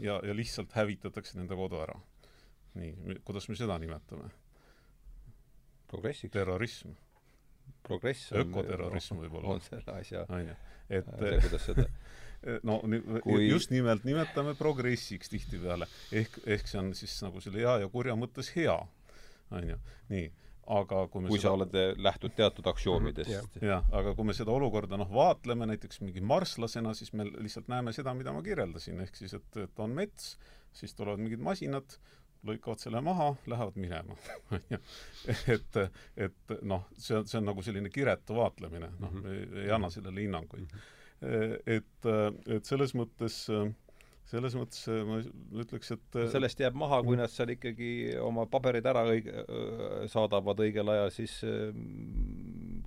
ja, 0.02 0.20
ja 0.26 0.36
lihtsalt 0.36 0.74
hävitatakse 0.76 1.38
nende 1.38 1.56
kodu 1.56 1.80
ära. 1.82 2.00
nii, 2.74 3.20
kuidas 3.26 3.48
me 3.50 3.56
seda 3.56 3.78
nimetame? 3.80 4.32
progressiks. 5.88 6.34
terrorism. 6.34 6.96
progress 7.84 8.32
on 8.32 8.42
ökoterrorism 8.42 9.22
võib-olla. 9.22 9.48
on 9.56 9.62
selle 9.62 10.00
asja 10.00 10.26
on 10.30 10.48
ju, 10.48 10.56
et 10.90 11.10
kuidas 11.18 11.70
seda 11.70 11.88
no 12.68 12.80
kui... 13.24 13.48
just 13.48 13.72
nimelt 13.74 14.06
nimetame 14.08 14.56
progressiks 14.60 15.32
tihtipeale, 15.32 15.88
ehk, 16.12 16.40
ehk 16.46 16.70
see 16.70 16.80
on 16.82 16.94
siis 16.98 17.16
nagu 17.26 17.42
selle 17.44 17.64
hea 17.64 17.82
ja 17.86 17.92
kurja 17.92 18.16
mõttes 18.20 18.52
hea, 18.56 18.78
on 19.54 19.70
ju, 19.74 19.78
nii 20.14 20.32
aga 20.72 21.04
kui 21.12 21.24
me 21.24 21.32
kui 21.32 21.40
seda... 21.40 21.50
sa 21.50 21.54
oled, 21.58 21.76
eh, 21.76 21.92
lähtud 22.00 22.36
teatud 22.38 22.68
aktsioomidest 22.72 23.60
jah, 23.64 23.86
aga 23.96 24.14
kui 24.16 24.28
me 24.28 24.36
seda 24.38 24.54
olukorda 24.56 25.00
noh, 25.00 25.10
vaatleme 25.12 25.68
näiteks 25.74 26.02
mingi 26.06 26.24
marslasena, 26.24 26.94
siis 26.96 27.12
me 27.18 27.28
lihtsalt 27.34 27.68
näeme 27.72 27.94
seda, 27.96 28.14
mida 28.16 28.34
ma 28.36 28.44
kirjeldasin, 28.46 29.02
ehk 29.04 29.20
siis 29.20 29.36
et, 29.40 29.62
et 29.66 29.84
on 29.84 29.96
mets, 29.98 30.36
siis 30.76 30.96
tulevad 30.96 31.22
mingid 31.24 31.44
masinad, 31.44 31.98
lõikavad 32.48 32.82
selle 32.84 33.00
maha, 33.04 33.30
lähevad 33.48 33.78
minema. 33.80 34.18
Et, 35.54 35.78
et 36.20 36.52
noh, 36.68 36.82
see 37.00 37.16
on, 37.16 37.28
see 37.28 37.38
on 37.40 37.46
nagu 37.48 37.64
selline 37.64 37.88
kiretu 37.88 38.36
vaatlemine, 38.36 38.90
noh, 39.00 39.14
me 39.16 39.38
ei 39.62 39.72
anna 39.72 39.88
sellele 39.94 40.26
hinnanguid. 40.26 40.68
Mm. 40.68 40.82
-hmm 40.82 40.92
et, 41.24 42.12
et 42.58 42.68
selles 42.68 42.94
mõttes 42.98 43.40
selles 44.34 44.56
mõttes 44.58 44.88
ma 45.06 45.20
ütleks, 45.62 45.94
et 45.94 46.18
sellest 46.32 46.62
jääb 46.64 46.78
maha, 46.80 47.02
kui 47.06 47.18
nad 47.20 47.32
seal 47.32 47.54
ikkagi 47.54 47.92
oma 48.24 48.48
paberid 48.50 48.88
ära 48.90 49.04
õige, 49.10 49.44
saadavad 50.12 50.64
õigel 50.64 50.90
ajal, 50.94 51.14
siis 51.14 51.38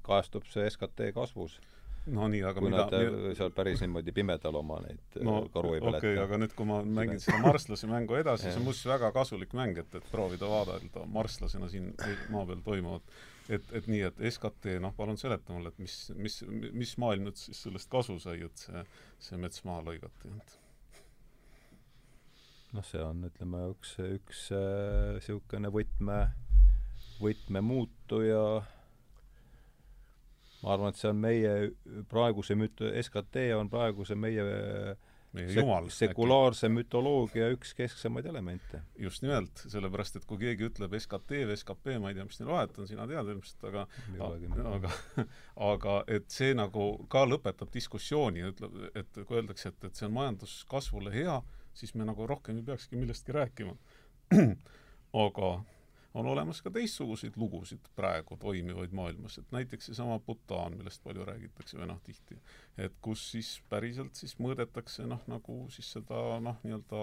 kajastub 0.07 0.47
see 0.51 0.67
SKT 0.71 1.13
kasvus. 1.17 1.59
no 2.07 2.29
nii, 2.31 2.43
aga 2.47 2.63
kui 2.63 2.71
mida 2.71 2.87
nad 2.87 3.37
seal 3.39 3.53
päris 3.55 3.81
niimoodi 3.83 4.15
pimedal 4.15 4.59
oma 4.61 4.79
neid 4.85 5.21
no, 5.27 5.41
karu 5.53 5.75
ei 5.75 5.81
peleta. 5.83 6.03
okei 6.03 6.13
okay,, 6.15 6.25
aga 6.25 6.41
nüüd, 6.43 6.53
kui 6.57 6.69
ma 6.69 6.81
mängin 7.01 7.23
seda 7.23 7.41
marslase 7.43 7.91
mängu 7.91 8.19
edasi, 8.19 8.49
see 8.49 8.61
on 8.61 8.69
muuseas 8.69 8.93
väga 8.95 9.11
kasulik 9.15 9.57
mäng, 9.59 9.81
et, 9.83 9.97
et 9.99 10.13
proovida 10.13 10.51
vaadelda 10.51 11.07
marslasena 11.19 11.71
siin 11.73 11.93
maa 12.35 12.47
peal 12.47 12.63
toimuvat 12.67 13.19
et, 13.53 13.73
et 13.79 13.89
nii, 13.91 14.03
et 14.09 14.23
SKT, 14.31 14.77
noh, 14.83 14.95
palun 14.97 15.19
seleta 15.21 15.55
mulle, 15.55 15.73
et 15.73 15.83
mis, 15.83 15.97
mis, 16.19 16.39
mis 16.75 16.95
maailm 17.03 17.29
nüüd 17.29 17.41
siis 17.41 17.61
sellest 17.67 17.91
kasu 17.93 18.19
sai, 18.23 18.41
et 18.47 18.63
see, 18.67 18.85
see 19.29 19.41
mets 19.41 19.65
maha 19.69 19.85
lõigati, 19.91 20.33
et? 20.37 20.57
Noh, 22.77 22.85
see 22.85 23.01
on, 23.01 23.23
ütleme, 23.29 23.63
üks, 23.73 23.95
üks 24.03 24.47
niisugune 24.53 25.71
äh, 25.71 25.73
võtme, 25.73 26.17
võtmemuutuja. 27.23 28.47
Ma 30.61 30.73
arvan, 30.75 30.93
et 30.93 30.99
see 31.01 31.13
on 31.13 31.21
meie 31.23 31.53
praeguse 32.11 32.57
SKT 32.59 33.51
on 33.57 33.71
praeguse 33.73 34.17
meie 34.19 34.45
Sek-, 35.37 35.91
sekulaarse 35.97 36.71
mütoloogia 36.73 37.49
üks 37.55 37.75
kesksemaid 37.77 38.27
elemente. 38.31 38.81
just 38.99 39.23
nimelt, 39.25 39.65
sellepärast 39.69 40.17
et 40.21 40.25
kui 40.29 40.41
keegi 40.41 40.69
ütleb 40.71 40.97
SKT 40.99 41.43
või 41.51 41.59
SKP, 41.61 41.99
ma 42.03 42.13
ei 42.13 42.19
tea, 42.19 42.27
mis 42.29 42.41
neil 42.41 42.51
vahet 42.53 42.79
on, 42.81 42.89
sina 42.89 43.07
tead 43.11 43.31
ilmselt, 43.35 43.69
aga 43.71 43.87
aga, 44.73 44.95
aga 45.71 45.99
et 46.19 46.27
see 46.33 46.57
nagu 46.57 46.89
ka 47.13 47.27
lõpetab 47.29 47.73
diskussiooni, 47.75 48.47
ütleb, 48.51 48.81
et 48.97 49.23
kui 49.23 49.41
öeldakse, 49.41 49.75
et, 49.75 49.89
et 49.91 50.01
see 50.01 50.09
on 50.09 50.17
majanduskasvule 50.17 51.15
hea, 51.15 51.39
siis 51.77 51.95
me 51.95 52.09
nagu 52.09 52.27
rohkem 52.27 52.59
ei 52.61 52.67
peakski 52.67 52.99
millestki 53.01 53.37
rääkima. 53.37 53.77
aga 55.27 55.51
on 56.17 56.27
olemas 56.27 56.63
ka 56.65 56.71
teistsuguseid 56.73 57.37
lugusid 57.37 57.91
praegu 57.97 58.39
toimivaid 58.41 58.93
maailmas, 58.97 59.39
et 59.39 59.51
näiteks 59.53 59.91
seesama 59.91 60.19
Bhutan, 60.25 60.79
millest 60.79 61.03
palju 61.05 61.25
räägitakse 61.29 61.77
või 61.81 61.91
noh, 61.91 62.01
tihti, 62.05 62.39
et 62.81 62.95
kus 63.05 63.25
siis 63.35 63.51
päriselt 63.69 64.17
siis 64.17 64.37
mõõdetakse 64.41 65.05
noh, 65.09 65.21
nagu 65.29 65.59
siis 65.75 65.91
seda 65.99 66.23
noh, 66.43 66.57
nii-öelda 66.65 67.03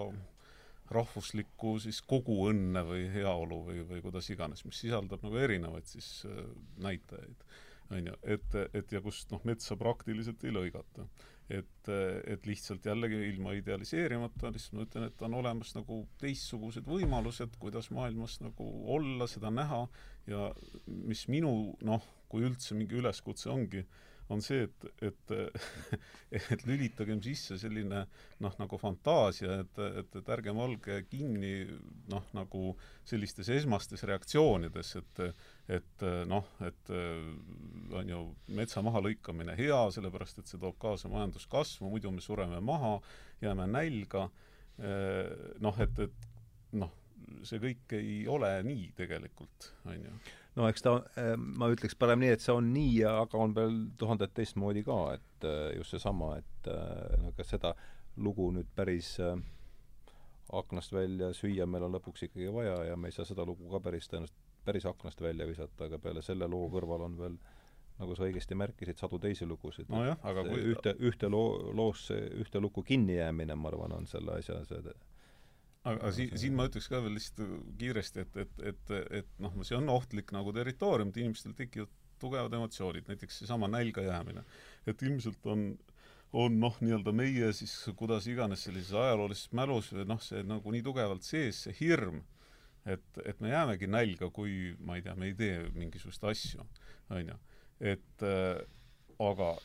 rahvuslikku 0.93 1.75
siis 1.83 2.01
kogu 2.05 2.39
õnne 2.49 2.83
või 2.87 3.05
heaolu 3.13 3.59
või, 3.69 3.83
või 3.89 4.01
kuidas 4.03 4.29
iganes, 4.33 4.65
mis 4.65 4.81
sisaldab 4.83 5.21
nagu 5.25 5.37
erinevaid 5.39 5.87
siis 5.89 6.09
äh, 6.29 6.41
näitajaid, 6.83 7.45
on 7.93 8.09
ju, 8.09 8.17
et, 8.35 8.59
et 8.73 8.97
ja 8.97 9.01
kust 9.05 9.31
noh, 9.31 9.45
metsa 9.45 9.77
praktiliselt 9.79 10.43
ei 10.43 10.55
lõigata 10.57 11.05
et, 11.49 11.89
et 11.89 12.47
lihtsalt 12.47 12.85
jällegi 12.85 13.19
ilma 13.29 13.53
idealiseerimata, 13.57 14.51
lihtsalt 14.53 14.77
ma 14.77 14.85
ütlen, 14.87 15.09
et 15.09 15.25
on 15.27 15.35
olemas 15.41 15.73
nagu 15.75 16.03
teistsugused 16.21 16.87
võimalused, 16.87 17.57
kuidas 17.59 17.91
maailmas 17.95 18.39
nagu 18.43 18.69
olla, 18.95 19.27
seda 19.27 19.51
näha. 19.53 19.83
Ja 20.29 20.49
mis 20.87 21.25
minu 21.27 21.73
noh, 21.83 22.07
kui 22.31 22.45
üldse 22.47 22.77
mingi 22.77 22.95
üleskutse 23.01 23.51
ongi, 23.51 23.83
on 24.31 24.41
see, 24.41 24.63
et, 24.63 24.85
et 25.03 25.33
et 26.53 26.63
lülitagem 26.65 27.19
sisse 27.23 27.57
selline 27.61 28.05
noh, 28.43 28.55
nagu 28.59 28.79
fantaasia, 28.79 29.59
et, 29.63 29.81
et, 30.01 30.15
et 30.19 30.31
ärgem 30.37 30.59
olge 30.63 31.01
kinni 31.11 31.67
noh, 32.11 32.23
nagu 32.35 32.73
sellistes 33.07 33.51
esmastes 33.53 34.05
reaktsioonides, 34.07 34.95
et 35.01 35.23
et 35.71 36.03
noh, 36.27 36.47
et 36.65 36.89
on 36.93 38.09
ju 38.09 38.17
metsa 38.57 38.81
mahalõikamine 38.83 39.55
hea, 39.55 39.79
sellepärast 39.95 40.41
et 40.41 40.49
see 40.51 40.59
toob 40.59 40.75
kaasa 40.81 41.11
majanduskasvu, 41.11 41.87
muidu 41.87 42.11
me 42.11 42.23
sureme 42.23 42.59
maha, 42.59 42.97
jääme 43.41 43.69
nälga, 43.71 44.25
noh, 45.63 45.79
et, 45.85 46.03
et 46.03 46.27
noh, 46.75 46.91
see 47.47 47.61
kõik 47.63 47.95
ei 47.97 48.23
ole 48.31 48.51
nii 48.67 48.89
tegelikult, 48.97 49.71
on 49.87 49.99
ju. 50.07 50.13
No 50.53 50.67
eks 50.69 50.85
ta, 50.85 50.99
eh, 51.17 51.33
ma 51.37 51.69
ütleks 51.73 51.95
parem 51.97 52.21
nii, 52.21 52.35
et 52.35 52.43
see 52.43 52.53
on 52.53 52.69
nii, 52.75 53.01
aga 53.09 53.39
on 53.41 53.55
veel 53.57 53.79
tuhandet 53.97 54.35
teistmoodi 54.37 54.83
ka, 54.85 54.99
et 55.17 55.47
eh, 55.49 55.71
just 55.79 55.95
seesama, 55.95 56.35
et 56.43 56.69
eh, 56.69 57.17
no 57.23 57.33
kas 57.37 57.55
seda 57.55 57.73
lugu 58.21 58.51
nüüd 58.53 58.69
päris 58.77 59.15
aknast 60.53 60.91
välja 60.93 61.31
süüa 61.33 61.65
meil 61.65 61.87
on 61.87 61.95
lõpuks 61.95 62.27
ikkagi 62.27 62.51
vaja 62.53 62.75
ja 62.91 62.97
me 62.99 63.09
ei 63.09 63.15
saa 63.15 63.25
seda 63.25 63.41
lugu 63.47 63.71
ka 63.71 63.79
päris 63.81 64.05
tõenäoliselt 64.11 64.42
päris 64.65 64.85
aknast 64.89 65.21
välja 65.21 65.47
visata, 65.47 65.85
aga 65.85 65.99
peale 65.99 66.21
selle 66.25 66.47
loo 66.47 66.69
kõrval 66.73 67.07
on 67.07 67.17
veel 67.19 67.37
nagu 67.99 68.15
sa 68.17 68.25
õigesti 68.25 68.57
märkisid, 68.57 68.97
sadu 68.97 69.19
teisi 69.21 69.45
lugusid. 69.45 69.89
nojah, 69.93 70.17
aga 70.25 70.43
kui 70.47 70.61
ühte, 70.73 70.95
ühte 70.99 71.29
loo, 71.29 71.71
loosse, 71.77 72.17
ühte 72.41 72.61
lukku 72.61 72.83
kinnijäämine, 72.83 73.55
ma 73.55 73.69
arvan, 73.69 73.93
on 73.99 74.07
selle 74.09 74.39
asja 74.39 74.63
see 74.65 74.95
aga 75.83 76.11
siin, 76.15 76.33
siin 76.39 76.55
ma 76.57 76.67
ütleks 76.69 76.87
ka 76.91 77.01
veel 77.03 77.17
lihtsalt 77.17 77.55
kiiresti, 77.79 78.23
et, 78.23 78.37
et, 78.45 78.61
et, 78.71 78.93
et 79.19 79.31
noh, 79.43 79.55
see 79.67 79.77
on 79.77 79.91
ohtlik 79.91 80.31
nagu 80.35 80.53
territoorium, 80.55 81.11
et 81.11 81.19
inimestel 81.21 81.55
tekivad 81.57 81.91
tugevad 82.23 82.53
emotsioonid, 82.55 83.09
näiteks 83.09 83.41
seesama 83.41 83.67
nälga 83.67 84.05
jäämine. 84.05 84.45
et 84.87 85.01
ilmselt 85.03 85.45
on, 85.45 85.65
on 86.31 86.59
noh, 86.59 86.77
nii-öelda 86.79 87.11
meie 87.15 87.51
siis 87.53 87.73
kuidas 87.99 88.27
iganes 88.31 88.63
sellises 88.63 88.93
ajaloolises 88.95 89.51
mälus 89.51 89.91
või 89.93 90.07
noh, 90.07 90.21
see 90.23 90.43
nagu 90.47 90.71
nii 90.71 90.85
tugevalt 90.85 91.27
sees, 91.27 91.65
see 91.67 91.75
hirm, 91.81 92.21
et, 92.85 93.19
et 93.25 93.41
me 93.41 93.53
jäämegi 93.53 93.87
nälga, 93.87 94.29
kui 94.33 94.75
ma 94.83 94.97
ei 94.97 95.05
tea, 95.05 95.15
me 95.15 95.31
ei 95.31 95.37
tee 95.39 95.57
mingisuguseid 95.75 96.29
asju, 96.31 96.67
on 97.13 97.33
ju. 97.33 97.39
et 97.93 98.27
äh, 98.27 98.61
aga 99.23 99.55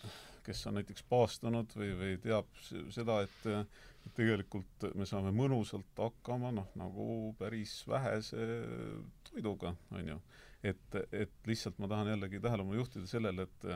kes 0.49 0.65
on 0.71 0.79
näiteks 0.79 1.05
paastunud 1.11 1.75
või, 1.77 1.93
või 1.99 2.17
teab 2.25 2.49
seda, 2.95 3.21
et 3.27 4.13
tegelikult 4.17 4.89
me 4.97 5.07
saame 5.09 5.33
mõnusalt 5.37 6.01
hakkama 6.01 6.53
noh, 6.57 6.69
nagu 6.79 7.07
päris 7.41 7.83
vähese 7.89 8.47
toiduga, 9.29 9.75
on 9.93 10.13
ju. 10.15 10.19
et, 10.73 11.01
et 11.13 11.51
lihtsalt 11.51 11.79
ma 11.83 11.91
tahan 11.91 12.15
jällegi 12.15 12.41
tähelepanu 12.41 12.81
juhtida 12.81 13.11
sellele, 13.11 13.49
et 13.49 13.73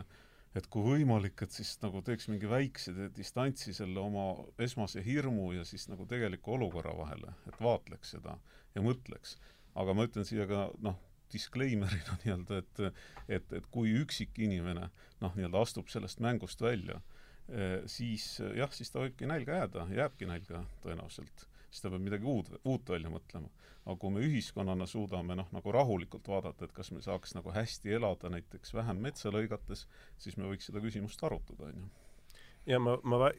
et 0.53 0.67
kui 0.69 0.85
võimalik, 0.85 1.41
et 1.45 1.55
siis 1.55 1.71
nagu 1.81 2.03
teeks 2.05 2.27
mingi 2.29 2.49
väikse 2.49 3.09
distantsi 3.17 3.73
selle 3.73 4.03
oma 4.03 4.35
esmase 4.61 5.01
hirmu 5.05 5.55
ja 5.57 5.65
siis 5.65 5.87
nagu 5.89 6.05
tegeliku 6.09 6.59
olukorra 6.59 6.93
vahele, 6.97 7.33
et 7.49 7.57
vaatleks 7.57 8.13
seda 8.19 8.37
ja 8.75 8.85
mõtleks. 8.85 9.39
aga 9.75 9.95
ma 9.97 10.05
ütlen 10.09 10.27
siia 10.29 10.47
ka 10.49 10.67
noh, 10.85 10.99
disclaimer'ina 11.33 12.19
nii-öelda, 12.25 12.59
et 12.61 12.83
et, 13.39 13.57
et 13.59 13.71
kui 13.73 13.95
üksik 14.03 14.39
inimene 14.45 14.89
noh, 15.23 15.33
nii-öelda 15.37 15.63
astub 15.63 15.89
sellest 15.93 16.21
mängust 16.25 16.61
välja, 16.61 17.01
siis 17.91 18.27
jah, 18.57 18.71
siis 18.73 18.93
ta 18.93 19.03
võibki 19.03 19.27
nälga 19.29 19.63
jääda, 19.63 19.87
jääbki 19.93 20.29
nälga 20.29 20.63
tõenäoliselt. 20.85 21.49
siis 21.71 21.83
ta 21.83 21.91
peab 21.91 22.05
midagi 22.05 22.29
uut, 22.29 22.51
uut 22.65 22.89
välja 22.89 23.11
mõtlema. 23.11 23.49
aga 23.85 23.97
kui 23.99 24.13
me 24.15 24.21
ühiskonnana 24.23 24.87
suudame 24.87 25.35
noh, 25.35 25.49
nagu 25.53 25.73
rahulikult 25.73 26.29
vaadata, 26.29 26.65
et 26.65 26.73
kas 26.73 26.93
me 26.93 27.03
saaks 27.03 27.35
nagu 27.35 27.51
hästi 27.51 27.97
elada 27.99 28.31
näiteks 28.31 28.75
vähem 28.75 29.01
metsa 29.03 29.31
lõigates, 29.31 29.87
siis 30.19 30.37
me 30.37 30.47
võiks 30.47 30.71
seda 30.71 30.81
küsimust 30.81 31.25
arutada, 31.25 31.73
on 31.73 31.83
ju. 31.83 31.89
ja 32.67 32.79
ma, 32.79 32.97
ma 33.03 33.33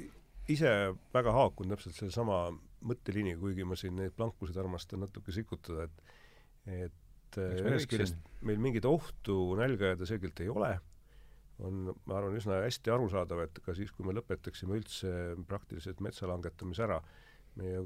ise 0.48 0.94
väga 1.14 1.32
haakun 1.32 1.72
täpselt 1.72 1.96
sellesama 1.96 2.50
mõtteliiniga, 2.84 3.40
kuigi 3.42 3.66
ma 3.68 3.78
siin 3.80 3.96
neid 4.00 4.16
plankusid 4.18 4.58
armastan 4.60 5.04
natuke 5.06 5.36
sikutada, 5.36 5.88
et 5.88 6.20
et 6.64 7.38
ühest 7.40 7.90
küljest 7.90 8.18
meil 8.46 8.60
mingit 8.62 8.86
ohtu 8.86 9.56
nälga 9.60 9.90
jääda 9.92 10.06
selgelt 10.08 10.40
ei 10.44 10.52
ole 10.54 10.76
on, 11.62 11.92
ma 12.06 12.18
arvan, 12.18 12.38
üsna 12.38 12.62
hästi 12.64 12.94
arusaadav, 12.94 13.44
et 13.46 13.60
ka 13.66 13.76
siis, 13.78 13.92
kui 13.94 14.08
me 14.08 14.16
lõpetaksime 14.18 14.78
üldse 14.80 15.12
praktiliselt 15.50 16.02
metsa 16.06 16.30
langetamise 16.30 16.86
ära, 16.88 17.00
meie 17.60 17.84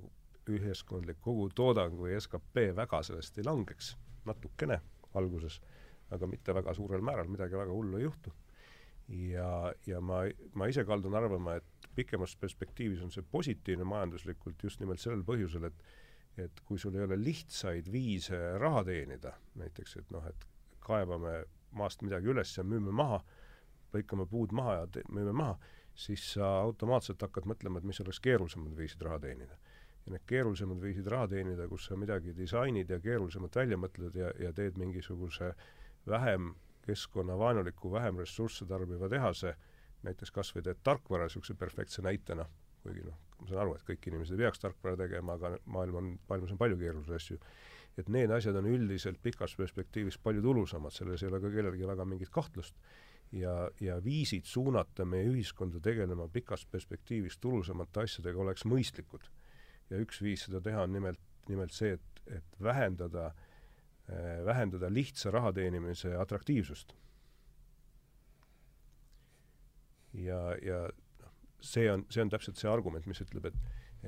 ühiskondlik 0.48 1.20
kogutoodang 1.24 1.98
või 2.00 2.16
skp 2.24 2.70
väga 2.78 3.02
sellest 3.04 3.38
ei 3.40 3.48
langeks, 3.48 3.96
natukene 4.28 4.80
alguses, 5.20 5.60
aga 6.16 6.30
mitte 6.30 6.56
väga 6.56 6.76
suurel 6.78 7.04
määral, 7.04 7.28
midagi 7.32 7.60
väga 7.60 7.74
hullu 7.74 8.00
ei 8.00 8.08
juhtu. 8.08 8.32
Ja, 9.08 9.74
ja 9.88 10.02
ma, 10.02 10.24
ma 10.54 10.68
ise 10.68 10.84
kaldun 10.88 11.16
arvama, 11.16 11.58
et 11.60 11.90
pikemas 11.96 12.36
perspektiivis 12.40 13.02
on 13.06 13.14
see 13.14 13.26
positiivne 13.32 13.88
majanduslikult 13.88 14.64
just 14.64 14.82
nimelt 14.84 15.02
sellel 15.04 15.26
põhjusel, 15.28 15.70
et 15.72 15.88
et 16.38 16.60
kui 16.70 16.78
sul 16.78 16.94
ei 16.94 17.02
ole 17.02 17.16
lihtsaid 17.18 17.88
viise 17.90 18.38
raha 18.62 18.84
teenida, 18.86 19.32
näiteks 19.58 19.96
et 19.98 20.12
noh, 20.14 20.26
et 20.30 20.44
kaevame 20.86 21.40
maast 21.78 22.04
midagi 22.06 22.30
üles 22.30 22.52
ja 22.54 22.64
müüme 22.64 22.94
maha, 22.94 23.18
lõikame 23.96 24.28
puud 24.30 24.54
maha 24.54 24.76
ja 24.78 25.06
müüme 25.10 25.34
maha, 25.34 25.56
siis 25.98 26.28
sa 26.36 26.52
automaatselt 26.62 27.26
hakkad 27.26 27.48
mõtlema, 27.50 27.82
et 27.82 27.90
mis 27.90 28.02
oleks 28.04 28.22
keerulisemad 28.22 28.78
viisid 28.78 29.02
raha 29.08 29.20
teenida. 29.26 29.58
ja 30.06 30.14
need 30.14 30.24
keerulisemad 30.30 30.80
viisid 30.80 31.08
raha 31.12 31.28
teenida, 31.28 31.66
kus 31.68 31.90
sa 31.90 31.98
midagi 32.00 32.32
disainid 32.38 32.90
ja 32.90 33.00
keerulisemalt 33.00 33.56
välja 33.56 33.78
mõtled 33.78 34.16
ja, 34.16 34.30
ja 34.40 34.54
teed 34.54 34.78
mingisuguse 34.78 35.56
vähem 36.08 36.54
keskkonnavaenuliku, 36.88 37.92
vähem 37.92 38.22
ressursse 38.24 38.66
tarbiva 38.66 39.10
tehase, 39.12 39.54
näiteks 40.08 40.32
kas 40.32 40.54
või 40.56 40.66
teed 40.68 40.84
tarkvara 40.84 41.28
niisuguse 41.28 41.56
perfektse 41.60 42.04
näitena, 42.06 42.46
kuigi 42.84 43.04
noh, 43.06 43.18
ma 43.40 43.50
saan 43.50 43.64
aru, 43.64 43.76
et 43.78 43.88
kõik 43.88 44.08
inimesed 44.12 44.38
ei 44.38 44.46
peaks 44.46 44.62
tarkvara 44.64 45.00
tegema, 45.00 45.36
aga 45.38 45.56
maailm 45.66 46.00
on, 46.02 46.14
maailmas 46.30 46.54
on 46.54 46.62
palju 46.62 46.80
keerulisi 46.80 47.18
asju, 47.18 47.40
et 47.98 48.12
need 48.14 48.32
asjad 48.32 48.60
on 48.60 48.70
üldiselt 48.70 49.20
pikas 49.24 49.58
perspektiivis 49.58 50.20
palju 50.24 50.44
tulusamad, 50.46 50.94
selles 50.94 51.24
ei 51.24 51.32
ole 51.32 51.42
ka 51.44 51.52
kellelgi 51.54 51.90
väga 51.90 52.06
mingit 52.06 52.34
kahtlust. 52.34 52.78
Ja, 53.36 53.66
ja 53.84 53.98
viisid 54.00 54.46
suunata 54.48 55.04
meie 55.04 55.26
ühiskonda 55.28 55.82
tegelema 55.84 56.30
pikas 56.32 56.62
perspektiivis 56.72 57.36
tulusamate 57.44 58.06
asjadega 58.06 58.40
oleks 58.40 58.64
mõistlikud. 58.64 59.26
ja 59.90 60.00
üks 60.00 60.22
viis 60.24 60.46
seda 60.46 60.62
teha 60.64 60.86
on 60.88 60.94
nimelt, 60.96 61.20
nimelt 61.50 61.76
see, 61.76 61.98
et, 61.98 62.22
et 62.38 62.62
vähendada 62.64 63.26
äh,, 63.26 63.47
vähendada 64.46 64.88
lihtsa 64.94 65.32
raha 65.32 65.52
teenimise 65.54 66.14
atraktiivsust. 66.16 66.94
ja, 70.14 70.40
ja 70.64 70.78
noh, 71.22 71.34
see 71.62 71.92
on, 71.92 72.06
see 72.10 72.24
on 72.24 72.30
täpselt 72.32 72.58
see 72.58 72.70
argument, 72.72 73.06
mis 73.06 73.20
ütleb, 73.22 73.50
et, 73.50 73.58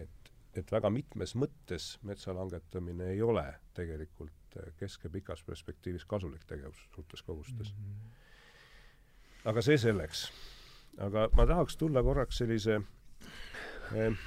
et, 0.05 0.31
et 0.61 0.71
väga 0.71 0.89
mitmes 0.89 1.35
mõttes 1.35 1.91
metsa 2.07 2.33
langetamine 2.33 3.11
ei 3.11 3.21
ole 3.21 3.43
tegelikult 3.77 4.57
äh, 4.57 4.71
kesk- 4.79 5.03
ja 5.05 5.11
pikas 5.13 5.43
perspektiivis 5.43 6.07
kasulik 6.09 6.47
tegevus 6.47 6.81
suurtes 6.95 7.21
kogustes 7.21 7.73
mm. 7.75 7.83
-hmm 7.83 8.17
aga 9.47 9.61
see 9.63 9.77
selleks. 9.79 10.25
aga 10.99 11.27
ma 11.37 11.45
tahaks 11.47 11.77
tulla 11.79 12.03
korraks 12.03 12.41
sellise 12.41 12.79
eh, 13.95 14.17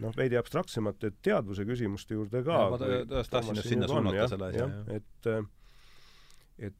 noh, 0.00 0.14
veidi 0.16 0.38
abstraktsemate 0.40 1.12
teadvuse 1.22 1.64
küsimuste 1.68 2.16
juurde 2.16 2.42
ka. 2.46 2.58
ma 2.72 2.78
tõesti 2.80 3.32
tahtsin 3.34 3.60
just 3.60 3.72
sinna 3.72 3.88
suunata 3.90 4.28
selle 4.32 4.50
asja, 4.50 4.66
jah. 4.66 4.72
et, 4.96 5.30
eh, 5.30 6.70
et 6.70 6.78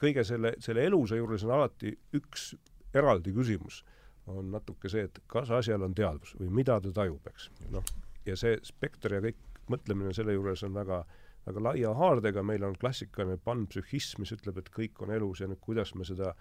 kõige 0.00 0.24
selle, 0.24 0.54
selle 0.64 0.86
elusa 0.88 1.20
juures 1.20 1.46
on 1.46 1.54
alati 1.58 1.94
üks 2.18 2.50
eraldi 2.96 3.34
küsimus, 3.36 3.82
on 4.28 4.50
natuke 4.52 4.90
see, 4.92 5.04
et 5.08 5.22
kas 5.26 5.50
asjal 5.54 5.84
on 5.84 5.94
teadvus 5.96 6.34
või 6.40 6.50
mida 6.62 6.80
ta 6.84 6.92
tajub, 7.02 7.26
eks. 7.32 7.50
noh, 7.74 7.94
ja 8.26 8.36
see 8.36 8.58
spekter 8.66 9.18
ja 9.18 9.24
kõik 9.24 9.40
mõtlemine 9.68 10.14
selle 10.16 10.32
juures 10.32 10.62
on 10.64 10.76
väga 10.76 11.02
äh, 11.02 11.16
väga 11.48 11.64
laia 11.64 11.94
haardega, 11.96 12.44
meil 12.44 12.64
on 12.66 12.76
klassikaline 12.80 13.38
panpsühhism, 13.44 14.22
mis 14.22 14.32
ütleb, 14.36 14.60
et 14.60 14.70
kõik 14.74 15.00
on 15.04 15.12
elus 15.14 15.42
ja 15.42 15.48
nüüd 15.48 15.60
kuidas 15.64 15.94
me 15.96 16.06
seda, 16.08 16.34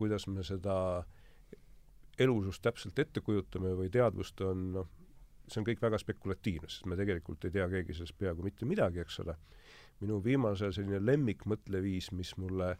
kuidas 0.00 0.26
me 0.30 0.44
seda 0.46 0.76
elusust 2.18 2.62
täpselt 2.64 2.98
ette 2.98 3.20
kujutame 3.20 3.74
või 3.76 3.90
teadvust 3.92 4.40
on 4.46 4.70
noh, 4.76 4.88
see 5.46 5.60
on 5.60 5.66
kõik 5.68 5.82
väga 5.82 5.98
spekulatiivne, 6.02 6.68
sest 6.70 6.88
me 6.90 6.98
tegelikult 6.98 7.44
ei 7.46 7.54
tea 7.54 7.66
keegi 7.70 7.94
sellest 7.94 8.16
peaaegu 8.18 8.44
mitte 8.46 8.68
midagi, 8.68 9.02
eks 9.02 9.20
ole. 9.24 9.36
minu 10.00 10.18
viimase 10.24 10.68
selline 10.76 10.98
lemmikmõtleviis, 11.00 12.10
mis 12.12 12.34
mulle, 12.36 12.74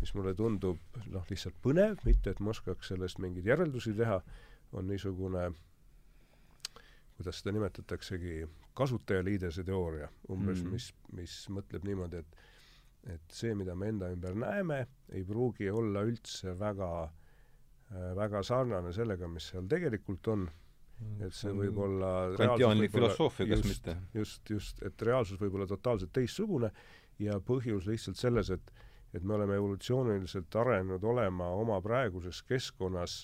mis 0.00 0.12
mulle 0.14 0.34
tundub 0.38 0.98
noh, 1.10 1.24
lihtsalt 1.30 1.56
põnev, 1.62 1.98
mitte 2.06 2.30
et 2.30 2.40
ma 2.40 2.52
oskaks 2.52 2.92
sellest 2.92 3.18
mingeid 3.18 3.46
järeldusi 3.46 3.94
teha, 3.98 4.20
on 4.72 4.86
niisugune 4.86 5.48
kuidas 7.18 7.40
seda 7.40 7.56
nimetataksegi, 7.56 8.44
kasutajaliidese 8.78 9.64
teooria 9.66 10.06
umbes 10.30 10.62
mm., 10.62 10.70
mis, 10.70 10.92
mis 11.18 11.40
mõtleb 11.50 11.88
niimoodi, 11.88 12.22
et 12.22 12.46
et 13.08 13.32
see, 13.32 13.54
mida 13.54 13.74
me 13.78 13.88
enda 13.88 14.08
ümber 14.12 14.34
näeme, 14.36 14.82
ei 15.14 15.22
pruugi 15.24 15.70
olla 15.70 16.02
üldse 16.04 16.52
väga 16.58 16.88
äh,, 17.06 17.27
väga 17.90 18.42
sarnane 18.44 18.92
sellega, 18.92 19.28
mis 19.32 19.50
seal 19.52 19.68
tegelikult 19.70 20.34
on. 20.34 20.48
Mm. 20.98 21.20
et 21.22 21.34
see 21.38 21.52
võib 21.54 21.76
olla 21.78 22.08
kantiaanlik 22.34 22.90
filosoofia, 22.90 23.46
kas 23.46 23.60
just, 23.62 23.68
mitte? 23.70 23.92
just, 24.18 24.50
just, 24.50 24.80
et 24.82 25.02
reaalsus 25.06 25.38
võib 25.38 25.54
olla 25.54 25.68
totaalselt 25.70 26.10
teistsugune 26.10 26.72
ja 27.22 27.36
põhjus 27.38 27.86
lihtsalt 27.86 28.18
selles, 28.18 28.50
et 28.50 28.72
et 29.14 29.24
me 29.24 29.36
oleme 29.38 29.56
evolutsiooniliselt 29.56 30.56
arenenud 30.60 31.04
olema 31.04 31.46
oma 31.56 31.78
praeguses 31.80 32.42
keskkonnas 32.44 33.22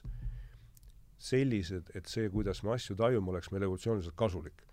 sellised, 1.21 1.91
et 1.95 2.09
see, 2.09 2.29
kuidas 2.33 2.63
me 2.65 2.73
asju 2.75 2.97
tajume, 2.97 3.33
oleks 3.33 3.51
meile 3.53 3.69
evolutsiooniliselt 3.69 4.17
kasulik 4.17 4.65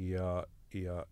ja, 0.00 0.42
ja 0.74 1.04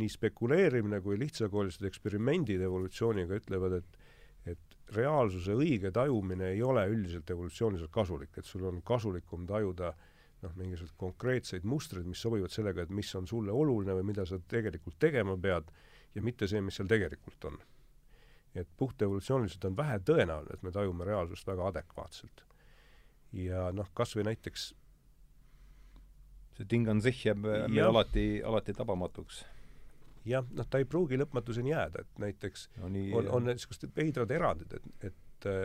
nii 0.00 0.08
spekuleerimine 0.12 1.00
kui 1.04 1.18
lihtsakoelised 1.20 1.84
eksperimendid 1.88 2.62
evolutsiooniga 2.64 3.40
ütlevad, 3.40 3.80
et 3.80 3.99
reaalsuse 4.94 5.54
õige 5.54 5.92
tajumine 5.94 6.52
ei 6.54 6.62
ole 6.62 6.86
üldiselt 6.90 7.30
evolutsiooniliselt 7.30 7.92
kasulik, 7.94 8.36
et 8.38 8.46
sul 8.46 8.64
on 8.68 8.80
kasulikum 8.86 9.46
tajuda 9.46 9.92
noh, 10.42 10.56
mingisuguseid 10.56 10.96
konkreetseid 11.00 11.66
mustreid, 11.68 12.08
mis 12.08 12.22
sobivad 12.22 12.52
sellega, 12.52 12.82
et 12.82 12.94
mis 12.94 13.10
on 13.18 13.28
sulle 13.28 13.52
oluline 13.52 13.94
või 13.98 14.08
mida 14.12 14.24
sa 14.26 14.40
tegelikult 14.50 14.98
tegema 15.02 15.36
pead, 15.38 15.70
ja 16.14 16.24
mitte 16.24 16.48
see, 16.50 16.62
mis 16.64 16.80
seal 16.80 16.90
tegelikult 16.90 17.50
on. 17.50 17.60
et 18.54 18.66
puhtevolutsiooniliselt 18.76 19.64
on 19.68 19.76
vähe 19.78 20.00
tõenäoline, 20.02 20.56
et 20.56 20.62
me 20.66 20.72
tajume 20.74 21.04
reaalsust 21.06 21.46
väga 21.46 21.68
adekvaatselt. 21.68 22.44
ja 23.32 23.70
noh, 23.72 23.90
kas 23.94 24.16
või 24.16 24.24
näiteks 24.26 24.72
see 26.56 26.66
Tingansich 26.66 27.26
jääb 27.26 27.46
meil 27.46 27.86
alati, 27.86 28.42
alati 28.44 28.74
tabamatuks. 28.74 29.44
Jah, 30.30 30.46
noh, 30.56 30.66
ta 30.70 30.80
ei 30.80 30.86
pruugi 30.88 31.18
lõpmatuseni 31.20 31.72
jääda, 31.72 32.04
et 32.04 32.22
näiteks 32.22 32.66
no 32.80 32.90
nii, 32.92 33.12
on, 33.18 33.30
on 33.36 33.48
niisugused 33.50 33.94
veidrad 33.96 34.32
erandid, 34.34 34.76
et, 34.78 35.10
et 35.10 35.48
äh, 35.50 35.62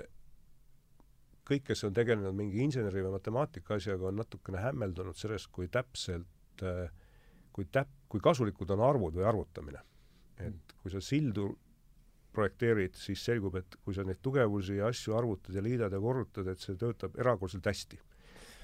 kõik, 1.45 1.67
kes 1.69 1.85
on 1.87 1.95
tegelenud 1.95 2.35
mingi 2.37 2.63
inseneri 2.65 3.03
või 3.05 3.15
matemaatika 3.17 3.77
asjaga, 3.79 4.09
on 4.09 4.21
natukene 4.21 4.63
hämmeldunud 4.63 5.17
sellest, 5.19 5.51
kui 5.55 5.69
täpselt, 5.71 6.65
äh, 6.65 6.87
kui 7.55 7.69
täp-, 7.71 7.93
kui 8.11 8.23
kasulikud 8.23 8.73
on 8.75 8.83
arvud 8.85 9.15
või 9.17 9.27
arvutamine. 9.29 9.83
et 10.35 10.73
kui 10.81 10.91
sa 10.91 10.99
sildu 10.99 11.53
projekteerid, 12.35 12.97
siis 12.99 13.21
selgub, 13.23 13.53
et 13.55 13.77
kui 13.85 13.95
sa 13.95 14.03
neid 14.03 14.19
tugevusi 14.21 14.81
ja 14.81 14.89
asju 14.91 15.13
arvutad 15.15 15.55
ja 15.55 15.61
liidad 15.63 15.93
ja 15.95 16.01
korrutad, 16.03 16.49
et 16.51 16.59
see 16.59 16.75
töötab 16.75 17.15
erakordselt 17.15 17.69
hästi 17.71 17.99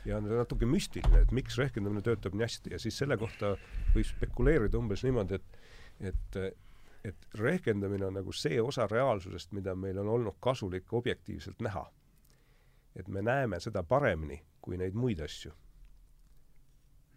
ja 0.06 0.18
on 0.18 0.28
natuke 0.30 0.68
müstiline, 0.69 1.22
et 1.23 1.34
miks 1.36 1.57
rehkendamine 1.61 2.03
töötab 2.06 2.36
nii 2.36 2.45
hästi 2.45 2.73
ja 2.73 2.80
siis 2.82 2.98
selle 2.98 3.18
kohta 3.22 3.53
võib 3.95 4.07
spekuleerida 4.07 4.80
umbes 4.80 5.06
niimoodi, 5.06 5.38
et 5.38 5.61
et 6.02 6.38
et 7.03 7.28
rehkendamine 7.34 8.06
on 8.06 8.14
nagu 8.14 8.34
see 8.34 8.61
osa 8.61 8.86
reaalsusest, 8.88 9.52
mida 9.57 9.76
meil 9.76 9.98
on 9.98 10.07
olnud 10.07 10.38
kasulik 10.40 10.94
objektiivselt 10.94 11.60
näha. 11.60 11.91
et 12.95 13.07
me 13.07 13.22
näeme 13.22 13.60
seda 13.60 13.84
paremini 13.84 14.41
kui 14.61 14.78
neid 14.78 14.94
muid 14.94 15.19
asju 15.19 15.52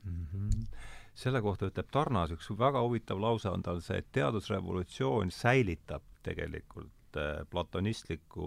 mm. 0.05 0.27
-hmm. 0.33 0.67
selle 1.15 1.43
kohta 1.43 1.67
ütleb 1.67 1.91
Tarnas 1.91 2.31
üks 2.31 2.51
väga 2.59 2.83
huvitav 2.83 3.21
lause 3.21 3.49
on 3.49 3.63
tal 3.63 3.81
see, 3.81 3.99
et 3.99 4.13
teadusrevolutsioon 4.13 5.31
säilitab 5.31 6.03
tegelikult 6.23 7.17
äh, 7.17 7.47
platonistliku 7.51 8.47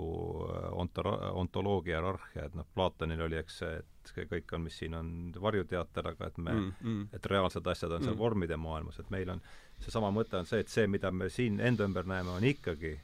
äh, 0.50 0.72
onto-, 0.72 1.20
ontoloogia 1.34 1.98
hierarhia, 1.98 2.46
et 2.46 2.56
noh, 2.56 2.66
Platonil 2.74 3.22
oli, 3.22 3.38
eks 3.38 3.58
see, 3.58 3.78
et 3.78 3.86
et 4.16 4.30
kõik 4.30 4.54
on, 4.56 4.64
mis 4.68 4.78
siin 4.80 4.96
on 4.98 5.10
varjuteater, 5.42 6.12
aga 6.14 6.30
et 6.32 6.38
me 6.38 6.54
mm, 6.54 6.72
mm. 6.82 7.10
et 7.18 7.26
reaalsed 7.32 7.68
asjad 7.68 7.92
on 7.92 8.06
seal 8.06 8.16
mm. 8.16 8.22
vormide 8.22 8.58
maailmas, 8.62 9.00
et 9.00 9.12
meil 9.14 9.34
on 9.36 9.44
seesama 9.84 10.12
mõte 10.14 10.40
on 10.40 10.50
see, 10.50 10.64
et 10.64 10.72
see, 10.74 10.88
mida 10.88 11.12
me 11.12 11.30
siin 11.34 11.60
enda 11.60 11.86
ümber 11.88 12.08
näeme, 12.10 12.34
on 12.38 12.48
ikkagi 12.48 12.96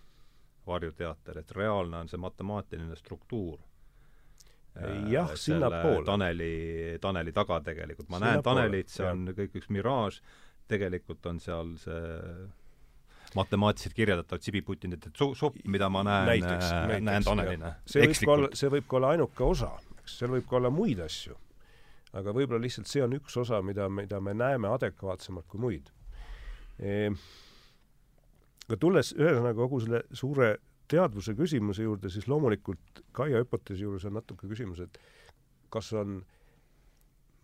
varjuteater, 0.68 1.44
et 1.44 1.52
reaalne 1.58 2.04
on 2.04 2.10
see 2.12 2.22
matemaatiline 2.22 2.96
struktuur 2.96 3.60
jah, 5.10 5.36
sinnapoole. 5.36 6.06
Taneli, 6.06 6.98
Taneli 7.02 7.32
taga 7.32 7.60
tegelikult. 7.62 8.10
ma 8.10 8.20
näen 8.20 8.44
Tanelit, 8.44 8.90
see 8.90 9.06
on 9.06 9.28
jah. 9.30 9.38
kõik 9.38 9.60
üks 9.62 9.70
miraaž, 9.70 10.20
tegelikult 10.72 11.26
on 11.30 11.40
seal 11.44 11.76
see 11.82 12.04
matemaatiliselt 13.38 13.96
kirjeldatav 13.98 14.42
tsibiputinite 14.42 15.10
supp, 15.18 15.58
mida 15.66 15.90
ma 15.90 16.04
näen, 16.06 16.46
näen 17.06 17.26
Tanelina. 17.26 17.76
see 17.86 18.06
võib 18.06 18.22
ka 18.26 18.36
olla, 18.38 18.50
see 18.58 18.72
võib 18.74 18.88
ka 18.90 19.00
olla 19.00 19.14
ainuke 19.16 19.46
osa, 19.46 19.72
eks, 20.04 20.20
seal 20.20 20.34
võib 20.36 20.46
ka 20.50 20.60
olla 20.60 20.72
muid 20.74 21.02
asju. 21.04 21.38
aga 22.14 22.34
võib-olla 22.36 22.62
lihtsalt 22.62 22.88
see 22.88 23.02
on 23.02 23.16
üks 23.18 23.38
osa, 23.42 23.62
mida, 23.66 23.88
mida 23.90 24.20
me 24.22 24.36
näeme 24.38 24.70
adekvaatsemalt 24.70 25.48
kui 25.50 25.60
muid 25.64 25.90
e,. 26.80 27.10
aga 28.68 28.78
tulles 28.80 29.16
ühesõnaga 29.18 29.58
kogu 29.58 29.82
selle 29.82 30.04
suure 30.14 30.54
teadvuse 30.92 31.34
küsimuse 31.38 31.84
juurde, 31.88 32.10
siis 32.12 32.28
loomulikult 32.28 33.02
Kaia 33.16 33.42
hüpoteesi 33.42 33.86
juures 33.86 34.06
on 34.06 34.18
natuke 34.20 34.48
küsimus, 34.50 34.84
et 34.84 35.00
kas 35.74 35.92
on 35.98 36.20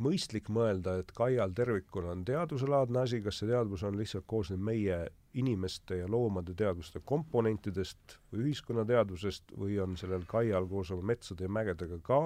mõistlik 0.04 0.50
mõelda, 0.54 0.98
et 1.02 1.12
Kaial 1.16 1.54
tervikuna 1.56 2.14
on 2.16 2.24
teaduselaadne 2.28 3.04
asi, 3.04 3.22
kas 3.24 3.42
see 3.42 3.50
teadvus 3.50 3.84
on 3.88 3.98
lihtsalt 4.00 4.28
koosnev 4.30 4.62
meie 4.64 5.00
inimeste 5.40 6.00
ja 6.00 6.08
loomade 6.10 6.56
teadvuste 6.58 7.02
komponentidest 7.06 8.18
või 8.32 8.48
ühiskonnateadvusest 8.48 9.54
või 9.60 9.78
on 9.84 9.98
sellel 10.00 10.26
Kaial 10.30 10.68
koos 10.72 10.94
oma 10.96 11.12
metsade 11.12 11.46
ja 11.46 11.52
mägedega 11.52 12.00
ka 12.04 12.22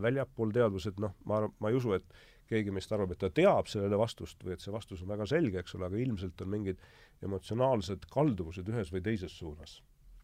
väljapool 0.00 0.54
teadvused, 0.54 1.00
noh, 1.02 1.16
ma, 1.26 1.42
ma 1.58 1.70
ei 1.70 1.76
usu, 1.76 1.92
et 1.98 2.06
keegi 2.50 2.72
meist 2.74 2.90
arvab, 2.94 3.12
et 3.14 3.20
ta 3.22 3.30
teab 3.34 3.68
sellele 3.70 3.98
vastust 3.98 4.42
või 4.46 4.54
et 4.54 4.62
see 4.62 4.74
vastus 4.74 5.02
on 5.04 5.10
väga 5.10 5.26
selge, 5.30 5.60
eks 5.60 5.76
ole, 5.78 5.90
aga 5.90 6.00
ilmselt 6.02 6.42
on 6.42 6.50
mingid 6.50 6.82
emotsionaalsed 7.26 8.06
kalduvused 8.10 8.68
ühes 8.70 8.90
või 8.94 9.02
teises 9.04 9.36
suunas 9.38 9.80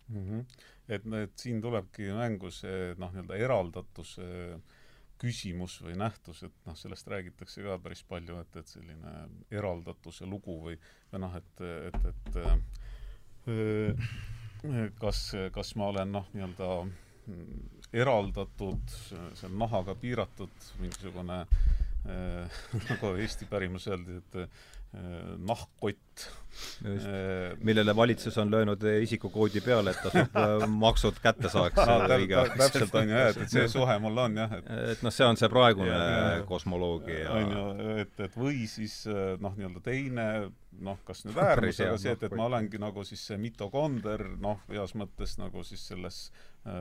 mm. 0.09 0.23
-hmm. 0.23 0.45
et, 0.89 1.07
et 1.23 1.39
siin 1.39 1.61
tulebki 1.63 2.11
mängu 2.17 2.51
see 2.55 2.95
noh, 2.99 3.13
nii-öelda 3.13 3.39
eraldatuse 3.43 4.27
küsimus 5.21 5.79
või 5.85 5.97
nähtus, 5.99 6.43
et 6.47 6.57
noh, 6.67 6.77
sellest 6.79 7.09
räägitakse 7.09 7.65
ka 7.65 7.79
päris 7.83 8.03
palju, 8.09 8.39
et, 8.43 8.59
et 8.61 8.69
selline 8.69 9.15
eraldatuse 9.55 10.29
lugu 10.29 10.59
või, 10.67 10.77
või 11.13 11.23
noh, 11.25 11.37
et, 11.39 11.65
et, 11.91 12.01
et 12.13 12.39
äh, 13.51 14.15
kas, 15.01 15.29
kas 15.55 15.75
ma 15.79 15.91
olen 15.93 16.15
noh, 16.19 16.31
nii-öelda 16.35 16.71
eraldatud, 17.97 18.97
see 19.11 19.49
on 19.49 19.59
nahaga 19.59 19.97
piiratud 19.99 20.71
mingisugune 20.83 21.43
äh, 21.43 22.61
nagu 22.91 23.15
Eesti 23.17 23.49
pärimus 23.51 23.89
öeldi, 23.91 24.21
et 24.23 24.33
Äh, 24.37 24.76
nahkkott. 25.39 26.27
Äh, 26.87 27.59
millele 27.61 27.97
valitsus 27.97 28.39
on 28.39 28.51
löönud 28.51 28.81
isikukoodi 29.03 29.61
peale, 29.61 29.93
et 29.93 29.99
tasub 30.01 30.37
äh, 30.41 30.63
maksud 30.73 31.19
kätte 31.21 31.51
saaks 31.53 31.77
täpselt 32.57 32.95
on 32.97 33.11
ju 33.11 33.19
et, 33.21 33.41
et 33.45 33.53
see 33.53 33.67
suhe 33.69 33.99
mul 34.01 34.23
on 34.23 34.39
jah, 34.41 34.55
et 34.57 34.71
et 34.95 35.03
noh, 35.05 35.13
see 35.13 35.27
on 35.29 35.37
see 35.37 35.51
praegune 35.53 35.99
kosmoloogia. 36.49 37.27
on 37.35 37.53
ju, 37.53 37.67
et, 38.01 38.15
et 38.25 38.39
või 38.41 38.65
siis 38.73 39.03
noh, 39.43 39.53
nii-öelda 39.59 39.85
teine 39.85 40.27
noh, 40.81 41.03
kas 41.05 41.27
nüüd 41.27 41.37
äärmus, 41.45 41.83
aga 41.85 42.01
see, 42.01 42.17
et, 42.17 42.25
et 42.31 42.37
ma 42.39 42.49
olengi 42.49 42.81
nagu 42.81 43.05
siis 43.05 43.27
see 43.29 43.37
mitokonder, 43.41 44.25
noh, 44.41 44.63
heas 44.73 44.97
mõttes 44.97 45.37
nagu 45.43 45.65
siis 45.67 45.85
selles 45.93 46.23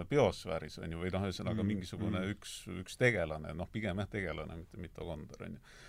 biosfääris, 0.07 0.79
on 0.79 0.95
ju, 0.95 1.03
või 1.03 1.11
noh, 1.11 1.27
ühesõnaga 1.27 1.59
mm, 1.59 1.73
mingisugune 1.73 2.21
mm. 2.21 2.37
üks, 2.37 2.55
üks 2.79 2.95
tegelane, 3.01 3.51
noh, 3.59 3.67
pigem 3.75 3.99
jah, 3.99 4.07
tegelane, 4.15 4.55
mitte 4.63 4.79
mitokonder, 4.79 5.49
on 5.49 5.59
ju 5.59 5.83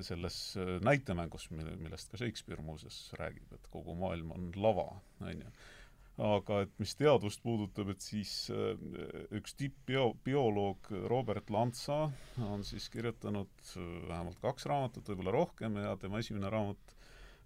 selles 0.00 0.56
eh, 0.56 0.76
näitemängus, 0.84 1.50
mille, 1.52 1.76
millest 1.80 2.12
ka 2.12 2.20
Shakespeare 2.20 2.62
muuseas 2.64 2.96
räägib, 3.20 3.50
et 3.52 3.66
kogu 3.72 3.96
maailm 3.98 4.32
on 4.32 4.46
lava, 4.56 4.86
on 5.20 5.42
ju. 5.42 5.50
aga 6.26 6.62
et 6.64 6.78
mis 6.80 6.94
teadvust 6.96 7.42
puudutab, 7.44 7.90
et 7.92 8.00
siis 8.00 8.32
eh, 8.54 8.86
üks 9.36 9.56
tippbio-, 9.58 10.14
bioloog 10.24 10.88
Robert 11.12 11.52
Lantsa 11.52 12.06
on 12.48 12.64
siis 12.64 12.88
kirjutanud 12.92 13.74
vähemalt 14.08 14.40
kaks 14.40 14.64
raamatut, 14.70 15.12
võib-olla 15.12 15.36
rohkem, 15.36 15.76
ja 15.84 15.96
tema 16.00 16.24
esimene 16.24 16.50
raamat 16.52 16.96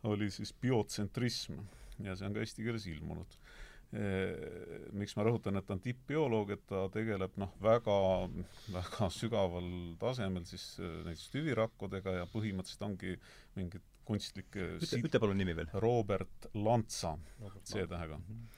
oli 0.06 0.30
siis 0.30 0.54
Biotsentrism 0.54 1.58
ja 2.04 2.14
see 2.16 2.28
on 2.28 2.36
ka 2.36 2.44
eesti 2.44 2.64
keeles 2.64 2.86
ilmunud 2.88 3.34
miks 3.90 5.16
ma 5.18 5.24
rõhutan, 5.26 5.58
et 5.58 5.66
ta 5.66 5.74
on 5.74 5.82
tippbioloog, 5.82 6.52
et 6.54 6.62
ta 6.70 6.84
tegeleb 6.94 7.34
noh, 7.42 7.50
väga, 7.62 7.96
väga 8.70 9.08
sügaval 9.10 9.66
tasemel 9.98 10.46
siis 10.46 10.76
näiteks 10.78 11.26
tüvirakkudega 11.34 12.20
ja 12.20 12.28
põhimõtteliselt 12.30 12.86
ongi 12.86 13.16
mingid 13.58 13.86
kunstlikke 14.06 14.76
ütle, 14.78 15.02
ütle 15.06 15.22
palun 15.22 15.38
nimi 15.38 15.56
veel. 15.58 15.70
Robert 15.82 16.50
Lantsa, 16.54 17.16
C-tähega 17.66 18.18
mm. 18.18 18.24
-hmm 18.30 18.56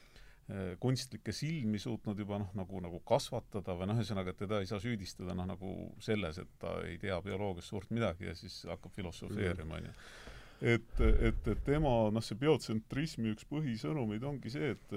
kunstlikke 0.82 1.32
silmi 1.32 1.78
suutnud 1.78 2.18
juba 2.18 2.36
noh, 2.42 2.50
nagu, 2.58 2.80
nagu 2.82 2.98
kasvatada 3.08 3.76
või 3.78 3.86
noh, 3.88 4.00
ühesõnaga, 4.02 4.34
et 4.34 4.40
teda 4.42 4.58
ei 4.60 4.66
saa 4.68 4.80
süüdistada 4.82 5.36
noh, 5.38 5.46
nagu 5.48 5.70
selles, 6.02 6.40
et 6.42 6.50
ta 6.60 6.74
ei 6.84 6.98
tea 7.00 7.16
bioloogiast 7.24 7.70
suurt 7.70 7.92
midagi 7.94 8.26
ja 8.26 8.34
siis 8.36 8.58
hakkab 8.68 8.92
filosofeerima, 8.92 9.78
on 9.78 9.86
ju 9.86 9.94
et, 10.62 11.00
et, 11.02 11.46
et 11.50 11.62
tema 11.66 11.92
noh, 12.14 12.24
see 12.24 12.38
biotsentrismi 12.38 13.34
üks 13.34 13.46
põhisõnumeid 13.50 14.24
ongi 14.28 14.52
see, 14.54 14.72
et 14.76 14.96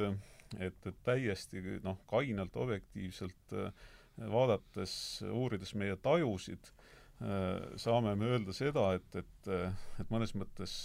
et, 0.61 0.87
et 0.87 0.97
täiesti 1.03 1.61
noh, 1.83 1.97
kainelt 2.09 2.55
objektiivselt 2.61 3.55
äh, 3.57 3.71
vaadates, 4.31 5.23
uurides 5.33 5.73
meie 5.75 5.97
tajusid, 5.99 6.69
äh, 7.25 7.65
saame 7.81 8.13
me 8.15 8.29
öelda 8.29 8.53
seda, 8.55 8.85
et, 8.95 9.17
et, 9.19 9.49
et 9.99 10.13
mõnes 10.13 10.35
mõttes 10.37 10.75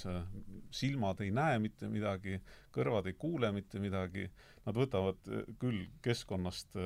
silmad 0.74 1.20
ei 1.22 1.30
näe 1.34 1.60
mitte 1.62 1.90
midagi, 1.92 2.40
kõrvad 2.74 3.10
ei 3.12 3.18
kuule 3.20 3.52
mitte 3.54 3.82
midagi, 3.84 4.26
nad 4.64 4.76
võtavad 4.76 5.30
küll 5.60 5.84
keskkonnast 6.02 6.76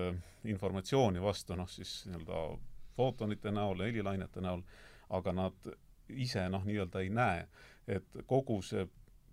informatsiooni 0.50 1.22
vastu, 1.22 1.56
noh 1.58 1.70
siis 1.70 2.02
nii-öelda 2.10 2.44
footonite 2.94 3.50
näol, 3.54 3.86
helilainete 3.86 4.42
näol, 4.44 4.62
aga 5.14 5.32
nad 5.34 5.74
ise 6.08 6.48
noh, 6.48 6.64
nii-öelda 6.64 7.00
ei 7.00 7.08
näe 7.10 7.46
et 7.90 8.20
kogu 8.28 8.60
see 8.64 8.86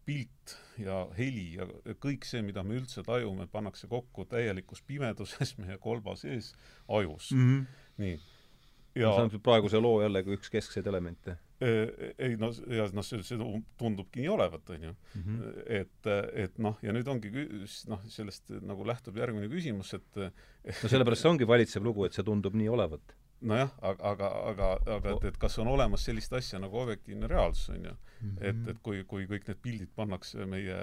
pilt 0.05 0.55
ja 0.81 1.03
heli 1.15 1.51
ja 1.59 1.67
kõik 2.01 2.25
see, 2.27 2.41
mida 2.45 2.63
me 2.65 2.75
üldse 2.79 3.03
tajume, 3.05 3.45
pannakse 3.51 3.87
kokku 3.91 4.25
täielikus 4.29 4.81
pimeduses 4.87 5.55
meie 5.61 5.77
kolba 5.81 6.17
sees 6.19 6.53
ajus 6.89 7.31
mm. 7.35 7.47
-hmm. 7.47 7.85
nii. 8.01 8.17
ja 9.03 9.13
see 9.15 9.27
on 9.27 9.43
praeguse 9.45 9.79
loo 9.79 10.01
jällegi 10.01 10.35
üks 10.35 10.49
keskseid 10.51 10.87
elemente. 10.87 11.37
ei 11.61 12.35
no, 12.41 12.49
ja 12.73 12.87
noh, 12.93 13.05
see, 13.05 13.21
see 13.23 13.37
tundubki 13.77 14.23
nii 14.23 14.31
olevat, 14.33 14.69
on 14.69 14.83
ju 14.83 14.91
mm. 14.91 15.21
-hmm. 15.21 15.63
et, 15.79 16.11
et 16.33 16.57
noh, 16.57 16.79
ja 16.81 16.93
nüüd 16.93 17.07
ongi 17.07 17.31
noh, 17.87 18.01
sellest 18.09 18.49
nagu 18.61 18.87
lähtub 18.87 19.17
järgmine 19.17 19.47
küsimus, 19.47 19.93
et 19.93 20.15
no 20.17 20.89
sellepärast 20.89 21.21
see 21.21 21.35
ongi 21.35 21.47
valitsev 21.47 21.85
lugu, 21.85 22.05
et 22.05 22.17
see 22.17 22.25
tundub 22.25 22.57
nii 22.57 22.69
olevat 22.69 23.15
nojah, 23.41 23.71
aga, 23.81 24.11
aga, 24.11 24.29
aga, 24.51 24.69
aga 24.95 25.13
et, 25.15 25.27
et 25.31 25.37
kas 25.41 25.57
on 25.61 25.69
olemas 25.71 26.05
sellist 26.05 26.33
asja 26.37 26.59
nagu 26.61 26.77
objektiivne 26.81 27.29
reaalsus, 27.31 27.71
on 27.73 27.87
ju. 27.89 27.93
et, 28.37 28.59
et 28.69 28.81
kui, 28.85 29.01
kui 29.09 29.25
kõik 29.29 29.47
need 29.49 29.61
pildid 29.63 29.93
pannakse 29.97 30.45
meie 30.49 30.77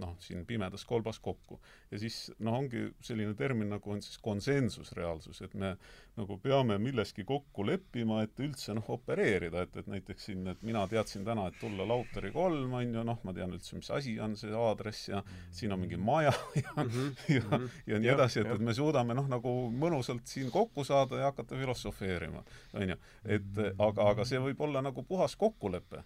noh, 0.00 0.14
siin 0.24 0.46
pimedas 0.48 0.86
kolbas 0.88 1.18
kokku 1.20 1.58
ja 1.92 2.00
siis 2.00 2.30
noh, 2.40 2.56
ongi 2.62 2.86
selline 3.04 3.34
termin 3.36 3.68
nagu 3.74 3.92
on 3.92 4.00
siis 4.04 4.16
konsensusreaalsus, 4.24 5.42
et 5.44 5.54
me 5.58 5.74
nagu 6.16 6.38
peame 6.40 6.78
milleski 6.80 7.24
kokku 7.28 7.66
leppima, 7.68 8.22
et 8.24 8.40
üldse 8.44 8.72
noh, 8.76 8.88
opereerida, 8.96 9.66
et, 9.66 9.76
et 9.80 9.90
näiteks 9.92 10.28
siin, 10.30 10.46
et 10.52 10.64
mina 10.64 10.86
teadsin 10.88 11.24
täna, 11.28 11.46
et 11.48 11.60
tulla 11.60 11.86
Lauteri 11.88 12.32
kolm, 12.32 12.72
on 12.78 12.96
ju, 12.96 13.04
noh, 13.08 13.20
ma 13.24 13.36
tean 13.36 13.52
üldse, 13.52 13.76
mis 13.76 13.92
asi 13.92 14.16
on 14.20 14.36
see 14.40 14.52
aadress 14.56 15.08
ja 15.12 15.22
siin 15.52 15.72
on 15.76 15.80
mingi 15.84 16.00
maja 16.00 16.32
ja 16.62 16.72
mm, 16.76 16.90
-hmm. 16.90 17.12
ja, 17.28 17.44
ja, 17.44 17.60
ja 17.94 18.00
nii 18.00 18.12
edasi, 18.16 18.40
et, 18.40 18.52
et 18.56 18.64
me 18.64 18.74
suudame 18.76 19.16
noh, 19.16 19.28
nagu 19.28 19.54
mõnusalt 19.72 20.24
siin 20.28 20.50
kokku 20.52 20.84
saada 20.88 21.20
ja 21.20 21.30
hakata 21.32 21.56
filosofeerima 21.56 21.81
filosofeerima, 21.82 22.44
on 22.74 22.88
ju. 22.88 22.96
et 23.24 23.60
aga, 23.78 24.08
aga 24.10 24.24
see 24.28 24.40
võib 24.40 24.60
olla 24.60 24.82
nagu 24.82 25.02
puhas 25.02 25.36
kokkulepe. 25.36 26.02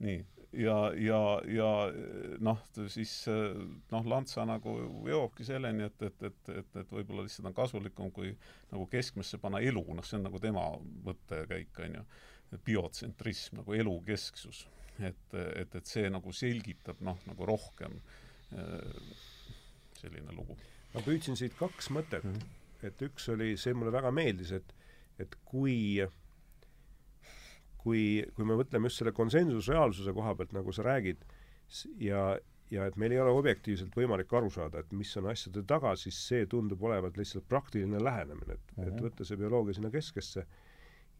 nii, 0.00 0.24
ja, 0.52 0.92
ja, 0.96 1.20
ja 1.46 1.70
noh, 2.40 2.60
siis 2.88 3.12
noh, 3.90 4.06
Lantsa 4.06 4.46
nagu 4.48 4.76
jõuabki 5.08 5.44
selleni, 5.44 5.84
et, 5.84 6.02
et, 6.02 6.22
et, 6.22 6.50
et, 6.56 6.76
et 6.82 6.92
võib-olla 6.92 7.26
lihtsalt 7.26 7.50
on 7.50 7.54
kasulikum, 7.54 8.10
kui 8.10 8.32
nagu 8.70 8.86
keskmesse 8.90 9.38
panna 9.38 9.60
elu, 9.60 9.84
noh, 9.94 10.06
see 10.06 10.18
on 10.18 10.28
nagu 10.30 10.40
tema 10.40 10.66
mõttekäik, 11.06 11.82
on 11.84 12.00
ju. 12.00 12.04
biotsentrism, 12.64 13.60
nagu 13.60 13.74
elukesksus. 13.74 14.66
et, 15.00 15.34
et, 15.34 15.74
et 15.74 15.86
see 15.86 16.08
nagu 16.10 16.32
selgitab 16.32 17.00
noh, 17.00 17.18
nagu 17.26 17.46
rohkem 17.46 17.94
selline 20.00 20.32
lugu. 20.34 20.56
ma 20.94 21.02
püüdsin 21.06 21.36
siit 21.38 21.54
kaks 21.54 21.90
mõtet 21.94 22.24
mm. 22.24 22.32
-hmm. 22.34 22.86
et 22.88 23.02
üks 23.06 23.28
oli, 23.30 23.56
see 23.56 23.74
mulle 23.74 23.92
väga 23.92 24.10
meeldis, 24.10 24.50
et 24.52 24.74
et 25.20 25.36
kui 25.44 26.06
kui, 27.80 28.04
kui 28.36 28.46
me 28.46 28.56
mõtleme 28.60 28.90
just 28.90 29.00
selle 29.00 29.12
konsensusreaalsuse 29.16 30.14
koha 30.16 30.34
pealt, 30.38 30.54
nagu 30.56 30.72
sa 30.76 30.84
räägid, 30.86 31.22
ja, 32.02 32.24
ja 32.72 32.86
et 32.88 32.96
meil 33.00 33.14
ei 33.14 33.20
ole 33.22 33.32
objektiivselt 33.36 33.94
võimalik 33.96 34.32
aru 34.36 34.50
saada, 34.52 34.82
et 34.82 34.92
mis 34.96 35.12
on 35.20 35.30
asjade 35.32 35.64
taga, 35.68 35.94
siis 35.98 36.18
see 36.28 36.48
tundub 36.50 36.82
olevat 36.86 37.18
lihtsalt 37.20 37.48
praktiline 37.48 38.02
lähenemine, 38.02 38.58
et 38.58 38.74
mm, 38.76 38.82
-hmm. 38.82 38.88
et 38.88 38.94
mhm. 38.94 39.06
võtta 39.06 39.28
see 39.28 39.40
bioloogia 39.40 39.78
sinna 39.78 39.92
keskesse 39.94 40.46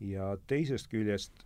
ja 0.01 0.35
teisest 0.47 0.91
küljest, 0.93 1.45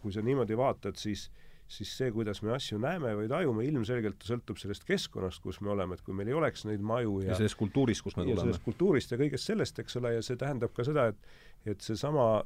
kui 0.00 0.12
sa 0.12 0.22
niimoodi 0.24 0.56
vaatad, 0.56 0.96
siis 0.96 1.30
siis 1.70 1.90
see, 2.00 2.10
kuidas 2.14 2.40
me 2.42 2.50
asju 2.54 2.80
näeme 2.82 3.12
või 3.18 3.28
tajume, 3.30 3.64
ilmselgelt 3.68 4.24
sõltub 4.26 4.58
sellest 4.58 4.82
keskkonnast, 4.88 5.42
kus 5.44 5.60
me 5.62 5.70
oleme, 5.74 5.94
et 5.94 6.02
kui 6.06 6.16
meil 6.16 6.30
ei 6.32 6.34
oleks 6.34 6.64
neid 6.66 6.82
maju 6.82 7.20
ja, 7.22 7.30
ja 7.30 7.38
sellest 7.38 7.58
kultuurist, 7.60 8.02
kust 8.02 8.18
me 8.18 8.24
ja 8.24 8.32
tuleme. 8.32 8.46
sellest 8.48 8.64
kultuurist 8.66 9.14
ja 9.14 9.18
kõigest 9.20 9.50
sellest, 9.52 9.78
eks 9.82 9.98
ole, 10.00 10.16
ja 10.16 10.24
see 10.26 10.38
tähendab 10.40 10.74
ka 10.74 10.86
seda, 10.86 11.10
et 11.12 11.70
et 11.70 11.84
seesama, 11.84 12.42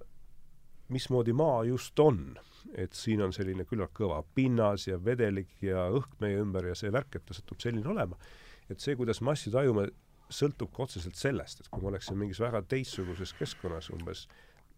mismoodi 0.92 1.32
maa 1.32 1.62
just 1.64 1.98
on, 2.02 2.34
et 2.76 2.92
siin 2.98 3.22
on 3.24 3.32
selline 3.32 3.64
küllalt 3.68 3.94
kõva 3.96 4.18
pinnas 4.34 4.88
ja 4.88 4.98
vedelik 5.00 5.52
ja 5.62 5.86
õhk 5.94 6.18
meie 6.20 6.40
ümber 6.42 6.66
ja 6.68 6.74
see 6.76 6.92
värk, 6.92 7.16
et 7.16 7.24
ta 7.24 7.36
satub 7.36 7.62
selline 7.62 7.88
olema, 7.88 8.18
et 8.68 8.82
see, 8.82 8.96
kuidas 8.98 9.22
me 9.22 9.32
asju 9.32 9.54
tajume, 9.54 9.86
sõltub 10.34 10.72
ka 10.74 10.84
otseselt 10.84 11.16
sellest, 11.16 11.62
et 11.62 11.70
kui 11.70 11.84
me 11.84 11.92
oleksime 11.92 12.24
mingis 12.24 12.40
väga 12.42 12.60
teistsuguses 12.68 13.32
keskkonnas, 13.38 13.88
umbes 13.94 14.26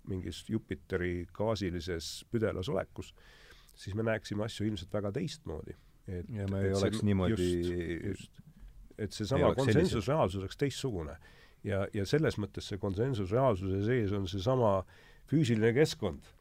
mingis 0.07 0.45
Jupiteri 0.51 1.27
gaasilises 1.35 2.27
püdelas 2.31 2.69
olekus, 2.71 3.13
siis 3.77 3.95
me 3.97 4.05
näeksime 4.07 4.45
asju 4.47 4.67
ilmselt 4.67 4.93
väga 4.93 5.13
teistmoodi. 5.13 5.77
et 6.09 6.29
ja 6.31 6.47
me 6.51 6.61
ei 6.61 6.71
et 6.71 6.77
see- 6.77 6.83
oleks 6.83 7.03
niimoodi 7.03 7.33
just, 7.33 8.07
just. 8.09 8.41
et 8.99 9.13
seesama 9.13 9.47
oleks 9.47 9.65
konsensusreaalsus 9.65 10.41
oleks 10.41 10.57
teistsugune. 10.57 11.17
ja, 11.65 11.87
ja 11.95 12.07
selles 12.07 12.39
mõttes 12.39 12.69
see 12.71 12.79
konsensusreaalsuse 12.79 13.85
sees 13.85 14.13
on 14.13 14.29
seesama 14.29 14.85
füüsiline 15.31 15.75
keskkond. 15.75 16.33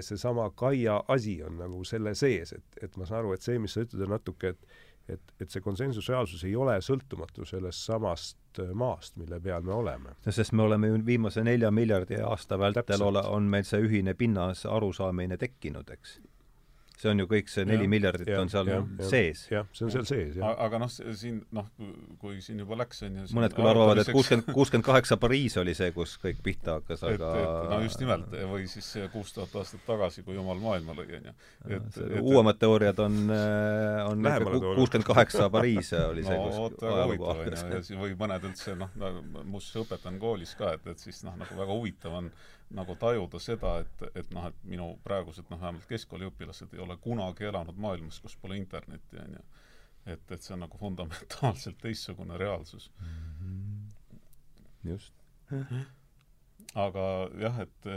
seesama 0.00 0.50
Kaia 0.50 1.02
asi 1.08 1.42
on 1.44 1.58
nagu 1.60 1.84
selle 1.84 2.14
sees, 2.14 2.52
et, 2.52 2.78
et 2.82 2.96
ma 2.96 3.06
saan 3.06 3.20
aru, 3.20 3.34
et 3.36 3.42
see, 3.44 3.58
mis 3.58 3.72
sa 3.72 3.84
ütled, 3.84 4.02
on 4.02 4.16
natuke, 4.16 4.54
et 4.54 4.78
et, 5.10 5.32
et 5.40 5.50
see 5.50 5.62
konsensusreaalsus 5.64 6.44
ei 6.46 6.54
ole 6.56 6.76
sõltumatu 6.84 7.46
sellest 7.48 7.82
samast 7.88 8.36
äh, 8.58 8.72
maast, 8.74 9.16
mille 9.16 9.40
peal 9.40 9.62
me 9.62 9.72
oleme. 9.72 10.16
sest 10.30 10.52
me 10.52 10.62
oleme 10.62 10.86
ju 10.86 11.06
viimase 11.06 11.44
nelja 11.44 11.70
miljardi 11.70 12.20
aasta 12.22 12.58
vältel 12.58 13.02
ole, 13.02 13.22
on 13.22 13.42
meil 13.42 13.64
see 13.64 13.80
ühine 13.80 14.14
pinnas 14.14 14.66
arusaamine 14.66 15.36
tekkinud, 15.36 15.90
eks. 15.90 16.20
See 17.00 17.10
on 17.12 17.22
ju 17.22 17.26
kõik, 17.30 17.48
see 17.50 17.64
neli 17.68 17.88
miljardit 17.90 18.28
jah, 18.28 18.42
on 18.42 18.50
seal 18.52 18.68
jah. 18.68 18.84
sees. 19.08 19.44
jah, 19.52 19.68
see 19.76 19.86
on 19.86 19.92
seal 19.94 20.06
sees, 20.08 20.36
jah. 20.36 20.54
aga 20.66 20.80
noh, 20.82 20.90
siin 20.90 21.40
noh, 21.56 21.68
kui 22.20 22.40
siin 22.44 22.60
juba 22.60 22.78
läks, 22.82 23.02
on 23.06 23.16
ju 23.20 23.26
mõned 23.36 23.54
küll 23.56 23.70
arvavad, 23.70 24.02
et 24.02 24.10
kuuskümmend, 24.12 24.50
kuuskümmend 24.56 24.86
kaheksa 24.86 25.18
Pariis 25.20 25.56
oli 25.62 25.74
see, 25.78 25.92
kus 25.96 26.16
kõik 26.22 26.42
pihta 26.44 26.78
hakkas, 26.78 27.04
et, 27.08 27.16
aga 27.16 27.32
et 27.40 27.72
no 27.72 27.80
just 27.86 28.02
nimelt, 28.02 28.36
või 28.52 28.68
siis 28.70 28.90
kuus 29.14 29.32
tuhat 29.36 29.56
aastat 29.62 29.84
tagasi, 29.88 30.24
kui 30.26 30.36
Jumal 30.36 30.60
maailma 30.62 30.96
lõi, 30.98 31.08
on 31.20 31.30
ju. 31.30 31.36
et, 31.68 32.00
et 32.04 32.20
uuemad 32.20 32.60
teooriad 32.60 33.02
on, 33.06 33.18
on 33.32 34.28
Lähemale 34.28 34.60
toonud. 34.60 34.80
kuuskümmend 34.82 35.08
kaheksa 35.08 35.50
Pariis 35.52 35.94
oli 36.04 36.26
see, 36.26 36.36
no 36.36 36.46
kus 36.48 36.62
vot, 36.66 36.78
väga 36.84 37.08
huvitav 37.08 37.34
on 37.34 37.52
ju, 37.56 37.74
ja 37.80 37.82
siin 37.88 38.04
või 38.04 38.16
mõned 38.20 38.48
üldse 38.50 38.76
noh, 38.78 38.96
muuseas 39.40 39.84
õpetan 39.84 40.20
koolis 40.20 40.56
ka, 40.58 40.74
et, 40.76 40.88
et 40.92 41.08
siis 41.08 41.24
noh, 41.26 41.36
nagu 41.40 41.56
väga 41.56 41.76
huvitav 41.80 42.20
on 42.20 42.32
nagu 42.74 42.94
tajuda 42.98 43.40
seda, 43.42 43.74
et, 43.82 44.02
et 44.14 44.34
noh, 44.34 44.46
et 44.50 44.66
minu 44.68 44.90
praegused 45.04 45.48
noh, 45.50 45.60
vähemalt 45.60 45.86
keskkooliõpilased 45.90 46.74
ei 46.76 46.82
ole 46.84 46.96
kunagi 47.02 47.48
elanud 47.48 47.78
maailmas, 47.80 48.20
kus 48.22 48.36
pole 48.40 48.58
internetti, 48.60 49.18
on 49.22 49.38
ju. 49.38 49.46
et, 50.14 50.26
et 50.30 50.42
see 50.42 50.54
on 50.54 50.62
nagu 50.64 50.78
fundamentaalselt 50.78 51.80
teistsugune 51.82 52.38
reaalsus. 52.40 52.90
just. 54.84 55.12
aga 56.78 57.04
jah, 57.40 57.58
et, 57.64 57.88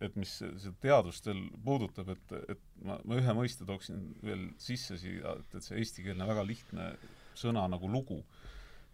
et 0.00 0.16
mis 0.16 0.30
seda 0.40 0.72
teadust 0.80 1.26
veel 1.28 1.42
puudutab, 1.64 2.14
et, 2.14 2.32
et 2.54 2.62
ma, 2.84 2.96
ma 3.04 3.18
ühe 3.20 3.34
mõiste 3.36 3.66
tooksin 3.68 4.06
veel 4.24 4.48
sisse 4.62 4.96
siia, 5.00 5.36
et, 5.36 5.58
et 5.58 5.66
see 5.66 5.82
eestikeelne 5.82 6.28
väga 6.28 6.46
lihtne 6.48 6.94
sõna 7.36 7.66
nagu 7.68 7.90
lugu, 7.90 8.22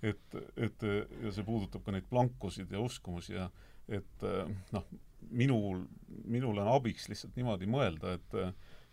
et, 0.03 0.39
et 0.57 0.83
ja 1.23 1.31
see 1.37 1.47
puudutab 1.47 1.85
ka 1.87 1.95
neid 1.95 2.09
plankusid 2.11 2.73
ja 2.73 2.83
uskumusi 2.83 3.37
ja 3.37 3.47
et 3.91 4.27
noh, 4.75 4.91
minul, 5.31 5.85
minul 6.25 6.59
on 6.63 6.71
abiks 6.77 7.09
lihtsalt 7.11 7.37
niimoodi 7.39 7.69
mõelda, 7.71 8.17
et 8.19 8.39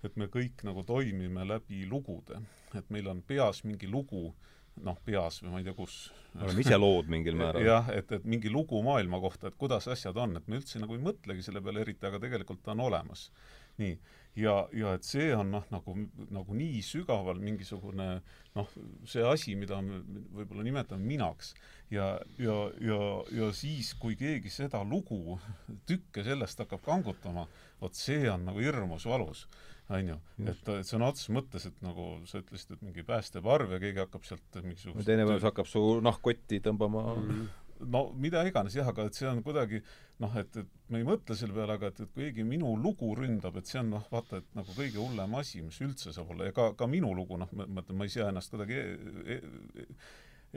et 0.06 0.18
me 0.20 0.28
kõik 0.32 0.62
nagu 0.68 0.84
toimime 0.86 1.45
läbi 1.48 1.86
lugude. 1.90 2.41
et 2.76 2.90
meil 2.94 3.08
on 3.08 3.22
peas 3.22 3.64
mingi 3.64 3.88
lugu, 3.88 4.34
noh, 4.84 4.98
peas 5.06 5.41
või 5.41 5.52
ma 5.52 5.60
ei 5.62 5.66
tea, 5.66 5.74
kus 5.74 6.12
oleme 6.36 6.62
ise 6.62 6.78
lood 6.78 7.08
mingil 7.10 7.38
määral. 7.40 7.64
jah, 7.66 7.90
et, 7.90 8.12
et 8.12 8.26
mingi 8.26 8.52
lugu 8.54 8.82
maailma 8.84 9.20
kohta, 9.24 9.48
et 9.48 9.58
kuidas 9.58 9.88
asjad 9.88 10.18
on, 10.18 10.38
et 10.38 10.48
me 10.48 10.60
üldse 10.60 10.82
nagu 10.84 10.94
ei 10.94 11.02
mõtlegi 11.02 11.45
selle 11.48 11.64
peale 11.64 11.82
eriti, 11.82 12.06
aga 12.06 12.20
tegelikult 12.22 12.62
ta 12.64 12.76
on 12.76 12.86
olemas. 12.90 13.32
nii. 13.82 13.98
Ja, 14.38 14.57
ja 14.76 14.93
et 14.97 15.07
see 15.07 15.30
on 15.35 15.51
noh, 15.55 15.65
nagu, 15.73 15.95
nagu 16.34 16.57
nii 16.57 16.81
sügaval 16.85 17.39
mingisugune 17.41 18.09
noh, 18.57 18.76
see 19.07 19.26
asi, 19.26 19.55
mida 19.59 19.80
me 19.85 20.01
võib-olla 20.38 20.65
nimetame 20.65 21.05
minaks. 21.05 21.53
ja, 21.93 22.14
ja, 22.41 22.57
ja, 22.84 22.99
ja 23.31 23.49
siis, 23.55 23.93
kui 23.99 24.18
keegi 24.19 24.51
seda 24.53 24.84
lugu, 24.84 25.39
tükke 25.89 26.26
sellest 26.26 26.64
hakkab 26.64 26.84
kangutama, 26.85 27.47
vot 27.81 27.95
see 27.95 28.27
on 28.31 28.45
nagu 28.49 28.64
hirmus 28.64 29.07
valus 29.09 29.47
on 29.88 30.09
ju, 30.11 30.18
et, 30.43 30.65
et 30.73 30.88
sõna 30.88 31.07
otseses 31.11 31.31
mõttes, 31.31 31.64
et 31.69 31.77
nagu 31.85 32.18
sa 32.27 32.41
ütlesid, 32.41 32.73
et 32.76 32.81
mingi 32.84 33.05
päästeparv 33.07 33.72
ja 33.72 33.80
keegi 33.80 34.03
hakkab 34.03 34.26
sealt 34.27 34.59
mingisugust 34.59 35.07
teine 35.07 35.23
päev 35.30 35.45
hakkab 35.47 35.69
su 35.69 35.84
nahkkotti 36.03 36.59
tõmbama 36.65 37.03
mm. 37.15 37.45
No 37.80 38.04
mida 38.18 38.44
iganes 38.48 38.76
jah, 38.78 38.88
aga 38.90 39.08
et 39.08 39.18
see 39.18 39.28
on 39.30 39.41
kuidagi 39.45 39.82
noh, 40.24 40.38
et, 40.40 40.60
et 40.62 40.91
me 40.94 41.02
ei 41.02 41.08
mõtle 41.08 41.36
selle 41.38 41.56
peale, 41.56 41.78
aga 41.78 41.91
et, 41.91 41.99
et 42.04 42.14
kui 42.14 42.28
keegi 42.28 42.45
minu 42.48 42.76
lugu 42.82 43.14
ründab, 43.18 43.58
et 43.60 43.70
see 43.70 43.82
on 43.82 43.91
noh, 43.98 44.06
vaata, 44.12 44.41
et 44.41 44.56
nagu 44.58 44.78
kõige 44.78 45.02
hullem 45.02 45.36
asi, 45.40 45.62
mis 45.66 45.82
üldse 45.86 46.14
saab 46.16 46.32
olla. 46.34 46.49
Ja 46.49 46.56
ka, 46.58 46.72
ka 46.80 46.88
minu 46.90 47.14
lugu, 47.18 47.38
noh, 47.40 47.52
ma 47.58 47.68
mõtlen, 47.80 47.99
ma 47.99 48.08
ei 48.08 48.14
sea 48.14 48.32
ennast 48.32 48.54
kuidagi 48.54 48.80
e 48.80 49.38
e 49.38 49.90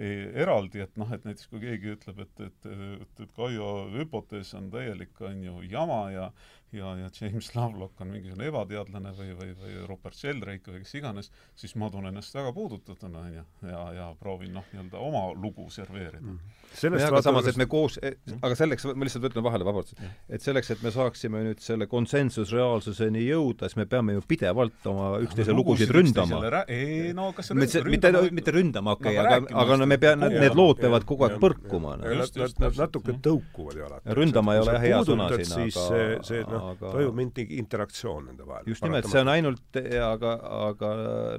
e 0.01 0.09
eraldi, 0.39 0.81
et 0.85 0.97
noh, 1.01 1.09
et 1.13 1.25
näiteks 1.27 1.49
kui 1.51 1.61
keegi 1.65 1.95
ütleb, 1.97 2.21
et, 2.23 2.43
et, 2.47 2.69
et, 2.71 3.23
et 3.25 3.33
Kaio 3.37 3.71
hüpotees 3.97 4.53
on 4.59 4.71
täielik, 4.73 5.19
on 5.27 5.43
ju, 5.45 5.57
jama 5.67 6.01
ja 6.15 6.29
ja, 6.73 6.97
ja 6.97 7.09
James 7.21 7.55
Lovelock 7.55 8.01
on 8.01 8.13
mingisugune 8.15 8.47
ebateadlane 8.51 9.13
või, 9.17 9.33
või, 9.39 9.51
või 9.59 9.75
Rupert 9.89 10.17
Sheldrake 10.17 10.73
või 10.73 10.83
kes 10.85 10.95
iganes, 11.01 11.31
siis 11.59 11.75
ma 11.81 11.91
tunnen 11.91 12.13
ennast 12.13 12.35
väga 12.35 12.53
puudutatuna, 12.55 13.25
on 13.27 13.35
ju, 13.35 13.45
ja, 13.71 13.83
ja 13.97 14.09
proovin 14.21 14.55
noh, 14.55 14.67
nii-öelda 14.73 15.03
oma 15.03 15.25
lugu 15.35 15.67
serveerida. 15.75 16.23
Mm. 16.23 16.39
jah, 16.83 17.09
aga 17.09 17.23
samas, 17.27 17.49
et 17.51 17.59
me 17.59 17.67
koos, 17.71 17.99
aga 18.39 18.59
selleks, 18.59 18.87
ma 18.95 19.09
lihtsalt 19.09 19.27
ütlen 19.31 19.47
vahele, 19.47 19.67
vabandust, 19.67 19.99
et 20.31 20.45
selleks, 20.45 20.71
et 20.77 20.85
me 20.87 20.95
saaksime 20.95 21.43
nüüd 21.49 21.65
selle 21.65 21.89
konsensusreaalsuseni 21.91 23.25
jõuda, 23.27 23.71
siis 23.71 23.81
me 23.81 23.89
peame 23.91 24.15
ju 24.19 24.25
pidevalt 24.31 24.87
oma 24.91 25.11
üksteise 25.27 25.57
lugusid 25.57 25.91
ründama. 25.95 26.63
ei 26.71 27.11
no 27.17 27.33
kas 27.35 27.51
mitte, 27.59 27.83
mitte, 27.91 28.13
mitte 28.31 28.55
ründama, 28.55 28.95
okei 28.99 29.19
okay, 29.19 29.27
no,, 29.27 29.41
aga, 29.41 29.65
aga 29.65 29.81
no 29.83 29.91
me 29.91 29.99
pea-, 30.03 30.15
need 30.21 30.55
lood 30.59 30.79
peavad 30.83 31.09
kogu 31.09 31.27
aeg 31.27 31.39
põrkuma. 31.43 31.97
Nad 32.01 32.79
natuke 32.79 33.17
tõukuvad 33.23 33.79
ju 33.79 33.87
alati. 33.87 34.15
ründama 34.15 34.55
ei 34.55 34.63
ole 34.63 34.75
jah 34.77 34.85
hea 34.85 35.03
sõna 35.07 35.29
siin, 35.35 35.67
aga 35.67 35.85
see, 35.89 36.09
see 36.27 36.43
noh 36.47 36.60
aga..., 36.61 36.93
toimub 36.95 37.16
mingi 37.19 37.47
interaktsioon 37.59 38.31
nende 38.31 38.47
vahel. 38.49 38.69
just 38.70 38.85
nimelt, 38.87 39.09
see 39.11 39.23
on 39.24 39.32
ainult, 39.32 39.81
aga, 40.07 40.35
aga 40.70 40.93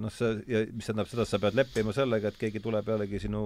noh, 0.04 0.14
see, 0.14 0.34
ja 0.52 0.66
mis 0.72 0.90
tähendab 0.90 1.10
seda, 1.12 1.26
et 1.28 1.32
sa 1.32 1.40
pead 1.44 1.58
leppima 1.60 1.96
sellega, 1.96 2.32
et 2.32 2.42
keegi 2.42 2.64
tuleb 2.64 2.92
jällegi 2.94 3.24
sinu 3.28 3.46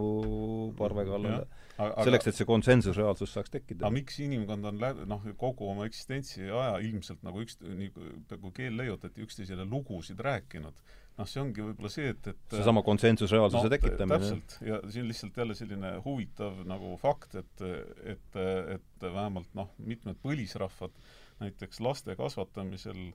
parve 0.79 1.05
kallale. 1.09 1.45
selleks, 1.75 2.29
et 2.31 2.39
see 2.39 2.47
konsensusreaalsus 2.47 3.33
saaks 3.35 3.51
tekkida. 3.53 3.83
aga 3.83 3.93
miks 3.97 4.19
inimkond 4.23 4.71
on 4.71 4.81
läbi, 4.81 5.07
noh, 5.11 5.23
kogu 5.39 5.69
oma 5.71 5.87
eksistentsi 5.89 6.47
aja 6.47 6.77
ilmselt 6.85 7.25
nagu 7.27 7.43
üks, 7.43 7.59
nii 7.65 7.91
peaaegu 7.95 8.53
keel 8.55 8.77
leiutati, 8.79 9.25
üksteisele 9.25 9.67
lugusid 9.67 10.21
rääkinud, 10.23 10.85
noh, 11.19 11.29
see 11.29 11.41
ongi 11.41 11.63
võib-olla 11.63 11.91
see, 11.91 12.11
et, 12.13 12.31
et 12.31 12.55
seesama 12.57 12.83
konsensusreaalsuse 12.85 13.67
no, 13.67 13.73
tekitamine. 13.75 14.17
täpselt, 14.19 14.57
ja 14.67 14.79
siin 14.91 15.07
lihtsalt 15.09 15.37
jälle 15.41 15.57
selline 15.57 15.93
huvitav 16.05 16.63
nagu 16.67 16.95
fakt, 17.01 17.37
et, 17.39 17.67
et, 18.15 18.41
et 18.75 19.05
vähemalt 19.05 19.51
noh, 19.57 19.71
mitmed 19.91 20.19
põlisrahvad 20.23 20.95
näiteks 21.41 21.81
laste 21.83 22.15
kasvatamisel 22.15 23.09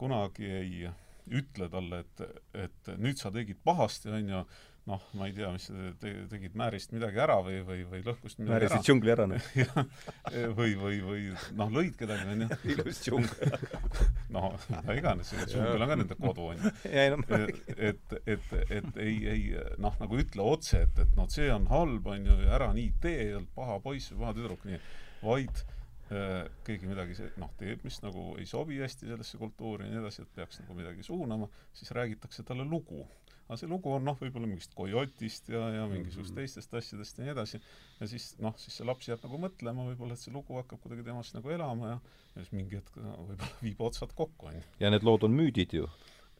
kunagi 0.00 0.50
ei 0.50 0.90
ütle 1.30 1.68
talle, 1.70 2.04
et, 2.04 2.42
et 2.66 2.92
nüüd 2.98 3.20
sa 3.20 3.30
tegid 3.34 3.60
pahasti, 3.64 4.10
on 4.12 4.28
ju, 4.32 4.40
noh, 4.90 5.02
ma 5.18 5.28
ei 5.28 5.34
tea, 5.36 5.50
mis 5.54 5.66
sa 5.68 5.90
te, 6.00 6.12
tegid 6.30 6.56
Määrist 6.58 6.94
midagi 6.94 7.20
ära 7.22 7.36
või, 7.44 7.60
või, 7.66 7.82
või 7.86 8.00
lõhkust 8.06 8.40
midagi 8.40 8.54
Määrisid 8.56 8.86
džungli 8.88 9.12
ära, 9.14 9.26
noh. 9.30 9.48
või, 10.58 10.74
või, 10.80 11.00
või 11.04 11.26
noh, 11.58 11.72
lõid 11.76 11.98
kedagi, 12.00 12.26
on 12.32 12.44
ju. 12.46 12.60
ilus 12.74 13.02
džungel. 13.04 13.58
no 14.34 14.52
mida 14.66 14.96
iganes, 14.98 15.34
džungel 15.44 15.84
on 15.84 15.92
ka 15.92 15.98
nende 16.02 16.18
kodu, 16.18 16.48
on 16.54 16.64
ju. 16.64 16.72
et, 16.90 18.16
et, 18.34 18.54
et 18.80 19.02
ei, 19.04 19.18
ei 19.34 19.44
noh, 19.82 19.98
nagu 20.02 20.22
ütle 20.22 20.46
otse, 20.56 20.86
et, 20.88 21.04
et 21.04 21.18
noh, 21.18 21.28
see 21.30 21.50
on 21.54 21.68
halb, 21.70 22.08
on 22.10 22.32
ju, 22.32 22.40
ja 22.46 22.56
ära 22.58 22.72
nii 22.76 22.96
tee, 23.04 23.28
paha 23.54 23.78
poiss 23.84 24.14
või 24.14 24.24
paha 24.24 24.38
tüdruk, 24.40 24.66
nii, 24.66 24.82
vaid 25.22 25.62
keegi 26.66 26.88
midagi 26.90 27.16
noh, 27.40 27.50
teeb, 27.58 27.84
mis 27.86 28.00
nagu 28.02 28.34
ei 28.40 28.46
sobi 28.48 28.80
hästi 28.82 29.10
sellesse 29.10 29.38
kultuuri 29.38 29.86
ja 29.86 29.94
nii 29.94 30.02
edasi, 30.02 30.24
et 30.24 30.32
peaks 30.34 30.60
nagu 30.62 30.76
midagi 30.78 31.06
suunama, 31.06 31.48
siis 31.76 31.92
räägitakse 31.96 32.44
talle 32.46 32.66
lugu. 32.66 33.06
aga 33.50 33.58
see 33.58 33.70
lugu 33.70 33.90
on 33.90 34.04
noh, 34.06 34.14
võib-olla 34.18 34.46
mingist 34.46 34.74
kojotist 34.78 35.48
ja, 35.50 35.64
ja 35.74 35.86
mingisugust 35.90 36.36
teistest 36.36 36.74
asjadest 36.74 37.18
ja 37.18 37.24
nii 37.26 37.32
edasi, 37.34 37.60
ja 37.98 38.10
siis 38.10 38.32
noh, 38.42 38.54
siis 38.58 38.76
see 38.78 38.86
laps 38.86 39.08
jääb 39.10 39.22
nagu 39.26 39.40
mõtlema 39.42 39.86
võib-olla, 39.88 40.14
et 40.14 40.22
see 40.22 40.34
lugu 40.34 40.58
hakkab 40.58 40.82
kuidagi 40.82 41.06
temas 41.06 41.32
nagu 41.34 41.50
elama 41.50 41.94
ja 41.94 42.00
ja 42.34 42.42
siis 42.44 42.52
mingi 42.54 42.78
hetk 42.78 42.98
no, 43.02 43.16
võib-olla 43.28 43.54
viib 43.64 43.86
otsad 43.86 44.14
kokku, 44.18 44.50
on 44.50 44.58
ju. 44.60 44.66
ja 44.82 44.90
need 44.94 45.06
lood 45.06 45.26
on 45.26 45.34
müüdid 45.34 45.74
ju. 45.78 45.88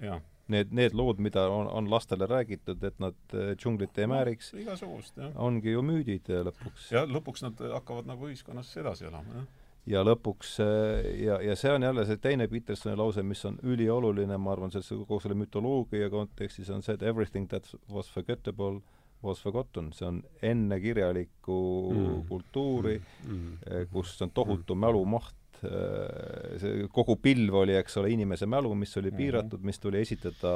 jah 0.02 0.22
need, 0.50 0.72
need 0.74 0.94
lood, 0.98 1.20
mida 1.22 1.44
on, 1.50 1.68
on 1.70 1.90
lastele 1.90 2.26
räägitud, 2.26 2.82
et 2.82 2.98
nad 2.98 3.34
džunglit 3.54 3.98
ei 4.02 4.08
määriks 4.10 4.52
no,, 4.56 5.30
ongi 5.46 5.76
ju 5.76 5.82
müüdid 5.86 6.30
lõpuks. 6.50 6.90
ja 6.94 7.04
lõpuks 7.06 7.46
nad 7.46 7.62
hakkavad 7.76 8.10
nagu 8.10 8.30
ühiskonnas 8.30 8.72
edasi 8.82 9.06
elama, 9.10 9.40
jah 9.40 9.59
ja 9.88 10.02
lõpuks 10.04 10.58
ja, 10.60 11.40
ja 11.44 11.56
see 11.58 11.72
on 11.72 11.82
jälle 11.86 12.04
see 12.08 12.20
teine 12.22 12.46
Petersoni 12.50 12.98
lause, 12.98 13.24
mis 13.26 13.42
on 13.48 13.58
ülioluline, 13.62 14.36
ma 14.38 14.54
arvan, 14.54 14.72
selles 14.74 14.90
kogu 14.92 15.20
selle 15.22 15.38
mütoloogia 15.38 16.10
kontekstis, 16.12 16.70
on 16.74 16.84
see, 16.84 16.98
et 16.98 17.04
everything 17.06 17.48
that 17.50 17.68
was 17.92 18.10
forgettable 18.12 18.80
was 19.24 19.40
forgotten, 19.42 19.90
see 19.92 20.06
on 20.08 20.22
enne 20.42 20.80
kirjalikku 20.80 21.58
mm. 21.92 22.16
kultuuri 22.30 22.96
mm., 23.00 23.36
mm. 23.36 23.86
kus 23.92 24.16
on 24.24 24.32
tohutu 24.36 24.74
mm. 24.74 24.86
mälumaht, 24.86 25.36
see 25.60 26.86
kogu 26.92 27.18
pilv 27.20 27.58
oli, 27.62 27.74
eks 27.76 27.98
ole, 28.00 28.14
inimese 28.14 28.48
mälu, 28.48 28.72
mis 28.78 28.96
oli 28.96 29.10
mm-hmm. 29.10 29.20
piiratud, 29.20 29.64
mis 29.66 29.80
tuli 29.82 30.00
esitada 30.00 30.54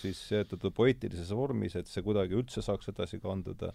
siis 0.00 0.20
seotud 0.28 0.68
poeetilises 0.76 1.32
vormis, 1.36 1.78
et 1.80 1.88
see 1.88 2.04
kuidagi 2.04 2.36
üldse 2.36 2.64
saaks 2.64 2.92
edasi 2.92 3.22
kanduda 3.22 3.72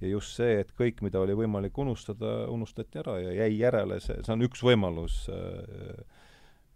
ja 0.00 0.10
just 0.10 0.36
see, 0.36 0.60
et 0.60 0.72
kõik, 0.76 1.00
mida 1.06 1.20
oli 1.22 1.36
võimalik 1.38 1.78
unustada, 1.78 2.38
unustati 2.52 3.00
ära 3.00 3.16
ja 3.22 3.32
jäi 3.44 3.58
järele. 3.58 4.00
See, 4.04 4.18
see 4.26 4.34
on 4.34 4.44
üks 4.44 4.62
võimalus 4.66 5.22
äh, 5.32 6.02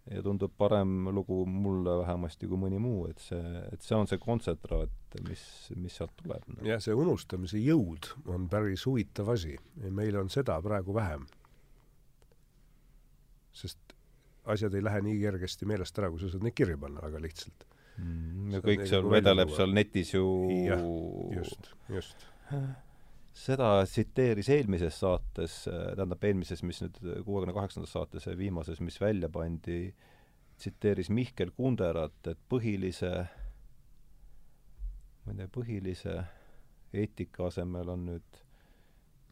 ja 0.09 0.23
tundub 0.25 0.53
parem 0.57 1.09
lugu 1.13 1.43
mulle 1.45 1.99
vähemasti 2.01 2.49
kui 2.49 2.59
mõni 2.59 2.79
muu, 2.81 3.05
et 3.11 3.21
see, 3.21 3.41
et 3.71 3.85
see 3.85 3.97
on 3.97 4.09
see 4.09 4.21
kontsentraat, 4.21 5.19
mis, 5.27 5.43
mis 5.77 5.99
sealt 5.99 6.15
tuleb 6.21 6.47
no.. 6.49 6.61
jah, 6.65 6.81
see 6.81 6.95
unustamise 6.97 7.61
jõud 7.61 8.09
on 8.31 8.47
päris 8.51 8.87
huvitav 8.89 9.29
asi 9.35 9.53
ja 9.53 9.93
meil 9.93 10.17
on 10.19 10.31
seda 10.33 10.57
praegu 10.65 10.95
vähem. 10.97 11.27
sest 13.53 13.95
asjad 14.49 14.73
ei 14.73 14.83
lähe 14.83 15.03
nii 15.05 15.19
kergesti 15.21 15.67
meelest 15.69 15.99
ära, 16.01 16.09
kui 16.09 16.23
sa 16.23 16.31
saad 16.31 16.47
neid 16.47 16.57
kirja 16.57 16.79
panna 16.81 17.03
väga 17.03 17.21
lihtsalt. 17.21 17.67
Mm,. 18.01 18.53
ja 18.55 18.61
kõik 18.65 18.87
seal 18.89 19.05
vedeleb 19.11 19.51
seal 19.53 19.75
netis 19.75 20.15
ju 20.15 20.25
jah, 20.65 20.81
just, 21.35 21.75
just 21.91 22.31
seda 23.33 23.69
tsiteeris 23.87 24.49
eelmises 24.51 24.99
saates, 24.99 25.63
tähendab 25.65 26.23
eelmises, 26.27 26.63
mis 26.67 26.81
nüüd 26.83 26.97
kuuekümne 27.25 27.55
kaheksandas 27.55 27.93
saates 27.95 28.27
viimases, 28.37 28.81
mis 28.83 28.99
välja 29.01 29.29
pandi, 29.31 29.93
tsiteeris 30.59 31.09
Mihkel 31.09 31.53
Kunderat, 31.55 32.19
et 32.27 32.41
põhilise, 32.51 33.11
ma 35.25 35.33
ei 35.33 35.39
tea, 35.39 35.51
põhilise 35.55 36.17
eetika 36.93 37.47
asemel 37.47 37.93
on 37.93 38.07
nüüd 38.09 38.41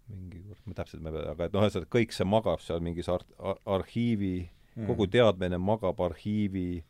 mingi, 0.10 0.42
ma 0.66 0.78
täpselt 0.78 1.02
ei 1.02 1.06
mäleta, 1.06 1.34
aga 1.36 1.48
et 1.48 1.56
noh, 1.56 1.66
ühesõnaga 1.66 1.92
kõik 1.94 2.16
see 2.16 2.28
magab 2.28 2.64
seal 2.64 2.82
mingis 2.84 3.10
ar-, 3.12 3.28
arhiivi 3.70 4.38
mm., 4.42 4.88
kogu 4.90 5.10
teadmine 5.12 5.60
magab 5.62 6.00
arhiivi 6.02 6.82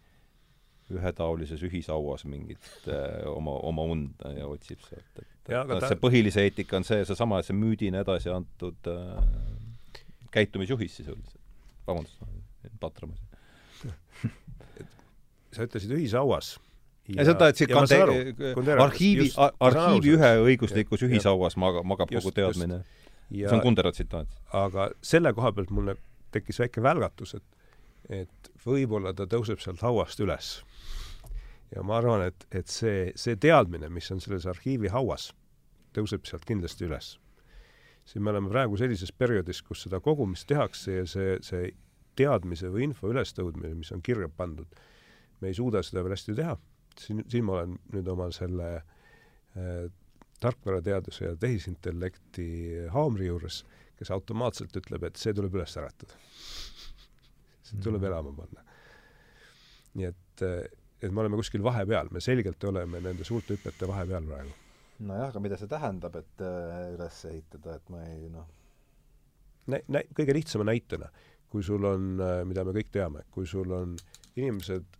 ühetaolises 0.93 1.61
ühishauas 1.65 2.25
mingit 2.29 2.69
äh, 2.87 3.25
oma, 3.29 3.55
oma 3.69 3.85
und 3.93 4.23
ja 4.35 4.47
otsib 4.49 4.81
sealt, 4.87 5.21
et 5.21 5.53
ja, 5.53 5.63
aga 5.63 5.79
ta... 5.81 5.91
see 5.91 5.99
põhilise 6.01 6.45
eetika 6.47 6.79
on 6.79 6.87
see, 6.87 7.03
seesama, 7.07 7.41
et 7.41 7.49
see 7.49 7.57
müüdina 7.57 8.03
edasi 8.05 8.31
antud 8.33 8.89
äh, 8.89 9.19
käitumisjuhis 10.35 10.99
sisuliselt. 11.01 11.37
vabandust, 11.87 12.21
patramas 12.81 13.21
sa 15.55 15.65
ütlesid 15.65 15.93
ühishauas 15.97 16.55
ja 17.15 17.25
seda, 17.27 17.49
et 17.49 17.59
see 17.59 17.69
kande-, 17.69 18.01
arhiivi, 18.85 19.29
arhiivi 19.37 20.15
üheõiguslikus 20.17 21.05
ühishauas 21.07 21.57
magab, 21.61 21.87
magab 21.87 22.11
just, 22.13 22.27
kogu 22.27 22.35
teadmine. 22.37 22.83
see 23.31 23.53
on 23.55 23.63
Kundera 23.65 23.93
tsitaat. 23.95 24.29
aga 24.57 24.89
selle 25.01 25.33
koha 25.37 25.53
pealt 25.55 25.73
mulle 25.73 25.97
tekkis 26.33 26.61
väike 26.61 26.83
välgatus, 26.85 27.35
et 27.39 27.58
et 28.09 28.51
võib-olla 28.65 29.13
ta 29.13 29.27
tõuseb 29.29 29.61
sealt 29.61 29.81
hauast 29.85 30.19
üles. 30.23 30.59
ja 31.75 31.83
ma 31.85 31.99
arvan, 31.99 32.25
et, 32.25 32.47
et 32.51 32.67
see, 32.67 33.11
see 33.15 33.37
teadmine, 33.37 33.89
mis 33.89 34.09
on 34.11 34.21
selles 34.23 34.47
arhiivi 34.49 34.89
hauas, 34.89 35.29
tõuseb 35.93 36.25
sealt 36.25 36.45
kindlasti 36.49 36.87
üles. 36.89 37.17
siin 38.05 38.23
me 38.23 38.31
oleme 38.31 38.49
praegu 38.49 38.77
sellises 38.77 39.11
perioodis, 39.11 39.61
kus 39.61 39.85
seda 39.85 39.99
kogumist 39.99 40.47
tehakse 40.49 40.99
ja 41.01 41.05
see, 41.05 41.37
see 41.45 41.71
teadmise 42.17 42.71
või 42.73 42.89
info 42.89 43.11
ülestõudmine, 43.11 43.75
mis 43.77 43.91
on 43.95 44.01
kirja 44.01 44.27
pandud, 44.29 44.67
me 45.39 45.51
ei 45.51 45.55
suuda 45.55 45.83
seda 45.85 46.03
veel 46.03 46.17
hästi 46.17 46.35
teha. 46.35 46.57
siin, 46.99 47.23
siin 47.29 47.45
ma 47.45 47.59
olen 47.59 47.77
nüüd 47.93 48.07
oma 48.11 48.31
selle 48.35 48.71
äh, 48.79 49.85
tarkvarateaduse 50.39 51.25
ja 51.25 51.35
tehisintellekti 51.35 52.49
haamri 52.95 53.27
juures, 53.27 53.63
kes 53.99 54.11
automaatselt 54.11 54.75
ütleb, 54.79 55.03
et 55.03 55.19
see 55.19 55.33
tuleb 55.35 55.55
üles 55.59 55.75
äratada. 55.77 56.15
See 57.69 57.83
tuleb 57.83 58.01
mm. 58.03 58.11
elama 58.11 58.35
panna. 58.37 58.65
nii 59.99 60.09
et, 60.09 60.45
äh, 60.45 60.63
et 61.01 61.11
me 61.11 61.23
oleme 61.23 61.39
kuskil 61.39 61.63
vahepeal, 61.65 62.11
me 62.11 62.23
selgelt 62.23 62.63
oleme 62.71 63.01
nende 63.03 63.27
suurte 63.27 63.57
hüpete 63.57 63.89
vahepeal 63.89 64.29
praegu 64.29 64.55
nojah, 64.99 65.29
aga 65.31 65.41
mida 65.43 65.57
see 65.59 65.71
tähendab, 65.71 66.15
et 66.19 66.45
äh, 66.45 66.93
üles 66.95 67.19
ehitada, 67.31 67.79
et 67.79 67.91
ma 67.93 68.03
ei 68.09 68.29
noh 68.33 68.47
nä-, 69.71 69.83
nä-, 69.87 70.05
kõige 70.17 70.35
lihtsama 70.35 70.67
näitena, 70.69 71.09
kui 71.49 71.63
sul 71.65 71.85
on, 71.87 72.15
äh, 72.23 72.41
mida 72.47 72.65
me 72.67 72.75
kõik 72.75 72.91
teame, 72.93 73.25
kui 73.33 73.47
sul 73.49 73.71
on 73.75 73.95
inimesed 74.35 74.97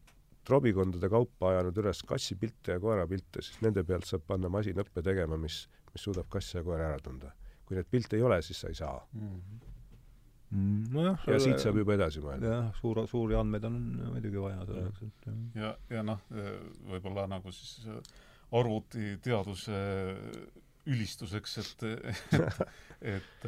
trobikondade 0.49 1.09
kaupa 1.11 1.53
ajanud 1.53 1.77
üles 1.83 2.01
kassipilte 2.09 2.77
ja 2.77 2.81
koerapilte, 2.81 3.43
siis 3.45 3.59
nende 3.65 3.83
pealt 3.85 4.07
saab 4.09 4.25
panna 4.29 4.49
masinõppe 4.51 5.03
tegema, 5.05 5.37
mis, 5.37 5.65
mis 5.93 6.05
suudab 6.07 6.29
kassi 6.31 6.57
ja 6.57 6.65
koera 6.65 6.89
ära 6.93 7.03
tunda. 7.03 7.35
kui 7.69 7.77
neid 7.77 7.85
pilte 7.85 8.17
ei 8.17 8.23
ole, 8.25 8.39
siis 8.41 8.57
sa 8.63 8.67
ei 8.71 8.75
saa 8.75 8.95
mm. 9.13 9.27
-hmm. 9.29 9.68
Nojah, 10.51 11.27
ja 11.29 11.41
siit 11.41 11.61
saab 11.61 11.77
juba 11.81 11.95
edasi 11.97 12.23
mõelda. 12.23 12.53
jah, 12.53 12.69
suur, 12.79 13.03
suuri 13.09 13.37
andmeid 13.37 13.67
on 13.69 13.81
muidugi 14.15 14.41
vaja 14.41 14.63
selleks, 14.65 15.03
et 15.05 15.29
ja, 15.29 15.35
ja, 15.61 15.75
ja 15.97 16.05
noh, 16.05 16.23
võib-olla 16.89 17.27
nagu 17.29 17.53
siis 17.53 17.85
arvutiteaduse 18.57 19.81
ülistuseks, 20.89 21.57
et 21.61 21.83
et, 21.83 22.21
et, 23.13 23.43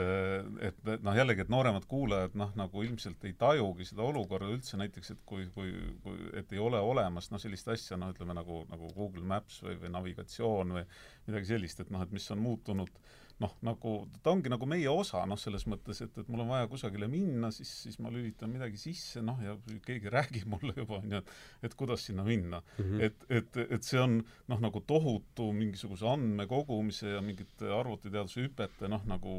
et, 0.68 0.82
et 0.94 1.06
noh, 1.06 1.15
jällegi, 1.18 1.41
et 1.41 1.52
nooremad 1.52 1.88
kuulajad 1.90 2.36
noh, 2.38 2.52
nagu 2.60 2.84
ilmselt 2.86 3.26
ei 3.26 3.34
tajugi 3.40 3.88
seda 3.90 4.06
olukorda 4.06 4.52
üldse 4.53 4.78
näiteks, 4.78 5.15
et 5.15 5.23
kui, 5.26 5.48
kui, 5.56 5.73
kui, 6.03 6.19
et 6.38 6.53
ei 6.53 6.61
ole 6.61 6.80
olemas 6.86 7.32
noh, 7.34 7.41
sellist 7.41 7.72
asja, 7.73 7.98
noh, 7.98 8.14
ütleme 8.14 8.38
nagu, 8.38 8.61
nagu 8.69 8.91
Google 8.94 9.26
Maps 9.26 9.64
või, 9.65 9.80
või 9.82 9.94
navigatsioon 9.98 10.78
või 10.78 10.86
midagi 11.32 11.53
sellist, 11.56 11.82
et 11.82 11.90
noh, 11.94 12.06
et 12.06 12.14
mis 12.14 12.30
on 12.36 12.44
muutunud 12.45 12.94
äh, 12.94 13.18
noh, 13.41 13.55
nagu 13.65 13.95
ta 14.23 14.31
ongi 14.35 14.51
nagu 14.51 14.68
meie 14.69 14.89
osa, 14.91 15.23
noh, 15.30 15.39
selles 15.39 15.65
mõttes, 15.69 16.03
et, 16.05 16.18
et 16.22 16.30
mul 16.31 16.45
on 16.45 16.51
vaja 16.53 16.69
kusagile 16.72 17.09
minna, 17.11 17.51
siis, 17.55 17.72
siis 17.85 17.99
ma 18.03 18.11
lülitan 18.13 18.51
midagi 18.53 18.80
sisse, 18.80 19.23
noh, 19.26 19.41
ja 19.43 19.57
keegi 19.85 20.11
räägib 20.13 20.49
mulle 20.53 20.76
juba, 20.77 21.01
on 21.01 21.18
ju, 21.18 21.22
et 21.22 21.72
et 21.72 21.77
kuidas 21.77 22.05
sinna 22.05 22.23
minna 22.23 22.61
mm. 22.61 22.84
-hmm. 22.84 23.01
et, 23.01 23.26
et, 23.30 23.57
et 23.57 23.84
see 23.84 23.99
on 23.99 24.19
noh, 24.47 24.59
nagu 24.59 24.81
tohutu 24.88 25.51
mingisuguse 25.53 26.07
andmekogumise 26.07 27.15
ja 27.15 27.22
mingite 27.22 27.72
arvutiteaduse 27.80 28.41
hüpete 28.41 28.89
noh, 28.89 29.03
nagu 29.05 29.35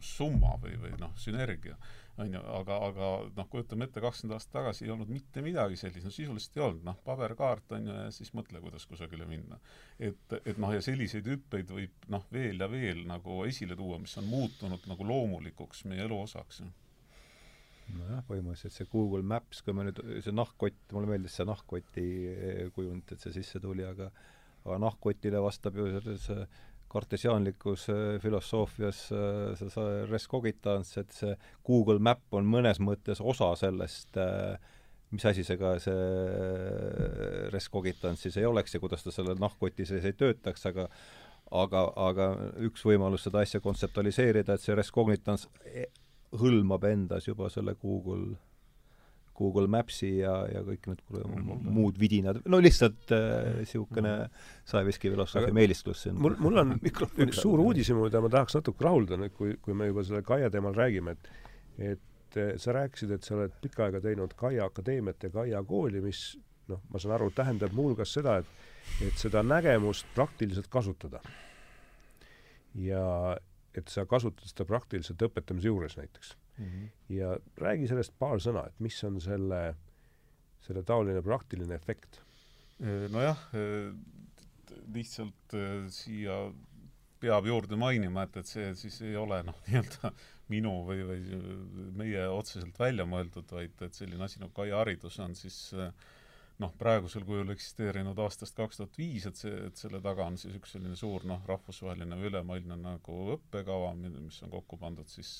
summa 0.00 0.56
või, 0.62 0.76
või 0.82 0.94
noh, 1.00 1.12
sünergia 1.16 1.76
on 2.18 2.34
ju, 2.34 2.40
aga, 2.58 2.76
aga 2.88 3.08
noh, 3.36 3.48
kujutame 3.52 3.86
ette, 3.86 4.02
kakskümmend 4.02 4.36
aastat 4.36 4.52
tagasi 4.58 4.86
ei 4.86 4.92
olnud 4.94 5.10
mitte 5.12 5.42
midagi 5.44 5.78
sellist, 5.80 6.04
no 6.04 6.12
sisuliselt 6.14 6.58
ei 6.58 6.64
olnud, 6.66 6.82
noh, 6.88 6.98
paberkaart 7.06 7.76
on 7.76 7.88
ju, 7.88 7.96
ja 7.96 8.10
siis 8.14 8.32
mõtle, 8.36 8.60
kuidas 8.64 8.86
kusagile 8.90 9.28
minna. 9.28 9.60
et, 9.98 10.36
et 10.40 10.58
noh, 10.60 10.72
ja 10.74 10.82
selliseid 10.84 11.28
hüppeid 11.30 11.72
võib 11.74 12.10
noh, 12.12 12.26
veel 12.32 12.60
ja 12.60 12.68
veel 12.70 13.04
nagu 13.08 13.40
esile 13.48 13.78
tuua, 13.78 14.00
mis 14.02 14.16
on 14.20 14.28
muutunud 14.30 14.90
nagu 14.90 15.06
loomulikuks 15.12 15.86
meie 15.90 16.04
elu 16.08 16.18
osaks. 16.26 16.62
nojah, 17.94 18.26
põhimõtteliselt 18.28 18.76
see 18.76 18.90
Google 18.90 19.22
Maps, 19.26 19.62
kui 19.66 19.74
me 19.76 19.88
nüüd, 19.88 20.02
see 20.24 20.34
nahkkott, 20.34 20.82
mulle 20.92 21.14
meeldis 21.14 21.40
see 21.40 21.48
nahkkoti 21.48 22.10
kujund, 22.76 23.08
et 23.10 23.24
see 23.24 23.40
sisse 23.40 23.62
tuli, 23.62 23.86
aga 23.86 24.10
aga 24.60 24.76
nahkkotile 24.76 25.40
vastab 25.40 25.78
ju 25.78 25.86
see 26.20 26.44
kartesiaanlikus 26.90 27.86
äh, 27.92 28.18
filosoofias 28.22 29.06
äh, 29.14 29.54
see, 29.58 29.70
see 29.72 30.02
res 30.10 30.26
cogitans, 30.30 30.92
et 31.00 31.14
see 31.14 31.36
Google 31.66 32.02
Map 32.02 32.22
on 32.36 32.48
mõnes 32.50 32.82
mõttes 32.82 33.22
osa 33.22 33.52
sellest 33.58 34.18
äh, 34.20 34.58
mis 35.10 35.26
asi 35.26 35.44
see 35.46 35.58
ka, 35.58 35.74
see 35.82 37.48
res 37.50 37.66
cogitans 37.72 38.22
siis 38.22 38.36
ei 38.38 38.46
oleks 38.46 38.76
ja 38.76 38.82
kuidas 38.82 39.02
ta 39.06 39.14
selle 39.14 39.34
nahkkoti 39.38 39.86
sees 39.88 40.06
ei 40.06 40.14
töötaks, 40.18 40.66
aga 40.70 40.86
aga, 41.50 41.86
aga 41.98 42.28
üks 42.66 42.84
võimalus 42.86 43.26
seda 43.26 43.42
asja 43.42 43.62
kontseptualiseerida, 43.62 44.54
et 44.54 44.62
see 44.62 44.76
res 44.78 44.92
cogitans 44.94 45.48
e-, 45.66 45.88
hõlmab 46.38 46.86
endas 46.86 47.26
juba 47.26 47.50
selle 47.50 47.74
Google 47.80 48.36
Google 49.40 49.70
Maps'i 49.72 50.10
ja, 50.20 50.34
ja 50.52 50.62
kõik 50.66 50.88
need 50.90 51.02
muud 51.64 51.98
vidinad, 52.00 52.42
no 52.50 52.60
lihtsalt 52.62 53.12
niisugune 53.58 54.14
äh, 54.26 54.48
saeviski 54.68 55.12
filosoofia 55.12 55.54
meelistlus 55.56 56.04
siin. 56.06 56.18
mul, 56.20 56.36
mul 56.42 56.60
on 56.62 56.76
üks 56.84 57.40
suur 57.40 57.62
uudishimu, 57.64 58.06
mida 58.08 58.22
ma 58.22 58.30
tahaks 58.32 58.58
natuke 58.58 58.84
rahuldada 58.86 59.22
nüüd, 59.24 59.34
kui, 59.36 59.56
kui 59.64 59.76
me 59.76 59.90
juba 59.90 60.04
selle 60.06 60.22
Kaia 60.26 60.50
teemal 60.52 60.76
räägime, 60.76 61.16
et 61.16 61.32
et 61.80 62.36
äh, 62.38 62.54
sa 62.60 62.74
rääkisid, 62.76 63.14
et 63.16 63.26
sa 63.26 63.36
oled 63.38 63.54
pikka 63.62 63.88
aega 63.88 64.02
teinud 64.04 64.36
Kaia 64.38 64.68
Akadeemiat 64.68 65.24
ja 65.26 65.32
Kaia 65.34 65.62
kooli, 65.66 66.02
mis 66.04 66.24
noh, 66.70 66.82
ma 66.92 67.00
saan 67.02 67.16
aru, 67.16 67.30
tähendab 67.34 67.74
muuhulgas 67.74 68.12
seda, 68.18 68.40
et 68.42 69.06
et 69.06 69.16
seda 69.20 69.42
nägemust 69.46 70.08
praktiliselt 70.14 70.68
kasutada. 70.70 71.20
ja 72.74 73.36
et 73.74 73.88
sa 73.88 74.04
kasutad 74.06 74.46
seda 74.46 74.64
praktiliselt 74.66 75.22
õpetamise 75.26 75.66
juures 75.70 75.96
näiteks 75.98 76.34
mm. 76.60 76.66
-hmm. 76.66 76.88
ja 77.16 77.34
räägi 77.58 77.88
sellest 77.90 78.16
paar 78.18 78.40
sõna, 78.42 78.66
et 78.68 78.80
mis 78.80 78.98
on 79.04 79.20
selle, 79.20 79.60
selle 80.60 80.82
taoline 80.82 81.22
praktiline 81.22 81.74
efekt? 81.74 82.22
nojah, 83.12 83.36
lihtsalt 84.94 85.54
siia 85.92 86.36
peab 87.20 87.44
juurde 87.44 87.76
mainima, 87.76 88.24
et, 88.24 88.38
et 88.40 88.48
see 88.48 88.70
siis 88.78 89.02
ei 89.04 89.16
ole 89.20 89.42
noh, 89.44 89.58
nii-öelda 89.66 90.12
minu 90.50 90.72
või, 90.86 91.02
või 91.06 91.90
meie 92.00 92.24
otseselt 92.32 92.78
välja 92.80 93.04
mõeldud, 93.06 93.52
vaid 93.52 93.84
et 93.84 93.98
selline 93.98 94.24
asi 94.24 94.40
nagu 94.40 94.54
Kaia 94.56 94.80
haridus 94.80 95.18
on 95.20 95.36
siis 95.38 95.60
noh, 96.60 96.72
praegusel 96.80 97.24
kujul 97.28 97.52
eksisteerinud 97.54 98.18
aastast 98.20 98.56
kaks 98.56 98.80
tuhat 98.80 98.98
viis, 99.00 99.26
et 99.28 99.38
see, 99.40 99.52
et 99.68 99.80
selle 99.80 100.00
taga 100.04 100.26
on 100.28 100.36
siis 100.40 100.56
üks 100.58 100.74
selline 100.76 100.96
suur 100.98 101.24
noh, 101.28 101.44
rahvusvaheline 101.48 102.18
või 102.18 102.32
ülemaailmne 102.32 102.80
nagu 102.82 103.20
õppekava, 103.36 103.94
mis 104.00 104.42
on 104.44 104.52
kokku 104.56 104.80
pandud 104.80 105.08
siis 105.12 105.38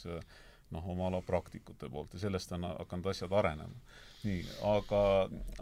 noh, 0.75 0.87
oma 0.93 1.09
ala 1.09 1.21
praktikute 1.27 1.89
poolt 1.91 2.15
ja 2.15 2.23
sellest 2.25 2.53
on 2.57 2.67
hakanud 2.69 3.11
asjad 3.11 3.33
arenema. 3.35 3.97
nii, 4.25 4.41
aga, 4.69 5.03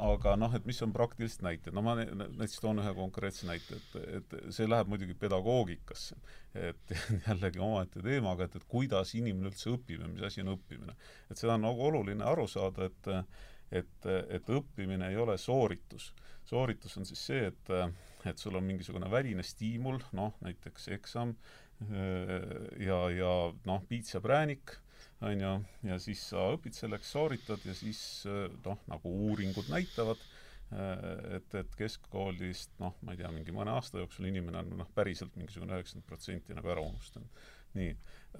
aga 0.03 0.35
noh, 0.37 0.55
et 0.59 0.65
mis 0.67 0.81
on 0.83 0.93
praktilised 0.93 1.45
näited, 1.47 1.75
no 1.75 1.83
ma 1.87 1.95
näiteks 2.01 2.59
toon 2.63 2.83
ühe 2.83 2.95
konkreetse 2.97 3.47
näite, 3.47 3.79
et, 3.79 4.17
et 4.19 4.35
see 4.55 4.67
läheb 4.67 4.91
muidugi 4.91 5.15
pedagoogikasse. 5.15 6.19
et 6.55 6.97
jällegi 7.29 7.63
omaette 7.63 8.03
teemaga, 8.03 8.49
et, 8.49 8.57
et 8.59 8.67
kuidas 8.69 9.15
inimene 9.15 9.53
üldse 9.53 9.71
õpib 9.75 10.03
ja 10.03 10.11
mis 10.11 10.27
asi 10.27 10.43
on 10.45 10.57
õppimine. 10.57 10.97
et 11.31 11.39
seda 11.39 11.55
on 11.55 11.69
nagu 11.69 11.87
oluline 11.91 12.25
aru 12.25 12.49
saada, 12.51 12.91
et 12.91 13.15
et, 13.71 14.07
et 14.33 14.49
õppimine 14.49 15.11
ei 15.11 15.17
ole 15.21 15.37
sooritus. 15.39 16.13
sooritus 16.49 16.97
on 16.97 17.05
siis 17.05 17.21
see, 17.31 17.49
et, 17.51 17.73
et 18.27 18.39
sul 18.41 18.57
on 18.57 18.65
mingisugune 18.65 19.11
väline 19.13 19.45
stiimul, 19.45 20.01
noh, 20.17 20.33
näiteks 20.41 20.89
eksam, 20.97 21.35
ja, 22.81 23.01
ja 23.15 23.33
noh, 23.69 23.83
piits 23.89 24.15
ja 24.15 24.23
präänik 24.25 24.79
on 25.21 25.41
ju, 25.41 25.55
ja 25.91 25.99
siis 26.03 26.23
sa 26.31 26.49
õpid 26.55 26.77
selleks, 26.79 27.11
sooritad 27.15 27.65
ja 27.67 27.75
siis 27.75 28.01
noh, 28.65 28.79
nagu 28.91 29.15
uuringud 29.29 29.71
näitavad, 29.73 30.21
et, 30.69 31.55
et 31.57 31.77
keskkoolist 31.79 32.75
noh, 32.83 32.97
ma 33.03 33.15
ei 33.15 33.23
tea, 33.23 33.31
mingi 33.33 33.55
mõne 33.57 33.73
aasta 33.73 34.03
jooksul 34.03 34.29
inimene 34.29 34.61
on 34.61 34.75
noh, 34.83 34.91
päriselt 34.95 35.35
mingisugune 35.39 35.79
üheksakümmend 35.79 36.09
protsenti 36.09 36.57
nagu 36.57 36.71
ära 36.75 36.85
unustanud. 36.85 37.47
nii, 37.79 37.91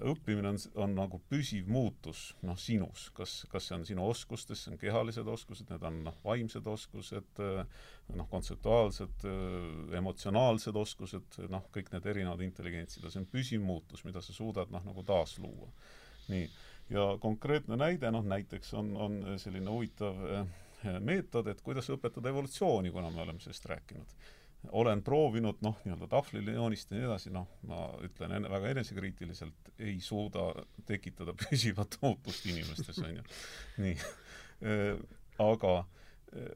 õppimine 0.09 0.49
on, 0.49 0.57
on 0.83 0.95
nagu 0.97 1.19
püsiv 1.29 1.67
muutus 1.69 2.21
noh, 2.45 2.57
sinus, 2.57 3.09
kas, 3.17 3.33
kas 3.51 3.67
see 3.67 3.75
on 3.77 3.85
sinu 3.85 4.07
oskustes, 4.09 4.63
see 4.63 4.73
on 4.73 4.79
kehalised 4.81 5.27
oskused, 5.29 5.69
need 5.69 5.85
on 5.85 5.99
noh, 6.05 6.17
vaimsed 6.23 6.65
oskused, 6.69 7.43
noh, 7.43 8.29
kontseptuaalsed, 8.31 9.27
emotsionaalsed 9.99 10.79
oskused, 10.81 11.41
noh, 11.51 11.67
kõik 11.75 11.91
need 11.93 12.09
erinevad 12.13 12.45
intelligentsid 12.45 13.05
ja 13.05 13.13
see 13.13 13.23
on 13.23 13.29
püsiv 13.29 13.65
muutus, 13.65 14.05
mida 14.07 14.21
sa 14.21 14.37
suudad 14.37 14.71
noh, 14.73 14.85
nagu 14.85 15.05
taasluua. 15.05 15.73
nii 16.29 16.49
ja 16.89 17.17
konkreetne 17.21 17.77
näide, 17.77 18.11
noh 18.11 18.25
näiteks 18.25 18.73
on, 18.73 18.91
on 18.97 19.21
selline 19.37 19.69
huvitav 19.69 20.19
eh, 20.25 20.99
meetod, 20.99 21.47
et 21.51 21.61
kuidas 21.61 21.89
õpetada 21.93 22.31
evolutsiooni, 22.31 22.91
kuna 22.91 23.11
me 23.13 23.21
oleme 23.21 23.41
sellest 23.43 23.65
rääkinud. 23.69 24.15
olen 24.71 25.01
proovinud 25.03 25.61
noh, 25.63 25.77
nii-öelda 25.85 26.07
tahvlile 26.11 26.51
joonistada 26.51 26.97
ja 26.97 27.01
nii 27.01 27.09
edasi, 27.09 27.29
noh, 27.31 27.47
ma 27.67 27.85
ütlen 28.03 28.33
enne, 28.35 28.49
väga 28.51 28.73
enesekriitiliselt, 28.73 29.71
ei 29.79 29.99
suuda 30.03 30.49
tekitada 30.85 31.33
püsivat 31.43 31.97
muutust 32.01 32.45
inimestes, 32.45 32.99
on 32.99 33.15
ju. 33.21 33.23
nii 33.85 33.95
e,. 34.61 34.75
aga 35.39 35.73
e, 35.79 36.49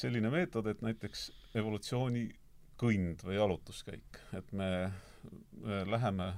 selline 0.00 0.30
meetod, 0.32 0.70
et 0.72 0.80
näiteks 0.80 1.26
evolutsioonikõnd 1.60 3.26
või 3.26 3.36
jalutuskäik, 3.36 4.22
et 4.38 4.52
me 4.56 4.70
läheme 5.84 6.32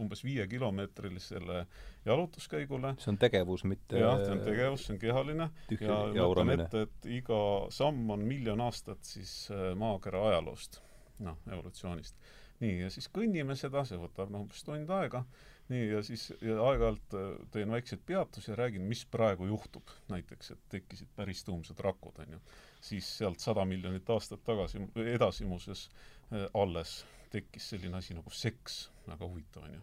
umbes 0.00 0.24
viiekilomeetrilisele 0.24 1.66
jalutuskäigule. 2.04 2.94
see 2.98 3.12
on 3.12 3.18
tegevus, 3.18 3.64
mitte 3.64 4.00
jah, 4.00 4.18
see 4.24 4.34
on 4.34 4.42
tegevus, 4.44 4.86
see 4.86 4.94
on 4.96 5.00
kehaline 5.02 5.48
ja 5.76 6.00
mõtlen 6.16 6.54
ette, 6.56 6.84
et 6.88 7.08
iga 7.20 7.40
samm 7.74 8.10
on 8.16 8.24
miljon 8.26 8.60
aastat 8.64 9.04
siis 9.06 9.34
äh, 9.54 9.70
maakera 9.78 10.26
ajaloost, 10.30 10.80
noh, 11.26 11.38
evolutsioonist. 11.50 12.16
nii, 12.60 12.80
ja 12.84 12.90
siis 12.92 13.08
kõnnime 13.12 13.56
seda, 13.56 13.84
see 13.88 14.00
võtab 14.00 14.32
noh, 14.32 14.44
umbes 14.46 14.64
tund 14.66 14.90
aega, 14.96 15.24
nii, 15.70 15.84
ja 15.94 16.02
siis 16.06 16.26
ja 16.44 16.58
aeg-ajalt 16.70 17.16
äh, 17.18 17.30
teen 17.54 17.72
väikseid 17.72 18.02
peatusi 18.06 18.52
ja 18.52 18.58
räägin, 18.60 18.88
mis 18.88 19.04
praegu 19.06 19.48
juhtub. 19.48 19.94
näiteks, 20.12 20.50
et 20.56 20.66
tekkisid 20.76 21.14
päris 21.16 21.44
tuumsed 21.44 21.80
rakud, 21.80 22.18
on 22.24 22.36
ju. 22.36 22.42
siis 22.80 23.08
sealt 23.18 23.40
sada 23.40 23.64
miljonit 23.64 24.10
aastat 24.10 24.44
tagasi, 24.44 24.82
edasi 25.14 25.48
muuseas 25.48 25.88
äh, 26.32 26.46
alles 26.54 27.00
tekkis 27.30 27.68
selline 27.72 28.00
asi 28.00 28.16
nagu 28.16 28.32
seks, 28.34 28.88
väga 29.10 29.26
huvitav 29.26 29.64
on 29.66 29.74
ju, 29.74 29.80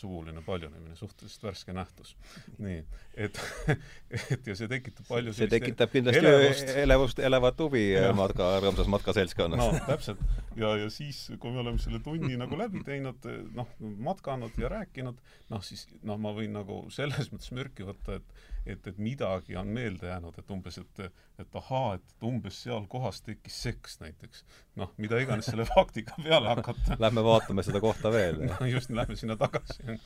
suguline 0.00 0.42
paljunemine, 0.46 0.96
suhteliselt 0.96 1.46
värske 1.48 1.74
nähtus. 1.76 2.14
nii, 2.64 2.80
et, 3.26 3.40
et 4.34 4.50
ja 4.50 4.56
see 4.58 4.70
tekitab 4.70 5.08
palju 5.10 5.34
see 5.36 5.50
tekitab 5.52 5.92
kindlasti 5.94 6.22
elevust, 6.22 6.74
elevust, 6.84 7.22
elevat 7.30 7.64
huvi 7.64 7.84
matka, 8.18 8.50
rõõmsas 8.64 8.90
matkaseltskonnas. 8.96 9.64
no 9.64 9.86
täpselt. 9.88 10.22
ja, 10.56 10.74
ja 10.84 10.90
siis, 10.92 11.24
kui 11.38 11.54
me 11.54 11.62
oleme 11.64 11.82
selle 11.82 12.02
tunni 12.04 12.38
nagu 12.40 12.58
läbi 12.58 12.84
teinud, 12.86 13.30
noh, 13.56 13.74
matkanud 14.10 14.58
ja 14.60 14.72
rääkinud, 14.78 15.18
noh 15.52 15.64
siis, 15.64 15.86
noh, 16.02 16.20
ma 16.20 16.34
võin 16.36 16.54
nagu 16.58 16.84
selles 16.94 17.32
mõttes 17.34 17.54
mürki 17.56 17.86
võtta, 17.88 18.20
et 18.20 18.46
et, 18.68 18.86
et 18.86 18.98
midagi 19.00 19.56
on 19.56 19.70
meelde 19.72 20.08
jäänud, 20.10 20.36
et 20.38 20.50
umbes, 20.52 20.78
et 20.78 21.08
et 21.38 21.56
ahaa, 21.60 21.94
et 21.94 22.24
umbes 22.26 22.56
seal 22.64 22.86
kohas 22.90 23.20
tekkis 23.22 23.60
seks 23.62 24.00
näiteks. 24.02 24.44
noh, 24.78 24.90
mida 24.98 25.20
iganes 25.22 25.46
selle 25.46 25.66
faktiga 25.76 26.16
peale 26.22 26.50
hakata. 26.50 26.96
Lähme 26.98 27.24
vaatame 27.24 27.62
seda 27.66 27.80
kohta 27.82 28.12
veel 28.12 28.42
no 28.46 28.67
just, 28.72 28.90
lähme 28.90 29.16
sinna 29.16 29.36
tagasi 29.36 29.98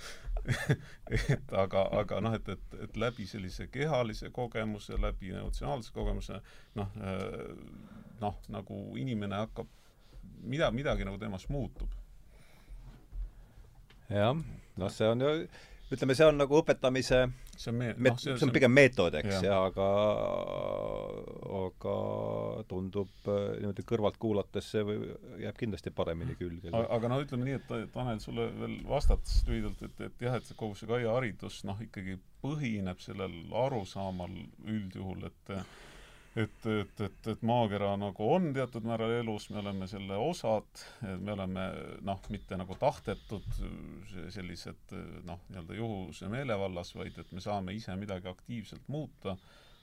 et 1.35 1.53
aga, 1.53 1.85
aga 2.01 2.21
noh, 2.25 2.35
et, 2.37 2.49
et, 2.49 2.77
et 2.87 2.97
läbi 2.97 3.27
sellise 3.27 3.69
kehalise 3.73 4.31
kogemuse, 4.35 4.99
läbi 5.01 5.33
emotsionaalse 5.33 5.93
kogemuse 5.95 6.41
noh, 6.79 6.97
noh, 8.23 8.39
nagu 8.53 8.85
inimene 8.99 9.43
hakkab, 9.45 9.69
mida, 10.43 10.71
midagi 10.75 11.07
nagu 11.09 11.19
temas 11.19 11.49
muutub. 11.49 11.91
jah, 14.09 14.35
noh, 14.77 14.91
see 14.93 15.09
on 15.09 15.25
ju 15.25 15.35
ütleme, 15.93 16.17
see 16.17 16.27
on 16.29 16.39
nagu 16.41 16.57
õpetamise 16.61 17.23
see 17.57 17.71
on 17.73 17.79
me-, 17.79 17.93
noh, 17.97 18.17
see, 18.21 18.35
see 18.39 18.47
on 18.47 18.53
pigem 18.55 18.73
meetod, 18.75 19.15
eks, 19.21 19.43
ja 19.45 19.59
aga 19.67 19.89
aga 21.63 21.97
tundub 22.71 23.29
äh, 23.29 23.43
niimoodi 23.61 23.85
kõrvalt 23.89 24.19
kuulates 24.23 24.71
see 24.75 24.85
või 24.87 25.13
jääb 25.43 25.61
kindlasti 25.61 25.93
paremini 25.95 26.37
külge. 26.39 26.73
aga, 26.73 26.87
aga 26.97 27.13
no 27.13 27.21
ütleme 27.25 27.49
nii, 27.49 27.61
et 27.61 27.95
Tanel, 27.95 28.21
sulle 28.25 28.49
veel 28.59 28.79
vastates 28.89 29.43
lühidalt, 29.49 29.83
et, 29.87 30.05
et 30.09 30.27
jah, 30.29 30.39
et 30.39 30.53
kogu 30.57 30.79
see 30.79 30.91
Kaia 30.91 31.13
haridus 31.15 31.63
noh, 31.69 31.81
ikkagi 31.85 32.19
põhineb 32.43 33.01
sellel 33.05 33.35
arusaamal 33.65 34.35
üldjuhul, 34.67 35.29
et 35.29 35.57
et, 36.37 36.67
et, 36.67 37.01
et, 37.01 37.27
et 37.29 37.43
maakera 37.45 37.93
nagu 38.01 38.29
on 38.35 38.53
teatud 38.57 38.87
määral 38.89 39.13
elus, 39.19 39.51
me 39.53 39.61
oleme 39.61 39.89
selle 39.91 40.17
osad, 40.17 40.85
me 41.21 41.35
oleme 41.35 41.67
noh, 42.09 42.23
mitte 42.33 42.57
nagu 42.57 42.77
tahtetud 42.81 43.49
sellised 44.33 44.97
noh, 45.29 45.43
nii-öelda 45.51 45.77
juhuse 45.77 46.31
meelevallas, 46.33 46.95
vaid 46.97 47.19
et 47.21 47.33
me 47.37 47.45
saame 47.45 47.77
ise 47.77 47.97
midagi 48.01 48.31
aktiivselt 48.33 48.89
muuta 48.93 49.37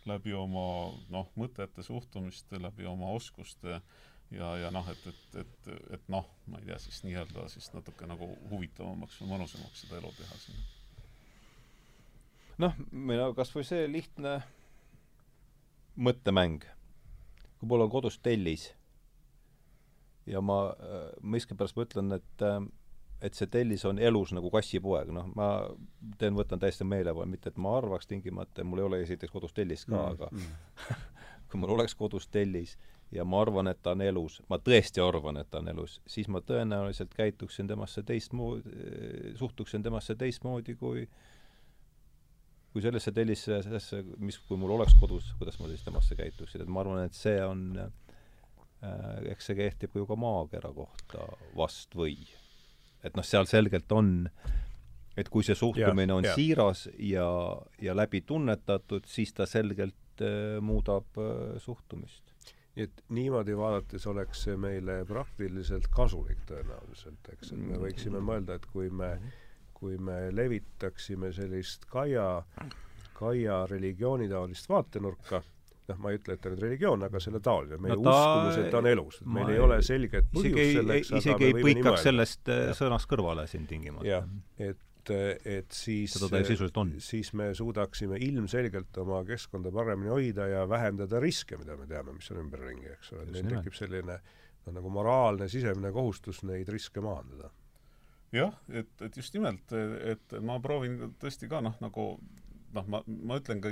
läbi 0.09 0.33
oma 0.33 0.65
noh, 1.13 1.29
mõtete, 1.37 1.83
suhtumiste, 1.85 2.61
läbi 2.61 2.87
oma 2.89 3.11
oskuste 3.13 3.79
ja, 4.31 4.51
ja 4.57 4.73
noh, 4.73 4.89
et, 4.89 5.07
et, 5.09 5.39
et, 5.43 5.71
et 5.97 6.11
noh, 6.11 6.27
ma 6.49 6.61
ei 6.61 6.69
tea, 6.69 6.81
siis 6.81 7.03
nii-öelda 7.05 7.47
siis 7.53 7.69
natuke 7.75 8.09
nagu 8.09 8.29
huvitavamaks 8.49 9.21
või 9.21 9.35
mõnusamaks 9.35 9.85
seda 9.85 9.99
elu 10.01 10.13
teha 10.17 10.39
siin. 10.43 10.63
noh, 12.65 12.79
meil 12.91 13.27
on 13.27 13.35
kas 13.37 13.53
või 13.55 13.67
see 13.67 13.85
lihtne 13.91 14.39
mõttemäng. 15.99 16.63
kui 17.59 17.67
mul 17.67 17.83
on 17.83 17.89
kodus 17.91 18.19
tellis 18.23 18.69
ja 20.25 20.41
ma 20.41 20.69
äh, 20.71 21.09
miskipärast 21.21 21.75
mõtlen, 21.75 22.13
et 22.15 22.45
äh, 22.45 22.61
et 23.21 23.35
see 23.35 23.49
tellis 23.51 23.83
on 23.83 23.97
elus 23.99 24.31
nagu 24.31 24.47
kassipoeg, 24.53 25.09
noh, 25.11 25.25
ma 25.35 25.49
teen, 26.21 26.37
võtan 26.37 26.59
täiesti 26.59 26.85
meelevalla, 26.87 27.27
mitte 27.27 27.51
et 27.51 27.57
ma 27.59 27.73
arvaks 27.75 28.07
tingimata, 28.07 28.63
mul 28.63 28.79
ei 28.79 28.85
ole 28.85 29.01
esiteks 29.03 29.33
kodus 29.33 29.51
tellist 29.51 29.89
ka 29.89 29.97
mm,, 29.97 30.13
aga 30.13 30.29
mm. 30.31 31.01
kui 31.51 31.59
mul 31.59 31.73
oleks 31.75 31.97
kodus 31.99 32.29
tellis 32.31 32.77
ja 33.11 33.25
ma 33.27 33.41
arvan, 33.43 33.67
et 33.67 33.81
ta 33.83 33.91
on 33.91 34.05
elus, 34.05 34.37
ma 34.47 34.61
tõesti 34.63 35.03
arvan, 35.03 35.41
et 35.41 35.49
ta 35.51 35.59
on 35.59 35.67
elus, 35.67 35.97
siis 36.07 36.29
ma 36.31 36.39
tõenäoliselt 36.39 37.11
käituksin 37.17 37.67
temasse 37.67 38.05
teistmoodi, 38.07 38.71
suhtuksin 39.35 39.83
temasse 39.83 40.15
teistmoodi 40.15 40.77
kui 40.79 41.03
äh, 41.03 41.27
kui 42.73 42.83
sellesse 42.85 43.13
tellisse, 43.15 43.61
sellesse, 43.65 44.03
mis, 44.21 44.37
kui 44.45 44.59
mul 44.59 44.75
oleks 44.77 44.95
kodus, 44.99 45.31
kuidas 45.39 45.57
ma 45.61 45.69
siis 45.71 45.83
temasse 45.85 46.17
käituksin, 46.17 46.63
et 46.63 46.69
ma 46.69 46.83
arvan, 46.83 47.01
et 47.07 47.17
see 47.17 47.39
on 47.45 47.65
äh,, 47.81 49.31
eks 49.33 49.49
see 49.49 49.57
kehtib 49.57 49.97
ju 49.97 50.05
ka 50.09 50.17
maakera 50.19 50.71
kohta 50.75 51.25
vast 51.57 51.97
või. 51.97 52.15
et 53.03 53.15
noh, 53.17 53.25
seal 53.25 53.49
selgelt 53.49 53.91
on, 53.95 54.29
et 55.17 55.29
kui 55.31 55.45
see 55.45 55.57
suhtumine 55.57 56.13
ja, 56.13 56.19
on 56.19 56.29
ja. 56.29 56.37
siiras 56.37 56.87
ja, 56.99 57.29
ja 57.81 57.97
läbi 57.97 58.21
tunnetatud, 58.21 59.07
siis 59.09 59.33
ta 59.33 59.49
selgelt 59.49 60.21
äh, 60.21 60.59
muudab 60.61 61.17
äh, 61.17 61.57
suhtumist 61.63 62.25
nii 62.77 62.85
et 62.85 63.01
niimoodi 63.11 63.55
vaadates 63.57 64.05
oleks 64.07 64.45
see 64.45 64.55
meile 64.55 65.01
praktiliselt 65.09 65.89
kasulik 65.91 66.45
tõenäoliselt, 66.47 67.31
eks, 67.33 67.51
et 67.51 67.63
me 67.65 67.79
võiksime 67.81 68.21
mõelda, 68.23 68.55
et 68.59 68.67
kui 68.69 68.91
me 68.93 69.15
mm 69.15 69.23
-hmm 69.23 69.45
kui 69.79 69.97
me 69.97 70.27
levitaksime 70.35 71.31
sellist 71.33 71.85
Kaia, 71.91 72.41
Kaia 73.19 73.61
religioonitaolist 73.69 74.67
vaatenurka, 74.69 75.39
noh, 75.89 75.97
ma 76.03 76.11
ei 76.13 76.19
ütle, 76.19 76.35
et 76.37 76.41
ta 76.43 76.51
on 76.51 76.57
religioon, 76.59 77.05
aga 77.07 77.19
selle 77.23 77.39
taoline, 77.43 77.79
meie 77.81 77.95
No 77.95 78.03
ta- 78.05 78.11
uskumus, 78.11 78.59
et 78.65 78.69
ta 78.71 78.81
on 78.83 78.87
elus, 78.91 79.21
et 79.23 79.31
meil 79.39 79.49
ei 79.55 79.59
ole 79.63 79.79
selget 79.85 80.27
põhjust 80.35 80.61
ei, 80.61 80.75
selleks, 80.77 81.11
isegi 81.21 81.47
ei 81.49 81.55
põikaks 81.63 82.05
sellest 82.09 82.51
äh, 82.53 82.61
Jah. 82.69 82.77
sõnast 82.83 83.09
kõrvale 83.11 83.47
siin 83.49 83.65
tingimata. 83.67 84.07
jah, 84.07 84.27
et, 84.59 84.77
et 85.09 85.71
siis 85.73 86.13
siis 87.01 87.31
me 87.33 87.47
suudaksime 87.57 88.19
ilmselgelt 88.21 88.97
oma 89.01 89.23
keskkonda 89.25 89.71
paremini 89.73 90.11
hoida 90.13 90.45
ja 90.51 90.65
vähendada 90.69 91.19
riske, 91.23 91.57
mida 91.57 91.75
me 91.79 91.87
teame, 91.89 92.13
mis 92.19 92.29
on 92.35 92.43
ümberringi, 92.43 92.91
eks 92.97 93.13
ole, 93.15 93.25
meil 93.33 93.49
tekib 93.55 93.73
selline 93.79 94.19
noh, 94.19 94.73
nagu 94.75 94.91
moraalne 94.93 95.47
sisemine 95.49 95.91
kohustus 95.95 96.43
neid 96.45 96.69
riske 96.69 97.01
maandada. 97.01 97.49
Jah, 98.35 98.53
et, 98.69 98.91
et 99.01 99.17
just 99.17 99.33
nimelt, 99.33 99.73
et 100.13 100.37
ma 100.45 100.59
proovin 100.63 101.13
tõesti 101.21 101.49
ka 101.49 101.61
noh, 101.65 101.77
nagu 101.81 102.11
noh, 102.75 102.87
ma, 102.91 103.01
ma 103.05 103.37
ütlen 103.39 103.61
ka, 103.63 103.71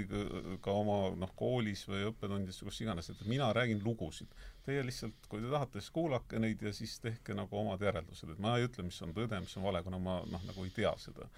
ka 0.64 0.74
oma 0.74 0.98
noh, 1.20 1.32
koolis 1.38 1.84
või 1.90 2.06
õppetundides, 2.10 2.60
kus 2.66 2.82
iganes, 2.82 3.12
et 3.14 3.24
mina 3.30 3.50
räägin 3.56 3.82
lugusid. 3.86 4.32
Teie 4.66 4.84
lihtsalt, 4.86 5.28
kui 5.32 5.44
te 5.44 5.52
tahate, 5.52 5.82
siis 5.82 5.94
kuulake 5.96 6.42
neid 6.42 6.64
ja 6.66 6.74
siis 6.76 6.98
tehke 7.04 7.36
nagu 7.38 7.60
omad 7.62 7.84
järeldused, 7.86 8.34
et 8.34 8.42
ma 8.44 8.58
ei 8.58 8.68
ütle, 8.68 8.86
mis 8.88 9.02
on 9.06 9.14
tõde, 9.18 9.42
mis 9.44 9.58
on 9.60 9.68
vale, 9.68 9.84
kuna 9.86 10.02
ma 10.02 10.22
noh, 10.28 10.48
nagu 10.50 10.66
ei 10.66 10.74
tea 10.76 10.94
seda, 11.02 11.30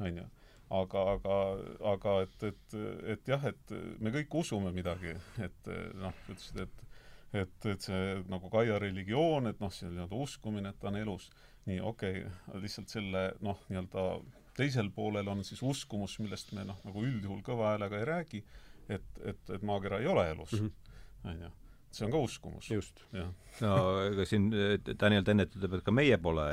on 0.00 0.22
ju. 0.22 0.26
aga, 0.74 1.04
aga, 1.14 1.38
aga 1.92 2.16
et, 2.24 2.48
et, 2.50 2.78
et 3.14 3.28
jah, 3.34 3.50
et 3.52 3.76
me 4.02 4.14
kõik 4.14 4.40
usume 4.42 4.74
midagi, 4.74 5.14
et 5.44 5.74
noh, 6.00 6.24
ütlesid, 6.28 6.64
et 6.66 6.80
et, 7.34 7.66
et 7.66 7.82
see 7.82 8.02
nagu 8.30 8.46
Kaia 8.46 8.76
religioon, 8.78 9.48
et 9.50 9.58
noh, 9.58 9.72
see 9.74 9.88
nii-öelda 9.90 10.18
uskumine, 10.22 10.70
et 10.70 10.78
ta 10.78 10.86
on 10.92 10.98
elus, 11.00 11.24
nii 11.66 11.80
okei. 11.80 12.22
Okay,, 12.24 12.60
lihtsalt 12.62 12.92
selle 12.92 13.26
noh, 13.44 13.60
nii-öelda 13.70 14.06
teisel 14.56 14.90
poolel 14.94 15.28
on 15.32 15.42
siis 15.46 15.62
uskumus, 15.66 16.18
millest 16.22 16.52
me 16.54 16.66
noh, 16.68 16.78
nagu 16.86 17.04
üldjuhul 17.04 17.42
kõva 17.46 17.72
häälega 17.72 18.00
ei 18.00 18.08
räägi, 18.10 18.42
et, 18.88 19.06
et, 19.24 19.40
et 19.56 19.66
maakera 19.66 20.00
ei 20.02 20.08
ole 20.10 20.26
elus, 20.30 20.54
on 21.24 21.40
ju. 21.46 21.50
see 21.94 22.06
on 22.06 22.14
ka 22.14 22.22
uskumus. 22.28 22.70
just, 22.70 23.02
no 23.64 23.74
ega 24.04 24.28
siin 24.28 24.50
Daniel 25.00 25.26
Dennett 25.26 25.56
ütleb, 25.56 25.78
et 25.78 25.86
ka 25.86 25.94
meie 25.94 26.20
pole 26.22 26.46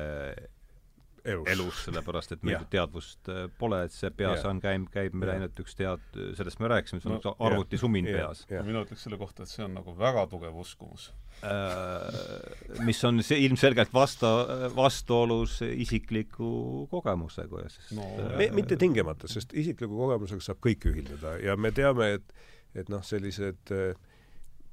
elus, 1.26 1.48
elus, 1.54 1.80
sellepärast 1.86 2.32
et 2.36 2.44
meil 2.48 2.64
teadvust 2.72 3.30
äh, 3.30 3.44
pole, 3.60 3.84
et 3.86 3.94
see 3.96 4.10
peas 4.16 4.40
Jah. 4.42 4.50
on, 4.50 4.62
käib, 4.64 4.88
käib 4.94 5.14
meil 5.18 5.34
ainult 5.36 5.60
üks 5.64 5.76
tead-, 5.78 6.20
sellest 6.38 6.62
me 6.64 6.70
rääkisime, 6.72 7.02
see 7.04 7.10
on 7.12 7.18
No, 7.18 7.20
üks 7.22 7.44
arvutisumin 7.50 8.08
jah, 8.10 8.22
peas. 8.22 8.46
jah. 8.50 8.66
mina 8.66 8.82
ütleks 8.86 9.04
selle 9.08 9.20
kohta, 9.22 9.44
et 9.46 9.52
see 9.54 9.66
on 9.66 9.76
nagu 9.78 9.94
väga 10.00 10.26
tugev 10.32 10.58
uskumus. 10.64 11.10
Äh, 11.42 12.84
mis 12.86 13.00
on 13.08 13.22
see 13.26 13.40
ilmselgelt 13.46 13.94
vasta, 13.94 14.30
vastuolus 14.76 15.60
isikliku 15.66 16.88
kogemusega, 16.92 17.66
sest 17.70 17.96
No, 17.98 18.06
äh, 18.22 18.38
me, 18.38 18.50
mitte 18.62 18.78
tingimata, 18.82 19.30
sest 19.32 19.54
isikliku 19.58 19.98
kogemusega 20.06 20.44
saab 20.52 20.62
kõike 20.64 20.92
ühildada 20.94 21.38
ja 21.44 21.58
me 21.58 21.74
teame, 21.76 22.16
et 22.20 22.40
et 22.72 22.88
noh, 22.88 23.02
sellised 23.04 23.74
äh, 23.76 23.98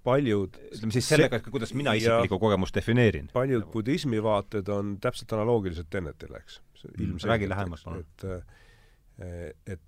paljud 0.08 0.56
ütleme 0.70 0.96
siis 0.96 1.10
sellega, 1.12 1.40
et 1.40 1.50
kuidas 1.52 1.74
mina 1.76 1.94
isiklikku 1.98 2.40
kogemust 2.40 2.76
defineerin. 2.76 3.28
paljud 3.34 3.68
budismi 3.72 4.22
vaated 4.24 4.70
on 4.72 4.96
täpselt 5.04 5.36
analoogilised 5.36 5.90
Tennetile, 5.90 6.40
eks. 6.44 6.62
Mm, 6.94 7.18
räägi 7.26 7.48
lähemalt, 7.50 7.84
palun. 7.84 8.04
et 8.06 8.24
äh, 8.24 8.58
et, 9.66 9.80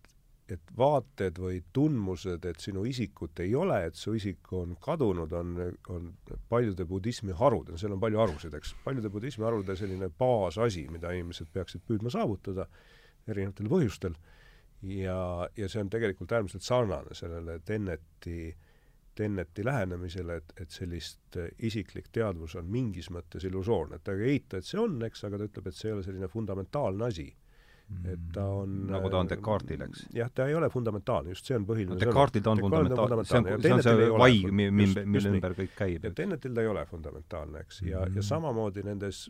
et 0.50 0.72
vaated 0.76 1.38
või 1.38 1.60
tundmused, 1.72 2.44
et 2.44 2.62
sinu 2.62 2.82
isikut 2.88 3.40
ei 3.44 3.54
ole, 3.54 3.76
et 3.86 3.98
su 3.98 4.14
isik 4.18 4.50
on 4.56 4.74
kadunud, 4.82 5.32
on, 5.36 5.54
on 5.94 6.08
paljude 6.50 6.86
budismi 6.90 7.36
harude, 7.38 7.78
seal 7.78 7.94
on 7.94 8.02
palju 8.02 8.18
harusid, 8.18 8.56
eks, 8.58 8.74
paljude 8.84 9.12
budismi 9.12 9.46
harude 9.46 9.76
selline 9.78 10.10
baasasi, 10.18 10.88
mida 10.90 11.14
inimesed 11.14 11.52
peaksid 11.54 11.86
püüdma 11.86 12.10
saavutada 12.10 12.66
erinevatel 13.30 13.70
põhjustel, 13.70 14.18
ja, 14.82 15.20
ja 15.56 15.70
see 15.70 15.84
on 15.84 15.92
tegelikult 15.92 16.32
äärmiselt 16.34 16.66
sarnane 16.66 17.14
sellele 17.14 17.60
Tenneti 17.64 18.50
Tenneti 19.20 19.64
lähenemisele, 19.66 20.38
et, 20.40 20.54
et 20.64 20.72
sellist 20.72 21.36
äh, 21.36 21.50
isiklik 21.68 22.08
teadvus 22.14 22.56
on 22.56 22.70
mingis 22.72 23.10
mõttes 23.12 23.44
illusoorne, 23.48 23.98
et 23.98 24.06
ta 24.06 24.14
ei 24.16 24.36
eita, 24.36 24.60
et 24.60 24.68
see 24.68 24.80
on, 24.80 24.96
eks, 25.04 25.26
aga 25.28 25.40
ta 25.40 25.48
ütleb, 25.50 25.68
et 25.68 25.76
see 25.76 25.90
ei 25.90 25.96
ole 25.98 26.04
selline 26.06 26.30
fundamentaalne 26.32 27.08
asi. 27.10 27.28
et 28.06 28.26
ta 28.32 28.44
on 28.54 28.74
nagu 28.86 29.08
ta 29.10 29.18
on 29.18 29.28
Descartesil, 29.28 29.80
eks. 29.82 30.04
jah, 30.14 30.28
ta 30.30 30.44
ei 30.46 30.54
ole 30.54 30.68
fundamentaalne, 30.70 31.32
just 31.34 31.48
see 31.48 31.56
on 31.58 31.64
põhiline 31.66 31.96
no 31.96 31.98
Descartesil 31.98 32.44
ta 32.46 32.52
on 32.54 32.60
fundamentaalne, 32.62 33.24
see 33.26 33.40
on, 33.40 33.48
see 33.64 33.72
on 33.74 33.82
see 33.82 34.06
just- 34.06 34.52
mille, 34.54 35.04
mille 35.16 35.32
ümber 35.34 35.56
kõik 35.58 35.74
käib. 35.76 36.06
ja 36.06 36.12
Tennetil 36.22 36.54
ta 36.54 36.62
ei 36.62 36.70
ole 36.70 36.84
fundamentaalne, 36.86 37.64
eks, 37.66 37.82
ja 37.82 37.98
mm, 37.98 38.04
-hmm. 38.04 38.20
ja 38.20 38.22
samamoodi 38.28 38.86
nendes 38.86 39.24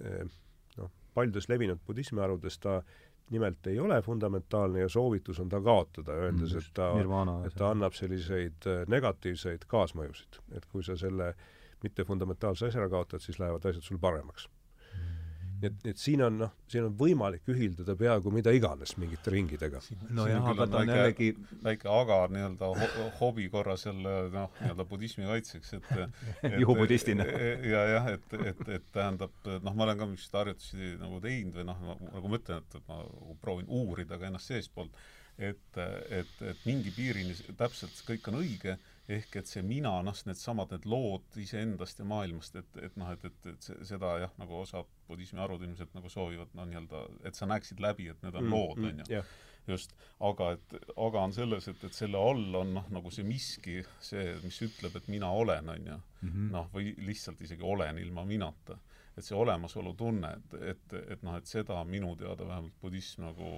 eh, 0.00 0.24
noh, 0.80 0.90
paljudes 1.14 1.48
levinud 1.52 1.84
budismiharudes 1.86 2.58
ta 2.64 2.80
nimelt 3.30 3.66
ei 3.66 3.78
ole 3.80 4.02
fundamentaalne 4.02 4.80
ja 4.80 4.88
soovitus 4.88 5.40
on 5.40 5.48
ta 5.48 5.60
kaotada, 5.60 6.12
öeldes, 6.12 6.54
et 6.54 6.70
ta 6.74 6.90
et 7.46 7.54
ta 7.54 7.70
annab 7.70 7.96
selliseid 7.96 8.66
äh, 8.66 8.84
negatiivseid 8.88 9.66
kaasmõjusid. 9.68 10.40
et 10.56 10.66
kui 10.66 10.82
sa 10.82 10.96
selle 10.96 11.34
mittefundamentaalse 11.82 12.66
asja 12.66 12.80
ära 12.80 12.90
kaotad, 12.90 13.22
siis 13.22 13.38
lähevad 13.38 13.64
asjad 13.64 13.82
sul 13.82 13.98
paremaks. 13.98 14.48
Nii 15.60 15.68
et, 15.70 15.76
nii 15.84 15.92
et 15.94 16.00
siin 16.00 16.22
on 16.24 16.36
noh, 16.42 16.52
siin 16.70 16.86
on 16.86 16.94
võimalik 16.98 17.48
ühildada 17.50 17.94
peaaegu 17.98 18.32
mida 18.34 18.52
iganes 18.54 18.94
mingite 19.00 19.32
ringidega. 19.34 19.80
nojah, 20.14 20.46
aga 20.52 20.66
ta 20.66 20.80
on 20.82 20.92
väike- 20.92 20.98
jällegi 20.98 21.28
väike 21.64 21.90
aga 21.92 22.18
nii-öelda 22.34 22.70
ho 22.80 23.06
hobi 23.20 23.48
korras 23.52 23.86
jälle 23.86 24.14
noh, 24.34 24.50
nii-öelda 24.60 24.86
budismi 24.88 25.26
kaitseks, 25.28 25.74
et, 25.78 25.92
Juhubudistina. 26.62 27.26
ja 27.74 27.84
jah, 27.94 28.10
et, 28.14 28.38
et, 28.52 28.64
et 28.78 28.90
tähendab, 28.94 29.34
noh, 29.48 29.74
ma 29.74 29.88
olen 29.88 29.98
ka 29.98 30.10
niisuguseid 30.12 30.40
harjutusi 30.42 30.92
nagu 31.02 31.22
teinud 31.24 31.60
või 31.60 31.68
noh, 31.70 31.86
nagu 32.12 32.32
ma 32.32 32.40
ütlen, 32.42 32.66
et 32.66 32.90
ma 32.90 33.00
nagu 33.04 33.38
proovin 33.42 33.70
uurida 33.80 34.18
ka 34.20 34.30
ennast 34.30 34.52
seestpoolt, 34.52 34.94
et, 35.38 35.82
et, 36.10 36.30
et 36.42 36.62
mingi 36.66 36.90
piirini 36.94 37.34
täpselt 37.58 37.98
kõik 38.06 38.30
on 38.30 38.40
õige, 38.42 38.78
ehk 39.08 39.38
et 39.40 39.48
see 39.48 39.62
mina, 39.64 39.94
noh, 40.04 40.16
needsamad 40.28 40.72
need 40.74 40.86
lood 40.88 41.36
iseendast 41.40 42.02
ja 42.02 42.06
maailmast, 42.08 42.58
et, 42.60 42.80
et 42.84 42.96
noh, 43.00 43.08
et, 43.14 43.24
et, 43.24 43.46
et 43.54 43.68
seda 43.88 44.18
jah, 44.20 44.32
nagu 44.40 44.58
osa 44.60 44.82
budismi 45.08 45.40
harud 45.40 45.64
ilmselt 45.64 45.94
nagu 45.96 46.10
soovivad, 46.12 46.52
no 46.58 46.66
nii-öelda, 46.68 47.04
et 47.28 47.38
sa 47.38 47.48
näeksid 47.48 47.80
läbi, 47.80 48.10
et 48.12 48.20
need 48.26 48.36
on 48.36 48.50
lood, 48.52 48.82
on 48.84 49.04
ju 49.04 49.22
just, 49.68 49.94
aga 50.24 50.52
et, 50.56 50.74
aga 50.96 51.22
on 51.22 51.34
selles, 51.36 51.68
et, 51.70 51.82
et 51.84 51.96
selle 51.96 52.20
all 52.20 52.60
on 52.60 52.74
noh, 52.78 52.90
nagu 52.94 53.12
see 53.12 53.26
miski, 53.26 53.78
see, 54.04 54.30
mis 54.44 54.60
ütleb, 54.64 54.96
et 54.98 55.08
mina 55.12 55.30
olen, 55.34 55.72
on 55.74 55.90
ju. 55.92 55.98
Mhm. 56.26 56.46
noh, 56.50 56.70
või 56.74 56.92
lihtsalt 57.06 57.40
isegi 57.46 57.62
olen 57.62 57.98
ilma 58.02 58.24
minata. 58.26 58.78
et 59.18 59.24
see 59.26 59.34
olemasolu 59.34 59.96
tunne, 59.98 60.28
et, 60.36 60.52
et, 60.70 60.92
et 61.14 61.22
noh, 61.26 61.34
et 61.34 61.46
seda 61.46 61.80
minu 61.84 62.12
teada 62.16 62.44
vähemalt 62.46 62.76
budism 62.78 63.24
nagu 63.24 63.48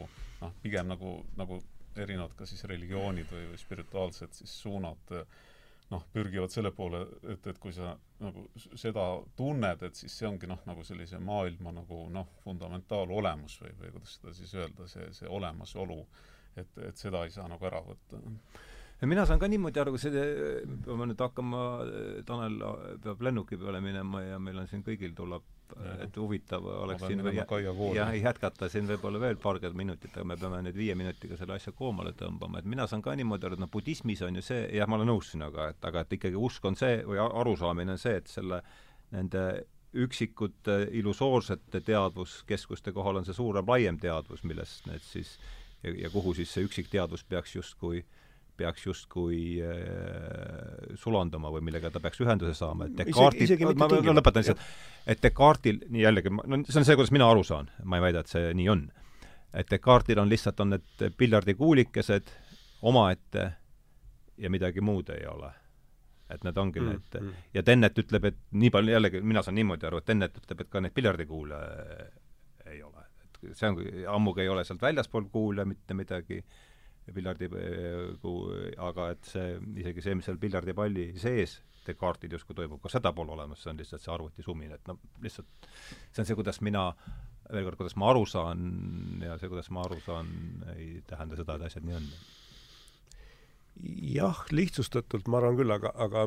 noh, 0.41 0.55
pigem 0.63 0.89
nagu, 0.89 1.19
nagu 1.37 1.59
erinevad 2.03 2.35
ka 2.39 2.49
siis 2.49 2.65
religioonid 2.71 3.31
või, 3.31 3.47
või 3.53 3.61
spirituaalsed 3.61 4.37
siis 4.41 4.53
suunad 4.63 5.15
noh, 5.91 6.05
pürgivad 6.15 6.53
selle 6.53 6.71
poole, 6.75 7.03
et, 7.33 7.47
et 7.51 7.59
kui 7.59 7.73
sa 7.75 7.93
nagu 8.23 8.45
seda 8.79 9.05
tunned, 9.37 9.83
et 9.87 9.99
siis 9.99 10.15
see 10.21 10.29
ongi 10.29 10.49
noh, 10.51 10.61
nagu 10.69 10.85
sellise 10.87 11.19
maailma 11.25 11.73
nagu 11.81 12.05
noh, 12.15 12.29
fundamentaalolemus 12.45 13.59
või, 13.65 13.73
või 13.81 13.95
kuidas 13.97 14.19
seda 14.19 14.35
siis 14.37 14.53
öelda, 14.59 14.87
see, 14.91 15.09
see 15.17 15.31
olemasolu, 15.31 15.99
et, 16.61 16.79
et 16.87 17.01
seda 17.01 17.25
ei 17.27 17.35
saa 17.35 17.49
nagu 17.51 17.67
ära 17.67 17.83
võtta. 17.87 18.21
ja 19.01 19.11
mina 19.11 19.27
saan 19.27 19.43
ka 19.43 19.51
niimoodi 19.51 19.83
aru, 19.83 19.97
see, 19.99 20.27
peame 20.87 21.11
nüüd 21.11 21.25
hakkama, 21.27 21.65
Tanel 22.29 22.61
peab 23.03 23.27
lennuki 23.27 23.59
peale 23.59 23.83
minema 23.85 24.23
ja 24.23 24.39
meil 24.43 24.63
on 24.63 24.71
siin 24.71 24.87
kõigil 24.87 25.17
tuleb, 25.19 25.47
et 26.05 26.17
huvitav 26.17 26.65
oleks 26.65 27.05
siin 27.07 27.23
jah, 27.97 28.13
jätkata 28.17 28.69
siin 28.73 28.89
võib-olla 28.91 29.21
veel 29.23 29.41
paarkümmend 29.43 29.79
minutit, 29.79 30.15
aga 30.15 30.27
me 30.33 30.37
peame 30.41 30.63
nüüd 30.67 30.79
viie 30.79 30.97
minutiga 30.99 31.39
selle 31.41 31.57
asja 31.57 31.73
koomale 31.77 32.13
tõmbama, 32.19 32.61
et 32.61 32.69
mina 32.71 32.87
saan 32.91 33.03
ka 33.05 33.15
niimoodi 33.19 33.49
aru, 33.49 33.59
et 33.59 33.65
noh, 33.65 33.73
budismis 33.73 34.23
on 34.27 34.41
ju 34.41 34.45
see, 34.45 34.65
jah, 34.77 34.89
ma 34.91 34.99
olen 34.99 35.13
nõus 35.13 35.33
sinuga, 35.35 35.71
et 35.75 35.91
aga 35.91 36.05
et 36.05 36.17
ikkagi 36.19 36.39
usk 36.39 36.71
on 36.71 36.79
see 36.79 37.03
või 37.07 37.21
arusaamine 37.25 37.97
on 37.97 38.03
see, 38.03 38.17
et 38.23 38.31
selle, 38.31 38.63
nende 39.15 39.45
üksikute 40.01 40.85
illusoorsete 41.01 41.81
teadvuskeskuste 41.83 42.93
kohal 42.95 43.19
on 43.21 43.27
see 43.27 43.35
suurem, 43.35 43.67
laiem 43.67 43.99
teadvus, 43.99 44.45
millest 44.47 44.87
need 44.87 45.03
siis 45.03 45.35
ja, 45.83 45.93
ja 46.07 46.11
kuhu 46.13 46.35
siis 46.39 46.53
see 46.55 46.67
üksikteadvus 46.67 47.25
peaks 47.29 47.57
justkui 47.57 48.05
peaks 48.61 48.87
justkui 48.87 49.41
äh, 49.65 50.95
sulanduma 51.01 51.53
või 51.55 51.65
millega 51.67 51.91
ta 51.93 52.03
peaks 52.05 52.21
ühenduse 52.23 52.55
saama, 52.59 52.87
et 52.87 52.95
Isegi- 52.95 53.11
Descartes'i 53.11 53.49
isegi 53.49 53.69
mitte 53.69 53.81
ma, 53.81 53.89
ma 53.89 53.97
tingimata, 53.97 54.19
lõpetan 54.21 54.45
lihtsalt, 54.45 54.67
et 55.15 55.23
Descartes'il, 55.25 55.81
nii 55.89 56.05
jällegi, 56.05 56.35
no 56.37 56.61
see 56.69 56.83
on 56.83 56.89
see, 56.89 56.99
kuidas 57.01 57.15
mina 57.17 57.31
aru 57.31 57.47
saan, 57.47 57.71
ma 57.85 57.99
ei 57.99 58.07
väida, 58.09 58.25
et 58.25 58.33
see 58.33 58.53
nii 58.61 58.69
on. 58.73 58.85
et 59.53 59.73
Descartes'il 59.73 60.21
on 60.23 60.31
lihtsalt, 60.31 60.61
on 60.63 60.77
need 60.77 61.09
piljardikuulikesed 61.19 62.31
omaette 62.91 63.51
ja 64.41 64.51
midagi 64.51 64.81
muud 64.81 65.11
ei 65.15 65.27
ole. 65.29 65.53
et 66.31 66.45
need 66.47 66.59
ongi 66.63 66.79
mm, 66.79 66.91
need 66.93 67.17
mm. 67.19 67.31
ja 67.55 67.63
Tennet 67.67 67.97
ütleb, 67.99 68.27
et 68.29 68.37
nii 68.55 68.71
palju, 68.71 68.93
jällegi 68.95 69.21
mina 69.27 69.43
saan 69.43 69.57
niimoodi 69.59 69.89
aru, 69.89 69.99
et 69.99 70.07
Tennet 70.07 70.37
ütleb, 70.39 70.61
et 70.63 70.69
ka 70.71 70.83
neid 70.85 70.95
piljardikuule 70.95 71.57
ei 72.71 72.83
ole. 72.87 73.03
et 73.25 73.41
see 73.59 73.71
on, 73.73 73.81
ammugi 74.15 74.45
ei 74.45 74.53
ole 74.53 74.65
sealt 74.65 74.83
väljaspool 74.83 75.27
kuule 75.33 75.65
mitte 75.67 75.97
midagi, 75.99 76.39
piljardikuu, 77.17 78.37
aga 78.89 79.11
et 79.15 79.33
see, 79.33 79.57
isegi 79.83 80.05
see, 80.05 80.17
mis 80.19 80.29
seal 80.29 80.41
piljardipalli 80.43 81.11
sees 81.21 81.59
Descartesil 81.87 82.37
justkui 82.37 82.57
toimub, 82.59 82.81
ka 82.83 82.93
seda 82.93 83.13
pole 83.17 83.33
olemas, 83.35 83.63
see 83.63 83.73
on 83.73 83.81
lihtsalt 83.81 84.05
see 84.05 84.13
arvutisumin, 84.13 84.75
et 84.77 84.91
noh, 84.91 84.99
lihtsalt 85.25 85.69
see 86.13 86.23
on 86.23 86.29
see, 86.29 86.37
kuidas 86.39 86.61
mina, 86.65 86.91
veel 87.51 87.67
kord, 87.67 87.81
kuidas 87.81 87.97
ma 88.01 88.11
aru 88.13 88.27
saan 88.29 88.67
ja 89.25 89.39
see, 89.41 89.51
kuidas 89.51 89.71
ma 89.75 89.85
aru 89.87 90.01
saan, 90.05 90.31
ei 90.77 91.01
tähenda 91.09 91.39
seda, 91.41 91.57
et 91.57 91.69
asjad 91.71 91.87
nii 91.89 91.99
on. 91.99 92.09
jah, 94.15 94.45
lihtsustatult 94.53 95.31
ma 95.31 95.41
arvan 95.41 95.59
küll, 95.61 95.73
aga, 95.75 95.95
aga 96.07 96.27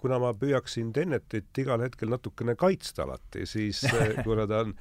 kuna 0.00 0.20
ma 0.20 0.32
püüaksin 0.36 0.92
Tennetit 0.96 1.62
igal 1.62 1.82
hetkel 1.84 2.12
natukene 2.12 2.56
kaitsta 2.60 3.06
alati, 3.06 3.46
siis 3.48 3.82
kuna 4.26 4.46
ta 4.50 4.64
on 4.66 4.76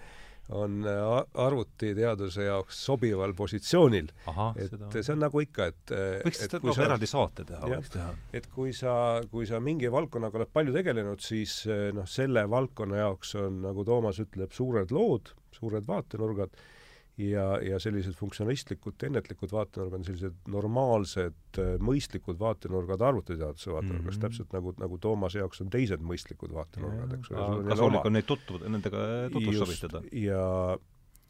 on 0.55 0.81
arvutiteaduse 0.85 2.47
jaoks 2.47 2.79
sobival 2.87 3.35
positsioonil. 3.37 4.09
et 4.55 4.71
seda... 4.71 4.89
see 4.95 5.13
on 5.13 5.21
nagu 5.25 5.43
ikka, 5.43 5.69
et 5.73 5.93
võiks 6.25 6.41
seda 6.45 6.61
nagu 6.63 6.85
eraldi 6.85 7.09
saate 7.09 7.45
teha, 7.49 7.69
võiks 7.75 7.93
teha. 7.93 8.09
et 8.33 8.49
kui 8.53 8.73
sa, 8.73 8.93
kui 9.31 9.45
sa 9.49 9.61
mingi 9.63 9.91
valdkonnaga 9.93 10.41
oled 10.41 10.53
palju 10.53 10.73
tegelenud, 10.75 11.21
siis 11.21 11.61
noh, 11.95 12.09
selle 12.09 12.47
valdkonna 12.49 13.03
jaoks 13.03 13.35
on, 13.41 13.61
nagu 13.67 13.85
Toomas 13.85 14.21
ütleb, 14.25 14.53
suured 14.55 14.93
lood, 14.95 15.33
suured 15.55 15.85
vaatenurgad 15.89 16.57
ja, 17.19 17.45
ja 17.63 17.79
sellised 17.81 18.15
funktsionalistlikud, 18.17 18.95
tennetlikud 19.01 19.51
vaatenurgad 19.51 19.99
on 19.99 20.05
sellised 20.07 20.37
normaalsed, 20.51 21.39
äh, 21.59 21.73
mõistlikud 21.83 22.39
vaatenurgad 22.39 23.03
arvutiteaduse 23.09 23.73
vaatenurgast 23.73 24.05
mm, 24.05 24.13
-hmm. 24.15 24.21
täpselt 24.27 24.55
nagu, 24.55 24.73
nagu 24.79 24.97
Toomase 24.97 25.41
jaoks 25.43 25.61
on 25.65 25.71
teised 25.73 26.05
mõistlikud 26.05 26.53
vaatenurgad, 26.55 27.17
eks 27.19 27.33
ole. 27.33 27.63
kasulik 27.73 28.07
on 28.07 28.17
neid 28.17 28.29
tutvuda, 28.29 28.71
nendega 28.71 29.05
tutvust 29.33 29.65
sobitada. 29.65 30.03
ja 30.11 30.43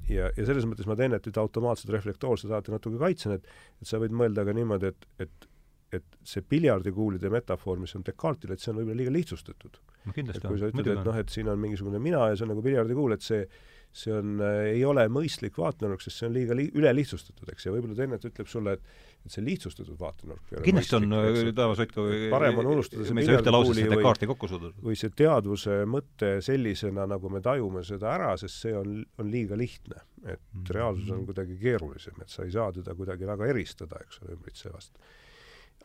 ja, 0.10 0.32
ja 0.38 0.46
selles 0.46 0.66
mõttes 0.66 0.88
ma 0.90 0.98
Tennetit 0.98 1.38
automaatselt 1.38 1.94
reflektoorselt 1.94 2.54
alati 2.54 2.74
natuke 2.74 3.02
kaitsen, 3.02 3.38
et 3.40 3.48
et 3.82 3.88
sa 3.88 4.00
võid 4.02 4.14
mõelda 4.16 4.46
ka 4.46 4.54
niimoodi, 4.54 4.94
et, 4.94 5.10
et 5.26 5.50
et 5.90 6.06
see 6.22 6.44
piljardikuulide 6.46 7.32
metafoor, 7.34 7.80
mis 7.82 7.96
on 7.98 8.04
Descartes'il, 8.06 8.54
et 8.54 8.62
see 8.62 8.70
on 8.70 8.78
võib-olla 8.78 9.00
liiga 9.00 9.14
lihtsustatud. 9.16 9.80
no 10.06 10.14
kindlasti 10.14 10.46
on. 10.46 10.52
kui 10.52 10.62
sa 10.62 10.70
ütled, 10.70 10.92
et 10.94 11.08
noh, 11.08 11.18
et 11.18 11.34
siin 11.34 11.50
on 11.50 11.58
mingisugune 11.58 12.02
mina 12.04 12.28
ja 12.30 12.36
see 12.38 12.46
on 12.46 12.54
nagu 12.54 12.62
piljardikuul, 12.62 13.16
et 13.16 13.26
see 13.26 13.48
see 13.96 14.14
on 14.14 14.40
äh,, 14.44 14.74
ei 14.76 14.82
ole 14.86 15.08
mõistlik 15.12 15.58
vaatenurk, 15.58 16.02
sest 16.04 16.22
see 16.22 16.28
on 16.30 16.36
liiga 16.38 16.58
li-, 16.58 16.70
ülelihtsustatud, 16.78 17.50
eks, 17.54 17.66
ja 17.66 17.74
võib-olla 17.74 17.98
Tennet 17.98 18.26
ütleb 18.30 18.50
sulle, 18.50 18.78
et 18.78 19.08
et 19.26 19.34
see 19.34 19.44
lihtsustatud 19.44 19.98
vaatenurk 20.00 20.54
kindlasti 20.64 20.96
on, 20.96 21.12
Taavas 21.56 21.82
Ott, 21.84 21.92
kui 21.92 22.30
parem 22.32 22.62
on 22.62 22.70
unustada 22.72 23.04
see 23.04 23.26
ühte 23.26 23.52
lausesse 23.52 23.90
Descartesi 23.92 24.30
kokku 24.30 24.48
suruda. 24.48 24.72
või 24.86 24.96
see 25.00 25.12
teadvuse 25.22 25.82
mõte 25.92 26.30
sellisena, 26.46 27.04
nagu 27.10 27.32
me 27.34 27.42
tajume 27.44 27.84
seda 27.88 28.14
ära, 28.14 28.32
sest 28.40 28.64
see 28.64 28.76
on, 28.80 29.02
on 29.20 29.32
liiga 29.32 29.60
lihtne. 29.60 30.00
et 30.24 30.40
mm 30.40 30.62
-hmm. 30.62 30.74
reaalsus 30.76 31.12
on 31.12 31.26
kuidagi 31.26 31.58
keerulisem, 31.60 32.14
et 32.22 32.30
sa 32.30 32.44
ei 32.44 32.52
saa 32.52 32.72
teda 32.72 32.96
kuidagi 32.96 33.28
väga 33.28 33.48
eristada, 33.48 34.00
eks 34.02 34.22
ole, 34.22 34.38
ümbritsevast. 34.38 34.94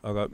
aga 0.03 0.29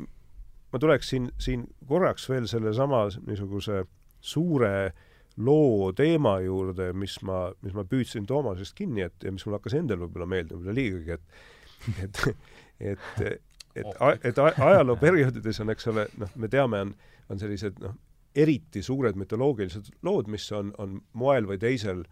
ma 0.74 0.80
tuleks 0.80 1.10
siin, 1.10 1.32
siin 1.40 1.68
korraks 1.88 2.30
veel 2.30 2.48
sellesama 2.48 3.08
niisuguse 3.26 3.86
suure 4.22 4.86
äh, 4.86 4.94
loo 5.38 5.92
teema 5.96 6.38
juurde, 6.44 6.92
mis 6.98 7.16
ma, 7.28 7.46
mis 7.64 7.76
ma 7.78 7.86
püüdsin 7.88 8.28
Toomasest 8.28 8.76
kinni, 8.78 9.06
et 9.08 9.24
ja 9.24 9.32
mis 9.32 9.46
mulle 9.46 9.60
hakkas 9.62 9.78
endale 9.80 10.06
võib-olla 10.06 10.28
meeldima, 10.34 10.60
võib-olla 10.60 10.78
liigagi, 10.78 11.18
et 11.18 11.50
et, 12.04 12.20
et, 12.80 13.00
et, 13.76 14.26
et 14.30 14.40
ajalooperioodides 14.42 15.62
on, 15.64 15.72
eks 15.74 15.88
ole, 15.92 16.06
noh, 16.22 16.34
me 16.38 16.50
teame, 16.52 16.82
on, 16.86 16.94
on 17.32 17.42
sellised 17.42 17.80
noh, 17.82 17.96
eriti 18.38 18.84
suured 18.86 19.18
mütoloogilised 19.20 19.90
lood, 20.08 20.30
mis 20.32 20.46
on, 20.56 20.72
on 20.82 21.00
moel 21.18 21.48
või 21.50 21.60
teisel, 21.62 22.06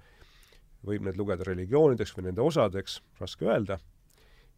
võib 0.86 1.06
need 1.06 1.20
lugeda 1.20 1.46
religioonideks 1.48 2.16
või 2.16 2.30
nende 2.30 2.44
osadeks, 2.44 3.00
raske 3.20 3.48
öelda, 3.48 3.80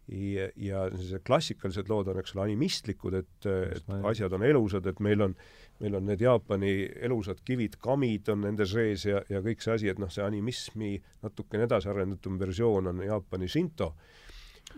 ja, 0.08 0.48
ja 0.56 0.86
klassikalised 1.28 1.90
lood 1.90 2.10
on, 2.12 2.20
eks 2.20 2.36
ole, 2.36 2.50
animistlikud, 2.50 3.20
et, 3.22 3.50
et 3.78 3.92
asjad 4.10 4.34
on 4.34 4.44
elusad, 4.44 4.88
et 4.90 5.00
meil 5.00 5.28
on 5.28 5.36
meil 5.82 5.96
on 5.98 6.06
need 6.06 6.22
Jaapani 6.22 6.74
elusad 7.02 7.42
kivid, 7.46 7.78
kamid 7.82 8.30
on 8.30 8.44
nende 8.46 8.68
sees 8.70 9.06
ja, 9.08 9.22
ja 9.30 9.42
kõik 9.42 9.64
see 9.64 9.74
asi, 9.74 9.90
et 9.92 10.00
noh, 10.02 10.12
see 10.14 10.24
animismi 10.24 10.94
natukene 11.24 11.66
edasiarendatum 11.66 12.38
versioon 12.42 12.92
on 12.92 13.02
Jaapani 13.06 13.50
Shinto. 13.50 13.94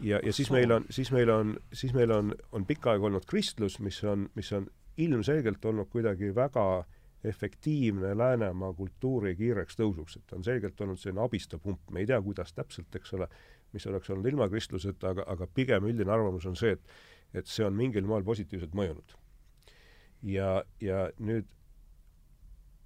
ja, 0.02 0.20
ja 0.24 0.34
siis 0.34 0.52
meil 0.52 0.72
on, 0.72 0.88
siis 0.90 1.12
meil 1.12 1.30
on, 1.30 1.58
siis 1.74 1.94
meil 1.94 2.12
on, 2.12 2.34
on 2.52 2.66
pikka 2.66 2.94
aega 2.94 3.10
olnud 3.10 3.28
kristlus, 3.30 3.80
mis 3.84 4.00
on, 4.04 4.30
mis 4.36 4.52
on 4.54 4.68
ilmselgelt 4.98 5.66
olnud 5.66 5.90
kuidagi 5.92 6.36
väga 6.36 6.86
efektiivne 7.24 8.18
Läänemaa 8.18 8.74
kultuuri 8.76 9.36
kiireks 9.36 9.78
tõusuks, 9.80 10.18
et 10.20 10.34
on 10.36 10.44
selgelt 10.44 10.82
olnud 10.82 11.00
selline 11.00 11.24
abistav 11.24 11.62
pump, 11.64 11.92
me 11.92 12.04
ei 12.04 12.08
tea, 12.08 12.20
kuidas 12.22 12.52
täpselt, 12.54 12.96
eks 12.96 13.14
ole, 13.16 13.30
mis 13.74 13.88
oleks 13.90 14.10
olnud 14.14 14.30
ilma 14.30 14.48
kristluseta, 14.50 15.16
aga, 15.16 15.26
aga 15.34 15.50
pigem 15.50 15.90
üldine 15.90 16.14
arvamus 16.14 16.46
on 16.50 16.56
see, 16.60 16.78
et 16.78 16.96
et 17.34 17.50
see 17.50 17.66
on 17.66 17.74
mingil 17.74 18.06
moel 18.06 18.22
positiivselt 18.24 18.76
mõjunud 18.78 19.16
ja, 20.24 20.64
ja 20.82 21.08
nüüd 21.20 21.48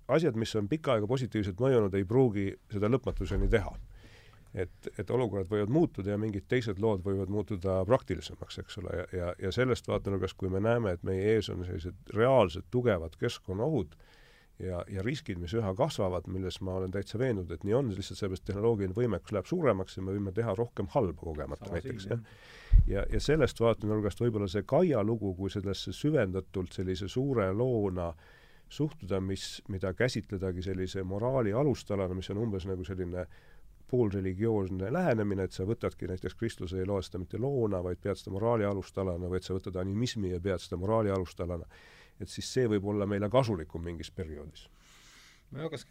asjad, 0.07 0.37
mis 0.39 0.55
on 0.55 0.69
pikka 0.71 0.95
aega 0.95 1.07
positiivselt 1.09 1.59
mõjunud, 1.61 1.95
ei 1.95 2.07
pruugi 2.07 2.47
seda 2.71 2.89
lõpmatuseni 2.91 3.49
teha. 3.51 3.75
et, 4.57 4.87
et 4.97 5.09
olukorrad 5.11 5.49
võivad 5.51 5.69
muutuda 5.69 6.13
ja 6.13 6.17
mingid 6.17 6.47
teised 6.49 6.79
lood 6.81 7.03
võivad 7.05 7.29
muutuda 7.29 7.81
praktilisemaks, 7.85 8.57
eks 8.63 8.77
ole, 8.79 8.93
ja, 8.95 9.03
ja, 9.13 9.33
ja 9.43 9.51
sellest 9.51 9.87
vaatenurgast, 9.87 10.37
kui 10.39 10.49
me 10.49 10.61
näeme, 10.63 10.95
et 10.95 11.03
meie 11.05 11.35
ees 11.35 11.49
on 11.53 11.65
sellised 11.67 12.15
reaalsed 12.15 12.65
tugevad 12.71 13.19
keskkonnaohud 13.19 13.93
ja, 14.59 14.83
ja 14.89 15.05
riskid, 15.05 15.39
mis 15.41 15.53
üha 15.57 15.73
kasvavad, 15.77 16.27
milles 16.33 16.61
ma 16.65 16.77
olen 16.79 16.93
täitsa 16.93 17.19
veendunud, 17.21 17.51
et 17.53 17.65
nii 17.67 17.75
on, 17.77 17.91
lihtsalt 17.95 18.21
sellepärast 18.21 18.47
tehnoloogiline 18.49 18.97
võimekus 18.97 19.35
läheb 19.35 19.49
suuremaks 19.49 19.99
ja 19.99 20.05
me 20.05 20.15
võime 20.15 20.33
teha 20.35 20.55
rohkem 20.57 20.89
halba 20.95 21.19
kogemata 21.21 21.67
Sama 21.67 21.79
näiteks, 21.79 22.09
jah 22.11 22.23
ja, 22.87 23.03
ja 23.11 23.19
sellest 23.23 23.59
vaatenurgast 23.61 24.21
võib-olla 24.21 24.47
see 24.51 24.65
Kaia 24.67 25.03
lugu, 25.05 25.33
kui 25.37 25.51
sellesse 25.53 25.93
süvendatult 25.95 26.75
sellise 26.75 27.09
suure 27.11 27.49
loona 27.53 28.11
suhtuda, 28.69 29.19
mis, 29.23 29.61
mida 29.71 29.93
käsitledagi 29.95 30.63
sellise 30.65 31.03
moraali 31.07 31.53
alustalana, 31.55 32.15
mis 32.17 32.29
on 32.33 32.41
umbes 32.43 32.67
nagu 32.67 32.83
selline 32.87 33.27
poolreligioosne 33.87 34.89
lähenemine, 34.91 35.45
et 35.47 35.55
sa 35.55 35.63
võtadki 35.67 36.09
näiteks 36.09 36.35
Kristluse 36.35 36.81
ei 36.81 36.87
loe 36.87 37.03
seda 37.05 37.21
mitte 37.21 37.39
loona, 37.39 37.79
vaid 37.83 38.01
pead 38.03 38.19
seda 38.19 38.33
moraali 38.35 38.67
alustalana, 38.67 39.29
vaid 39.31 39.47
sa 39.47 39.55
võtad 39.55 39.79
animismi 39.79 40.33
ja 40.33 40.41
pead 40.43 40.59
seda 40.63 40.79
moraali 40.81 41.13
alustalana. 41.13 41.63
Et 42.21 42.31
siis 42.31 42.49
see 42.53 42.67
võib 42.69 42.87
olla 42.93 43.05
meile 43.09 43.29
kasulikum 43.29 43.83
mingis 43.83 44.11
perioodis. 44.11 44.67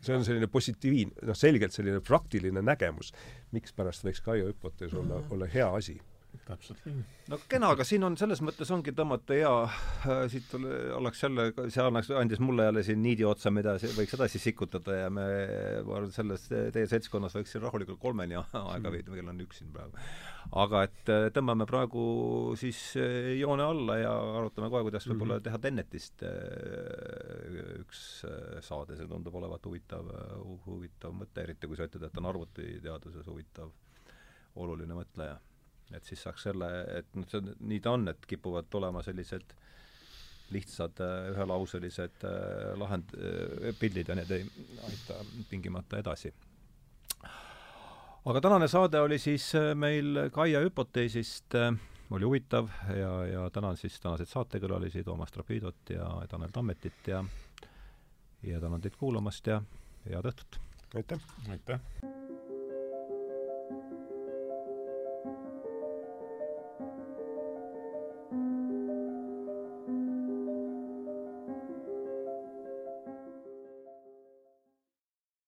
See 0.05 0.13
on 0.13 0.25
selline 0.27 0.51
positiivne, 0.53 1.15
noh 1.25 1.37
selgelt 1.39 1.73
selline 1.73 2.03
praktiline 2.05 2.61
nägemus, 2.61 3.15
mikspärast 3.57 4.05
võiks 4.05 4.21
Kaio 4.25 4.51
hüpotees 4.51 4.93
olla, 4.93 5.23
olla 5.33 5.49
hea 5.49 5.71
asi 5.79 5.97
täpselt 6.47 6.85
nii. 6.87 7.03
no 7.33 7.39
kena, 7.51 7.71
aga 7.75 7.85
siin 7.87 8.05
on 8.07 8.17
selles 8.21 8.43
mõttes 8.45 8.71
ongi 8.75 8.93
tõmmata 8.97 9.37
hea 9.37 9.53
äh,, 9.65 10.23
siit 10.33 10.53
oleks 10.97 11.23
jälle, 11.23 11.49
see 11.73 11.83
annaks, 11.83 12.11
andis 12.15 12.43
mulle 12.43 12.69
jälle 12.69 12.85
siin 12.87 13.03
niidi 13.03 13.27
otsa, 13.29 13.53
mida 13.55 13.77
võiks 13.97 14.17
edasi 14.19 14.41
sikutada 14.43 15.01
ja 15.03 15.11
me, 15.13 15.27
ma 15.87 15.99
arvan, 16.01 16.13
selles 16.15 16.47
teie 16.51 16.87
seltskonnas 16.91 17.37
võiks 17.39 17.55
siin 17.55 17.65
rahulikult 17.65 18.01
kolmeni 18.03 18.37
aega 18.41 18.93
veeta, 18.93 19.15
kell 19.15 19.33
on 19.33 19.45
üks 19.47 19.63
siin 19.63 19.73
praegu. 19.75 20.05
aga 20.63 20.83
et 20.87 21.13
äh, 21.15 21.29
tõmbame 21.35 21.67
praegu 21.71 22.05
siis 22.61 22.83
äh, 23.01 23.33
joone 23.41 23.67
alla 23.67 23.99
ja 24.03 24.13
arutame 24.41 24.71
kohe, 24.73 24.85
kuidas 24.87 25.09
võib-olla 25.11 25.41
mhm. 25.41 25.47
teha 25.49 25.63
Tennetist 25.63 26.27
äh, 26.27 27.73
üks 27.81 28.05
saade, 28.67 28.99
see 28.99 29.09
tundub 29.11 29.35
olevat 29.41 29.67
huvitav, 29.67 30.13
huvitav 30.67 31.17
mõte, 31.17 31.43
eriti 31.43 31.69
kui 31.71 31.79
sa 31.79 31.89
ütled, 31.89 32.07
et 32.07 32.23
on 32.23 32.31
arvutiteaduses 32.31 33.27
huvitav 33.31 33.75
oluline 34.57 34.97
mõtleja 34.97 35.37
et 35.95 36.05
siis 36.05 36.23
saaks 36.23 36.49
selle, 36.49 36.69
et 36.99 37.15
noh, 37.15 37.27
see 37.31 37.39
on, 37.41 37.53
nii 37.71 37.81
ta 37.85 37.95
on, 37.95 38.09
et 38.11 38.27
kipuvad 38.27 38.69
tulema 38.71 39.03
sellised 39.07 39.55
lihtsad 40.51 41.01
äh, 41.01 41.31
ühelauselised 41.33 42.25
äh, 42.25 42.75
lahend-, 42.79 43.15
äh, 43.19 43.73
pildid 43.79 44.11
ja 44.11 44.17
need 44.19 44.31
ei 44.31 44.45
aita 44.87 45.19
tingimata 45.51 45.99
edasi. 46.03 46.33
aga 48.27 48.41
tänane 48.43 48.69
saade 48.69 49.01
oli 49.01 49.19
siis 49.23 49.53
meil 49.75 50.29
Kaia 50.35 50.61
hüpoteesist, 50.65 51.55
oli 52.11 52.25
huvitav 52.27 52.71
ja, 52.91 53.13
ja 53.27 53.51
tänan 53.51 53.77
siis 53.77 54.01
tänaseid 54.01 54.31
saatekülalisi, 54.31 55.05
Toomas 55.05 55.33
Trapidot 55.33 55.91
ja 55.91 56.11
Tanel 56.29 56.51
Tammetit 56.53 57.07
ja 57.07 57.25
ja 58.43 58.61
tänan 58.61 58.81
teid 58.81 58.99
kuulamast 58.99 59.47
ja 59.47 59.63
head 60.07 60.31
õhtut! 60.31 60.61
aitäh! 60.95 61.21
aitäh! 61.51 62.26